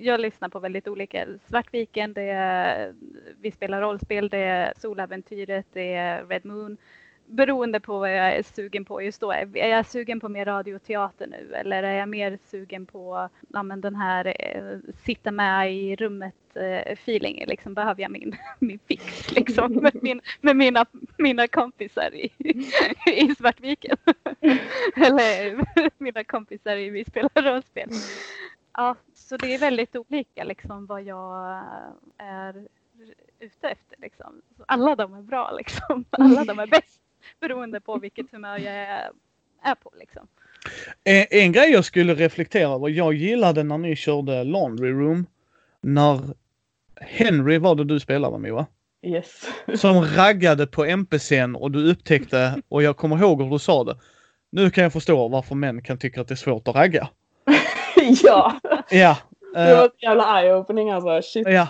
Jag 0.00 0.20
lyssnar 0.20 0.48
på 0.48 0.58
väldigt 0.58 0.88
olika. 0.88 1.26
Svartviken, 1.48 2.12
det 2.12 2.22
är 2.30 2.92
Vi 3.40 3.50
spelar 3.50 3.80
rollspel, 3.80 4.28
det 4.28 4.38
är 4.38 4.72
Soläventyret, 4.76 5.66
det 5.72 5.94
är 5.94 6.24
Red 6.24 6.44
Moon. 6.44 6.76
Beroende 7.30 7.80
på 7.80 7.98
vad 7.98 8.10
jag 8.10 8.36
är 8.36 8.42
sugen 8.42 8.84
på 8.84 9.02
just 9.02 9.20
då. 9.20 9.32
Är 9.32 9.68
jag 9.68 9.86
sugen 9.86 10.20
på 10.20 10.28
mer 10.28 10.44
radioteater 10.44 11.26
nu 11.26 11.54
eller 11.54 11.82
är 11.82 11.98
jag 11.98 12.08
mer 12.08 12.38
sugen 12.44 12.86
på 12.86 13.28
ja, 13.48 13.62
men 13.62 13.80
den 13.80 13.96
här 13.96 14.34
eh, 14.38 14.78
sitta 15.04 15.30
med 15.30 15.74
i 15.74 15.96
rummet 15.96 16.34
eh, 16.54 16.92
feeling? 16.92 17.44
Liksom 17.46 17.74
behöver 17.74 18.02
jag 18.02 18.10
min, 18.10 18.36
min 18.58 18.78
fix 18.88 19.30
liksom 19.30 19.72
med, 19.72 20.02
min, 20.02 20.20
med 20.40 20.56
mina, 20.56 20.86
mina 21.18 21.48
kompisar 21.48 22.14
i, 22.14 22.32
i 23.06 23.34
Svartviken. 23.34 23.96
Eller 24.96 25.64
mina 25.98 26.24
kompisar 26.24 26.76
i 26.76 26.90
Vi 26.90 27.04
spelar 27.04 27.42
rollspel. 27.42 27.88
Ja, 28.72 28.96
så 29.14 29.36
det 29.36 29.54
är 29.54 29.58
väldigt 29.58 29.96
olika 29.96 30.44
liksom 30.44 30.86
vad 30.86 31.02
jag 31.02 31.58
eh, 31.58 32.26
är 32.26 32.68
ute 33.40 33.68
efter. 33.68 33.96
Liksom. 33.98 34.42
Alla 34.66 34.96
de 34.96 35.14
är 35.14 35.22
bra 35.22 35.52
liksom. 35.52 36.04
Alla 36.10 36.44
de 36.44 36.58
är 36.58 36.66
bäst 36.66 37.00
beroende 37.40 37.80
på 37.80 37.98
vilket 37.98 38.32
humör 38.32 38.58
jag 38.58 38.74
är, 38.74 39.10
är 39.62 39.74
på 39.74 39.92
liksom. 39.98 40.26
En, 41.04 41.26
en 41.30 41.52
grej 41.52 41.70
jag 41.70 41.84
skulle 41.84 42.14
reflektera 42.14 42.74
över, 42.74 42.88
jag 42.88 43.14
gillade 43.14 43.62
när 43.62 43.78
ni 43.78 43.96
körde 43.96 44.44
Laundry 44.44 44.90
Room. 44.90 45.26
När 45.80 46.20
Henry 47.00 47.58
var 47.58 47.74
det 47.74 47.84
du 47.84 48.00
spelade 48.00 48.38
med 48.38 48.52
Moa. 48.52 48.66
yes. 49.02 49.44
Som 49.80 50.04
raggade 50.04 50.66
på 50.66 50.84
NPCn 50.84 51.54
och 51.56 51.70
du 51.70 51.90
upptäckte, 51.90 52.62
och 52.68 52.82
jag 52.82 52.96
kommer 52.96 53.18
ihåg 53.18 53.42
hur 53.42 53.50
du 53.50 53.58
sa 53.58 53.84
det. 53.84 53.96
Nu 54.52 54.70
kan 54.70 54.82
jag 54.84 54.92
förstå 54.92 55.28
varför 55.28 55.54
män 55.54 55.82
kan 55.82 55.98
tycka 55.98 56.20
att 56.20 56.28
det 56.28 56.34
är 56.34 56.36
svårt 56.36 56.68
att 56.68 56.74
ragga. 56.74 57.08
ja, 58.22 58.60
Ja. 58.90 59.16
det 59.54 59.70
eh, 59.70 59.76
var 59.78 59.86
ett 59.86 60.02
jävla 60.02 60.24
eye-opening 60.24 60.90
alltså. 60.94 61.32
Shit. 61.32 61.48
ja. 61.48 61.68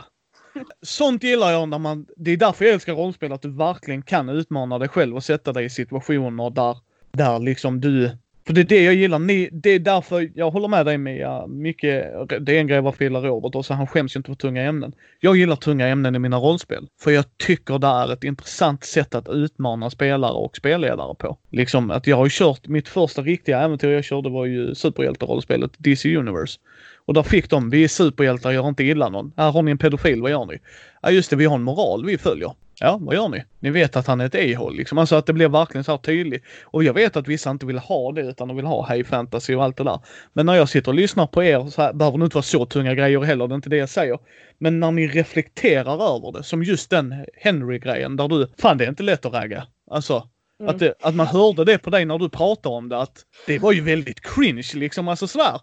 Sånt 0.83 1.23
gillar 1.23 1.53
jag 1.53 1.69
när 1.69 1.79
man, 1.79 2.07
det 2.17 2.31
är 2.31 2.37
därför 2.37 2.65
jag 2.65 2.75
älskar 2.75 2.95
rollspel, 2.95 3.33
att 3.33 3.43
du 3.43 3.51
verkligen 3.51 4.03
kan 4.03 4.29
utmana 4.29 4.79
dig 4.79 4.89
själv 4.89 5.17
och 5.17 5.25
sätta 5.25 5.53
dig 5.53 5.65
i 5.65 5.71
situationer 5.71 6.51
där, 6.51 6.77
där 7.13 7.39
liksom 7.39 7.81
du 7.81 8.19
för 8.51 8.55
det 8.55 8.61
är 8.61 8.65
det 8.65 8.83
jag 8.83 8.95
gillar. 8.95 9.19
Ni, 9.19 9.49
det 9.53 9.71
är 9.71 9.79
därför 9.79 10.31
jag 10.35 10.51
håller 10.51 10.69
med 10.69 10.87
dig 10.87 10.99
Mia. 10.99 11.47
Mycket, 11.47 12.13
det 12.41 12.57
är 12.57 12.61
en 12.61 12.67
grej 12.67 12.81
varför 12.81 13.05
jag 13.05 13.11
gillar 13.11 13.23
Robert 13.23 13.55
och 13.55 13.67
så 13.67 13.75
han 13.75 13.87
skäms 13.87 14.17
ju 14.17 14.19
inte 14.19 14.31
för 14.31 14.35
tunga 14.35 14.63
ämnen. 14.63 14.93
Jag 15.21 15.37
gillar 15.37 15.57
tunga 15.57 15.89
ämnen 15.89 16.15
i 16.15 16.19
mina 16.19 16.37
rollspel. 16.37 16.87
För 17.01 17.11
jag 17.11 17.25
tycker 17.37 17.79
det 17.79 17.87
är 17.87 18.13
ett 18.13 18.25
intressant 18.25 18.85
sätt 18.85 19.15
att 19.15 19.29
utmana 19.29 19.91
spelare 19.91 20.33
och 20.33 20.57
spelledare 20.57 21.15
på. 21.15 21.39
Liksom 21.51 21.91
att 21.91 22.07
jag 22.07 22.17
har 22.17 22.27
ju 22.27 22.31
kört, 22.33 22.69
mitt 22.69 22.89
första 22.89 23.23
riktiga 23.23 23.61
äventyr 23.61 23.89
jag 23.89 24.05
körde 24.05 24.31
var 24.31 24.47
ju 24.47 24.75
superhjälterollspelet 24.75 25.71
DC 25.79 26.17
Universe. 26.17 26.59
Och 27.05 27.15
där 27.15 27.23
fick 27.23 27.51
de, 27.51 27.71
vi 27.71 27.85
är 27.85 27.89
superhjältar, 27.89 28.51
gör 28.51 28.69
inte 28.69 28.85
illa 28.85 29.09
någon. 29.09 29.33
Här 29.37 29.51
har 29.51 29.63
ni 29.63 29.71
en 29.71 29.79
pedofil, 29.79 30.23
vad 30.23 30.31
gör 30.31 30.47
ni? 30.47 30.59
Ja 31.03 31.11
just 31.11 31.31
det, 31.31 31.37
vi 31.37 31.45
har 31.45 31.55
en 31.55 31.63
moral 31.63 32.07
vi 32.07 32.19
följer. 32.19 32.53
Ja, 32.83 32.99
vad 33.01 33.15
gör 33.15 33.29
ni? 33.29 33.45
Ni 33.59 33.71
vet 33.71 33.97
att 33.97 34.07
han 34.07 34.21
är 34.21 34.27
ett 34.27 34.35
e-hål, 34.35 34.77
liksom. 34.77 34.99
Alltså 34.99 35.17
att 35.17 35.27
det 35.27 35.33
blir 35.33 35.49
verkligen 35.49 35.85
så 35.85 35.91
här 35.91 35.99
tydligt. 35.99 36.45
Och 36.65 36.85
jag 36.85 36.95
vet 36.95 37.17
att 37.17 37.29
vissa 37.29 37.51
inte 37.51 37.67
vill 37.67 37.79
ha 37.79 38.13
det 38.13 38.21
utan 38.21 38.49
de 38.49 38.57
vill 38.57 38.67
ha 38.67 38.93
high 38.93 39.05
fantasy 39.05 39.55
och 39.55 39.65
allt 39.65 39.77
det 39.77 39.85
där. 39.85 40.01
Men 40.33 40.47
när 40.47 40.55
jag 40.55 40.69
sitter 40.69 40.91
och 40.91 40.95
lyssnar 40.95 41.27
på 41.27 41.43
er 41.45 41.71
så 41.71 41.83
här, 41.83 41.93
behöver 41.93 42.19
det 42.19 42.25
inte 42.25 42.37
vara 42.37 42.43
så 42.43 42.67
tunga 42.67 42.95
grejer 42.95 43.21
heller, 43.21 43.49
det 43.49 43.53
är 43.53 43.57
inte 43.57 43.71
det 43.71 43.77
jag 43.77 43.89
säger. 43.89 44.19
Men 44.59 44.81
när 44.81 44.91
ni 44.91 45.09
reflekterar 45.09 46.17
över 46.17 46.39
det, 46.39 46.43
som 46.43 46.63
just 46.63 46.91
den 46.91 47.27
Henry-grejen 47.35 48.17
där 48.17 48.29
du, 48.29 48.53
fan 48.59 48.79
det 48.79 48.85
är 48.85 48.89
inte 48.89 49.03
lätt 49.03 49.27
att 49.27 49.33
ragga. 49.33 49.67
Alltså, 49.91 50.29
Mm. 50.61 50.71
att, 50.71 50.79
det, 50.79 50.95
att 51.01 51.15
man 51.15 51.27
hörde 51.27 51.65
det 51.65 51.79
på 51.79 51.91
dig 51.91 52.05
när 52.05 52.19
du 52.19 52.29
pratade 52.29 52.75
om 52.75 52.89
det 52.89 52.99
att 52.99 53.25
det 53.47 53.59
var 53.59 53.73
ju 53.73 53.81
väldigt 53.81 54.21
cringe 54.21 54.71
liksom, 54.75 55.09
alltså 55.09 55.27
sådär. 55.27 55.61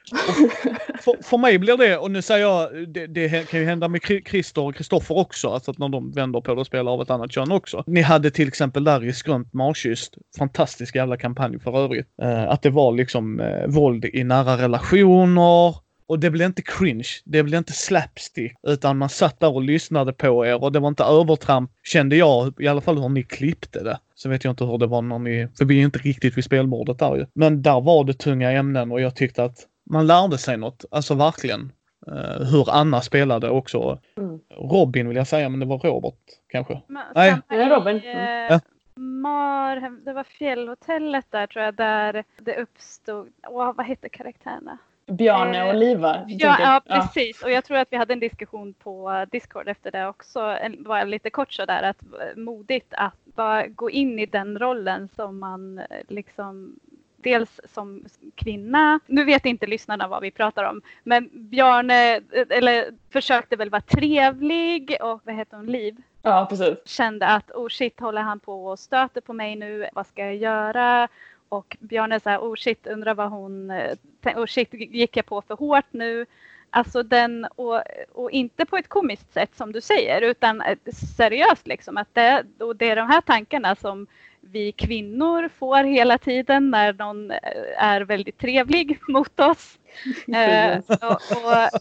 För, 1.02 1.24
för 1.24 1.38
mig 1.38 1.58
blir 1.58 1.78
det, 1.78 1.98
och 1.98 2.12
nu 2.12 2.22
säger 2.22 2.46
jag, 2.46 2.90
det, 2.90 3.08
det 3.08 3.50
kan 3.50 3.60
ju 3.60 3.66
hända 3.66 3.88
med 3.88 4.02
Christer 4.30 4.62
och 4.62 4.76
Kristoffer 4.76 5.18
också, 5.18 5.50
alltså 5.50 5.72
att 5.72 5.78
när 5.78 5.90
de 5.90 6.12
vänder 6.12 6.42
på 6.42 6.54
det 6.54 6.60
och 6.60 6.68
spelar 6.68 6.92
av 6.92 7.02
ett 7.02 7.10
annat 7.10 7.32
kön 7.32 7.52
också. 7.52 7.84
Ni 7.88 8.02
hade 8.02 8.32
till 8.32 8.48
exempel 8.48 8.84
där 8.84 9.04
i 9.04 9.14
Skrömt 9.14 9.54
Markkyst, 9.54 10.18
fantastisk 10.38 10.96
jävla 10.96 11.18
kampanj 11.18 11.60
för 11.60 11.78
övrigt, 11.84 12.08
eh, 12.22 12.50
att 12.50 12.62
det 12.62 12.70
var 12.70 12.92
liksom 12.92 13.40
eh, 13.40 13.68
våld 13.68 14.06
i 14.06 14.24
nära 14.24 14.58
relationer, 14.58 15.76
och 16.08 16.20
det 16.20 16.30
blev 16.30 16.46
inte 16.46 16.62
cringe, 16.62 17.08
det 17.26 17.44
blev 17.44 17.58
inte 17.58 17.74
slapstick, 17.74 18.54
utan 18.68 18.98
man 18.98 19.10
satt 19.10 19.40
där 19.40 19.54
och 19.54 19.62
lyssnade 19.62 20.14
på 20.14 20.46
er 20.46 20.64
och 20.64 20.72
det 20.72 20.80
var 20.80 20.88
inte 20.88 21.04
övertramp, 21.04 21.72
kände 21.84 22.16
jag, 22.16 22.54
i 22.60 22.68
alla 22.68 22.82
fall 22.82 22.98
hur 22.98 23.10
ni 23.10 23.24
klippte 23.24 23.84
det. 23.84 24.00
Så 24.20 24.30
vet 24.30 24.44
jag 24.44 24.52
inte 24.52 24.66
hur 24.66 24.78
det 24.78 24.88
var 24.88 25.02
när 25.02 25.20
ni, 25.20 25.48
för 25.58 25.66
vi 25.66 25.80
är 25.80 25.86
inte 25.86 26.00
riktigt 26.00 26.38
vid 26.38 26.44
spelbordet 26.44 27.00
där 27.00 27.16
ju. 27.16 27.26
Men 27.34 27.62
där 27.62 27.82
var 27.82 28.04
det 28.04 28.14
tunga 28.14 28.52
ämnen 28.52 28.92
och 28.92 29.02
jag 29.02 29.16
tyckte 29.16 29.44
att 29.44 29.58
man 29.90 30.08
lärde 30.08 30.38
sig 30.38 30.58
något, 30.58 30.86
alltså 30.92 31.14
verkligen. 31.16 31.72
Eh, 32.08 32.46
hur 32.52 32.70
Anna 32.72 33.02
spelade 33.02 33.50
också. 33.50 34.00
Mm. 34.18 34.40
Robin 34.72 35.08
vill 35.08 35.18
jag 35.18 35.28
säga, 35.28 35.50
men 35.50 35.60
det 35.60 35.66
var 35.66 35.80
Robert 35.80 36.14
kanske. 36.50 36.82
Men 36.88 37.04
Nej. 37.16 37.36
Ja, 37.50 37.76
Robin. 37.78 37.96
i, 37.98 38.08
Mm. 38.12 38.52
eh, 38.54 38.60
Marhem, 38.96 40.02
det 40.06 40.14
var 40.14 40.24
fjällhotellet 40.24 41.26
där 41.30 41.48
tror 41.48 41.66
jag, 41.66 41.76
där 41.76 42.24
det 42.42 42.56
uppstod, 42.62 43.28
åh, 43.48 43.74
vad 43.78 43.86
hette 43.86 44.10
karaktärerna? 44.10 44.78
Bjarne 45.08 45.58
Eh, 45.62 45.68
och 45.68 45.76
Liva. 45.76 46.26
Ja, 46.28 46.58
ja, 46.60 46.82
precis. 46.96 47.44
Och 47.44 47.52
jag 47.52 47.66
tror 47.66 47.78
att 47.78 47.88
vi 47.92 47.98
hade 47.98 48.14
en 48.14 48.20
diskussion 48.20 48.74
på 48.74 49.26
Discord 49.32 49.68
efter 49.68 49.92
det 49.92 50.08
också. 50.08 50.40
En- 50.40 50.84
Bara 50.84 51.04
lite 51.04 51.30
kort 51.30 51.54
sådär 51.54 51.84
att 51.84 52.02
eh, 52.02 52.38
modigt 52.42 52.94
att 52.98 53.14
bara 53.26 53.68
gå 53.68 53.90
in 53.90 54.20
i 54.20 54.26
den 54.26 54.60
rollen 54.60 55.10
som 55.16 55.40
man 55.40 55.80
eh, 55.80 55.86
liksom 56.08 56.80
Dels 57.20 57.60
som 57.74 58.06
kvinna, 58.36 59.00
nu 59.06 59.24
vet 59.26 59.46
inte 59.46 59.68
lyssnarna 59.68 60.08
vad 60.08 60.22
vi 60.22 60.32
pratar 60.32 60.64
om, 60.64 60.82
men 61.04 61.30
Bjarne 61.34 62.16
eh, 62.16 62.22
eller, 62.50 62.86
försökte 63.10 63.56
väl 63.56 63.70
vara 63.70 63.82
trevlig 63.82 64.98
och 65.02 65.22
vad 65.24 65.36
heter 65.36 65.58
hon, 65.58 65.66
Liv? 65.66 65.96
ja, 66.22 66.46
precis. 66.50 66.78
kände 66.86 67.28
att 67.28 67.52
oh 67.52 67.68
shit, 67.70 68.00
håller 68.00 68.22
han 68.22 68.40
på 68.40 68.66
och 68.68 68.80
stöter 68.80 69.22
på 69.22 69.34
mig 69.34 69.56
nu? 69.56 69.88
Vad 69.94 70.08
ska 70.08 70.26
jag 70.26 70.36
göra? 70.36 71.08
Och 71.50 71.78
Bjarne 71.80 72.20
sa 72.20 72.38
oh 72.38 72.56
shit, 72.56 72.88
undrar 72.88 73.14
vad 73.16 73.30
hon, 73.30 73.72
eh, 73.72 73.98
oh 74.36 74.46
shit, 74.46 74.74
gick 74.74 75.18
jag 75.18 75.26
på 75.26 75.42
för 75.42 75.56
hårt 75.56 75.86
nu? 75.92 76.26
Alltså 76.70 77.04
den, 77.04 77.46
och, 77.56 77.82
och 78.12 78.32
inte 78.32 78.66
på 78.66 78.78
ett 78.78 78.88
komiskt 78.88 79.34
sätt 79.34 79.56
som 79.56 79.72
du 79.72 79.82
säger, 79.82 80.22
utan 80.22 80.62
eh, 80.62 80.78
seriöst 81.18 81.68
liksom. 81.68 81.98
Att 81.98 82.14
det, 82.14 82.44
och 82.60 82.76
det 82.76 82.90
är 82.90 82.96
de 82.96 83.10
här 83.10 83.22
tankarna 83.22 83.76
som 83.76 84.08
vi 84.42 84.72
kvinnor 84.72 85.50
får 85.50 85.84
hela 85.84 86.18
tiden 86.18 86.72
när 86.72 86.94
någon 86.94 87.32
eh, 87.32 87.38
är 87.78 88.02
väldigt 88.02 88.38
trevlig 88.38 89.00
mot 89.08 89.40
oss. 89.40 89.80
Eh, 90.36 90.78
och, 90.88 91.22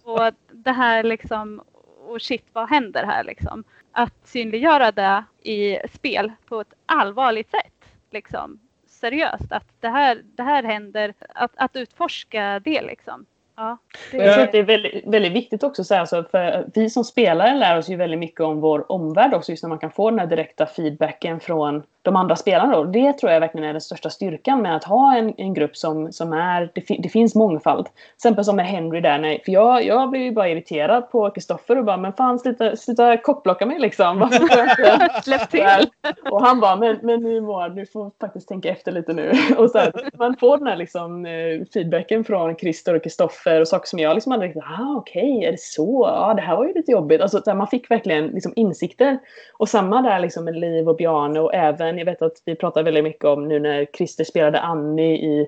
och, 0.04 0.18
och 0.18 0.32
det 0.52 0.72
här 0.72 1.02
liksom, 1.02 1.62
och 2.06 2.22
shit 2.22 2.44
vad 2.52 2.68
händer 2.68 3.04
här 3.04 3.24
liksom? 3.24 3.64
Att 3.92 4.14
synliggöra 4.24 4.92
det 4.92 5.24
i 5.42 5.78
spel 5.94 6.32
på 6.46 6.60
ett 6.60 6.74
allvarligt 6.86 7.50
sätt. 7.50 7.84
Liksom, 8.10 8.58
seriöst, 9.06 9.52
att 9.52 9.66
det 9.80 9.88
här, 9.88 10.22
det 10.36 10.42
här 10.42 10.62
händer, 10.62 11.14
att, 11.34 11.50
att 11.56 11.76
utforska 11.76 12.60
det 12.64 12.82
liksom. 12.82 13.26
Ja, 13.56 13.78
det, 14.10 14.16
jag 14.16 14.34
tror 14.34 14.44
att 14.44 14.52
det 14.52 14.58
är 14.58 14.62
väldigt, 14.62 15.06
väldigt 15.06 15.32
viktigt 15.32 15.62
också, 15.62 15.84
så 15.84 15.88
säga, 15.88 16.00
alltså, 16.00 16.24
för 16.30 16.66
vi 16.74 16.90
som 16.90 17.04
spelare 17.04 17.54
lär 17.54 17.78
oss 17.78 17.88
ju 17.88 17.96
väldigt 17.96 18.18
mycket 18.18 18.40
om 18.40 18.60
vår 18.60 18.92
omvärld 18.92 19.34
också, 19.34 19.52
just 19.52 19.62
när 19.62 19.68
man 19.68 19.78
kan 19.78 19.90
få 19.90 20.10
den 20.10 20.18
här 20.18 20.26
direkta 20.26 20.66
feedbacken 20.66 21.40
från 21.40 21.82
de 22.06 22.16
andra 22.16 22.36
spelarna. 22.36 22.76
Då. 22.76 22.84
Det 22.84 23.12
tror 23.12 23.32
jag 23.32 23.40
verkligen 23.40 23.68
är 23.68 23.72
den 23.72 23.80
största 23.80 24.10
styrkan 24.10 24.62
med 24.62 24.76
att 24.76 24.84
ha 24.84 25.16
en, 25.16 25.34
en 25.36 25.54
grupp 25.54 25.76
som, 25.76 26.12
som 26.12 26.32
är, 26.32 26.70
det, 26.74 26.80
fi, 26.80 27.00
det 27.02 27.08
finns 27.08 27.34
mångfald. 27.34 27.86
Till 27.86 27.94
exempel 28.16 28.44
som 28.44 28.56
med 28.56 28.66
Henry 28.66 29.00
där, 29.00 29.18
när, 29.18 29.38
för 29.44 29.52
jag, 29.52 29.84
jag 29.84 30.10
blev 30.10 30.22
ju 30.22 30.32
bara 30.32 30.48
irriterad 30.48 31.10
på 31.10 31.30
Kristoffer 31.30 31.78
och 31.78 31.84
bara, 31.84 31.96
men 31.96 32.12
fan 32.12 32.38
sluta, 32.38 32.76
sluta 32.76 33.16
kockblocka 33.16 33.66
mig 33.66 33.78
liksom. 33.78 34.30
Släpp 35.22 35.50
till! 35.50 35.66
Och 36.30 36.42
han 36.42 36.60
bara, 36.60 36.76
men, 36.76 36.98
men 37.02 37.22
nu 37.22 37.40
Moa, 37.40 37.68
du 37.68 37.86
får 37.86 38.10
faktiskt 38.20 38.48
tänka 38.48 38.68
efter 38.68 38.92
lite 38.92 39.12
nu. 39.12 39.32
Och 39.58 39.70
så 39.70 39.78
här, 39.78 39.92
man 40.18 40.36
får 40.36 40.58
den 40.58 40.66
här 40.66 40.76
liksom, 40.76 41.26
eh, 41.26 41.66
feedbacken 41.74 42.24
från 42.24 42.56
Christer 42.56 42.94
och 42.94 43.02
Kristoffer 43.02 43.60
och 43.60 43.68
saker 43.68 43.88
som 43.88 43.98
jag 43.98 44.14
liksom 44.14 44.32
hade 44.32 44.46
riktigt, 44.46 44.62
ah 44.62 44.94
okej, 44.96 45.44
är 45.44 45.52
det 45.52 45.60
så? 45.60 46.10
Ja, 46.12 46.34
det 46.34 46.42
här 46.42 46.56
var 46.56 46.66
ju 46.66 46.74
lite 46.74 46.92
jobbigt. 46.92 47.20
Alltså, 47.20 47.42
så 47.42 47.50
här, 47.50 47.56
man 47.56 47.66
fick 47.66 47.90
verkligen 47.90 48.26
liksom, 48.26 48.52
insikter. 48.56 49.18
Och 49.58 49.68
samma 49.68 50.02
där 50.02 50.20
liksom, 50.20 50.44
med 50.44 50.56
Liv 50.56 50.88
och 50.88 50.96
Bjarne 50.96 51.40
och 51.40 51.54
även, 51.54 51.95
jag 51.98 52.04
vet 52.04 52.22
att 52.22 52.42
vi 52.44 52.54
pratar 52.54 52.82
väldigt 52.82 53.04
mycket 53.04 53.24
om 53.24 53.48
nu 53.48 53.60
när 53.60 53.86
Christer 53.96 54.24
spelade 54.24 54.60
Annie 54.60 55.14
i, 55.14 55.46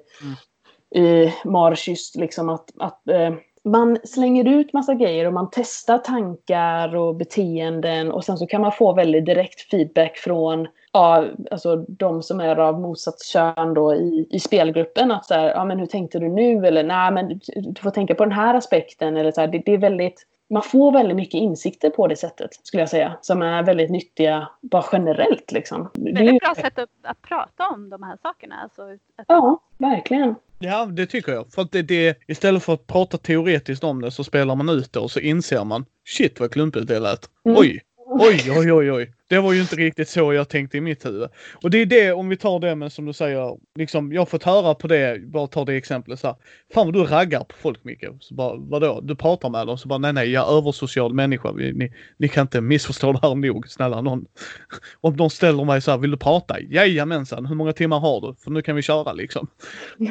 i 1.00 1.32
Marschyst, 1.44 2.16
liksom 2.16 2.48
att, 2.48 2.70
att 2.78 3.08
eh, 3.08 3.34
man 3.64 3.98
slänger 4.04 4.48
ut 4.48 4.72
massa 4.72 4.94
grejer 4.94 5.24
och 5.24 5.32
man 5.32 5.48
testar 5.52 5.98
tankar 5.98 6.96
och 6.96 7.16
beteenden 7.16 8.12
och 8.12 8.24
sen 8.24 8.36
så 8.36 8.46
kan 8.46 8.60
man 8.60 8.72
få 8.72 8.92
väldigt 8.92 9.26
direkt 9.26 9.60
feedback 9.70 10.16
från 10.16 10.68
ja, 10.92 11.24
alltså 11.50 11.76
de 11.76 12.22
som 12.22 12.40
är 12.40 12.56
av 12.56 12.80
motsatt 12.80 13.22
kön 13.22 13.74
då 13.74 13.94
i, 13.94 14.26
i 14.30 14.40
spelgruppen. 14.40 15.10
Att 15.10 15.26
så 15.26 15.34
här, 15.34 15.48
ja 15.48 15.64
men 15.64 15.78
hur 15.78 15.86
tänkte 15.86 16.18
du 16.18 16.28
nu? 16.28 16.66
Eller 16.66 16.82
nej 16.82 17.12
men 17.12 17.28
du, 17.28 17.38
du 17.54 17.80
får 17.80 17.90
tänka 17.90 18.14
på 18.14 18.24
den 18.24 18.32
här 18.32 18.54
aspekten. 18.54 19.16
Eller 19.16 19.32
så 19.32 19.40
här, 19.40 19.48
det, 19.48 19.62
det 19.64 19.74
är 19.74 19.78
väldigt, 19.78 20.26
man 20.50 20.62
får 20.62 20.92
väldigt 20.92 21.16
mycket 21.16 21.34
insikter 21.34 21.90
på 21.90 22.06
det 22.06 22.16
sättet 22.16 22.50
skulle 22.62 22.82
jag 22.82 22.88
säga. 22.90 23.18
Som 23.20 23.42
är 23.42 23.62
väldigt 23.62 23.90
nyttiga 23.90 24.48
bara 24.60 24.84
generellt 24.92 25.52
liksom. 25.52 25.90
Det 25.94 26.00
är 26.00 26.06
ju- 26.08 26.14
Väldigt 26.14 26.42
bra 26.42 26.54
sätt 26.54 26.78
att, 26.78 26.88
att 27.02 27.22
prata 27.22 27.68
om 27.68 27.90
de 27.90 28.02
här 28.02 28.18
sakerna. 28.22 28.54
Alltså, 28.62 28.82
att, 28.82 29.24
Ja, 29.28 29.60
verkligen. 29.78 30.34
Ja, 30.58 30.86
det 30.86 31.06
tycker 31.06 31.32
jag. 31.32 31.52
För 31.52 31.62
att 31.62 31.72
det, 31.72 31.82
det, 31.82 32.18
istället 32.26 32.62
för 32.62 32.74
att 32.74 32.86
prata 32.86 33.18
teoretiskt 33.18 33.84
om 33.84 34.02
det 34.02 34.10
så 34.10 34.24
spelar 34.24 34.54
man 34.54 34.68
ut 34.68 34.92
det 34.92 35.00
och 35.00 35.10
så 35.10 35.20
inser 35.20 35.64
man 35.64 35.84
shit 36.06 36.40
vad 36.40 36.52
klumpigt 36.52 36.88
det 36.88 36.98
lät. 37.00 37.30
Mm. 37.44 37.58
Oj, 37.58 37.80
oj, 38.06 38.50
oj, 38.58 38.72
oj, 38.72 38.92
oj. 38.92 39.12
Det 39.30 39.38
var 39.40 39.52
ju 39.52 39.60
inte 39.60 39.76
riktigt 39.76 40.08
så 40.08 40.32
jag 40.32 40.48
tänkte 40.48 40.76
i 40.76 40.80
mitt 40.80 41.06
huvud. 41.06 41.28
Och 41.62 41.70
det 41.70 41.78
är 41.78 41.86
det, 41.86 42.12
om 42.12 42.28
vi 42.28 42.36
tar 42.36 42.60
det 42.60 42.74
med 42.74 42.92
som 42.92 43.04
du 43.06 43.12
säger, 43.12 43.58
liksom 43.78 44.12
jag 44.12 44.20
har 44.20 44.26
fått 44.26 44.42
höra 44.42 44.74
på 44.74 44.86
det, 44.86 45.22
bara 45.32 45.46
ta 45.46 45.64
det 45.64 45.74
exemplet 45.74 46.20
så 46.20 46.26
här. 46.26 46.36
Fan 46.74 46.86
vad 46.86 46.94
du 46.94 47.04
raggar 47.04 47.44
på 47.44 47.54
folk 47.56 47.84
Micke. 47.84 48.04
Så 48.20 48.34
bara, 48.34 48.56
vadå? 48.56 49.00
Du 49.00 49.16
pratar 49.16 49.50
med 49.50 49.66
dem 49.66 49.78
så 49.78 49.88
bara 49.88 49.98
nej 49.98 50.12
nej 50.12 50.30
jag 50.30 50.48
är 50.52 50.58
översocial 50.58 51.14
människa. 51.14 51.52
Ni, 51.52 51.92
ni 52.16 52.28
kan 52.28 52.42
inte 52.42 52.60
missförstå 52.60 53.12
det 53.12 53.18
här 53.22 53.34
nog, 53.34 53.68
snälla 53.68 54.00
någon. 54.00 54.24
Om 55.00 55.16
de 55.16 55.30
ställer 55.30 55.64
mig 55.64 55.80
så 55.80 55.90
här, 55.90 55.98
vill 55.98 56.10
du 56.10 56.16
prata? 56.16 56.60
Jajamensan, 56.60 57.46
hur 57.46 57.54
många 57.54 57.72
timmar 57.72 57.98
har 58.00 58.20
du? 58.20 58.34
För 58.44 58.50
nu 58.50 58.62
kan 58.62 58.76
vi 58.76 58.82
köra 58.82 59.12
liksom. 59.12 59.48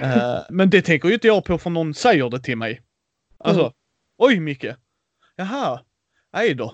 Eh, 0.01 0.39
men 0.49 0.69
det 0.69 0.81
tänker 0.81 1.07
ju 1.07 1.13
inte 1.13 1.27
jag 1.27 1.45
på 1.45 1.57
för 1.57 1.69
någon 1.69 1.93
säger 1.93 2.29
det 2.29 2.39
till 2.39 2.57
mig. 2.57 2.81
Alltså, 3.39 3.61
Mm. 3.61 3.73
oj 4.17 4.39
Micke. 4.39 4.65
Jaha, 5.35 5.79
nej 6.33 6.53
då. 6.53 6.73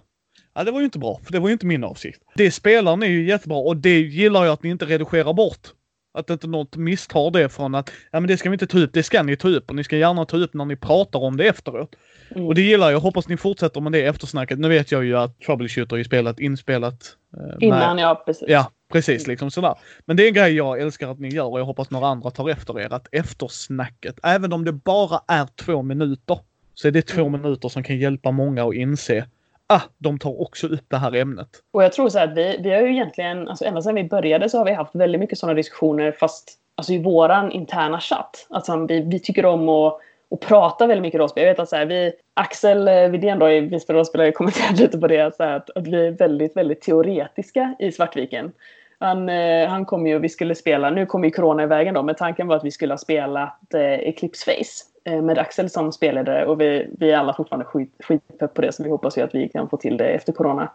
Ja, 0.56 0.64
det 0.64 0.72
var 0.72 0.80
ju 0.80 0.86
inte 0.86 1.00
bra, 1.00 1.20
för 1.24 1.32
det 1.32 1.40
var 1.40 1.48
ju 1.48 1.54
inte 1.54 1.66
min 1.66 1.84
avsikt. 1.84 2.22
Det 2.36 2.52
spelar 2.52 2.98
ni 2.98 3.08
ju 3.08 3.28
jättebra 3.28 3.58
och 3.58 3.78
det 3.78 4.00
gillar 4.00 4.46
jag 4.46 4.54
att 4.54 4.64
ni 4.64 4.70
inte 4.70 4.86
redigerar 4.86 5.34
bort. 5.34 5.68
Att 6.14 6.30
inte 6.30 6.48
något 6.48 6.76
misstar 6.76 7.32
det 7.32 7.50
från 7.50 7.76
att, 7.76 7.92
ja 8.12 8.20
men 8.20 8.28
det 8.28 8.38
ska 8.38 8.50
vi 8.50 8.54
inte 8.54 8.68
ta 8.68 8.78
upp, 8.80 8.94
det 8.94 9.04
ska 9.04 9.24
ni 9.24 9.36
ta 9.38 9.48
upp 9.48 9.70
och 9.70 9.76
ni 9.76 9.84
ska 9.84 9.98
gärna 9.98 10.26
ta 10.26 10.38
upp 10.38 10.54
när 10.54 10.66
ni 10.66 10.76
pratar 10.76 11.20
om 11.20 11.38
det 11.38 11.48
efteråt. 11.48 11.96
Mm. 12.36 12.48
Och 12.48 12.56
det 12.56 12.62
gillar 12.62 12.92
jag, 12.92 13.00
hoppas 13.00 13.28
ni 13.28 13.38
fortsätter 13.38 13.82
med 13.82 13.92
det 13.92 14.02
eftersnacket. 14.06 14.60
Nu 14.60 14.70
vet 14.70 14.92
jag 14.92 15.04
ju 15.06 15.18
att 15.18 15.40
Troubleshooter 15.40 15.98
är 15.98 16.04
spelat 16.04 16.40
inspelat. 16.40 17.04
eh, 17.38 17.68
Innan, 17.68 17.98
ja 17.98 18.24
precis. 18.26 18.48
Ja, 18.48 18.72
precis 18.92 19.28
liksom 19.28 19.52
sådär. 19.52 19.76
Men 20.06 20.18
det 20.18 20.24
är 20.24 20.28
en 20.28 20.34
grej 20.34 20.54
jag 20.54 20.82
älskar 20.82 21.12
att 21.12 21.20
ni 21.20 21.30
gör 21.30 21.46
och 21.46 21.60
jag 21.60 21.66
hoppas 21.66 21.90
några 21.92 22.08
andra 22.08 22.32
tar 22.32 22.50
efter 22.50 22.80
er. 22.80 22.94
Att 22.94 23.08
eftersnacket, 23.12 24.16
även 24.24 24.54
om 24.54 24.66
det 24.66 24.72
bara 24.74 25.22
är 25.28 25.48
två 25.56 25.82
minuter, 25.82 26.40
så 26.74 26.88
är 26.88 26.92
det 26.92 27.02
två 27.02 27.26
Mm. 27.28 27.42
minuter 27.42 27.70
som 27.70 27.84
kan 27.84 27.98
hjälpa 27.98 28.32
många 28.32 28.64
att 28.64 28.74
inse 28.74 29.26
ah, 29.74 29.82
de 29.98 30.20
tar 30.20 30.42
också 30.42 30.68
upp 30.68 30.86
det 30.88 30.98
här 30.98 31.16
ämnet. 31.16 31.50
Och 31.72 31.84
jag 31.84 31.94
tror 31.94 32.10
så 32.10 32.20
här 32.20 32.28
att 32.28 32.38
vi, 32.38 32.58
vi 32.60 32.74
har 32.74 32.82
ju 32.82 32.92
egentligen, 32.92 33.48
alltså 33.48 33.66
ända 33.66 33.82
sedan 33.82 33.96
vi 33.96 34.04
började 34.04 34.50
så 34.50 34.58
har 34.58 34.66
vi 34.66 34.74
haft 34.74 34.96
väldigt 34.96 35.20
mycket 35.20 35.38
sådana 35.38 35.54
diskussioner 35.54 36.12
fast 36.12 36.60
alltså 36.76 36.94
i 36.94 37.04
våran 37.04 37.52
interna 37.52 38.00
chatt. 38.00 38.48
Alltså 38.50 38.86
vi, 38.86 39.02
vi 39.02 39.20
tycker 39.20 39.46
om 39.46 39.70
att, 39.70 40.00
och 40.30 40.42
prata 40.42 40.88
väldigt 40.88 41.02
mycket 41.02 41.20
rollspel. 41.20 41.44
Jag 41.44 41.52
vet 41.52 41.60
att 41.60 41.70
så 41.70 41.76
här, 41.76 41.86
vi, 41.86 42.14
Axel 42.34 42.88
eh, 42.88 43.08
Widén 43.08 43.40
då, 43.40 43.46
vi 43.46 43.80
spelar 43.80 43.98
rollspelare, 43.98 44.32
kommenterade 44.32 44.82
lite 44.82 44.98
på 44.98 45.08
det, 45.08 45.36
så 45.36 45.44
här, 45.44 45.56
att, 45.56 45.70
att 45.70 45.88
vi 45.88 46.08
är 46.08 46.12
väldigt, 46.12 46.58
väldigt 46.58 46.82
teoretiska 46.82 47.76
i 47.80 47.92
Svartviken. 47.92 48.52
Han, 49.00 49.30
eh, 49.30 49.68
han 49.68 49.86
kom 49.86 50.08
ju 50.08 50.16
och 50.16 50.24
vi 50.24 50.30
skulle 50.30 50.56
spela, 50.56 50.90
nu 50.90 51.06
kom 51.06 51.24
ju 51.24 51.32
corona 51.32 51.64
i 51.64 51.66
vägen 51.66 51.94
då, 51.94 52.04
men 52.04 52.16
tanken 52.16 52.48
var 52.48 52.56
att 52.56 52.64
vi 52.64 52.72
skulle 52.72 52.94
ha 52.94 52.98
spelat 52.98 53.74
eh, 53.74 53.82
Eclipse 53.82 54.46
Face 54.46 54.93
Eh, 55.06 55.22
med 55.22 55.38
Axel 55.38 55.70
som 55.70 55.92
spelledare 55.92 56.46
och 56.46 56.62
vi, 56.62 56.88
vi 57.00 57.12
är 57.12 57.18
alla 57.18 57.34
fortfarande 57.34 57.66
skit, 57.66 57.96
skitpepp 58.00 58.54
på 58.54 58.62
det 58.62 58.72
så 58.72 58.84
vi 58.84 58.90
hoppas 58.90 59.18
ju 59.18 59.22
att 59.22 59.36
vi 59.36 59.50
kan 59.50 59.70
få 59.70 59.78
till 59.78 59.98
det 59.98 60.08
efter 60.08 60.34
corona. 60.34 60.72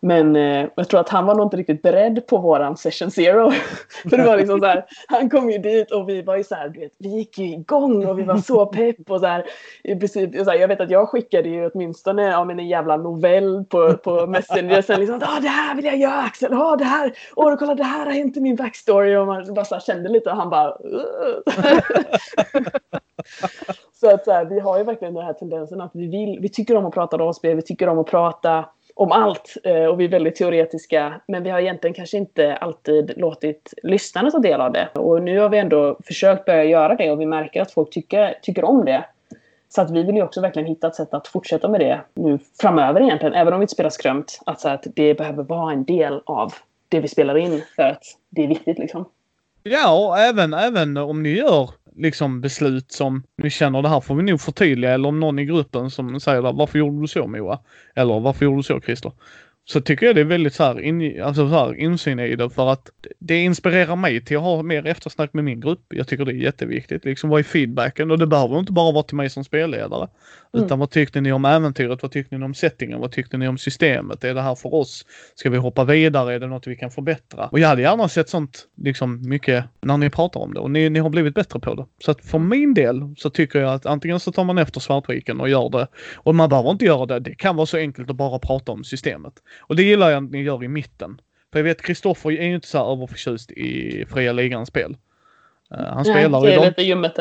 Men 0.00 0.36
eh, 0.36 0.68
jag 0.76 0.88
tror 0.88 1.00
att 1.00 1.08
han 1.08 1.26
var 1.26 1.34
nog 1.34 1.46
inte 1.46 1.56
riktigt 1.56 1.82
beredd 1.82 2.26
på 2.26 2.38
våran 2.38 2.76
session 2.76 3.10
zero. 3.10 3.50
För 4.10 4.16
det 4.16 4.24
var 4.24 4.36
liksom 4.36 4.60
så 4.60 4.66
här, 4.66 4.84
han 5.08 5.30
kom 5.30 5.50
ju 5.50 5.58
dit 5.58 5.90
och 5.90 6.08
vi 6.08 6.22
var 6.22 6.36
ju 6.36 6.44
så 6.44 6.54
här, 6.54 6.68
du 6.68 6.80
vet, 6.80 6.92
vi 6.98 7.08
gick 7.08 7.38
ju 7.38 7.44
igång 7.44 8.06
och 8.06 8.18
vi 8.18 8.22
var 8.22 8.36
så 8.36 8.66
pepp 8.66 9.10
och 9.10 9.20
så 9.20 9.26
här, 9.26 9.44
i 9.82 9.96
princip, 9.96 10.44
så 10.44 10.50
här, 10.50 10.58
jag 10.58 10.68
vet 10.68 10.80
att 10.80 10.90
jag 10.90 11.08
skickade 11.08 11.48
ju 11.48 11.70
åtminstone 11.70 12.22
ja, 12.22 12.50
en 12.50 12.68
jävla 12.68 12.96
novell 12.96 13.64
på, 13.64 13.94
på 13.94 14.26
Messenger. 14.26 14.82
Sen 14.82 15.00
liksom, 15.00 15.20
ah, 15.22 15.40
det 15.40 15.48
här 15.48 15.74
vill 15.74 15.84
jag 15.84 15.96
göra 15.96 16.22
Axel, 16.22 16.52
ah, 16.52 16.76
det 16.76 16.84
här, 16.84 17.12
åh 17.36 17.56
kolla 17.56 17.74
det 17.74 17.84
här 17.84 18.06
har 18.06 18.12
hänt 18.12 18.36
i 18.36 18.40
min 18.40 18.56
backstory. 18.56 19.16
Och 19.16 19.26
man 19.26 19.54
bara 19.54 19.64
så 19.64 19.74
här, 19.74 19.82
kände 19.82 20.08
lite 20.08 20.30
och 20.30 20.36
han 20.36 20.50
bara, 20.50 20.76
Så 24.00 24.14
att 24.14 24.24
så 24.24 24.32
här, 24.32 24.44
vi 24.44 24.60
har 24.60 24.78
ju 24.78 24.84
verkligen 24.84 25.14
den 25.14 25.24
här 25.24 25.32
tendensen 25.32 25.80
att 25.80 25.90
vi 25.94 26.06
vill, 26.06 26.38
vi 26.40 26.48
tycker 26.48 26.76
om 26.76 26.86
att 26.86 26.94
prata 26.94 27.18
rollspel, 27.18 27.56
vi 27.56 27.62
tycker 27.62 27.88
om 27.88 27.98
att 27.98 28.06
prata 28.06 28.64
om 28.96 29.12
allt 29.12 29.56
eh, 29.64 29.84
och 29.84 30.00
vi 30.00 30.04
är 30.04 30.08
väldigt 30.08 30.36
teoretiska. 30.36 31.20
Men 31.26 31.42
vi 31.42 31.50
har 31.50 31.60
egentligen 31.60 31.94
kanske 31.94 32.16
inte 32.16 32.56
alltid 32.56 33.12
låtit 33.16 33.74
lyssnarna 33.82 34.30
ta 34.30 34.38
del 34.38 34.60
av 34.60 34.72
det. 34.72 34.88
Och 34.94 35.22
nu 35.22 35.38
har 35.38 35.48
vi 35.48 35.58
ändå 35.58 35.98
försökt 36.04 36.44
börja 36.44 36.64
göra 36.64 36.94
det 36.94 37.10
och 37.10 37.20
vi 37.20 37.26
märker 37.26 37.62
att 37.62 37.72
folk 37.72 37.90
tycker, 37.90 38.38
tycker 38.42 38.64
om 38.64 38.84
det. 38.84 39.04
Så 39.68 39.82
att 39.82 39.90
vi 39.90 40.02
vill 40.02 40.16
ju 40.16 40.22
också 40.22 40.40
verkligen 40.40 40.68
hitta 40.68 40.86
ett 40.86 40.94
sätt 40.94 41.14
att 41.14 41.28
fortsätta 41.28 41.68
med 41.68 41.80
det 41.80 42.00
nu 42.14 42.38
framöver 42.60 43.00
egentligen. 43.00 43.34
Även 43.34 43.52
om 43.52 43.60
vi 43.60 43.64
inte 43.64 43.74
spelar 43.74 43.90
skrömt. 43.90 44.40
Att, 44.46 44.60
så 44.60 44.68
att 44.68 44.86
det 44.94 45.14
behöver 45.14 45.42
vara 45.42 45.72
en 45.72 45.84
del 45.84 46.20
av 46.26 46.52
det 46.88 47.00
vi 47.00 47.08
spelar 47.08 47.36
in 47.36 47.62
för 47.76 47.82
att 47.82 48.02
det 48.30 48.44
är 48.44 48.48
viktigt 48.48 48.78
liksom. 48.78 49.04
Ja, 49.62 50.06
och 50.06 50.18
även, 50.18 50.54
även 50.54 50.96
om 50.96 51.22
ni 51.22 51.28
gör 51.28 51.70
liksom 51.96 52.40
beslut 52.40 52.92
som 52.92 53.22
ni 53.42 53.50
känner 53.50 53.82
det 53.82 53.88
här 53.88 54.00
får 54.00 54.14
vi 54.14 54.22
nog 54.22 54.40
förtydliga 54.40 54.92
eller 54.92 55.08
om 55.08 55.20
någon 55.20 55.38
i 55.38 55.44
gruppen 55.44 55.90
som 55.90 56.20
säger 56.20 56.40
varför 56.40 56.78
gjorde 56.78 57.00
du 57.00 57.06
så 57.06 57.26
Moa? 57.26 57.58
Eller 57.94 58.20
varför 58.20 58.44
gjorde 58.44 58.58
du 58.58 58.62
så 58.62 58.80
Christer? 58.80 59.12
Så 59.68 59.80
tycker 59.80 60.06
jag 60.06 60.14
det 60.14 60.20
är 60.20 60.24
väldigt 60.24 60.54
så 60.54 60.64
här, 60.64 60.80
in, 60.80 61.22
alltså 61.22 61.48
så 61.48 61.54
här, 61.54 61.74
insyn 61.74 62.18
i 62.18 62.36
det 62.36 62.50
för 62.50 62.72
att 62.72 62.90
det 63.18 63.36
inspirerar 63.36 63.96
mig 63.96 64.24
till 64.24 64.36
att 64.36 64.42
ha 64.42 64.62
mer 64.62 64.86
eftersnack 64.86 65.32
med 65.32 65.44
min 65.44 65.60
grupp. 65.60 65.80
Jag 65.88 66.08
tycker 66.08 66.24
det 66.24 66.32
är 66.32 66.34
jätteviktigt. 66.34 67.04
Liksom 67.04 67.30
vad 67.30 67.38
är 67.38 67.44
feedbacken? 67.44 68.10
Och 68.10 68.18
det 68.18 68.26
behöver 68.26 68.58
inte 68.58 68.72
bara 68.72 68.92
vara 68.92 69.02
till 69.02 69.16
mig 69.16 69.30
som 69.30 69.44
spelledare. 69.44 70.08
Mm. 70.54 70.66
Utan 70.66 70.78
vad 70.78 70.90
tyckte 70.90 71.20
ni 71.20 71.32
om 71.32 71.44
äventyret? 71.44 72.02
Vad 72.02 72.12
tyckte 72.12 72.38
ni 72.38 72.44
om 72.44 72.54
settingen? 72.54 73.00
Vad 73.00 73.12
tyckte 73.12 73.36
ni 73.36 73.48
om 73.48 73.58
systemet? 73.58 74.24
Är 74.24 74.34
det 74.34 74.42
här 74.42 74.54
för 74.54 74.74
oss? 74.74 75.06
Ska 75.34 75.50
vi 75.50 75.56
hoppa 75.56 75.84
vidare? 75.84 76.34
Är 76.34 76.40
det 76.40 76.46
något 76.46 76.66
vi 76.66 76.76
kan 76.76 76.90
förbättra? 76.90 77.46
Och 77.46 77.58
jag 77.58 77.68
hade 77.68 77.82
gärna 77.82 78.08
sett 78.08 78.28
sånt 78.28 78.66
liksom 78.76 79.28
mycket 79.28 79.64
när 79.80 79.96
ni 79.96 80.10
pratar 80.10 80.40
om 80.40 80.54
det 80.54 80.60
och 80.60 80.70
ni, 80.70 80.90
ni 80.90 80.98
har 80.98 81.10
blivit 81.10 81.34
bättre 81.34 81.60
på 81.60 81.74
det. 81.74 81.86
Så 82.04 82.10
att 82.10 82.24
för 82.24 82.38
min 82.38 82.74
del 82.74 83.14
så 83.18 83.30
tycker 83.30 83.58
jag 83.58 83.74
att 83.74 83.86
antingen 83.86 84.20
så 84.20 84.32
tar 84.32 84.44
man 84.44 84.58
efter 84.58 84.80
Svartviken 84.80 85.40
och 85.40 85.48
gör 85.48 85.70
det 85.70 85.88
och 86.14 86.34
man 86.34 86.48
behöver 86.48 86.70
inte 86.70 86.84
göra 86.84 87.06
det. 87.06 87.20
Det 87.20 87.34
kan 87.34 87.56
vara 87.56 87.66
så 87.66 87.76
enkelt 87.76 88.10
att 88.10 88.16
bara 88.16 88.38
prata 88.38 88.72
om 88.72 88.84
systemet. 88.84 89.32
Och 89.58 89.76
det 89.76 89.82
gillar 89.82 90.10
jag 90.10 90.24
att 90.24 90.30
ni 90.30 90.42
gör 90.42 90.64
i 90.64 90.68
mitten. 90.68 91.20
För 91.52 91.58
jag 91.58 91.64
vet 91.64 91.82
Kristoffer 91.82 92.30
är 92.30 92.46
ju 92.46 92.54
inte 92.54 92.68
så 92.68 92.78
här 92.78 92.92
överförtjust 92.92 93.50
i 93.50 94.04
fria 94.10 94.32
ligans 94.32 94.68
spel. 94.68 94.96
Uh, 95.74 95.78
han 95.78 95.96
Nej, 95.96 96.04
spelar 96.04 96.42
det 96.42 96.52
är 96.52 96.56
dem. 96.56 96.64
lite 96.66 96.82
ljummet. 96.82 97.12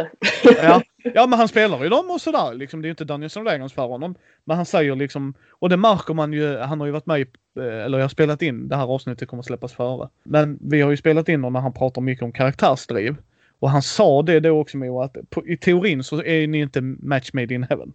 Ja, 0.43 0.81
ja, 1.13 1.27
men 1.27 1.39
han 1.39 1.47
spelar 1.47 1.83
ju 1.83 1.89
dem 1.89 2.09
och 2.09 2.21
sådär. 2.21 2.53
Liksom, 2.53 2.81
det 2.81 2.85
är 2.85 2.87
ju 2.87 2.91
inte 2.91 3.05
Dungeons 3.05 3.37
and 3.37 3.47
Dragons 3.47 3.73
för 3.73 3.87
honom. 3.87 4.15
Men 4.43 4.57
han 4.57 4.65
säger 4.65 4.95
liksom, 4.95 5.33
och 5.49 5.69
det 5.69 5.77
märker 5.77 6.13
man 6.13 6.33
ju, 6.33 6.57
han 6.57 6.79
har 6.79 6.87
ju 6.87 6.91
varit 6.91 7.05
med 7.05 7.19
i, 7.21 7.25
eh, 7.59 7.85
eller 7.85 7.97
jag 7.97 8.03
har 8.03 8.09
spelat 8.09 8.41
in, 8.41 8.67
det 8.67 8.75
här 8.75 8.85
avsnittet 8.85 9.29
kommer 9.29 9.43
släppas 9.43 9.73
före. 9.73 10.09
Men 10.23 10.59
vi 10.61 10.81
har 10.81 10.91
ju 10.91 10.97
spelat 10.97 11.29
in 11.29 11.41
när 11.41 11.59
han 11.59 11.73
pratar 11.73 12.01
mycket 12.01 12.23
om 12.23 12.31
karaktärsdriv. 12.31 13.15
Och 13.59 13.69
han 13.69 13.81
sa 13.81 14.21
det 14.21 14.39
då 14.39 14.59
också 14.59 14.77
Moa, 14.77 15.05
att 15.05 15.17
på, 15.29 15.47
i 15.47 15.57
teorin 15.57 16.03
så 16.03 16.23
är 16.23 16.47
ni 16.47 16.57
inte 16.57 16.81
match 16.81 17.29
made 17.33 17.53
in 17.53 17.63
heaven. 17.63 17.93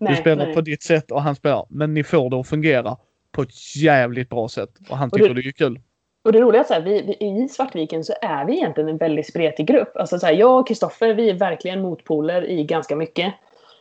Nej, 0.00 0.12
du 0.12 0.20
spelar 0.20 0.46
nej. 0.46 0.54
på 0.54 0.60
ditt 0.60 0.82
sätt 0.82 1.10
och 1.10 1.22
han 1.22 1.34
spelar, 1.34 1.66
men 1.68 1.94
ni 1.94 2.04
får 2.04 2.30
det 2.30 2.36
att 2.36 2.48
fungera 2.48 2.96
på 3.32 3.42
ett 3.42 3.76
jävligt 3.76 4.28
bra 4.28 4.48
sätt. 4.48 4.70
Och 4.90 4.96
han 4.96 5.08
Och 5.08 5.18
tycker 5.18 5.34
det- 5.34 5.42
det 5.42 5.48
är 5.48 5.52
kul. 5.52 5.80
Och 6.24 6.32
det 6.32 6.40
roliga 6.40 6.64
är 6.64 6.78
att 6.78 6.84
vi, 6.84 7.16
vi, 7.20 7.26
i 7.26 7.48
Svartviken 7.48 8.04
så 8.04 8.12
är 8.22 8.44
vi 8.44 8.52
egentligen 8.56 8.88
en 8.88 8.96
väldigt 8.96 9.26
spretig 9.28 9.66
grupp. 9.66 9.96
Alltså 9.96 10.18
så 10.18 10.26
här, 10.26 10.32
jag 10.32 10.60
och 10.60 10.68
Kristoffer, 10.68 11.14
vi 11.14 11.30
är 11.30 11.34
verkligen 11.34 11.82
motpoler 11.82 12.50
i 12.50 12.64
ganska 12.64 12.96
mycket. 12.96 13.34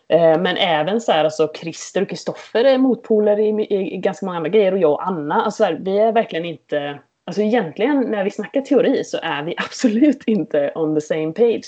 Eh, 0.10 0.40
men 0.42 0.58
även 0.58 1.02
så 1.02 1.12
här, 1.12 1.24
alltså 1.24 1.52
Christer 1.56 2.02
och 2.02 2.10
Kristoffer 2.10 2.64
är 2.66 2.78
motpoler 2.78 3.40
i, 3.40 3.48
i, 3.50 3.94
i 3.94 3.98
ganska 3.98 4.26
många 4.26 4.38
andra 4.38 4.50
grejer. 4.50 4.72
Och 4.72 4.78
jag 4.80 4.92
och 4.92 5.08
Anna, 5.08 5.36
alltså 5.42 5.58
så 5.58 5.64
här, 5.64 5.80
vi 5.82 5.98
är 6.00 6.12
verkligen 6.12 6.46
inte... 6.46 7.00
Alltså 7.26 7.42
egentligen 7.42 8.02
när 8.02 8.24
vi 8.24 8.32
snackar 8.32 8.62
teori 8.62 9.04
så 9.04 9.18
är 9.24 9.44
vi 9.44 9.56
absolut 9.58 10.24
inte 10.26 10.72
on 10.76 10.96
the 10.96 11.02
same 11.02 11.32
page. 11.34 11.66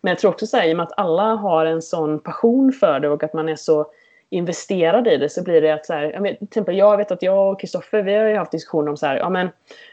Men 0.00 0.10
jag 0.10 0.18
tror 0.18 0.30
också 0.30 0.46
så 0.46 0.56
här, 0.56 0.68
i 0.68 0.72
och 0.72 0.76
med 0.76 0.84
att 0.84 0.98
alla 0.98 1.22
har 1.34 1.66
en 1.66 1.82
sån 1.82 2.20
passion 2.20 2.72
för 2.72 3.00
det 3.00 3.08
och 3.08 3.22
att 3.22 3.34
man 3.34 3.48
är 3.48 3.56
så 3.56 3.86
investerad 4.34 5.08
i 5.08 5.16
det 5.16 5.28
så 5.28 5.42
blir 5.42 5.60
det 5.60 5.70
att 5.70 5.86
så 5.86 5.92
här, 5.92 6.12
jag 6.12 6.22
men, 6.22 6.36
till 6.36 6.46
exempel 6.46 6.76
jag 6.76 6.96
vet 6.96 7.10
att 7.10 7.22
jag 7.22 7.52
och 7.52 7.60
Kristoffer 7.60 8.02
vi 8.02 8.14
har 8.14 8.24
ju 8.24 8.36
haft 8.36 8.50
diskussioner 8.50 8.90
om 8.90 8.96
så 8.96 9.06
här, 9.06 9.16
ja 9.16 9.30
men 9.30 9.48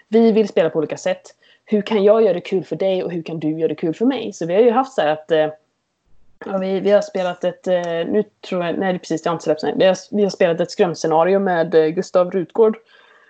vi 0.07 0.31
vill 0.31 0.47
spela 0.47 0.69
på 0.69 0.79
olika 0.79 0.97
sätt. 0.97 1.21
Hur 1.65 1.81
kan 1.81 2.03
jag 2.03 2.23
göra 2.23 2.33
det 2.33 2.41
kul 2.41 2.63
för 2.63 2.75
dig 2.75 3.03
och 3.03 3.11
hur 3.11 3.23
kan 3.23 3.39
du 3.39 3.59
göra 3.59 3.67
det 3.67 3.75
kul 3.75 3.93
för 3.93 4.05
mig? 4.05 4.33
Så 4.33 4.45
vi 4.45 4.53
har 4.53 4.61
ju 4.61 4.71
haft 4.71 4.93
så 4.93 5.01
här 5.01 5.07
att 5.07 5.31
eh, 5.31 5.47
ja, 6.45 6.57
vi, 6.57 6.79
vi 6.79 6.91
har 6.91 7.01
spelat 7.01 7.43
ett, 7.43 7.67
eh, 7.67 7.81
nu 7.83 8.23
tror 8.41 8.65
jag, 8.65 8.79
nej 8.79 8.99
precis 8.99 9.23
det 9.23 9.29
har 9.29 9.35
inte 9.35 9.43
släppts. 9.43 9.63
Vi 9.63 9.85
har, 9.85 9.97
vi 10.11 10.23
har 10.23 10.29
spelat 10.29 10.59
ett 10.59 10.71
skrämscenario 10.71 11.39
med 11.39 11.75
eh, 11.75 11.87
Gustav 11.87 12.31
Rutgård. 12.31 12.77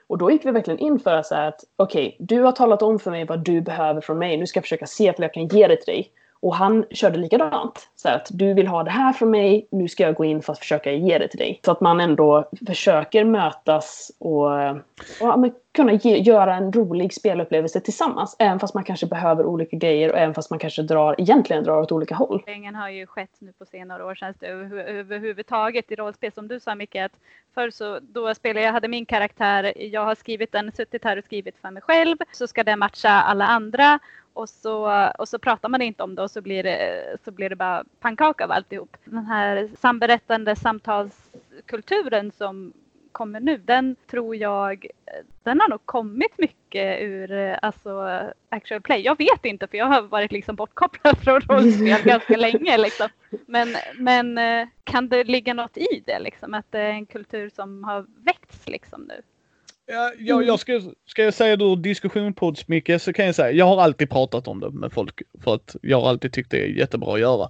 Och 0.07 0.17
då 0.17 0.31
gick 0.31 0.45
vi 0.45 0.51
verkligen 0.51 0.79
in 0.79 0.99
för 0.99 1.21
så 1.21 1.35
här 1.35 1.47
att 1.47 1.61
okej, 1.75 2.15
du 2.19 2.41
har 2.41 2.51
talat 2.51 2.81
om 2.81 2.99
för 2.99 3.11
mig 3.11 3.25
vad 3.25 3.39
du 3.39 3.61
behöver 3.61 4.01
från 4.01 4.19
mig. 4.19 4.37
Nu 4.37 4.47
ska 4.47 4.57
jag 4.57 4.63
försöka 4.63 4.85
se 4.85 5.13
vad 5.17 5.23
jag 5.23 5.33
kan 5.33 5.47
ge 5.47 5.67
det 5.67 5.75
till 5.75 5.93
dig. 5.93 6.11
Och 6.41 6.55
han 6.55 6.85
körde 6.91 7.17
likadant. 7.17 7.89
Så 7.95 8.09
att 8.09 8.27
du 8.31 8.53
vill 8.53 8.67
ha 8.67 8.83
det 8.83 8.91
här 8.91 9.13
från 9.13 9.31
mig, 9.31 9.67
nu 9.71 9.87
ska 9.87 10.03
jag 10.03 10.15
gå 10.15 10.25
in 10.25 10.41
för 10.41 10.53
att 10.53 10.59
försöka 10.59 10.91
ge 10.91 11.17
det 11.17 11.27
till 11.27 11.39
dig. 11.39 11.59
Så 11.65 11.71
att 11.71 11.81
man 11.81 11.99
ändå 11.99 12.49
försöker 12.67 13.23
mötas 13.23 14.11
och, 14.19 14.45
och 14.45 14.77
ja, 15.19 15.37
men 15.37 15.51
kunna 15.71 15.93
ge, 15.93 16.17
göra 16.17 16.55
en 16.55 16.73
rolig 16.73 17.13
spelupplevelse 17.13 17.79
tillsammans. 17.79 18.35
Även 18.39 18.59
fast 18.59 18.73
man 18.73 18.83
kanske 18.83 19.05
behöver 19.05 19.45
olika 19.45 19.77
grejer 19.77 20.11
och 20.11 20.17
även 20.17 20.33
fast 20.33 20.49
man 20.49 20.59
kanske 20.59 20.81
drar, 20.81 21.15
egentligen 21.17 21.63
drar 21.63 21.81
åt 21.81 21.91
olika 21.91 22.15
håll. 22.15 22.43
Ingen 22.47 22.75
har 22.75 22.89
ju 22.89 23.07
skett 23.07 23.35
nu 23.39 23.53
på 23.53 23.65
senare 23.65 24.03
år 24.03 24.15
känns 24.15 24.37
det 24.39 24.47
överhuvudtaget 24.47 25.91
i 25.91 25.95
rollspel 25.95 26.31
som 26.31 26.47
du 26.47 26.59
sa 26.59 26.75
Micke. 26.75 26.95
Att 26.95 27.11
förr 27.53 27.69
så 27.69 27.99
då 28.01 28.35
spelade 28.35 28.65
jag, 28.65 28.73
hade 28.73 28.87
min 28.87 29.05
karaktär, 29.05 29.73
jag 29.75 30.05
har 30.05 30.15
skrivit 30.15 30.51
den, 30.51 30.71
suttit 30.71 31.03
här 31.03 31.17
och 31.17 31.23
skrivit 31.23 31.55
för 31.61 31.71
mig 31.71 31.81
själv. 31.81 32.17
Så 32.31 32.47
ska 32.47 32.63
den 32.63 32.79
matcha 32.79 33.09
alla 33.09 33.45
andra 33.45 33.99
och 34.33 34.49
så, 34.49 35.09
och 35.17 35.29
så 35.29 35.39
pratar 35.39 35.69
man 35.69 35.81
inte 35.81 36.03
om 36.03 36.15
det 36.15 36.21
och 36.21 36.31
så 36.31 36.41
blir 36.41 36.63
det, 36.63 37.03
så 37.25 37.31
blir 37.31 37.49
det 37.49 37.55
bara 37.55 37.83
pannkaka 37.99 38.43
av 38.43 38.51
alltihop. 38.51 38.97
Den 39.05 39.25
här 39.25 39.69
samberättande 39.79 40.55
samtalskulturen 40.55 42.31
som 42.31 42.73
kommer 43.11 43.39
nu, 43.39 43.57
den 43.57 43.95
tror 44.07 44.35
jag, 44.35 44.85
den 45.43 45.59
har 45.59 45.69
nog 45.69 45.85
kommit 45.85 46.37
mycket 46.37 47.01
ur 47.01 47.31
alltså 47.61 48.21
actual 48.49 48.81
play. 48.81 49.01
Jag 49.01 49.17
vet 49.17 49.45
inte 49.45 49.67
för 49.67 49.77
jag 49.77 49.85
har 49.85 50.01
varit 50.01 50.31
liksom 50.31 50.55
bortkopplad 50.55 51.17
från 51.23 51.41
rollspel 51.41 52.03
ganska 52.03 52.37
länge 52.37 52.77
liksom. 52.77 53.09
Men, 53.45 53.75
men 53.95 54.37
eh, 54.37 54.67
kan 54.83 55.09
det 55.09 55.23
ligga 55.23 55.53
något 55.53 55.77
i 55.77 56.03
det 56.05 56.19
liksom? 56.19 56.53
Att 56.53 56.71
det 56.71 56.79
är 56.79 56.91
en 56.91 57.05
kultur 57.05 57.49
som 57.49 57.83
har 57.83 58.05
väckts 58.25 58.67
liksom 58.67 59.01
nu? 59.01 59.21
Ja, 59.85 60.11
jag, 60.19 60.47
jag 60.47 60.59
ska, 60.59 60.81
ska 61.05 61.23
jag 61.23 61.33
säga 61.33 61.55
då 61.55 61.75
diskussionpods 61.75 62.67
Micke, 62.67 62.91
så 63.01 63.13
kan 63.13 63.25
jag 63.25 63.35
säga, 63.35 63.51
jag 63.51 63.65
har 63.65 63.81
alltid 63.81 64.09
pratat 64.09 64.47
om 64.47 64.59
det 64.59 64.69
med 64.69 64.93
folk 64.93 65.21
för 65.43 65.55
att 65.55 65.75
jag 65.81 66.01
har 66.01 66.09
alltid 66.09 66.33
tyckt 66.33 66.51
det 66.51 66.63
är 66.63 66.67
jättebra 66.67 67.13
att 67.13 67.19
göra. 67.19 67.47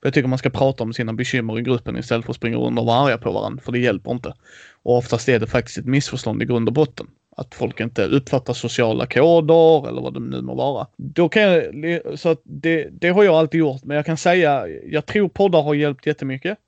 För 0.00 0.06
jag 0.06 0.14
tycker 0.14 0.28
man 0.28 0.38
ska 0.38 0.50
prata 0.50 0.84
om 0.84 0.92
sina 0.92 1.12
bekymmer 1.12 1.58
i 1.58 1.62
gruppen 1.62 1.96
istället 1.98 2.24
för 2.24 2.32
att 2.32 2.36
springa 2.36 2.56
runt 2.56 2.78
och 2.78 2.86
vara 2.86 2.98
arga 2.98 3.18
på 3.18 3.32
varandra, 3.32 3.62
för 3.62 3.72
det 3.72 3.78
hjälper 3.78 4.10
inte. 4.10 4.34
Och 4.82 4.96
oftast 4.96 5.28
är 5.28 5.38
det 5.38 5.46
faktiskt 5.46 5.78
ett 5.78 5.86
missförstånd 5.86 6.42
i 6.42 6.46
grund 6.46 6.68
och 6.68 6.74
botten. 6.74 7.06
Att 7.36 7.54
folk 7.54 7.80
inte 7.80 8.04
uppfattar 8.04 8.54
sociala 8.54 9.06
koder 9.06 9.88
eller 9.88 10.02
vad 10.02 10.14
det 10.14 10.20
nu 10.20 10.42
må 10.42 10.54
vara. 10.54 10.86
Då 10.96 11.28
kan 11.28 11.42
jag, 11.42 12.18
så 12.18 12.28
att 12.28 12.40
det, 12.44 12.88
det 12.92 13.08
har 13.08 13.24
jag 13.24 13.34
alltid 13.34 13.60
gjort, 13.60 13.84
men 13.84 13.96
jag 13.96 14.06
kan 14.06 14.16
säga, 14.16 14.68
jag 14.68 15.06
tror 15.06 15.28
poddar 15.28 15.62
har 15.62 15.74
hjälpt 15.74 16.06
jättemycket. 16.06 16.58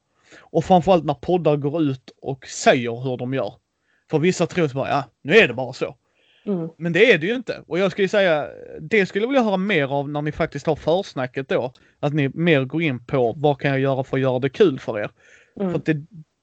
Och 0.40 0.64
framförallt 0.64 1.04
när 1.04 1.14
poddar 1.14 1.56
går 1.56 1.82
ut 1.82 2.10
och 2.22 2.46
säger 2.46 3.04
hur 3.04 3.16
de 3.16 3.34
gör. 3.34 3.54
För 4.12 4.18
vissa 4.18 4.46
tror 4.46 4.64
att 4.64 4.72
bara, 4.72 4.88
ja, 4.88 5.04
nu 5.22 5.36
är 5.36 5.48
det 5.48 5.54
bara 5.54 5.72
så. 5.72 5.96
Mm. 6.46 6.68
Men 6.76 6.92
det 6.92 7.12
är 7.12 7.18
det 7.18 7.26
ju 7.26 7.34
inte. 7.34 7.62
Och 7.66 7.78
jag 7.78 7.92
skulle 7.92 8.08
säga, 8.08 8.48
det 8.80 9.06
skulle 9.06 9.24
jag 9.24 9.28
vilja 9.28 9.42
höra 9.42 9.56
mer 9.56 9.92
av 9.92 10.08
när 10.08 10.22
ni 10.22 10.32
faktiskt 10.32 10.66
har 10.66 10.76
försnacket 10.76 11.48
då. 11.48 11.72
Att 12.00 12.12
ni 12.12 12.30
mer 12.34 12.64
går 12.64 12.82
in 12.82 13.04
på 13.04 13.34
vad 13.36 13.60
kan 13.60 13.70
jag 13.70 13.80
göra 13.80 14.04
för 14.04 14.16
att 14.16 14.20
göra 14.20 14.38
det 14.38 14.48
kul 14.48 14.78
för 14.78 14.98
er. 14.98 15.10
Mm. 15.60 15.72
För 15.72 15.78
att 15.78 15.84
det 15.84 15.92
är 15.92 16.02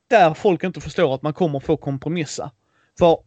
där 0.10 0.34
folk 0.34 0.64
inte 0.64 0.82
förstår 0.82 1.16
att 1.16 1.22
man 1.22 1.34
kommer 1.34 1.60
få 1.60 1.78
kompromissa. 1.78 2.52
För 3.00 3.18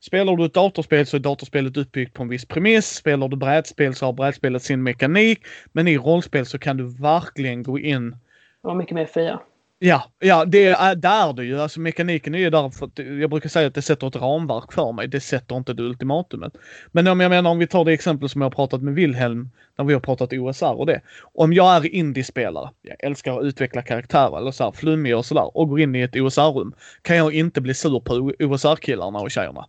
Spelar 0.00 0.36
du 0.36 0.44
ett 0.44 0.54
datorspel 0.54 1.06
så 1.06 1.16
är 1.16 1.20
datorspelet 1.20 1.76
uppbyggt 1.76 2.14
på 2.14 2.22
en 2.22 2.28
viss 2.28 2.44
premiss. 2.44 2.86
Spelar 2.94 3.28
du 3.28 3.36
brädspel 3.36 3.94
så 3.94 4.06
har 4.06 4.12
brädspelet 4.12 4.62
sin 4.62 4.82
mekanik. 4.82 5.40
Men 5.72 5.88
i 5.88 5.98
rollspel 5.98 6.46
så 6.46 6.58
kan 6.58 6.76
du 6.76 6.84
verkligen 6.84 7.62
gå 7.62 7.78
in 7.78 8.16
var 8.60 8.74
mycket 8.74 8.94
mer 8.94 9.06
fria. 9.06 9.40
Ja, 9.80 10.04
ja 10.18 10.44
det 10.44 10.64
är, 10.64 10.90
äh, 10.90 10.96
det 10.96 11.08
är 11.08 11.32
det 11.32 11.44
ju. 11.44 11.60
Alltså 11.60 11.80
mekaniken 11.80 12.34
är 12.34 12.38
ju 12.38 12.50
där 12.50 12.70
för 12.70 12.86
att 12.86 12.98
jag 12.98 13.30
brukar 13.30 13.48
säga 13.48 13.66
att 13.66 13.74
det 13.74 13.82
sätter 13.82 14.06
ett 14.06 14.16
ramverk 14.16 14.72
för 14.72 14.92
mig. 14.92 15.08
Det 15.08 15.20
sätter 15.20 15.56
inte 15.56 15.72
det 15.72 15.82
ultimatumet. 15.82 16.52
Men 16.92 17.06
om 17.06 17.20
jag 17.20 17.30
menar 17.30 17.50
om 17.50 17.58
vi 17.58 17.66
tar 17.66 17.84
det 17.84 17.92
exempel 17.92 18.28
som 18.28 18.40
jag 18.40 18.46
har 18.46 18.54
pratat 18.54 18.82
med 18.82 18.94
Wilhelm 18.94 19.50
när 19.78 19.84
vi 19.84 19.92
har 19.92 20.00
pratat 20.00 20.32
OSR 20.32 20.72
och 20.72 20.86
det. 20.86 21.00
Om 21.34 21.52
jag 21.52 21.76
är 21.76 21.94
indiespelare, 21.94 22.70
jag 22.82 22.96
älskar 23.04 23.38
att 23.38 23.44
utveckla 23.44 23.82
karaktärer 23.82 24.38
eller 24.38 24.50
så 24.50 24.64
här 24.64 24.72
flummiga 24.72 25.18
och 25.18 25.26
sådär 25.26 25.56
och 25.56 25.68
går 25.68 25.80
in 25.80 25.94
i 25.94 26.00
ett 26.00 26.16
OSR-rum 26.16 26.72
kan 27.02 27.16
jag 27.16 27.34
inte 27.34 27.60
bli 27.60 27.74
sur 27.74 28.00
på 28.00 28.32
OSR-killarna 28.38 29.18
och 29.18 29.30
tjejerna. 29.30 29.66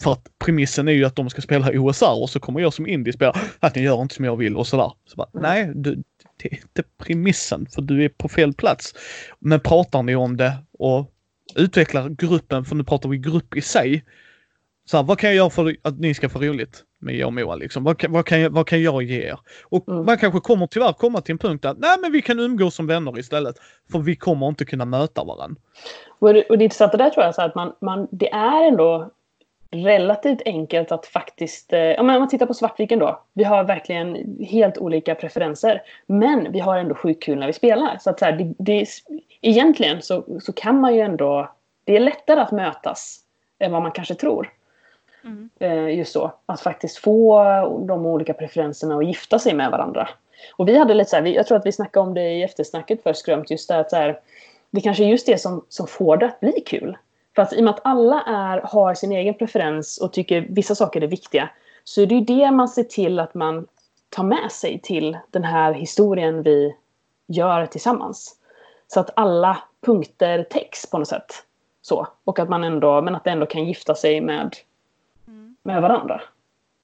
För 0.00 0.12
att 0.12 0.38
premissen 0.38 0.88
är 0.88 0.92
ju 0.92 1.04
att 1.04 1.16
de 1.16 1.30
ska 1.30 1.42
spela 1.42 1.70
OSR 1.80 2.22
och 2.22 2.30
så 2.30 2.40
kommer 2.40 2.60
jag 2.60 2.72
som 2.72 2.86
indiespelare 2.86 3.40
att 3.60 3.74
ni 3.74 3.82
gör 3.82 4.02
inte 4.02 4.14
som 4.14 4.24
jag 4.24 4.36
vill 4.36 4.56
och 4.56 4.66
sådär. 4.66 4.92
Så 5.04 5.16
bara, 5.16 5.28
nej, 5.32 5.72
du, 5.74 6.02
det 6.36 6.52
är 6.52 6.54
inte 6.54 6.82
premissen 6.98 7.66
för 7.66 7.82
du 7.82 8.04
är 8.04 8.08
på 8.08 8.28
fel 8.28 8.52
plats. 8.52 8.94
Men 9.38 9.60
pratar 9.60 10.02
ni 10.02 10.14
om 10.14 10.36
det 10.36 10.52
och 10.78 11.12
utvecklar 11.56 12.08
gruppen, 12.08 12.64
för 12.64 12.76
nu 12.76 12.84
pratar 12.84 13.08
vi 13.08 13.18
grupp 13.18 13.56
i 13.56 13.60
sig. 13.60 14.04
Så 14.84 14.96
här, 14.96 15.04
vad 15.04 15.18
kan 15.18 15.30
jag 15.30 15.36
göra 15.36 15.50
för 15.50 15.76
att 15.82 15.98
ni 15.98 16.14
ska 16.14 16.28
få 16.28 16.38
roligt 16.38 16.84
med 16.98 17.16
jag 17.16 17.26
och 17.26 17.32
Moa 17.32 17.54
liksom? 17.56 17.84
Vad, 17.84 18.04
vad, 18.08 18.26
kan, 18.26 18.40
jag, 18.40 18.50
vad 18.50 18.66
kan 18.66 18.82
jag 18.82 19.02
ge 19.02 19.22
er? 19.22 19.38
Och 19.64 19.88
mm. 19.88 20.04
man 20.04 20.18
kanske 20.18 20.40
kommer 20.40 20.66
tyvärr 20.66 20.92
komma 20.92 21.20
till 21.20 21.32
en 21.32 21.38
punkt 21.38 21.64
att 21.64 21.78
nej 21.78 21.98
men 22.00 22.12
vi 22.12 22.22
kan 22.22 22.40
umgås 22.40 22.74
som 22.74 22.86
vänner 22.86 23.18
istället. 23.18 23.56
För 23.92 23.98
vi 23.98 24.16
kommer 24.16 24.48
inte 24.48 24.64
kunna 24.64 24.84
möta 24.84 25.24
varandra. 25.24 25.60
Och 26.18 26.34
det, 26.34 26.42
och 26.42 26.58
det 26.58 26.64
intressanta 26.64 26.96
där 26.96 27.10
tror 27.10 27.24
jag 27.24 27.34
så 27.34 27.42
att 27.42 27.54
man, 27.54 27.72
man, 27.80 28.08
det 28.10 28.32
är 28.32 28.68
ändå 28.68 29.10
relativt 29.72 30.42
enkelt 30.44 30.92
att 30.92 31.06
faktiskt, 31.06 31.72
eh, 31.72 32.00
om 32.00 32.06
man 32.06 32.28
tittar 32.28 32.46
på 32.46 32.54
Svartviken 32.54 32.98
då. 32.98 33.22
Vi 33.32 33.44
har 33.44 33.64
verkligen 33.64 34.36
helt 34.40 34.78
olika 34.78 35.14
preferenser. 35.14 35.82
Men 36.06 36.52
vi 36.52 36.60
har 36.60 36.78
ändå 36.78 36.94
sjukt 36.94 37.22
kul 37.22 37.38
när 37.38 37.46
vi 37.46 37.52
spelar. 37.52 37.98
Så 38.00 38.10
att 38.10 38.18
så 38.18 38.24
här, 38.24 38.32
det, 38.32 38.54
det, 38.58 38.86
egentligen 39.40 40.02
så, 40.02 40.24
så 40.40 40.52
kan 40.52 40.80
man 40.80 40.94
ju 40.94 41.00
ändå, 41.00 41.50
det 41.84 41.96
är 41.96 42.00
lättare 42.00 42.40
att 42.40 42.52
mötas 42.52 43.20
än 43.58 43.72
vad 43.72 43.82
man 43.82 43.92
kanske 43.92 44.14
tror. 44.14 44.50
Mm. 45.24 45.50
Eh, 45.58 45.98
just 45.98 46.12
så, 46.12 46.32
att 46.46 46.60
faktiskt 46.60 46.98
få 46.98 47.42
de 47.88 48.06
olika 48.06 48.34
preferenserna 48.34 48.96
och 48.96 49.04
gifta 49.04 49.38
sig 49.38 49.54
med 49.54 49.70
varandra. 49.70 50.08
Och 50.56 50.68
vi 50.68 50.78
hade 50.78 50.94
lite 50.94 51.10
så 51.10 51.16
här, 51.16 51.26
jag 51.26 51.46
tror 51.46 51.58
att 51.58 51.66
vi 51.66 51.72
snackade 51.72 52.06
om 52.06 52.14
det 52.14 52.30
i 52.30 52.42
eftersnacket 52.42 53.02
för 53.02 53.12
Skrömt, 53.12 53.50
just 53.50 53.68
det 53.68 53.78
att 53.78 53.90
så 53.90 53.96
här, 53.96 54.20
det 54.70 54.80
kanske 54.80 55.04
är 55.04 55.08
just 55.08 55.26
det 55.26 55.38
som, 55.38 55.64
som 55.68 55.86
får 55.86 56.16
det 56.16 56.26
att 56.26 56.40
bli 56.40 56.60
kul. 56.66 56.96
För 57.34 57.42
att 57.42 57.52
i 57.52 57.60
och 57.60 57.64
med 57.64 57.74
att 57.74 57.80
alla 57.84 58.22
är, 58.22 58.60
har 58.64 58.94
sin 58.94 59.12
egen 59.12 59.34
preferens 59.34 59.98
och 59.98 60.12
tycker 60.12 60.46
vissa 60.50 60.74
saker 60.74 61.00
är 61.00 61.06
viktiga 61.06 61.50
så 61.84 62.02
är 62.02 62.06
det 62.06 62.14
ju 62.14 62.20
det 62.20 62.50
man 62.50 62.68
ser 62.68 62.84
till 62.84 63.18
att 63.18 63.34
man 63.34 63.66
tar 64.08 64.24
med 64.24 64.52
sig 64.52 64.80
till 64.80 65.18
den 65.30 65.44
här 65.44 65.72
historien 65.72 66.42
vi 66.42 66.76
gör 67.26 67.66
tillsammans. 67.66 68.36
Så 68.86 69.00
att 69.00 69.10
alla 69.16 69.62
punkter 69.80 70.42
täcks 70.42 70.90
på 70.90 70.98
något 70.98 71.08
sätt. 71.08 71.44
Så. 71.82 72.06
Och 72.24 72.38
att 72.38 72.48
man 72.48 72.64
ändå, 72.64 73.02
men 73.02 73.14
att 73.14 73.24
det 73.24 73.30
ändå 73.30 73.46
kan 73.46 73.64
gifta 73.64 73.94
sig 73.94 74.20
med, 74.20 74.56
mm. 75.26 75.56
med 75.62 75.82
varandra. 75.82 76.22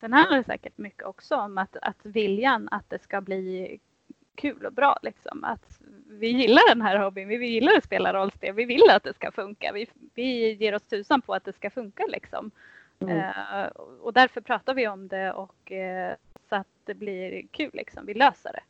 Sen 0.00 0.12
handlar 0.12 0.36
det 0.36 0.44
säkert 0.44 0.78
mycket 0.78 1.06
också 1.06 1.36
om 1.36 1.58
att, 1.58 1.76
att 1.82 1.96
viljan 2.02 2.68
att 2.70 2.90
det 2.90 3.02
ska 3.02 3.20
bli 3.20 3.78
kul 4.34 4.66
och 4.66 4.72
bra. 4.72 4.98
Liksom. 5.02 5.44
Att 5.44 5.80
vi 6.08 6.28
gillar 6.28 6.68
den 6.68 6.82
här 6.82 6.98
hobbyn, 6.98 7.28
vi 7.28 7.46
gillar 7.46 7.72
att 7.76 7.84
spela 7.84 8.12
rollspel, 8.12 8.54
vi 8.54 8.64
vill 8.64 8.90
att 8.90 9.04
det 9.04 9.14
ska 9.14 9.32
funka. 9.32 9.72
Vi, 9.72 9.86
vi 10.14 10.52
ger 10.52 10.74
oss 10.74 10.82
tusan 10.82 11.22
på 11.22 11.34
att 11.34 11.44
det 11.44 11.52
ska 11.52 11.70
funka 11.70 12.06
liksom. 12.08 12.50
Mm. 13.00 13.16
Uh, 13.16 13.66
och 14.00 14.12
därför 14.12 14.40
pratar 14.40 14.74
vi 14.74 14.88
om 14.88 15.08
det 15.08 15.32
och 15.32 15.70
uh, 15.70 16.14
så 16.48 16.56
att 16.56 16.66
det 16.84 16.94
blir 16.94 17.42
kul 17.50 17.70
liksom. 17.72 18.06
Vi 18.06 18.14
löser 18.14 18.52
det. 18.52 18.62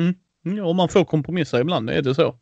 Mm. 0.00 0.14
Ja, 0.56 0.64
och 0.64 0.76
man 0.76 0.88
får 0.88 1.04
kompromissa 1.04 1.60
ibland, 1.60 1.90
är 1.90 2.02
det 2.02 2.14
så. 2.14 2.36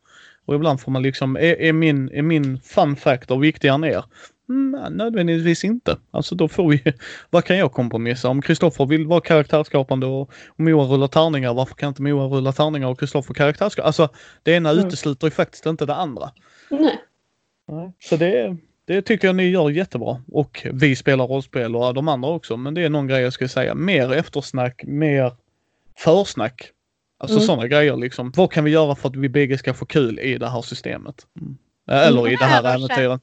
Och 0.45 0.55
ibland 0.55 0.81
får 0.81 0.91
man 0.91 1.03
liksom, 1.03 1.35
är, 1.35 1.61
är 1.61 1.73
min, 1.73 2.09
är 2.13 2.21
min 2.21 2.59
fun 2.61 2.95
factor 2.95 3.39
viktigare 3.39 3.75
än 3.75 3.83
er? 3.83 4.03
Mm, 4.49 4.97
nödvändigtvis 4.97 5.63
inte. 5.63 5.97
Alltså 6.11 6.35
då 6.35 6.47
får 6.47 6.69
vi, 6.69 6.93
vad 7.29 7.43
kan 7.43 7.57
jag 7.57 7.71
kompromissa? 7.71 8.29
Om 8.29 8.41
Kristoffer 8.41 8.85
vill 8.85 9.07
vara 9.07 9.21
karaktärsskapande 9.21 10.05
och, 10.05 10.31
Moa 10.55 10.85
rullar 10.85 11.07
tärningar, 11.07 11.53
varför 11.53 11.75
kan 11.75 11.89
inte 11.89 12.01
Moa 12.01 12.27
rulla 12.27 12.51
tärningar 12.51 12.87
och 12.87 12.99
Kristoffer 12.99 13.33
karaktärsskapande? 13.33 13.87
Alltså 13.87 14.09
det 14.43 14.51
ena 14.51 14.69
mm. 14.69 14.85
utesluter 14.85 15.27
ju 15.27 15.31
faktiskt 15.31 15.65
inte 15.65 15.85
det 15.85 15.95
andra. 15.95 16.31
Nej. 16.69 16.99
Så 17.99 18.17
det, 18.17 18.57
det 18.85 19.01
tycker 19.01 19.27
jag 19.27 19.35
ni 19.35 19.49
gör 19.49 19.69
jättebra. 19.69 20.21
Och 20.31 20.67
vi 20.73 20.95
spelar 20.95 21.27
rollspel 21.27 21.75
och 21.75 21.93
de 21.93 22.07
andra 22.07 22.29
också. 22.29 22.57
Men 22.57 22.73
det 22.73 22.81
är 22.81 22.89
någon 22.89 23.07
grej 23.07 23.21
jag 23.21 23.33
skulle 23.33 23.49
säga. 23.49 23.75
Mer 23.75 24.13
eftersnack, 24.13 24.83
mer 24.85 25.33
försnack. 25.97 26.71
Alltså 27.17 27.37
mm. 27.37 27.47
sådana 27.47 27.67
grejer 27.67 27.95
liksom. 27.95 28.31
Vad 28.35 28.51
kan 28.51 28.63
vi 28.63 28.71
göra 28.71 28.95
för 28.95 29.09
att 29.09 29.15
vi 29.15 29.29
bägge 29.29 29.57
ska 29.57 29.73
få 29.73 29.85
kul 29.85 30.19
i 30.19 30.37
det 30.37 30.49
här 30.49 30.61
systemet? 30.61 31.27
Mm. 31.41 31.57
Eller 31.87 32.29
i 32.29 32.35
det 32.35 32.45
här 32.45 32.75
äventyret 32.75 33.21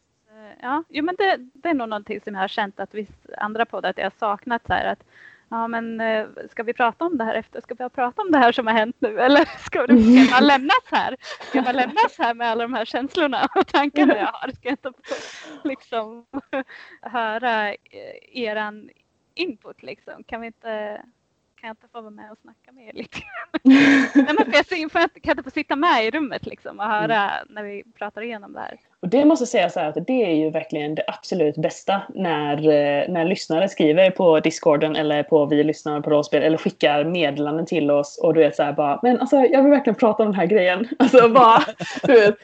ja, 0.65 0.85
jo, 0.89 1.05
men 1.05 1.15
det, 1.19 1.37
det, 1.55 1.69
är 1.69 1.75
nog 1.75 1.89
någonting 1.89 2.21
som 2.21 2.35
jag 2.35 2.41
har 2.41 2.49
känt 2.49 2.81
att 2.81 2.95
vissa 2.95 3.13
andra 3.39 3.67
poddar 3.67 3.91
att 3.91 3.99
jag 3.99 4.05
har 4.05 4.19
saknat 4.19 4.67
så 4.67 4.73
här 4.73 4.87
att 4.87 5.05
ja 5.49 5.69
men 5.69 6.01
eh, 6.01 6.27
ska 6.51 6.63
vi 6.63 6.73
prata 6.73 7.05
om 7.05 7.19
det 7.19 7.25
här 7.25 7.35
efter, 7.35 7.61
ska 7.61 7.75
vi 7.75 7.89
prata 7.89 8.23
om 8.23 8.31
det 8.31 8.39
här 8.39 8.53
som 8.53 8.67
har 8.67 8.75
hänt 8.75 8.97
nu 8.99 9.21
eller 9.27 9.45
ska, 9.45 9.87
det, 9.87 10.27
ska 10.27 10.35
man 10.35 10.47
lämnas 10.47 10.85
här? 10.91 11.17
Ska 11.49 11.63
man 11.63 11.77
lämnas 11.77 12.19
här 12.19 12.35
med 12.35 12.49
alla 12.49 12.63
de 12.63 12.75
här 12.75 12.85
känslorna 12.85 13.49
och 13.55 13.67
tankarna 13.67 14.17
jag 14.17 14.27
har? 14.27 14.51
Ska 14.51 14.69
jag 14.69 14.73
inte 14.73 14.93
liksom 15.65 16.27
höra 17.03 17.69
eh, 17.69 17.77
eran 18.33 18.91
input 19.35 19.83
liksom? 19.83 20.25
Kan 20.25 20.41
vi 20.41 20.47
inte 20.47 21.03
kan 21.65 21.69
jag 21.69 21.73
inte 21.73 21.89
få 21.89 22.01
vara 22.01 22.11
med 22.11 22.31
och 22.33 22.39
snacka 22.39 22.73
med 22.73 22.89
er 22.89 22.93
lite? 22.93 23.19
Nej, 23.63 24.11
men 24.15 24.53
för 24.53 24.77
jag, 24.77 24.93
för 24.93 25.01
jag 25.01 25.23
kan 25.23 25.33
inte 25.33 25.43
få 25.43 25.51
sitta 25.51 25.77
med 25.77 26.07
i 26.07 26.11
rummet 26.11 26.47
liksom 26.47 26.81
och 26.81 26.87
höra 26.87 27.31
mm. 27.31 27.55
när 27.55 27.63
vi 27.63 27.85
pratar 27.95 28.23
igenom 28.23 28.53
det 28.53 28.61
här. 28.61 28.81
Och 29.05 29.11
det 29.11 29.25
måste 29.25 29.43
jag 29.43 29.49
säga 29.49 29.71
så 29.71 29.81
att 29.81 30.07
det 30.07 30.23
är 30.23 30.35
ju 30.35 30.51
verkligen 30.51 30.95
det 30.95 31.05
absolut 31.07 31.57
bästa 31.57 32.03
när, 32.15 32.57
eh, 32.57 33.09
när 33.09 33.25
lyssnare 33.25 33.69
skriver 33.69 34.11
på 34.11 34.41
discorden 34.41 34.97
eller 34.97 35.23
på 35.23 35.47
vi 35.47 35.65
lyssnar 35.65 36.01
på 36.01 36.11
rollspel 36.11 36.43
eller 36.43 36.57
skickar 36.57 37.05
meddelanden 37.05 37.67
till 37.67 37.91
oss 37.91 38.21
och 38.23 38.35
du 38.35 38.41
vet 38.41 38.57
så 38.57 38.63
här 38.63 38.73
bara 38.73 39.01
men 39.03 39.21
alltså 39.21 39.37
jag 39.37 39.63
vill 39.63 39.71
verkligen 39.71 39.95
prata 39.95 40.23
om 40.23 40.29
den 40.29 40.41
här 40.41 40.47
grejen. 40.47 40.89
Alltså 40.99 41.29
bara, 41.29 41.63
du 42.03 42.13
vet. 42.13 42.35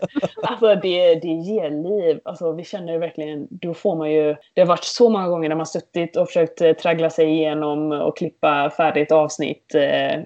Alltså 0.42 0.74
det, 0.74 1.14
det 1.14 1.28
ger 1.28 1.70
liv. 1.70 2.20
Alltså 2.24 2.52
vi 2.52 2.64
känner 2.64 2.92
ju 2.92 2.98
verkligen, 2.98 3.46
då 3.50 3.74
får 3.74 3.96
man 3.96 4.10
ju, 4.10 4.36
det 4.54 4.60
har 4.60 4.68
varit 4.68 4.84
så 4.84 5.08
många 5.08 5.28
gånger 5.28 5.48
när 5.48 5.56
man 5.56 5.66
suttit 5.66 6.16
och 6.16 6.26
försökt 6.26 6.60
eh, 6.60 6.72
traggla 6.72 7.10
sig 7.10 7.30
igenom 7.30 7.92
och 7.92 8.16
klippa 8.16 8.70
färdigt 8.76 9.12
avsnitt 9.12 9.74
eh, 9.74 10.20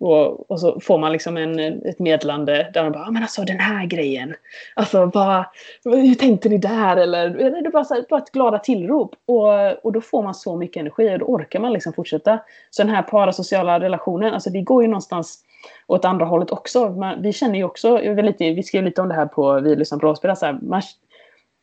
och, 0.00 0.50
och 0.50 0.60
så 0.60 0.80
får 0.80 0.98
man 0.98 1.12
liksom 1.12 1.36
en, 1.36 1.58
ett 1.58 1.98
meddelande 1.98 2.70
där 2.74 2.82
man 2.82 2.92
bara, 2.92 3.04
ah, 3.04 3.10
men 3.10 3.22
alltså 3.22 3.42
den 3.42 3.60
här 3.60 3.86
grejen. 3.86 4.34
Alltså 4.76 5.06
bara 5.06 5.46
hur 5.84 6.14
tänkte 6.14 6.48
ni 6.48 6.58
där? 6.58 6.96
Eller, 6.96 7.30
det 7.30 7.44
är 7.44 7.70
bara, 7.70 7.84
så 7.84 7.94
här, 7.94 8.04
bara 8.10 8.20
ett 8.20 8.32
glada 8.32 8.58
tillrop. 8.58 9.14
Och, 9.26 9.84
och 9.84 9.92
då 9.92 10.00
får 10.00 10.22
man 10.22 10.34
så 10.34 10.56
mycket 10.56 10.80
energi 10.80 11.14
och 11.14 11.18
då 11.18 11.24
orkar 11.24 11.60
man 11.60 11.72
liksom 11.72 11.92
fortsätta. 11.92 12.38
Så 12.70 12.82
den 12.82 12.94
här 12.94 13.02
parasociala 13.02 13.80
relationen, 13.80 14.34
alltså 14.34 14.50
det 14.50 14.60
går 14.60 14.82
ju 14.82 14.88
någonstans 14.88 15.44
åt 15.86 16.04
andra 16.04 16.26
hållet 16.26 16.50
också. 16.50 16.88
Man, 16.88 17.22
vi 17.22 17.32
känner 17.32 17.58
ju 17.58 17.64
också, 17.64 18.02
jag 18.02 18.24
lite, 18.24 18.52
vi 18.52 18.62
skrev 18.62 18.84
lite 18.84 19.02
om 19.02 19.08
det 19.08 19.14
här 19.14 19.26
på 19.26 19.60
Vi 19.60 19.76
lyssnar 19.76 19.98
på 19.98 20.06
rollspel, 20.06 20.30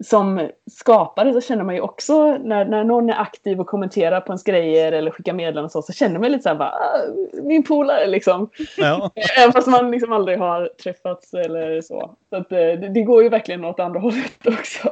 som 0.03 0.49
skapare 0.71 1.33
så 1.33 1.41
känner 1.41 1.63
man 1.63 1.75
ju 1.75 1.81
också 1.81 2.37
när, 2.37 2.65
när 2.65 2.83
någon 2.83 3.09
är 3.09 3.21
aktiv 3.21 3.59
och 3.59 3.67
kommenterar 3.67 4.21
på 4.21 4.31
ens 4.31 4.43
grejer 4.43 4.91
eller 4.91 5.11
skickar 5.11 5.33
meddelanden 5.33 5.69
så, 5.69 5.81
så 5.81 5.93
känner 5.93 6.19
man 6.19 6.31
lite 6.31 6.43
så 6.43 6.49
här 6.49 6.55
bara, 6.55 6.69
ah, 6.69 6.99
min 7.43 7.63
polare 7.63 8.07
liksom. 8.07 8.49
Ja. 8.77 9.11
Även 9.37 9.53
fast 9.53 9.67
man 9.67 9.91
liksom 9.91 10.11
aldrig 10.11 10.39
har 10.39 10.69
träffats 10.83 11.33
eller 11.33 11.81
så. 11.81 12.17
Så 12.29 12.35
att, 12.35 12.51
eh, 12.51 12.57
det, 12.57 12.93
det 12.93 13.01
går 13.01 13.23
ju 13.23 13.29
verkligen 13.29 13.65
åt 13.65 13.79
andra 13.79 13.99
hållet 13.99 14.31
också. 14.47 14.89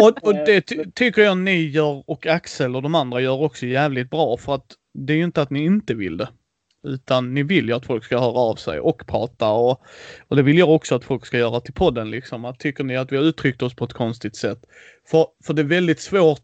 Och, 0.00 0.28
och 0.28 0.34
det 0.34 0.60
ty 0.60 0.84
tycker 0.94 1.22
jag 1.22 1.38
ni 1.38 1.68
gör 1.68 2.02
och 2.06 2.26
Axel 2.26 2.76
och 2.76 2.82
de 2.82 2.94
andra 2.94 3.20
gör 3.20 3.42
också 3.42 3.66
jävligt 3.66 4.10
bra 4.10 4.36
för 4.36 4.54
att 4.54 4.66
det 4.94 5.12
är 5.12 5.16
ju 5.16 5.24
inte 5.24 5.42
att 5.42 5.50
ni 5.50 5.64
inte 5.64 5.94
vill 5.94 6.16
det. 6.16 6.28
Utan 6.82 7.34
ni 7.34 7.42
vill 7.42 7.68
ju 7.68 7.72
att 7.74 7.86
folk 7.86 8.04
ska 8.04 8.18
höra 8.18 8.38
av 8.38 8.56
sig 8.56 8.80
och 8.80 9.06
prata 9.06 9.48
och, 9.48 9.82
och 10.28 10.36
det 10.36 10.42
vill 10.42 10.58
jag 10.58 10.70
också 10.70 10.94
att 10.94 11.04
folk 11.04 11.26
ska 11.26 11.38
göra 11.38 11.60
till 11.60 11.74
podden 11.74 12.10
liksom. 12.10 12.44
Att 12.44 12.58
tycker 12.58 12.84
ni 12.84 12.96
att 12.96 13.12
vi 13.12 13.16
har 13.16 13.24
uttryckt 13.24 13.62
oss 13.62 13.74
på 13.74 13.84
ett 13.84 13.92
konstigt 13.92 14.36
sätt? 14.36 14.58
För, 15.10 15.26
för 15.44 15.54
det 15.54 15.62
är 15.62 15.66
väldigt 15.66 16.00
svårt. 16.00 16.42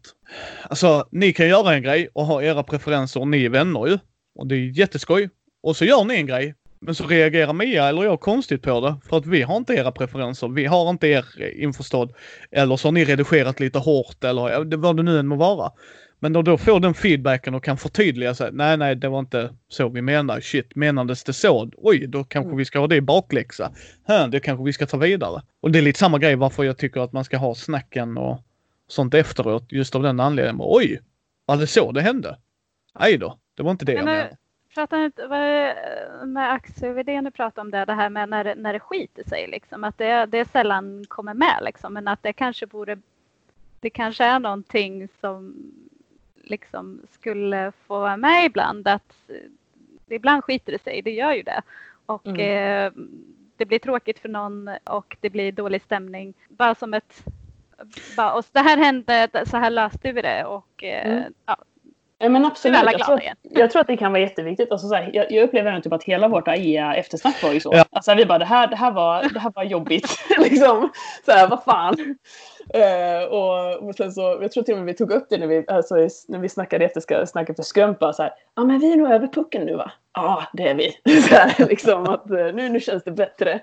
Alltså 0.63 1.07
ni 1.11 1.33
kan 1.33 1.47
göra 1.47 1.73
en 1.73 1.83
grej 1.83 2.09
och 2.13 2.25
ha 2.25 2.41
era 2.41 2.63
preferenser 2.63 3.19
och 3.19 3.27
ni 3.27 3.45
är 3.45 3.49
vänner 3.49 3.87
ju. 3.87 3.97
Och 4.35 4.47
det 4.47 4.55
är 4.55 4.79
jätteskoj. 4.79 5.29
Och 5.63 5.77
så 5.77 5.85
gör 5.85 6.03
ni 6.03 6.15
en 6.15 6.27
grej. 6.27 6.55
Men 6.79 6.95
så 6.95 7.07
reagerar 7.07 7.53
Mia 7.53 7.89
eller 7.89 8.03
jag 8.03 8.19
konstigt 8.19 8.61
på 8.61 8.79
det. 8.81 8.95
För 9.09 9.17
att 9.17 9.25
vi 9.25 9.41
har 9.41 9.57
inte 9.57 9.73
era 9.73 9.91
preferenser. 9.91 10.47
Vi 10.47 10.65
har 10.65 10.89
inte 10.89 11.07
er 11.07 11.25
införstådd. 11.55 12.13
Eller 12.51 12.77
så 12.77 12.87
har 12.87 12.91
ni 12.91 13.05
redigerat 13.05 13.59
lite 13.59 13.79
hårt 13.79 14.23
eller 14.23 14.77
vad 14.77 14.97
det 14.97 15.03
nu 15.03 15.19
än 15.19 15.27
må 15.27 15.35
vara. 15.35 15.71
Men 16.19 16.33
då, 16.33 16.41
då 16.41 16.57
får 16.57 16.79
den 16.79 16.93
feedbacken 16.93 17.55
och 17.55 17.63
kan 17.63 17.77
förtydliga 17.77 18.33
sig. 18.35 18.49
Nej, 18.53 18.77
nej, 18.77 18.95
det 18.95 19.09
var 19.09 19.19
inte 19.19 19.53
så 19.67 19.89
vi 19.89 20.01
menar. 20.01 20.41
Shit, 20.41 20.75
menades 20.75 21.23
det 21.23 21.33
så? 21.33 21.71
Oj, 21.77 22.07
då 22.07 22.23
kanske 22.23 22.55
vi 22.55 22.65
ska 22.65 22.79
ha 22.79 22.87
det 22.87 22.95
i 22.95 23.01
bakläxa. 23.01 23.71
Här, 24.07 24.27
det 24.27 24.39
kanske 24.39 24.65
vi 24.65 24.73
ska 24.73 24.85
ta 24.85 24.97
vidare. 24.97 25.41
Och 25.59 25.71
det 25.71 25.79
är 25.79 25.83
lite 25.83 25.99
samma 25.99 26.17
grej 26.17 26.35
varför 26.35 26.63
jag 26.63 26.77
tycker 26.77 27.01
att 27.01 27.13
man 27.13 27.23
ska 27.23 27.37
ha 27.37 27.55
snacken 27.55 28.17
och, 28.17 28.39
sånt 28.87 29.13
efteråt 29.13 29.71
just 29.71 29.95
av 29.95 30.03
den 30.03 30.19
anledningen. 30.19 30.61
Oj, 30.63 30.99
var 31.45 31.57
det 31.57 31.67
så 31.67 31.91
det 31.91 32.01
hände? 32.01 32.37
Nej 32.99 33.17
då, 33.17 33.37
det 33.55 33.63
var 33.63 33.71
inte 33.71 33.85
det 33.85 33.93
Men 33.93 34.07
jag 34.07 34.13
nu- 34.13 34.17
menade. 34.17 34.37
Pratar 34.73 35.05
inte, 35.05 35.27
vad 35.27 36.27
med 36.27 36.51
aktievd 36.53 37.05
du 37.25 37.31
pratar 37.31 37.61
om 37.61 37.71
det, 37.71 37.85
det 37.85 37.93
här 37.93 38.09
med 38.09 38.29
när, 38.29 38.55
när 38.55 38.73
det 38.73 38.79
skiter 38.79 39.23
sig 39.29 39.47
liksom. 39.47 39.83
Att 39.83 39.97
det, 39.97 40.25
det 40.25 40.45
sällan 40.51 41.05
kommer 41.07 41.33
med 41.33 41.59
liksom. 41.61 41.93
Men 41.93 42.07
att 42.07 42.23
det 42.23 42.33
kanske 42.33 42.65
vore, 42.65 42.97
det 43.79 43.89
kanske 43.89 44.23
är 44.25 44.39
någonting 44.39 45.07
som 45.21 45.55
liksom 46.49 47.01
skulle 47.11 47.71
få 47.87 47.99
vara 47.99 48.17
med 48.17 48.45
ibland. 48.45 48.87
Att 48.87 49.15
eh, 49.29 50.15
ibland 50.15 50.43
skiter 50.43 50.71
det 50.71 50.81
sig, 50.83 51.01
det 51.01 51.11
gör 51.11 51.33
ju 51.33 51.43
det. 51.43 51.61
Och 52.05 52.27
Mm. 52.27 52.39
eh, 52.87 52.91
det 53.57 53.65
blir 53.65 53.79
tråkigt 53.79 54.19
för 54.19 54.29
någon 54.29 54.69
och 54.83 55.17
det 55.21 55.29
blir 55.29 55.51
dålig 55.51 55.81
stämning. 55.81 56.33
Bara 56.49 56.75
som 56.75 56.93
ett, 56.93 57.23
bara, 58.17 58.33
och 58.33 58.45
det 58.51 58.59
här 58.59 58.77
hände, 58.77 59.29
så 59.45 59.57
här 59.57 59.69
löste 59.69 60.11
vi 60.11 60.21
det 60.21 60.45
och 60.45 60.83
eh, 60.83 61.17
Mm. 61.17 61.33
ja, 61.45 61.57
Ja, 62.19 62.29
men 62.29 62.45
absolut. 62.45 62.77
alla 62.77 62.91
Jag 62.91 63.05
tror, 63.05 63.15
att, 63.15 63.23
jag 63.41 63.71
tror 63.71 63.81
att 63.81 63.87
det 63.87 63.97
kan 63.97 64.11
vara 64.11 64.21
jätteviktigt. 64.21 64.71
Alltså, 64.71 64.87
så 64.87 64.95
här, 64.95 65.09
jag, 65.13 65.31
jag 65.31 65.43
upplever 65.43 65.71
ändå 65.71 65.81
typ 65.81 65.93
att 65.93 66.03
hela 66.03 66.27
vårt 66.27 66.47
AIA 66.47 66.95
eftersnack 66.95 67.43
var 67.43 67.51
ju 67.51 67.59
så. 67.59 67.71
Ja. 67.73 67.85
Alltså, 67.91 68.15
vi 68.15 68.25
bara, 68.25 68.37
det 68.37 68.45
här, 68.45 68.67
det 68.67 68.75
här, 68.75 68.91
var, 68.91 69.23
det 69.33 69.39
här 69.39 69.51
var 69.55 69.63
jobbigt. 69.63 70.17
liksom. 70.37 70.89
Så 71.25 71.31
här, 71.31 71.47
vad 71.47 71.63
fan. 71.63 72.17
Eh, 72.73 73.27
och, 73.29 73.87
och 73.87 73.95
sen 73.95 74.11
så, 74.11 74.37
jag 74.41 74.51
tror 74.51 74.63
till 74.63 74.73
och 74.73 74.79
med 74.79 74.85
vi 74.85 74.93
tog 74.93 75.11
upp 75.11 75.27
det 75.29 75.37
när 75.37 75.47
vi, 75.47 75.65
alltså, 75.67 75.95
när 76.27 76.39
vi 76.39 76.49
snackade 76.49 76.85
efter, 76.85 77.25
snack 77.25 77.49
efter 77.49 77.63
skrumpa. 77.63 78.13
Ja 78.55 78.63
men 78.63 78.79
vi 78.79 78.93
är 78.93 78.95
nog 78.95 79.11
över 79.11 79.27
pucken 79.27 79.65
nu 79.65 79.75
va? 79.75 79.91
Ja, 80.13 80.43
det 80.53 80.67
är 80.67 80.75
vi. 80.75 80.91
så 81.21 81.35
här, 81.35 81.65
liksom, 81.69 82.03
att, 82.03 82.29
eh, 82.31 82.45
nu, 82.53 82.69
nu 82.69 82.79
känns 82.79 83.03
det 83.03 83.11
bättre. 83.11 83.59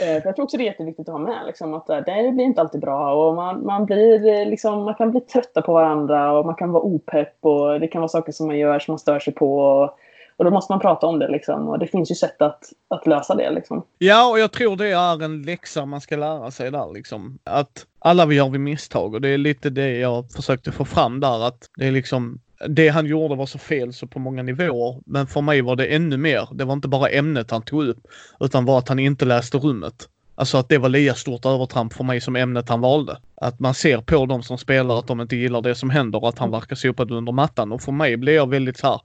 Eh, 0.00 0.12
jag 0.24 0.36
tror 0.36 0.42
också 0.44 0.56
det 0.56 0.62
är 0.62 0.66
jätteviktigt 0.66 1.08
att 1.08 1.12
ha 1.12 1.18
med. 1.18 1.46
Liksom, 1.46 1.74
att 1.74 1.90
eh, 1.90 1.96
det 1.96 2.32
blir 2.32 2.44
inte 2.44 2.60
alltid 2.60 2.80
bra 2.80 3.14
och 3.14 3.34
man, 3.34 3.66
man, 3.66 3.86
blir, 3.86 4.28
eh, 4.28 4.48
liksom, 4.48 4.84
man 4.84 4.94
kan 4.94 5.10
bli 5.10 5.20
trötta 5.20 5.62
på 5.62 5.72
varandra 5.72 6.38
och 6.38 6.46
man 6.46 6.54
kan 6.54 6.72
vara 6.72 6.82
opepp 6.82 7.36
och 7.40 7.80
det 7.80 7.88
kan 7.88 8.00
vara 8.00 8.08
saker 8.08 8.32
som 8.32 8.46
man 8.46 8.58
gör 8.58 8.78
som 8.78 8.92
man 8.92 8.98
stör 8.98 9.18
sig 9.18 9.34
på. 9.34 9.58
Och, 9.58 9.98
och 10.36 10.44
då 10.44 10.50
måste 10.50 10.72
man 10.72 10.80
prata 10.80 11.06
om 11.06 11.18
det 11.18 11.28
liksom. 11.28 11.68
Och 11.68 11.78
det 11.78 11.86
finns 11.86 12.10
ju 12.10 12.14
sätt 12.14 12.42
att, 12.42 12.64
att 12.88 13.06
lösa 13.06 13.34
det 13.34 13.50
liksom. 13.50 13.82
Ja, 13.98 14.30
och 14.30 14.38
jag 14.38 14.52
tror 14.52 14.76
det 14.76 14.88
är 14.88 15.24
en 15.24 15.42
läxa 15.42 15.86
man 15.86 16.00
ska 16.00 16.16
lära 16.16 16.50
sig 16.50 16.70
där 16.70 16.92
liksom. 16.92 17.38
Att 17.44 17.86
alla 17.98 18.26
vi 18.26 18.34
gör 18.34 18.48
vi 18.48 18.58
misstag 18.58 19.14
och 19.14 19.20
det 19.20 19.28
är 19.28 19.38
lite 19.38 19.70
det 19.70 19.98
jag 19.98 20.30
försökte 20.30 20.72
få 20.72 20.84
fram 20.84 21.20
där 21.20 21.46
att 21.46 21.70
det 21.76 21.86
är 21.86 21.92
liksom 21.92 22.40
det 22.68 22.88
han 22.88 23.06
gjorde 23.06 23.34
var 23.34 23.46
så 23.46 23.58
fel 23.58 23.92
så 23.92 24.06
på 24.06 24.18
många 24.18 24.42
nivåer. 24.42 25.00
Men 25.06 25.26
för 25.26 25.40
mig 25.40 25.60
var 25.60 25.76
det 25.76 25.86
ännu 25.86 26.16
mer. 26.16 26.48
Det 26.52 26.64
var 26.64 26.72
inte 26.72 26.88
bara 26.88 27.08
ämnet 27.08 27.50
han 27.50 27.62
tog 27.62 27.84
upp 27.84 28.06
utan 28.40 28.64
var 28.64 28.78
att 28.78 28.88
han 28.88 28.98
inte 28.98 29.24
läste 29.24 29.58
rummet. 29.58 30.08
Alltså 30.34 30.58
att 30.58 30.68
det 30.68 30.78
var 30.78 30.88
lika 30.88 31.14
stort 31.14 31.46
övertramp 31.46 31.92
för 31.92 32.04
mig 32.04 32.20
som 32.20 32.36
ämnet 32.36 32.68
han 32.68 32.80
valde. 32.80 33.18
Att 33.36 33.60
man 33.60 33.74
ser 33.74 33.98
på 33.98 34.26
dem 34.26 34.42
som 34.42 34.58
spelar 34.58 34.98
att 34.98 35.06
de 35.06 35.20
inte 35.20 35.36
gillar 35.36 35.62
det 35.62 35.74
som 35.74 35.90
händer 35.90 36.22
och 36.22 36.28
att 36.28 36.38
han 36.38 36.50
verkar 36.50 36.76
sopa 36.76 37.04
det 37.04 37.14
under 37.14 37.32
mattan. 37.32 37.72
Och 37.72 37.82
för 37.82 37.92
mig 37.92 38.16
blev 38.16 38.34
jag 38.34 38.50
väldigt 38.50 38.76
så 38.76 38.86
här. 38.86 39.00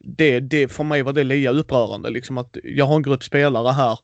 Det, 0.00 0.40
det, 0.40 0.68
för 0.68 0.84
mig 0.84 1.02
var 1.02 1.12
det 1.12 1.24
lika 1.24 1.50
upprörande 1.50 2.10
liksom 2.10 2.38
att 2.38 2.56
jag 2.64 2.84
har 2.84 2.96
en 2.96 3.02
grupp 3.02 3.24
spelare 3.24 3.72
här 3.72 3.98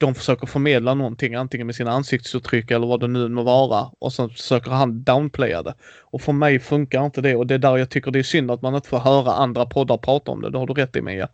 de 0.00 0.14
försöker 0.14 0.46
förmedla 0.46 0.94
någonting, 0.94 1.34
antingen 1.34 1.66
med 1.66 1.76
sina 1.76 1.90
ansiktsuttryck 1.90 2.70
eller 2.70 2.86
vad 2.86 3.00
det 3.00 3.08
nu 3.08 3.28
må 3.28 3.42
vara. 3.42 3.90
Och 3.98 4.12
sen 4.12 4.30
försöker 4.30 4.70
han 4.70 5.02
downplaya 5.02 5.62
det. 5.62 5.74
Och 6.00 6.22
för 6.22 6.32
mig 6.32 6.58
funkar 6.60 7.04
inte 7.04 7.20
det 7.20 7.36
och 7.36 7.46
det 7.46 7.54
är 7.54 7.58
där 7.58 7.76
jag 7.76 7.90
tycker 7.90 8.10
det 8.10 8.18
är 8.18 8.22
synd 8.22 8.50
att 8.50 8.62
man 8.62 8.74
inte 8.74 8.88
får 8.88 8.98
höra 8.98 9.32
andra 9.32 9.66
poddar 9.66 9.98
prata 9.98 10.30
om 10.30 10.42
det. 10.42 10.50
Det 10.50 10.58
har 10.58 10.66
du 10.66 10.74
rätt 10.74 10.96
i 10.96 11.02
Mia. 11.02 11.28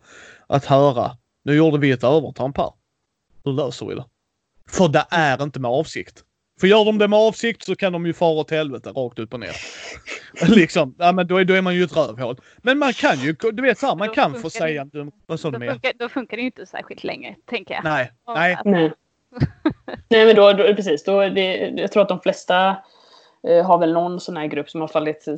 Att 0.47 0.65
höra, 0.65 1.17
nu 1.43 1.55
gjorde 1.55 1.77
vi 1.77 1.91
ett 1.91 2.03
övertramp 2.03 2.57
här. 2.57 2.71
Hur 3.43 3.53
löser 3.53 3.85
vi 3.85 3.95
det? 3.95 4.05
För 4.69 4.87
det 4.87 5.05
är 5.09 5.43
inte 5.43 5.59
med 5.59 5.71
avsikt. 5.71 6.23
För 6.59 6.67
gör 6.67 6.85
de 6.85 6.97
det 6.97 7.07
med 7.07 7.19
avsikt 7.19 7.63
så 7.63 7.75
kan 7.75 7.93
de 7.93 8.05
ju 8.05 8.13
fara 8.13 8.31
åt 8.39 8.51
helvete 8.51 8.89
rakt 8.89 9.19
upp 9.19 9.33
och 9.33 9.39
ner. 9.39 9.55
liksom, 10.55 10.95
ja 10.97 11.11
men 11.11 11.27
då 11.27 11.37
är, 11.37 11.45
då 11.45 11.53
är 11.53 11.61
man 11.61 11.75
ju 11.75 11.83
ett 11.83 11.97
rövhål. 11.97 12.37
Men 12.57 12.77
man 12.79 12.93
kan 12.93 13.19
ju, 13.19 13.35
du 13.53 13.61
vet 13.61 13.79
så 13.79 13.87
här, 13.87 13.95
man 13.95 14.07
Då 14.07 14.13
kan 14.13 14.35
få 14.41 14.49
säga 14.49 14.81
en 14.81 14.89
dum... 14.89 15.11
Vad 15.25 15.39
sa 15.39 15.51
du 15.51 15.67
funkar, 15.67 15.91
då 15.95 16.09
funkar 16.09 16.37
det 16.37 16.41
ju 16.41 16.45
inte 16.47 16.65
särskilt 16.65 17.03
länge, 17.03 17.35
tänker 17.45 17.73
jag. 17.73 17.83
Nej, 17.83 18.11
Och 18.25 18.33
nej. 18.33 18.53
att- 18.53 18.65
Nej. 18.65 18.91
Nej 20.09 20.25
men 20.25 20.35
då, 20.35 20.53
då 20.53 20.63
precis, 20.75 21.03
då 21.03 21.29
det, 21.29 21.55
jag 21.77 21.91
tror 21.91 22.03
att 22.03 22.09
de 22.09 22.19
flesta 22.19 22.75
eh, 23.47 23.65
har 23.65 23.77
väl 23.77 23.93
någon 23.93 24.19
sån 24.19 24.37
här 24.37 24.47
grupp 24.47 24.69
som 24.69 24.81
har 24.81 24.87
fallit 24.87 25.27
eh, 25.27 25.35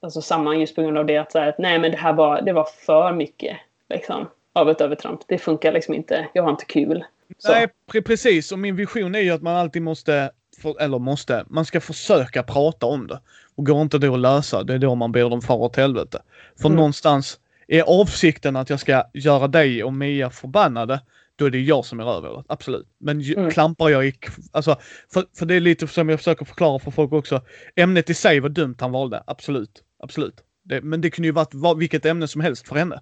alltså, 0.00 0.22
samman 0.22 0.60
just 0.60 0.74
på 0.74 0.82
grund 0.82 0.98
av 0.98 1.06
det 1.06 1.16
att, 1.18 1.32
så 1.32 1.38
här, 1.38 1.48
att 1.48 1.58
nej 1.58 1.78
men 1.78 1.90
det 1.90 1.96
här 1.96 2.12
var, 2.12 2.42
det 2.42 2.52
var 2.52 2.64
för 2.64 3.12
mycket 3.12 3.56
liksom, 3.88 4.28
av 4.52 4.70
ett 4.70 4.80
övertramp. 4.80 5.20
Det 5.28 5.38
funkar 5.38 5.72
liksom 5.72 5.94
inte, 5.94 6.28
jag 6.32 6.42
har 6.42 6.50
inte 6.50 6.64
kul. 6.64 7.04
Så. 7.38 7.52
Nej, 7.52 7.66
pre- 7.92 8.02
precis. 8.02 8.52
Och 8.52 8.58
min 8.58 8.76
vision 8.76 9.14
är 9.14 9.20
ju 9.20 9.30
att 9.30 9.42
man 9.42 9.56
alltid 9.56 9.82
måste, 9.82 10.30
för, 10.58 10.80
eller 10.80 10.98
måste, 10.98 11.44
man 11.48 11.64
ska 11.64 11.80
försöka 11.80 12.42
prata 12.42 12.86
om 12.86 13.06
det. 13.06 13.20
Och 13.54 13.66
går 13.66 13.82
inte 13.82 13.98
det 13.98 14.08
att 14.08 14.18
lösa, 14.18 14.62
det 14.62 14.74
är 14.74 14.78
då 14.78 14.94
man 14.94 15.12
ber 15.12 15.30
dem 15.30 15.42
fara 15.42 15.58
åt 15.58 15.76
helvete. 15.76 16.22
För 16.60 16.66
Mm. 16.68 16.76
någonstans, 16.76 17.38
är 17.68 17.82
avsikten 17.82 18.56
att 18.56 18.70
jag 18.70 18.80
ska 18.80 19.04
göra 19.14 19.48
dig 19.48 19.84
och 19.84 19.92
Mia 19.92 20.30
förbannade, 20.30 21.00
då 21.36 21.46
är 21.46 21.50
det 21.50 21.60
jag 21.60 21.84
som 21.84 22.00
är 22.00 22.04
rövhålet. 22.04 22.46
Absolut. 22.48 22.86
Men 22.98 23.20
Mm. 23.20 23.50
klampar 23.50 23.88
jag 23.88 24.06
i, 24.06 24.14
alltså, 24.50 24.76
för, 25.12 25.24
för 25.38 25.46
det 25.46 25.54
är 25.54 25.60
lite 25.60 25.86
som 25.88 26.08
jag 26.08 26.18
försöker 26.18 26.44
förklara 26.44 26.78
för 26.78 26.90
folk 26.90 27.12
också. 27.12 27.40
Ämnet 27.76 28.10
i 28.10 28.14
sig 28.14 28.40
var 28.40 28.48
dumt 28.48 28.76
han 28.80 28.92
valde, 28.92 29.22
absolut. 29.26 29.82
Absolut. 30.02 30.34
Det, 30.64 30.80
men 30.82 31.00
det 31.00 31.10
kunde 31.10 31.28
ju 31.28 31.32
varit 31.32 31.54
vad, 31.54 31.78
vilket 31.78 32.06
ämne 32.06 32.28
som 32.28 32.40
helst 32.40 32.68
för 32.68 32.76
henne. 32.76 33.00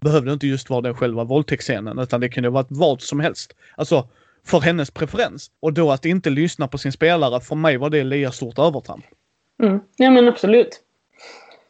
Behövde 0.00 0.32
inte 0.32 0.46
just 0.46 0.70
vara 0.70 0.80
den 0.80 0.94
själva 0.94 1.24
våldtäktsscenen 1.24 1.98
utan 1.98 2.20
det 2.20 2.28
kunde 2.28 2.50
varit 2.50 2.66
vad 2.70 3.02
som 3.02 3.20
helst. 3.20 3.54
Alltså 3.76 4.08
för 4.46 4.60
hennes 4.60 4.90
preferens. 4.90 5.50
Och 5.60 5.72
då 5.72 5.90
att 5.90 6.04
inte 6.04 6.30
lyssna 6.30 6.68
på 6.68 6.78
sin 6.78 6.92
spelare, 6.92 7.40
för 7.40 7.54
mig 7.56 7.76
var 7.76 7.90
det 7.90 8.04
lika 8.04 8.30
stort 8.30 8.58
övertramp. 8.58 9.04
Mm. 9.62 9.80
Ja 9.96 10.10
men 10.10 10.28
absolut. 10.28 10.80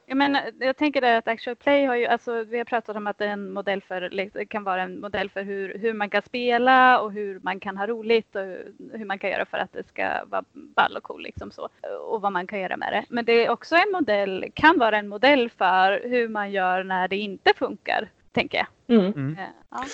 Jag, 0.07 0.17
menar, 0.17 0.43
jag 0.61 0.77
tänker 0.77 1.01
det 1.01 1.17
att 1.17 1.29
Actual 1.29 1.57
Play 1.57 1.85
har 1.87 1.97
ju, 1.97 2.07
alltså 2.07 2.45
vi 2.45 2.59
har 2.59 2.65
pratat 2.65 2.97
om 2.97 3.07
att 3.07 3.19
det 3.19 3.25
är 3.25 3.29
en 3.29 3.53
modell 3.53 3.83
för, 3.83 4.01
det 4.35 4.47
kan 4.47 4.65
vara 4.65 4.83
en 4.83 5.01
modell 5.01 5.31
för 5.31 5.43
hur, 5.43 5.79
hur 5.79 5.93
man 5.93 6.11
kan 6.11 6.23
spela 6.23 7.01
och 7.01 7.13
hur 7.13 7.41
man 7.43 7.61
kan 7.61 7.77
ha 7.77 7.87
roligt 7.87 8.37
och 8.37 8.43
hur, 8.43 9.05
man 9.05 9.19
kan 9.19 9.31
göra 9.31 9.47
för 9.47 9.59
att 9.59 9.73
det 9.73 9.89
ska 9.89 10.25
vara 10.27 10.45
ball 10.53 10.97
och 10.97 11.03
cool 11.03 11.23
liksom 11.23 11.51
så. 11.51 11.69
Och 12.09 12.21
vad 12.21 12.33
man 12.33 12.47
kan 12.47 12.61
göra 12.61 12.77
med 12.77 12.93
det. 12.93 13.05
Men 13.09 13.25
det 13.25 13.47
är 13.47 13.51
också 13.51 13.75
en 13.75 13.93
modell, 13.93 14.45
kan 14.55 14.79
vara 14.79 14.99
en 14.99 15.09
modell 15.09 15.51
för 15.51 16.09
hur 16.09 16.29
man 16.29 16.53
gör 16.53 16.85
när 16.85 17.09
det 17.09 17.17
inte 17.17 17.53
funkar, 17.57 18.11
tänker 18.33 18.59
jag. 18.59 18.99
Mm. 18.99 19.37
Eh, 19.39 19.45
Ja. 19.71 19.85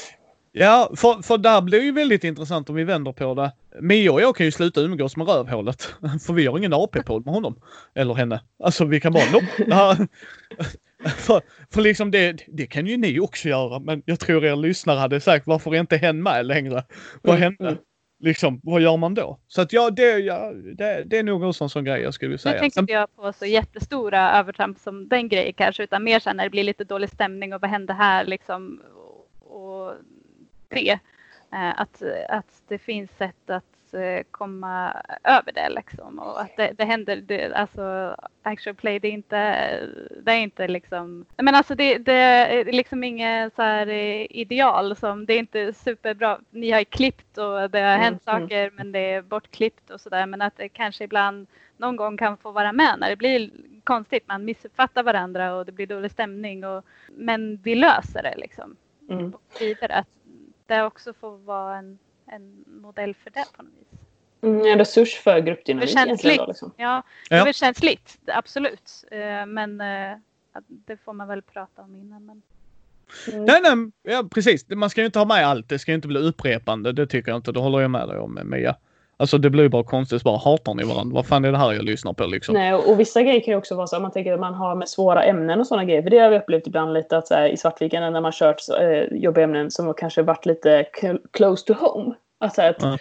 Ja, 0.53 0.91
för, 0.97 1.23
för 1.23 1.39
där 1.39 1.61
blir 1.61 1.83
ju 1.83 1.93
väldigt 1.93 2.25
intressant 2.25 2.71
om 2.71 2.75
vi 2.77 2.85
vänder 2.85 3.13
på 3.13 3.35
det. 3.35 3.53
Mia 3.81 4.13
och 4.13 4.21
jag 4.21 4.37
kan 4.37 4.47
ju 4.47 4.53
sluta 4.53 4.81
umgås 4.81 5.17
med 5.17 5.29
rövhålet. 5.29 5.83
För 6.27 6.33
vi 6.33 6.47
har 6.47 6.59
ingen 6.59 6.73
AP-podd 6.73 7.25
med 7.25 7.35
honom. 7.35 7.61
Eller 7.95 8.15
henne. 8.15 8.41
Alltså 8.63 8.85
vi 8.85 9.01
kan 9.01 9.13
bara 9.13 9.25
det 9.67 9.75
här- 9.75 10.09
för, 11.17 11.41
för 11.71 11.81
liksom 11.81 12.11
det, 12.11 12.45
det 12.49 12.67
kan 12.67 12.87
ju 12.87 12.97
ni 12.97 13.21
också 13.21 13.49
göra. 13.49 13.79
Men 13.79 14.03
jag 14.07 14.21
tror 14.21 14.45
er 14.45 14.57
lyssnare 14.57 14.99
hade 14.99 15.21
sagt 15.21 15.47
varför 15.47 15.75
är 15.75 15.81
inte 15.81 15.97
hen 15.97 16.23
med 16.23 16.47
längre? 16.47 16.85
Vad 17.23 17.37
Mm, 17.37 17.43
hände? 17.43 17.69
mm. 17.69 17.79
Liksom, 18.23 18.61
vad 18.63 18.81
gör 18.81 18.97
man 18.97 19.15
då? 19.15 19.39
Så 19.49 19.61
att 19.63 19.73
ja, 19.73 19.91
det, 19.91 20.19
ja, 20.19 20.53
det, 20.53 21.03
det 21.07 21.19
är 21.19 21.23
nog 21.23 21.45
en 21.45 21.53
sån, 21.53 21.71
sån 21.71 21.85
grej 21.85 22.03
jag 22.03 22.15
skulle 22.15 22.31
Nu 22.31 22.39
säga. 22.39 22.59
tänker 22.59 22.75
Sen, 22.75 22.83
inte 22.83 22.93
jag 22.93 23.17
på 23.17 23.33
så 23.33 23.47
jättestora 23.47 24.33
övertramp 24.39 24.79
som 24.79 25.09
den 25.09 25.29
grejen 25.29 25.53
kanske, 25.57 25.83
utan 25.85 26.05
mer 26.05 26.21
sen 26.21 26.37
när 26.37 26.45
det 26.45 26.51
blir 26.51 26.65
lite 26.65 26.85
dålig 26.85 27.11
stämning 27.11 27.55
och 27.55 27.61
vad 27.61 27.71
hände 27.71 27.93
här 27.93 28.25
liksom. 28.25 28.81
Och 29.41 29.93
det. 30.71 30.99
Eh, 31.53 31.81
att, 31.81 32.03
att 32.29 32.63
det 32.69 32.79
finns 32.79 33.11
sätt 33.11 33.51
att 33.51 33.95
eh, 33.95 34.23
komma 34.31 35.03
över 35.25 35.53
det 35.53 35.69
liksom. 35.69 36.19
Och 36.19 36.41
att 36.41 36.57
det, 36.57 36.73
det 36.79 36.85
händer, 36.85 37.17
det, 37.17 37.55
alltså 37.55 38.17
actual 38.43 38.75
play, 38.75 38.99
det 38.99 39.09
är 39.09 39.13
inte, 39.13 39.37
det 40.23 40.33
är 40.33 40.39
inte 40.39 40.69
liksom, 40.69 41.25
men 41.37 41.55
alltså 41.55 41.75
det, 41.75 41.99
det 41.99 42.13
är 42.13 42.65
liksom 42.73 43.05
inget 43.05 43.55
så 43.55 43.63
här 43.63 43.87
eh, 43.87 44.27
ideal 44.31 44.97
som, 44.97 45.27
det 45.27 45.35
är 45.35 45.39
inte 45.39 45.73
superbra. 45.73 46.41
Ni 46.51 46.71
har 46.71 46.85
klippt 46.85 47.39
och 47.39 47.71
det 47.71 47.81
har 47.81 47.91
Mm, 47.95 48.01
hänt 48.01 48.29
mm. 48.29 48.43
saker 48.43 48.71
men 48.75 48.93
det 48.93 48.99
är 48.99 49.23
bortklippt 49.23 49.91
och 49.91 50.01
sådär. 50.01 50.27
Men 50.27 50.43
att 50.43 50.57
det 50.57 50.69
kanske 50.69 51.05
ibland 51.05 51.47
någon 51.77 51.97
gång 51.97 52.17
kan 52.17 52.37
få 52.37 52.51
vara 52.51 52.73
med 52.73 52.97
när 52.99 53.11
det 53.11 53.17
blir 53.17 53.51
konstigt. 53.85 54.29
Man 54.29 54.45
missuppfattar 54.45 55.03
varandra 55.03 55.55
och 55.55 55.67
det 55.67 55.73
blir 55.73 55.87
dålig 55.87 56.11
stämning. 56.11 56.65
Och, 56.65 56.85
men 57.09 57.57
vi 57.57 57.75
löser 57.75 58.23
det 58.23 58.35
liksom. 58.37 58.77
Mm. 59.11 59.35
Och 59.35 59.43
vidare. 59.61 59.95
Att 59.95 60.09
det 60.71 60.85
också 60.85 61.13
får 61.13 61.37
vara 61.39 61.77
en, 61.77 61.99
en 62.27 62.65
modell 62.67 63.15
för 63.15 63.31
det 63.31 63.45
på 63.57 63.63
något 63.63 63.73
vis. 63.73 64.01
Mm, 64.43 64.67
en 64.67 64.79
resurs 64.79 65.15
för 65.15 65.39
gruppdynamik 65.41 65.91
egentligen. 65.91 66.37
Då, 66.39 66.47
liksom. 66.47 66.73
Ja, 66.77 67.03
Ja. 67.31 67.37
det 67.37 67.41
är 67.41 67.45
väl 67.45 67.55
känsligt, 67.55 68.19
absolut. 68.27 69.05
Eh, 69.11 69.47
Men 69.47 69.81
eh, 69.81 70.19
det 70.67 70.97
får 70.97 71.13
man 71.13 71.29
väl 71.29 71.43
prata 71.43 71.83
om 71.83 71.97
innan. 71.97 72.27
Men... 72.27 72.43
Mm. 73.33 73.45
nej, 73.45 73.61
nej, 73.63 73.91
ja, 74.15 74.25
precis. 74.35 74.69
Man 74.69 74.91
ska 74.91 75.01
ju 75.01 75.07
inte 75.07 75.19
ha 75.19 75.27
med 75.27 75.47
allt. 75.47 75.69
Det 75.69 75.79
ska 75.79 75.91
ju 75.91 75.95
inte 75.97 76.09
bli 76.09 76.21
upprepande. 76.21 76.93
Det 76.93 77.07
tycker 77.07 77.31
jag 77.31 77.39
inte. 77.39 77.53
Det 77.53 77.61
håller 77.61 77.81
jag 77.81 77.91
med 77.91 78.09
dig 78.09 78.19
om 78.19 78.41
Mia. 78.45 78.77
Alltså 79.21 79.39
det 79.39 79.51
blir 79.51 79.69
bara 79.69 79.85
konstigt. 79.85 80.23
Bara 80.23 80.39
hatar 80.39 80.75
ni 80.75 80.83
varandra? 80.85 81.15
Vad 81.15 81.27
fan 81.27 81.45
är 81.45 81.53
det 81.53 81.59
här 81.59 81.73
jag 81.73 81.85
lyssnar 81.85 82.13
på 82.13 82.27
liksom? 82.27 82.55
Nej, 82.55 82.75
och, 82.75 83.01
vissa 83.01 83.23
grejer 83.23 83.41
kan 83.41 83.53
ju 83.53 83.59
också 83.59 83.75
vara 83.75 83.87
så 83.87 83.97
att 83.97 84.03
man 84.03 84.11
tänker 84.11 84.33
att 84.33 84.41
man 84.41 84.55
har 84.55 84.75
med 84.75 84.89
svåra 84.89 85.25
ämnen 85.25 85.61
och 85.61 85.67
sådana 85.67 85.85
grejer. 85.85 86.03
För 86.03 86.11
det 86.11 86.19
har 86.19 86.31
vi 86.31 86.39
upplevt 86.39 86.67
ibland 86.67 86.93
lite 86.93 87.17
att 87.17 87.27
så 87.29 87.35
här, 87.35 87.49
i 87.49 87.57
Svartviken 87.57 88.13
när 88.13 88.21
man 88.21 88.33
kört 88.33 88.61
så, 88.61 88.77
eh, 88.77 89.05
jobbiga 89.13 89.45
ämnen 89.45 89.71
som 89.71 89.95
kanske 89.95 90.23
varit 90.23 90.47
lite 90.47 90.83
cl- 91.01 91.21
close 91.31 91.67
to 91.67 91.73
home. 91.81 92.15
Att, 92.39 92.55
så 92.55 92.63
här, 92.63 92.71
att 92.71 92.83
Ja. 92.83 92.99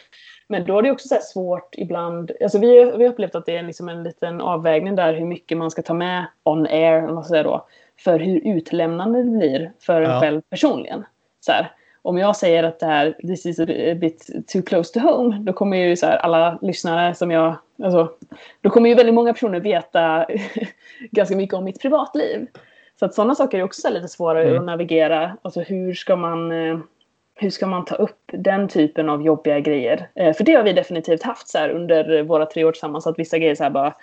Men 0.52 0.66
då 0.66 0.78
är 0.78 0.82
det 0.82 0.92
också 0.92 1.08
så 1.08 1.16
svårt 1.22 1.76
ibland. 1.78 2.32
Alltså 2.42 2.60
vi, 2.60 2.68
vi 2.98 3.06
har 3.06 3.14
upplevt 3.14 3.36
att 3.36 3.46
det 3.46 3.58
är 3.58 3.64
liksom 3.64 3.90
en 3.90 4.04
liten 4.04 4.42
avvägning 4.42 4.96
där 4.96 5.14
hur 5.14 5.26
mycket 5.26 5.58
man 5.58 5.72
ska 5.72 5.82
ta 5.82 5.94
med 5.94 6.26
on 6.44 6.66
air, 6.68 7.08
om 7.08 7.16
man 7.16 7.24
säger 7.24 7.44
då, 7.44 7.66
för 8.04 8.20
hur 8.20 8.42
utlämnande 8.58 9.24
det 9.24 9.30
blir 9.30 9.72
för 9.80 10.02
en 10.02 10.10
Ja. 10.12 10.20
själv 10.20 10.42
personligen. 10.50 11.04
Så 11.40 11.52
här, 11.52 11.72
om 12.10 12.18
jag 12.18 12.36
säger 12.36 12.64
att 12.64 12.80
det 12.80 12.86
här 12.86 13.16
this 13.22 13.46
is 13.46 13.60
a 13.60 13.66
bit 13.96 14.30
too 14.54 14.62
close 14.62 14.94
to 14.94 15.00
home, 15.00 15.38
då 15.40 15.54
kommer 15.54 15.78
ju 15.78 15.96
så 15.96 16.06
här, 16.06 16.18
alla 16.18 16.60
lyssnare 16.62 17.16
som 17.16 17.32
jag, 17.32 17.56
alltså, 17.84 18.12
då 18.62 18.70
kommer 18.70 18.90
ju 18.90 18.96
väldigt 18.96 19.16
många 19.16 19.34
personer 19.34 19.60
veta 19.60 20.26
ganska 21.12 21.36
mycket 21.36 21.54
om 21.54 21.64
mitt 21.64 21.82
privatliv. 21.82 22.48
Så 23.00 23.06
att 23.06 23.14
sådana 23.14 23.36
saker 23.36 23.60
är 23.60 23.64
också 23.64 23.90
lite 23.90 24.08
svårare 24.08 24.44
Mm. 24.44 24.60
att 24.60 24.66
navigera. 24.66 25.38
Alltså 25.42 25.62
hur 25.62 25.94
ska 25.94 26.16
man 26.16 26.52
eh, 26.52 26.80
hur 27.36 27.50
ska 27.50 27.68
man 27.68 27.86
ta 27.86 27.96
upp 27.96 28.22
den 28.34 28.68
typen 28.68 29.10
av 29.10 29.22
jobbiga 29.22 29.60
grejer? 29.60 30.10
Eh, 30.16 30.34
för 30.34 30.44
det 30.44 30.54
har 30.54 30.64
vi 30.64 30.74
definitivt 30.74 31.24
haft 31.24 31.48
så 31.48 31.58
här 31.58 31.70
under 31.70 32.24
våra 32.24 32.46
tre 32.46 32.64
år 32.64 32.72
tillsammans. 32.72 33.08
Att 33.08 33.20
vissa 33.20 33.38
grejer 33.38 33.56
så 33.56 33.64
här 33.64 33.70
bara 33.70 33.94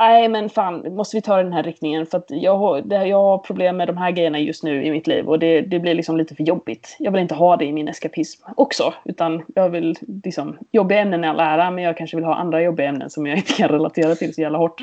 Nej 0.00 0.28
men 0.28 0.48
fan, 0.48 0.94
måste 0.94 1.16
vi 1.16 1.22
ta 1.22 1.36
den 1.42 1.52
här 1.52 1.62
riktningen? 1.62 2.06
För 2.06 2.18
att 2.18 2.24
jag, 2.28 2.56
har- 2.56 2.80
det, 2.82 3.06
jag 3.06 3.22
har 3.22 3.38
problem 3.38 3.76
med 3.76 3.88
de 3.88 3.96
här 3.96 4.10
grejerna 4.10 4.38
just 4.38 4.62
nu 4.64 4.84
i 4.84 4.90
mitt 4.90 5.06
liv 5.06 5.28
och 5.28 5.38
det, 5.38 5.60
det 5.60 5.78
blir 5.78 5.94
liksom 5.94 6.16
lite 6.16 6.34
för 6.34 6.42
jobbigt. 6.42 6.96
Jag 6.98 7.12
vill 7.12 7.20
inte 7.20 7.34
ha 7.34 7.56
det 7.56 7.64
i 7.64 7.72
min 7.72 7.88
eskapism 7.88 8.44
också. 8.56 8.94
Utan 9.04 9.42
jag 9.54 9.68
vill 9.68 9.96
liksom, 10.24 10.58
jobbiga 10.72 10.98
ämnen 11.00 11.24
i 11.24 11.28
all 11.28 11.40
ära 11.40 11.70
men 11.70 11.84
jag 11.84 11.96
kanske 11.96 12.16
vill 12.16 12.24
ha 12.24 12.34
andra 12.34 12.62
jobbiga 12.62 12.88
ämnen 12.88 13.10
som 13.10 13.26
jag 13.26 13.36
inte 13.36 13.52
kan 13.52 13.68
relatera 13.68 14.14
till 14.14 14.34
så 14.34 14.40
jävla 14.40 14.58
hårt. 14.58 14.82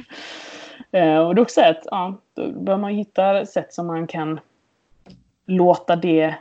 Eh, 0.91 1.17
och 1.17 1.35
det 1.35 1.39
är 1.39 1.43
också 1.43 1.61
att 1.61 1.81
ja, 1.85 2.13
då 2.35 2.47
bör 2.51 2.77
man 2.77 2.91
hitta 2.91 3.45
sätt 3.45 3.73
som 3.73 3.87
man 3.87 4.07
kan 4.07 4.39
låta 5.47 5.95
det 5.95 6.35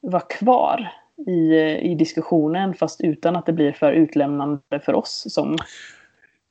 vara 0.00 0.22
kvar 0.22 0.88
i, 1.26 1.50
eh, 1.60 1.76
i 1.90 1.94
diskussionen 1.94 2.74
fast 2.74 3.00
utan 3.00 3.36
att 3.36 3.46
det 3.46 3.52
blir 3.52 3.72
för 3.72 3.92
utlämnande 3.92 4.80
för 4.82 4.94
oss 4.94 5.24
som 5.28 5.56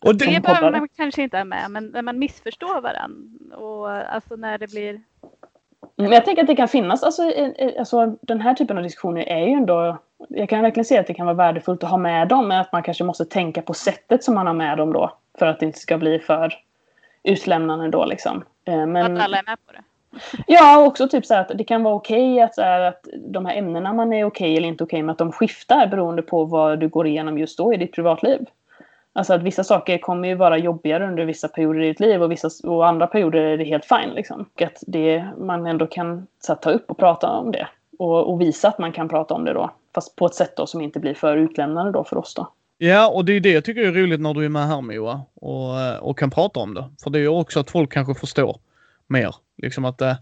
och 0.06 0.16
det, 0.16 0.26
Det 0.26 0.34
som 0.34 0.42
behöver 0.42 0.72
man 0.72 0.88
kanske 0.98 1.22
inte 1.24 1.38
ha 1.38 1.44
med, 1.44 1.72
men 1.72 1.86
när 1.86 2.02
man 2.02 2.20
missförstår 2.20 2.82
varandra 2.82 3.58
och 3.58 3.90
alltså 3.90 4.36
när 4.36 4.58
det 4.58 4.72
blir... 4.72 5.02
Men 5.96 6.12
jag 6.12 6.26
tänker 6.26 6.42
att 6.42 6.48
det 6.48 6.56
kan 6.56 6.68
finnas, 6.68 7.04
alltså, 7.04 7.22
alltså 7.80 8.16
den 8.22 8.42
här 8.42 8.54
typen 8.54 8.78
av 8.78 8.84
diskussioner 8.84 9.22
är 9.22 9.48
ju 9.48 9.54
ändå, 9.54 9.98
jag 10.30 10.50
kan 10.50 10.62
verkligen 10.62 10.86
se 10.86 10.98
att 10.98 11.08
det 11.08 11.14
kan 11.14 11.26
vara 11.26 11.36
värdefullt 11.36 11.84
att 11.84 11.90
ha 11.90 11.98
med 11.98 12.28
dem, 12.28 12.48
men 12.48 12.62
att 12.62 12.72
man 12.72 12.84
kanske 12.84 13.04
måste 13.04 13.26
tänka 13.26 13.62
på 13.62 13.74
sättet 13.74 14.24
som 14.24 14.36
man 14.36 14.48
har 14.48 14.54
med 14.54 14.78
dem 14.78 14.94
då, 14.94 15.18
för 15.40 15.46
att 15.46 15.60
det 15.60 15.66
inte 15.66 15.80
ska 15.80 15.98
bli 15.98 16.20
för 16.20 16.54
utlämnande 17.24 17.90
då 17.90 18.06
liksom. 18.06 18.44
Eh, 18.66 18.86
Men, 18.86 19.18
Att 19.18 19.24
alla 19.24 19.38
är 19.38 19.44
med 19.44 19.58
på 19.66 19.72
det. 19.72 19.84
ja, 20.48 20.80
och 20.80 20.88
också 20.88 21.08
typ 21.08 21.26
så 21.26 21.34
här 21.34 21.42
att 21.42 21.58
det 21.58 21.64
kan 21.64 21.84
vara 21.84 21.96
okej 21.96 22.42
att, 22.42 22.56
så 22.56 22.62
här, 22.62 22.82
att 22.82 23.08
de 23.28 23.46
här 23.46 23.56
ämnena 23.56 23.94
man 23.94 24.14
är 24.14 24.26
okej 24.26 24.58
eller 24.58 24.68
inte 24.68 24.84
okej 24.84 25.04
med, 25.04 25.12
att 25.12 25.18
de 25.18 25.32
skiftar 25.32 25.88
beroende 25.88 26.22
på 26.22 26.46
vad 26.46 26.80
du 26.80 26.88
går 26.88 27.08
igenom 27.08 27.38
just 27.38 27.58
då 27.58 27.74
i 27.74 27.78
ditt 27.78 27.92
privatliv. 27.92 28.46
Alltså 29.18 29.34
att 29.34 29.44
vissa 29.44 29.64
saker 29.64 29.98
kommer 29.98 30.28
ju 30.28 30.36
vara 30.36 30.58
jobbigare 30.58 31.08
under 31.08 31.26
vissa 31.26 31.48
perioder 31.48 31.82
i 31.82 31.88
ditt 31.88 32.00
liv 32.00 32.24
och, 32.24 32.32
vissa, 32.32 32.50
och 32.64 32.88
andra 32.88 33.08
perioder 33.08 33.40
är 33.40 33.58
det 33.58 33.64
helt 33.64 33.86
fine. 33.86 34.10
Liksom. 34.16 34.50
Och 34.54 34.62
att 34.62 34.84
det, 34.88 35.26
man 35.38 35.66
ändå 35.66 35.88
kan 35.88 36.28
så 36.40 36.54
här, 36.54 36.60
ta 36.60 36.72
upp 36.72 36.92
och 36.92 36.98
prata 36.98 37.28
om 37.28 37.52
det. 37.52 37.68
Och, 38.00 38.34
och 38.34 38.42
visa 38.42 38.68
att 38.68 38.80
man 38.80 38.92
kan 38.92 39.10
prata 39.10 39.34
om 39.34 39.46
det 39.46 39.54
då. 39.54 39.72
Fast 39.96 40.16
på 40.16 40.26
ett 40.26 40.36
sätt 40.36 40.56
då 40.58 40.68
som 40.68 40.82
inte 40.82 41.00
blir 41.00 41.14
för 41.14 41.38
utlämnande 41.38 41.92
då 41.92 42.04
för 42.04 42.18
oss 42.18 42.34
då. 42.34 42.48
Ja, 42.78 43.10
och 43.10 43.26
det 43.26 43.34
är 43.34 43.40
det 43.40 43.52
jag 43.52 43.66
tycker 43.66 43.82
är 43.82 43.92
roligt 43.92 44.22
när 44.22 44.34
du 44.34 44.46
är 44.46 44.50
med 44.50 44.68
här 44.68 44.82
Moa 44.82 45.22
och, 45.34 45.80
eh, 45.80 45.98
och 45.98 46.20
kan 46.20 46.30
prata 46.30 46.60
om 46.60 46.74
det. 46.74 46.90
För 47.04 47.10
det 47.10 47.20
är 47.20 47.22
ju 47.22 47.28
också 47.28 47.60
att 47.60 47.72
folk 47.72 47.94
kanske 47.94 48.16
förstår 48.16 48.60
mer. 49.08 49.36
Liksom 49.58 49.86
att 49.86 50.02
eh, 50.02 50.16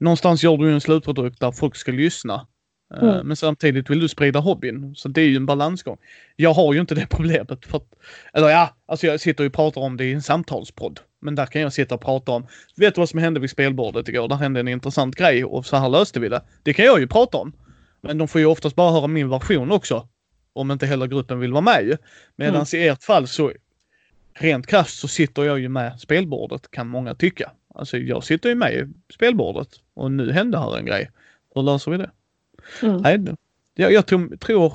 någonstans 0.00 0.42
gör 0.42 0.56
du 0.56 0.68
ju 0.68 0.74
en 0.74 0.80
slutprodukt 0.80 1.40
där 1.40 1.52
folk 1.52 1.76
ska 1.76 1.92
lyssna. 1.92 2.46
Eh, 2.94 3.02
Mm. 3.02 3.26
Men 3.26 3.36
samtidigt 3.36 3.90
vill 3.90 4.00
du 4.00 4.08
sprida 4.08 4.38
hobbyn. 4.40 4.94
Så 4.94 5.08
det 5.08 5.20
är 5.20 5.26
ju 5.28 5.36
en 5.36 5.46
balansgång. 5.46 5.96
Jag 6.36 6.52
har 6.52 6.74
ju 6.74 6.80
inte 6.80 6.94
det 6.94 7.06
problemet. 7.10 7.66
För 7.66 7.76
att, 7.76 7.94
eller 8.32 8.48
ja, 8.48 8.76
alltså 8.86 9.06
jag 9.06 9.20
sitter 9.20 9.44
ju 9.44 9.48
och 9.48 9.54
pratar 9.54 9.80
om 9.80 9.96
det 9.96 10.04
i 10.04 10.12
en 10.12 10.22
samtalspodd. 10.22 11.00
Men 11.20 11.34
där 11.34 11.46
kan 11.46 11.62
jag 11.62 11.72
sitta 11.72 11.94
och 11.94 12.00
prata 12.00 12.32
om, 12.32 12.46
vet 12.76 12.94
du 12.94 13.00
vad 13.00 13.08
som 13.08 13.20
hände 13.20 13.40
vid 13.40 13.50
spelbordet 13.50 14.08
igår? 14.08 14.28
Där 14.28 14.36
hände 14.36 14.60
en 14.60 14.68
intressant 14.68 15.16
grej 15.16 15.44
och 15.44 15.66
så 15.66 15.76
här 15.76 15.88
löste 15.88 16.20
vi 16.20 16.28
det. 16.28 16.42
Det 16.62 16.72
kan 16.72 16.84
jag 16.84 17.00
ju 17.00 17.06
prata 17.06 17.38
om. 17.38 17.52
Men 18.00 18.18
de 18.18 18.28
får 18.28 18.40
ju 18.40 18.46
oftast 18.46 18.76
bara 18.76 18.92
höra 18.92 19.06
min 19.06 19.28
version 19.28 19.72
också. 19.72 20.08
Om 20.52 20.70
inte 20.70 20.86
hela 20.86 21.06
gruppen 21.06 21.40
vill 21.40 21.52
vara 21.52 21.60
med 21.60 21.84
ju. 21.84 21.96
Medan 22.36 22.66
i 22.74 22.86
ert 22.88 23.02
fall 23.02 23.28
så 23.28 23.52
rent 24.34 24.66
krasst 24.66 24.98
så 24.98 25.08
sitter 25.08 25.44
jag 25.44 25.58
ju 25.60 25.68
med 25.68 26.00
spelbordet 26.00 26.70
kan 26.70 26.88
många 26.88 27.14
tycka. 27.14 27.50
Alltså 27.74 27.98
jag 27.98 28.24
sitter 28.24 28.48
ju 28.48 28.54
med 28.54 28.74
i 28.74 29.12
spelbordet 29.14 29.68
och 29.94 30.12
nu 30.12 30.32
hände 30.32 30.58
här 30.58 30.78
en 30.78 30.86
grej. 30.86 31.10
Hur 31.54 31.62
löser 31.62 31.90
vi 31.90 31.96
det? 31.96 32.10
Mm. 32.82 32.96
Nej, 32.96 33.36
jag, 33.74 33.92
jag 33.92 34.06
tror, 34.06 34.36
tror 34.36 34.74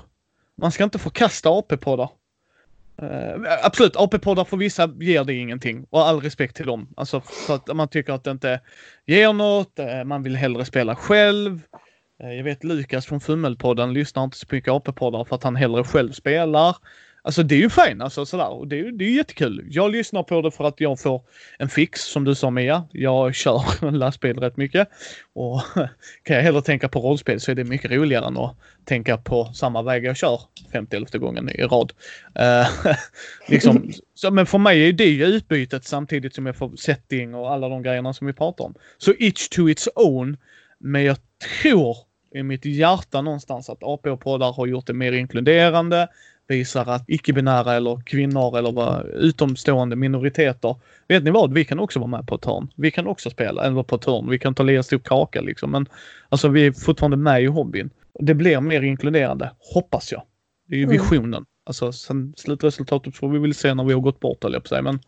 man 0.55 0.71
ska 0.71 0.83
inte 0.83 0.99
förkasta 0.99 1.49
AP-poddar. 1.49 2.09
Uh, 3.01 3.47
absolut, 3.63 3.95
AP-poddar 3.95 4.43
för 4.43 4.57
vissa 4.57 4.93
ger 4.99 5.23
det 5.23 5.33
ingenting 5.33 5.85
och 5.89 6.07
all 6.07 6.21
respekt 6.21 6.55
till 6.55 6.65
dem. 6.65 6.87
Alltså 6.97 7.21
för 7.21 7.55
att 7.55 7.75
man 7.75 7.87
tycker 7.87 8.13
att 8.13 8.23
det 8.23 8.31
inte 8.31 8.61
ger 9.05 9.33
något, 9.33 9.79
eh, 9.79 10.03
man 10.03 10.23
vill 10.23 10.35
hellre 10.35 10.65
spela 10.65 10.95
själv. 10.95 11.61
Eh, 12.23 12.33
jag 12.33 12.43
vet 12.43 12.63
Lukas 12.63 13.05
från 13.05 13.21
Fummelpodden 13.21 13.93
lyssnar 13.93 14.23
inte 14.23 14.37
så 14.37 14.45
mycket 14.49 14.71
AP-poddar 14.71 15.23
för 15.23 15.35
att 15.35 15.43
han 15.43 15.55
hellre 15.55 15.83
själv 15.83 16.11
spelar. 16.11 16.75
Alltså 17.25 17.43
det 17.43 17.55
är 17.55 17.59
ju 17.59 17.69
fint 17.69 18.01
alltså 18.01 18.25
sådär 18.25 18.49
och 18.49 18.67
det 18.67 18.79
är 18.79 18.91
det 18.91 19.05
är 19.05 19.09
jättekul. 19.09 19.67
Jag 19.69 19.91
lyssnar 19.91 20.23
på 20.23 20.41
det 20.41 20.51
för 20.51 20.63
att 20.63 20.79
jag 20.79 20.99
får 20.99 21.21
en 21.59 21.69
fix 21.69 22.01
som 22.01 22.23
du 22.23 22.35
sa 22.35 22.49
Mia. 22.49 22.83
Jag 22.91 23.35
kör 23.35 23.91
lastbil 23.91 24.39
rätt 24.39 24.57
mycket 24.57 24.89
och 25.33 25.61
kan 26.23 26.35
jag 26.35 26.43
hellre 26.43 26.61
tänka 26.61 26.89
på 26.89 26.99
rollspel 26.99 27.39
så 27.39 27.51
är 27.51 27.55
det 27.55 27.63
mycket 27.63 27.91
roligare 27.91 28.25
än 28.25 28.37
att 28.37 28.55
tänka 28.83 29.17
på 29.17 29.45
samma 29.53 29.81
väg 29.81 30.05
jag 30.05 30.17
kör 30.17 30.41
50 30.71 31.17
gången 31.17 31.49
i 31.49 31.63
rad. 31.63 31.93
Eh, 32.35 32.67
liksom, 33.47 33.91
så, 34.13 34.31
men 34.31 34.45
för 34.45 34.57
mig 34.57 34.89
är 34.89 34.93
det 34.93 35.05
ju 35.05 35.25
utbytet 35.25 35.85
samtidigt 35.85 36.35
som 36.35 36.45
jag 36.45 36.55
får 36.55 36.75
setting 36.75 37.35
och 37.35 37.51
alla 37.51 37.69
de 37.69 37.83
grejerna 37.83 38.13
som 38.13 38.27
vi 38.27 38.33
pratar 38.33 38.65
om. 38.65 38.75
Så 38.97 39.13
each 39.19 39.49
to 39.49 39.69
its 39.69 39.89
own. 39.95 40.37
Men 40.79 41.03
jag 41.03 41.17
tror 41.61 41.97
i 42.35 42.43
mitt 42.43 42.65
hjärta 42.65 43.21
någonstans 43.21 43.69
att 43.69 43.83
AP-poddar 43.83 44.53
har 44.53 44.67
gjort 44.67 44.87
det 44.87 44.93
mer 44.93 45.11
inkluderande, 45.11 46.07
visar 46.47 46.89
att 46.89 47.03
icke-binära 47.09 47.73
eller 47.73 48.01
kvinnor 48.05 48.57
eller 48.57 48.71
vad, 48.71 49.05
utomstående 49.05 49.95
minoriteter. 49.95 50.75
Vet 51.07 51.23
ni 51.23 51.31
vad? 51.31 51.53
Vi 51.53 51.65
kan 51.65 51.79
också 51.79 51.99
vara 51.99 52.07
med 52.09 52.27
på 52.27 52.35
ett 52.35 52.45
hörn. 52.45 52.67
Vi 52.75 52.91
kan 52.91 53.07
också 53.07 53.29
spela, 53.29 53.63
eller 53.63 53.83
på 53.83 53.95
ett 53.95 54.05
hörn. 54.05 54.29
Vi 54.29 54.39
kan 54.39 54.55
ta 54.55 54.63
lite 54.63 54.83
stor 54.83 54.97
kaka 54.99 55.41
liksom. 55.41 55.71
Men 55.71 55.85
alltså 56.29 56.47
vi 56.47 56.65
är 56.65 56.71
fortfarande 56.71 57.17
med 57.17 57.43
i 57.43 57.45
hobbyn. 57.45 57.89
Det 58.19 58.33
blir 58.33 58.61
mer 58.61 58.81
inkluderande, 58.81 59.51
hoppas 59.73 60.11
jag. 60.11 60.21
Det 60.67 60.75
är 60.75 60.79
ju 60.79 60.83
Mm. 60.83 60.93
visionen. 60.97 61.45
Alltså 61.63 61.91
sen 61.91 62.33
slutresultatet 62.37 63.15
får 63.15 63.29
vi 63.29 63.39
väl 63.39 63.53
se 63.53 63.73
när 63.73 63.83
vi 63.83 63.93
har 63.93 64.01
gått 64.01 64.19
bort 64.19 64.43
höll 64.43 64.53
jag 64.53 64.63
på 64.63 64.69
säga. 64.69 64.81
Men 64.81 64.99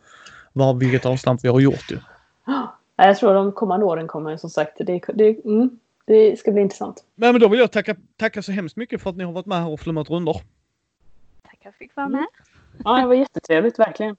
vad, 0.52 0.78
vilket 0.78 1.06
avstamp 1.06 1.44
vi 1.44 1.48
har 1.48 1.60
gjort 1.60 1.90
ju. 1.90 1.98
Ja, 2.46 2.78
Jag 2.96 3.18
tror 3.18 3.34
de 3.34 3.52
kommande 3.52 3.86
åren 3.86 4.06
kommer 4.06 4.36
som 4.36 4.50
sagt, 4.50 4.72
det, 4.78 5.00
det, 5.14 5.44
mm, 5.44 5.70
det 6.06 6.38
ska 6.38 6.52
bli 6.52 6.62
intressant. 6.62 7.04
Men, 7.14 7.32
men 7.32 7.40
då 7.40 7.48
vill 7.48 7.60
jag 7.60 7.72
tacka, 7.72 7.96
tacka 8.16 8.42
så 8.42 8.52
hemskt 8.52 8.76
mycket 8.76 9.02
för 9.02 9.10
att 9.10 9.16
ni 9.16 9.24
har 9.24 9.32
varit 9.32 9.46
med 9.46 9.58
här 9.58 9.68
och 9.68 9.80
flummat 9.80 10.10
rundor. 10.10 10.36
Tack 11.58 11.66
att 11.66 11.72
jag 11.72 11.74
fick 11.74 11.96
vara 11.96 12.08
med. 12.08 12.26
Ja, 12.84 13.00
det 13.00 13.06
var 13.06 13.14
jättetrevligt 13.14 13.78
verkligen. 13.78 14.16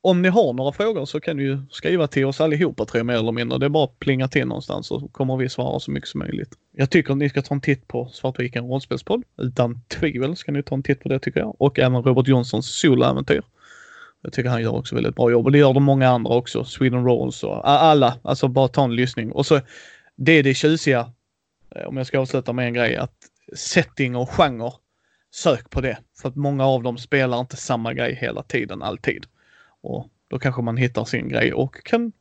Om 0.00 0.22
ni 0.22 0.28
har 0.28 0.52
några 0.52 0.72
frågor 0.72 1.04
så 1.04 1.20
kan 1.20 1.36
ni 1.36 1.42
ju 1.42 1.58
skriva 1.70 2.06
till 2.06 2.24
oss 2.24 2.40
allihopa 2.40 2.84
tror 2.84 2.98
jag 2.98 3.06
mer 3.06 3.14
eller 3.14 3.32
mindre. 3.32 3.58
Det 3.58 3.66
är 3.66 3.70
bara 3.70 3.84
att 3.84 3.98
plinga 3.98 4.28
till 4.28 4.46
någonstans 4.46 4.86
så 4.86 5.08
kommer 5.08 5.36
vi 5.36 5.48
svara 5.48 5.80
så 5.80 5.90
mycket 5.90 6.08
som 6.08 6.18
möjligt. 6.18 6.54
Jag 6.72 6.90
tycker 6.90 7.12
att 7.12 7.18
ni 7.18 7.28
ska 7.28 7.42
ta 7.42 7.54
en 7.54 7.60
titt 7.60 7.88
på 7.88 8.08
Svartviken 8.08 8.64
rollspelspodd. 8.64 9.24
Utan 9.38 9.80
tvivel 9.88 10.36
ska 10.36 10.52
ni 10.52 10.62
ta 10.62 10.74
en 10.74 10.82
titt 10.82 11.00
på 11.00 11.08
det 11.08 11.18
tycker 11.18 11.40
jag. 11.40 11.56
Och 11.58 11.78
även 11.78 12.02
Robert 12.02 12.28
Jonssons 12.28 12.80
soloäventyr. 12.80 13.42
Jag 14.22 14.32
tycker 14.32 14.50
han 14.50 14.62
gör 14.62 14.74
också 14.74 14.94
väldigt 14.94 15.16
bra 15.16 15.30
jobb 15.30 15.46
och 15.46 15.52
det 15.52 15.58
gör 15.58 15.74
de 15.74 15.84
många 15.84 16.08
andra 16.08 16.34
också. 16.34 16.64
Sweden 16.64 17.04
Rolls 17.04 17.44
och 17.44 17.70
alla. 17.70 18.18
Alltså 18.22 18.48
bara 18.48 18.68
ta 18.68 18.84
en 18.84 18.96
lyssning. 18.96 19.32
Och 19.32 19.46
så 19.46 19.60
det 20.16 20.32
är 20.32 20.42
det 20.42 20.54
tjusiga, 20.54 21.12
eh, 21.76 21.86
om 21.86 21.96
jag 21.96 22.06
ska 22.06 22.20
avsluta 22.20 22.52
med 22.52 22.66
en 22.66 22.74
grej, 22.74 22.96
att 22.96 23.14
setting 23.56 24.16
och 24.16 24.30
genre, 24.30 24.72
sök 25.34 25.70
på 25.70 25.80
det. 25.80 25.98
För 26.20 26.28
att 26.28 26.36
många 26.36 26.64
av 26.66 26.82
dem 26.82 26.98
spelar 26.98 27.40
inte 27.40 27.56
samma 27.56 27.94
grej 27.94 28.14
hela 28.14 28.42
tiden, 28.42 28.82
alltid. 28.82 29.26
Och 29.80 30.08
då 30.28 30.38
kanske 30.38 30.62
man 30.62 30.76
hittar 30.76 31.04
sin 31.04 31.28
grej 31.28 31.52
och 31.52 31.84
kan 31.84 32.12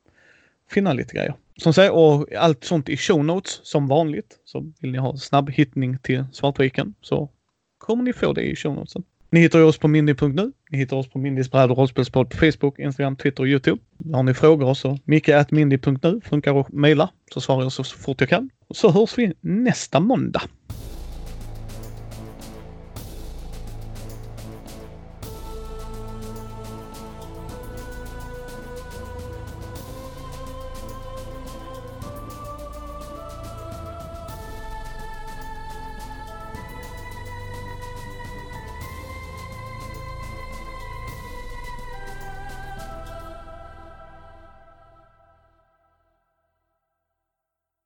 finna 0.69 0.94
lite 0.94 1.14
grejer. 1.15 1.35
Som 1.57 1.73
säger, 1.73 1.91
och 1.91 2.34
allt 2.34 2.64
sånt 2.64 2.90
i 2.90 2.98
show 2.98 3.26
notes 3.26 3.60
som 3.64 3.88
vanligt. 3.88 4.40
Så 4.45 4.72
vill 4.80 4.91
ni 4.91 4.98
ha 4.98 5.18
snabb 5.18 5.49
hittning 5.49 5.98
till 5.98 6.26
Svartviken 6.31 6.94
så 7.02 7.30
kommer 7.77 8.03
ni 8.03 8.14
få 8.14 8.34
det 8.34 8.41
i 8.41 8.56
show 8.56 8.76
notesen. 8.76 9.03
Ni 9.30 9.40
hittar 9.40 9.60
ju 9.60 9.65
oss 9.65 9.77
på 9.77 9.88
mindy.nu. 9.88 10.52
Ni 10.69 10.77
hittar 10.77 10.98
oss 10.98 11.10
på 11.10 11.19
Mindys 11.19 11.52
bräd 11.52 11.72
och 11.72 11.77
rollspelspodd 11.77 12.30
på 12.30 12.38
Facebook, 12.38 12.80
Instagram, 12.80 13.15
Twitter 13.15 13.44
och 13.44 13.48
Youtube. 13.48 13.81
Har 14.14 14.23
ni 14.23 14.34
frågor 14.34 14.73
så 14.73 14.99
micke.mindy.nu 15.03 16.22
funkar 16.22 16.60
att 16.60 16.72
mejla 16.72 17.10
så 17.34 17.41
svarar 17.41 17.64
jag 17.64 17.72
så 17.72 17.84
fort 17.84 18.22
jag 18.22 18.30
kan. 18.30 18.49
Så 18.69 18.91
hörs 18.91 19.18
vi 19.18 19.34
nästa 19.41 19.99
måndag. 19.99 20.41